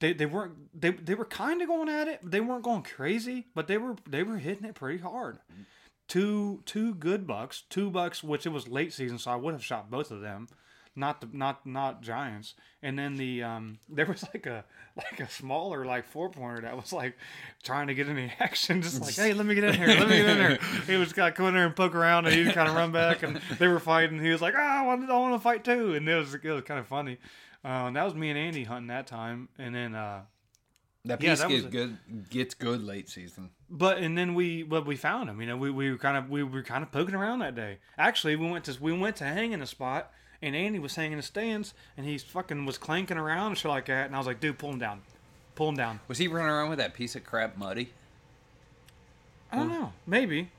they 0.00 0.12
they 0.12 0.26
weren't 0.26 0.52
they 0.78 0.90
they 0.90 1.14
were 1.14 1.24
kind 1.24 1.62
of 1.62 1.68
going 1.68 1.88
at 1.88 2.08
it. 2.08 2.20
They 2.22 2.40
weren't 2.40 2.62
going 2.64 2.82
crazy, 2.82 3.46
but 3.54 3.68
they 3.68 3.78
were 3.78 3.96
they 4.06 4.22
were 4.22 4.36
hitting 4.36 4.66
it 4.66 4.74
pretty 4.74 4.98
hard. 4.98 5.38
Two 6.08 6.62
two 6.66 6.94
good 6.94 7.26
bucks, 7.26 7.62
two 7.70 7.90
bucks, 7.90 8.22
which 8.22 8.44
it 8.44 8.50
was 8.50 8.68
late 8.68 8.92
season, 8.92 9.18
so 9.18 9.30
I 9.30 9.36
would 9.36 9.54
have 9.54 9.64
shot 9.64 9.90
both 9.90 10.10
of 10.10 10.20
them. 10.20 10.48
Not 10.98 11.20
the 11.20 11.28
not 11.32 11.64
not 11.64 12.02
giants, 12.02 12.54
and 12.82 12.98
then 12.98 13.16
the 13.16 13.42
um 13.44 13.78
there 13.88 14.04
was 14.06 14.24
like 14.34 14.46
a 14.46 14.64
like 14.96 15.20
a 15.20 15.28
smaller 15.30 15.84
like 15.84 16.04
four 16.06 16.28
pointer 16.28 16.62
that 16.62 16.76
was 16.76 16.92
like 16.92 17.16
trying 17.62 17.86
to 17.86 17.94
get 17.94 18.08
any 18.08 18.32
action, 18.40 18.82
just 18.82 19.00
like 19.00 19.14
hey 19.14 19.32
let 19.32 19.46
me 19.46 19.54
get 19.54 19.64
in 19.64 19.74
here, 19.74 19.86
let 19.86 20.08
me 20.08 20.16
get 20.16 20.28
in 20.28 20.38
there. 20.38 20.58
He 20.86 20.96
was 20.96 21.12
kind 21.12 21.28
of 21.28 21.34
come 21.34 21.46
in 21.46 21.54
there 21.54 21.66
and 21.66 21.76
poke 21.76 21.94
around, 21.94 22.26
and 22.26 22.34
he'd 22.34 22.52
kind 22.52 22.68
of 22.68 22.74
run 22.74 22.90
back, 22.90 23.22
and 23.22 23.40
they 23.58 23.68
were 23.68 23.78
fighting. 23.80 24.18
He 24.20 24.30
was 24.30 24.42
like 24.42 24.54
ah 24.56 24.80
I 24.80 24.86
want 24.86 25.08
I 25.08 25.16
want 25.16 25.34
to 25.34 25.40
fight 25.40 25.64
too, 25.64 25.94
and 25.94 26.08
it 26.08 26.14
was 26.16 26.34
it 26.34 26.44
was 26.44 26.64
kind 26.64 26.80
of 26.80 26.86
funny. 26.88 27.18
Uh, 27.64 27.86
and 27.88 27.96
that 27.96 28.04
was 28.04 28.14
me 28.14 28.30
and 28.30 28.38
Andy 28.38 28.64
hunting 28.64 28.88
that 28.88 29.06
time, 29.06 29.48
and 29.58 29.74
then 29.74 29.94
uh 29.94 30.22
that 31.04 31.22
yeah, 31.22 31.30
piece 31.30 31.40
that 31.40 31.48
gets 31.48 31.64
a- 31.64 31.68
good. 31.68 31.98
Gets 32.28 32.54
good 32.54 32.82
late 32.82 33.08
season. 33.08 33.50
But 33.70 33.98
and 33.98 34.16
then 34.18 34.34
we 34.34 34.62
but 34.62 34.84
we 34.86 34.96
found 34.96 35.28
him. 35.30 35.40
You 35.40 35.46
know, 35.46 35.56
we, 35.56 35.70
we 35.70 35.90
were 35.90 35.98
kind 35.98 36.16
of 36.16 36.28
we 36.28 36.42
were 36.42 36.62
kind 36.62 36.82
of 36.82 36.90
poking 36.90 37.14
around 37.14 37.38
that 37.38 37.54
day. 37.54 37.78
Actually, 37.96 38.36
we 38.36 38.50
went 38.50 38.64
to 38.64 38.76
we 38.80 38.92
went 38.92 39.16
to 39.16 39.24
hang 39.24 39.52
in 39.52 39.62
a 39.62 39.66
spot, 39.66 40.10
and 40.42 40.54
Andy 40.54 40.78
was 40.78 40.94
hanging 40.94 41.12
in 41.12 41.18
the 41.18 41.22
stands, 41.22 41.74
and 41.96 42.06
he 42.06 42.18
fucking 42.18 42.64
was 42.66 42.78
clanking 42.78 43.16
around 43.18 43.48
and 43.48 43.58
shit 43.58 43.70
like 43.70 43.86
that. 43.86 44.06
And 44.06 44.14
I 44.14 44.18
was 44.18 44.26
like, 44.26 44.40
dude, 44.40 44.58
pull 44.58 44.70
him 44.70 44.78
down, 44.78 45.02
pull 45.54 45.68
him 45.68 45.76
down. 45.76 46.00
Was 46.08 46.18
he 46.18 46.28
running 46.28 46.50
around 46.50 46.70
with 46.70 46.78
that 46.78 46.94
piece 46.94 47.14
of 47.16 47.24
crap 47.24 47.56
muddy 47.56 47.90
I 49.50 49.56
don't 49.56 49.68
know, 49.70 49.92
maybe 50.06 50.50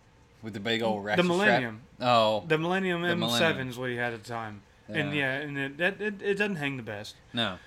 with 0.41 0.53
the 0.53 0.59
big 0.59 0.81
old 0.81 1.05
ratchet 1.05 1.25
Millennium. 1.25 1.81
Strap? 1.97 2.09
Oh 2.09 2.43
the 2.47 2.57
Millennium 2.57 3.03
M 3.05 3.19
Millennium. 3.19 3.37
seven 3.39 3.69
is 3.69 3.77
what 3.77 3.89
he 3.91 3.97
had 3.97 4.13
at 4.13 4.23
the 4.23 4.29
time. 4.29 4.61
And 4.87 5.13
Yeah. 5.13 5.37
yeah, 5.41 5.47
and 5.47 5.57
it, 5.57 5.79
it, 5.79 6.01
it, 6.01 6.21
it 6.23 6.33
doesn't 6.35 6.55
hang 6.55 6.77
the 6.77 6.83
best. 6.83 7.15
no. 7.33 7.57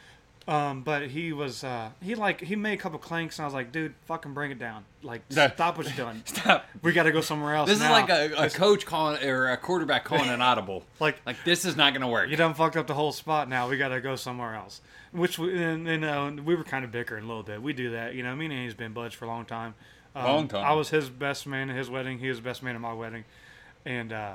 Um, 0.48 0.82
but 0.82 1.08
he 1.08 1.32
was 1.32 1.62
uh, 1.62 1.90
he 2.00 2.16
like 2.16 2.40
he 2.40 2.56
made 2.56 2.72
a 2.72 2.76
couple 2.76 2.98
clanks, 2.98 3.38
and 3.38 3.44
I 3.44 3.46
was 3.46 3.54
like, 3.54 3.70
dude, 3.70 3.94
fucking 4.06 4.34
bring 4.34 4.50
it 4.50 4.58
down. 4.58 4.84
Like, 5.02 5.22
stop 5.30 5.76
what 5.78 5.86
you're 5.86 5.94
doing. 6.06 6.22
Stop. 6.26 6.64
We 6.82 6.92
got 6.92 7.04
to 7.04 7.12
go 7.12 7.20
somewhere 7.20 7.54
else. 7.54 7.68
This 7.68 7.78
now. 7.78 7.86
is 7.86 7.90
like 7.90 8.08
a, 8.10 8.44
a 8.46 8.50
coach 8.50 8.84
calling 8.84 9.22
or 9.24 9.50
a 9.50 9.56
quarterback 9.56 10.04
calling 10.04 10.28
an 10.30 10.42
audible. 10.42 10.84
like 11.00 11.20
Like 11.24 11.36
this 11.44 11.64
is 11.64 11.76
not 11.76 11.92
gonna 11.92 12.08
work. 12.08 12.28
you 12.28 12.36
done 12.36 12.54
fucked 12.54 12.76
up 12.76 12.86
the 12.88 12.94
whole 12.94 13.12
spot. 13.12 13.48
Now 13.48 13.68
we 13.68 13.76
got 13.76 13.88
to 13.88 14.00
go 14.00 14.16
somewhere 14.16 14.54
else. 14.54 14.80
Which 15.12 15.38
we, 15.38 15.62
and, 15.62 15.86
and 15.88 16.04
uh, 16.04 16.32
we 16.42 16.54
were 16.56 16.64
kind 16.64 16.84
of 16.84 16.90
bickering 16.90 17.24
a 17.24 17.26
little 17.26 17.42
bit. 17.42 17.62
We 17.62 17.72
do 17.72 17.90
that, 17.92 18.14
you 18.14 18.22
know. 18.22 18.34
Me 18.34 18.46
and 18.46 18.54
he's 18.54 18.74
been 18.74 18.92
buds 18.92 19.14
for 19.14 19.26
a 19.26 19.28
long 19.28 19.44
time. 19.44 19.74
Um, 20.14 20.24
Long 20.24 20.48
time. 20.48 20.64
I 20.64 20.72
was 20.72 20.90
his 20.90 21.08
best 21.08 21.46
man 21.46 21.70
at 21.70 21.76
his 21.76 21.88
wedding. 21.88 22.18
He 22.18 22.28
was 22.28 22.38
the 22.38 22.42
best 22.44 22.62
man 22.62 22.74
at 22.74 22.80
my 22.80 22.92
wedding, 22.92 23.24
and 23.84 24.12
uh, 24.12 24.34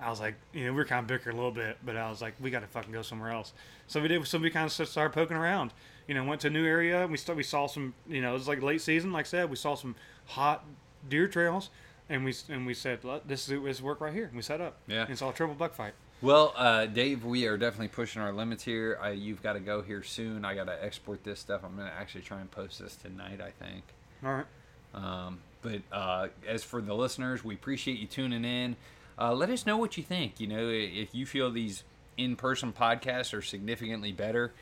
I 0.00 0.10
was 0.10 0.20
like, 0.20 0.34
you 0.52 0.66
know, 0.66 0.72
we 0.72 0.76
were 0.76 0.84
kind 0.84 1.00
of 1.00 1.06
bickering 1.06 1.34
a 1.34 1.38
little 1.38 1.52
bit, 1.52 1.78
but 1.84 1.96
I 1.96 2.08
was 2.08 2.22
like, 2.22 2.34
we 2.40 2.50
got 2.50 2.60
to 2.60 2.66
fucking 2.66 2.92
go 2.92 3.02
somewhere 3.02 3.30
else. 3.30 3.52
So 3.86 4.00
we 4.00 4.08
did. 4.08 4.26
So 4.26 4.38
we 4.38 4.50
kind 4.50 4.66
of 4.66 4.72
started 4.72 5.12
poking 5.12 5.36
around. 5.36 5.72
You 6.06 6.14
know, 6.14 6.24
went 6.24 6.40
to 6.42 6.46
a 6.46 6.50
new 6.50 6.64
area. 6.64 7.06
We 7.06 7.16
start, 7.16 7.36
we 7.36 7.42
saw 7.42 7.66
some. 7.66 7.94
You 8.08 8.22
know, 8.22 8.30
it 8.30 8.34
was 8.34 8.48
like 8.48 8.62
late 8.62 8.80
season. 8.80 9.12
Like 9.12 9.26
I 9.26 9.28
said, 9.28 9.50
we 9.50 9.56
saw 9.56 9.74
some 9.74 9.94
hot 10.26 10.64
deer 11.08 11.28
trails, 11.28 11.70
and 12.08 12.24
we 12.24 12.34
and 12.48 12.66
we 12.66 12.74
said, 12.74 13.00
this 13.26 13.48
is 13.48 13.62
this 13.62 13.82
work 13.82 14.00
right 14.00 14.12
here. 14.14 14.26
And 14.26 14.36
we 14.36 14.42
set 14.42 14.60
up. 14.60 14.76
Yeah. 14.86 15.06
And 15.08 15.18
saw 15.18 15.30
a 15.30 15.32
triple 15.32 15.54
buck 15.54 15.74
fight. 15.74 15.94
Well, 16.20 16.52
uh, 16.56 16.86
Dave, 16.86 17.24
we 17.24 17.46
are 17.46 17.56
definitely 17.56 17.88
pushing 17.88 18.20
our 18.20 18.32
limits 18.32 18.64
here. 18.64 18.98
I, 19.00 19.10
you've 19.10 19.40
got 19.40 19.52
to 19.52 19.60
go 19.60 19.82
here 19.82 20.02
soon. 20.02 20.44
I 20.44 20.54
got 20.54 20.64
to 20.64 20.84
export 20.84 21.22
this 21.22 21.38
stuff. 21.38 21.60
I'm 21.64 21.76
gonna 21.76 21.92
actually 21.96 22.22
try 22.22 22.40
and 22.40 22.50
post 22.50 22.80
this 22.80 22.96
tonight. 22.96 23.40
I 23.40 23.50
think. 23.64 23.84
All 24.24 24.32
right. 24.32 24.46
Um, 24.94 25.40
but 25.62 25.82
uh, 25.92 26.28
as 26.46 26.64
for 26.64 26.80
the 26.80 26.94
listeners, 26.94 27.44
we 27.44 27.54
appreciate 27.54 27.98
you 27.98 28.06
tuning 28.06 28.44
in. 28.44 28.76
Uh, 29.18 29.34
let 29.34 29.50
us 29.50 29.66
know 29.66 29.76
what 29.76 29.96
you 29.96 30.02
think. 30.02 30.40
You 30.40 30.46
know, 30.46 30.68
if 30.68 31.14
you 31.14 31.26
feel 31.26 31.50
these 31.50 31.82
in-person 32.16 32.72
podcasts 32.72 33.36
are 33.36 33.42
significantly 33.42 34.12
better, 34.12 34.52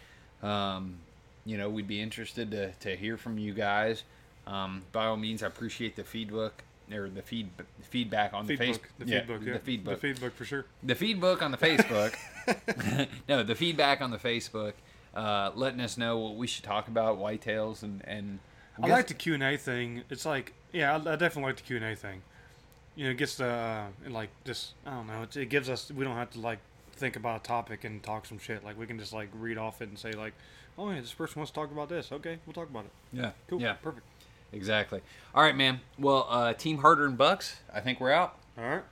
um, 0.42 0.96
you 1.44 1.56
know, 1.56 1.68
we'd 1.68 1.88
be 1.88 2.00
interested 2.00 2.50
to, 2.50 2.72
to 2.72 2.96
hear 2.96 3.16
from 3.16 3.38
you 3.38 3.52
guys. 3.52 4.04
Um, 4.46 4.82
by 4.92 5.06
all 5.06 5.16
means, 5.16 5.42
I 5.42 5.46
appreciate 5.48 5.96
the 5.96 6.04
feedback 6.04 6.64
or 6.92 7.08
the 7.08 7.22
feed 7.22 7.50
feedback 7.82 8.32
on 8.32 8.46
the 8.46 8.56
Facebook. 8.56 8.80
The 8.98 9.04
feedbook. 9.06 9.46
Yeah. 9.46 9.52
the 9.54 9.58
feedback. 9.58 10.00
The 10.00 10.08
feedbook 10.08 10.32
for 10.32 10.44
sure. 10.44 10.66
The 10.82 10.94
feedback 10.94 11.42
on 11.42 11.50
the 11.50 11.56
Facebook. 11.56 12.14
no, 13.28 13.42
the 13.42 13.54
feedback 13.54 14.00
on 14.00 14.10
the 14.10 14.18
Facebook, 14.18 14.74
uh, 15.14 15.50
letting 15.54 15.80
us 15.80 15.98
know 15.98 16.18
what 16.18 16.36
we 16.36 16.46
should 16.46 16.64
talk 16.64 16.88
about, 16.88 17.18
whitetails, 17.18 17.82
and 17.82 18.02
and 18.06 18.38
I 18.82 18.86
like 18.88 19.08
the 19.08 19.14
Q 19.14 19.34
and 19.34 19.42
A 19.42 19.56
thing. 19.56 20.02
It's 20.10 20.26
like, 20.26 20.52
yeah, 20.72 20.92
I, 20.92 20.96
I 20.96 21.16
definitely 21.16 21.44
like 21.44 21.56
the 21.56 21.62
Q 21.62 21.76
and 21.76 21.84
A 21.84 21.96
thing. 21.96 22.22
You 22.96 23.04
know, 23.04 23.10
it 23.10 23.18
gets 23.18 23.36
the 23.36 23.46
uh, 23.46 23.86
like 24.08 24.30
just 24.44 24.72
I 24.84 24.90
don't 24.90 25.06
know. 25.06 25.22
It, 25.22 25.36
it 25.36 25.46
gives 25.50 25.68
us 25.68 25.90
we 25.90 26.04
don't 26.04 26.16
have 26.16 26.30
to 26.30 26.40
like 26.40 26.58
think 26.92 27.14
about 27.16 27.40
a 27.40 27.42
topic 27.42 27.84
and 27.84 28.02
talk 28.02 28.24
some 28.26 28.38
shit. 28.38 28.64
Like 28.64 28.78
we 28.78 28.86
can 28.86 28.98
just 28.98 29.12
like 29.12 29.28
read 29.34 29.58
off 29.58 29.82
it 29.82 29.88
and 29.90 29.98
say 29.98 30.12
like, 30.12 30.32
oh 30.78 30.90
yeah, 30.90 31.00
this 31.00 31.12
person 31.12 31.40
wants 31.40 31.50
to 31.52 31.54
talk 31.54 31.70
about 31.70 31.88
this. 31.90 32.10
Okay, 32.10 32.38
we'll 32.46 32.54
talk 32.54 32.70
about 32.70 32.86
it. 32.86 32.90
yeah, 33.12 33.30
Cool. 33.48 33.60
yeah, 33.60 33.74
Perfect. 33.74 34.06
exactly. 34.52 35.00
All 35.34 35.42
right, 35.42 35.54
man. 35.56 35.80
Well, 35.98 36.26
uh, 36.30 36.54
Team 36.54 36.78
Harder 36.78 37.04
and 37.04 37.18
Bucks. 37.18 37.60
I 37.72 37.80
think 37.80 38.00
we're 38.00 38.12
out. 38.12 38.38
All 38.58 38.64
right. 38.64 38.82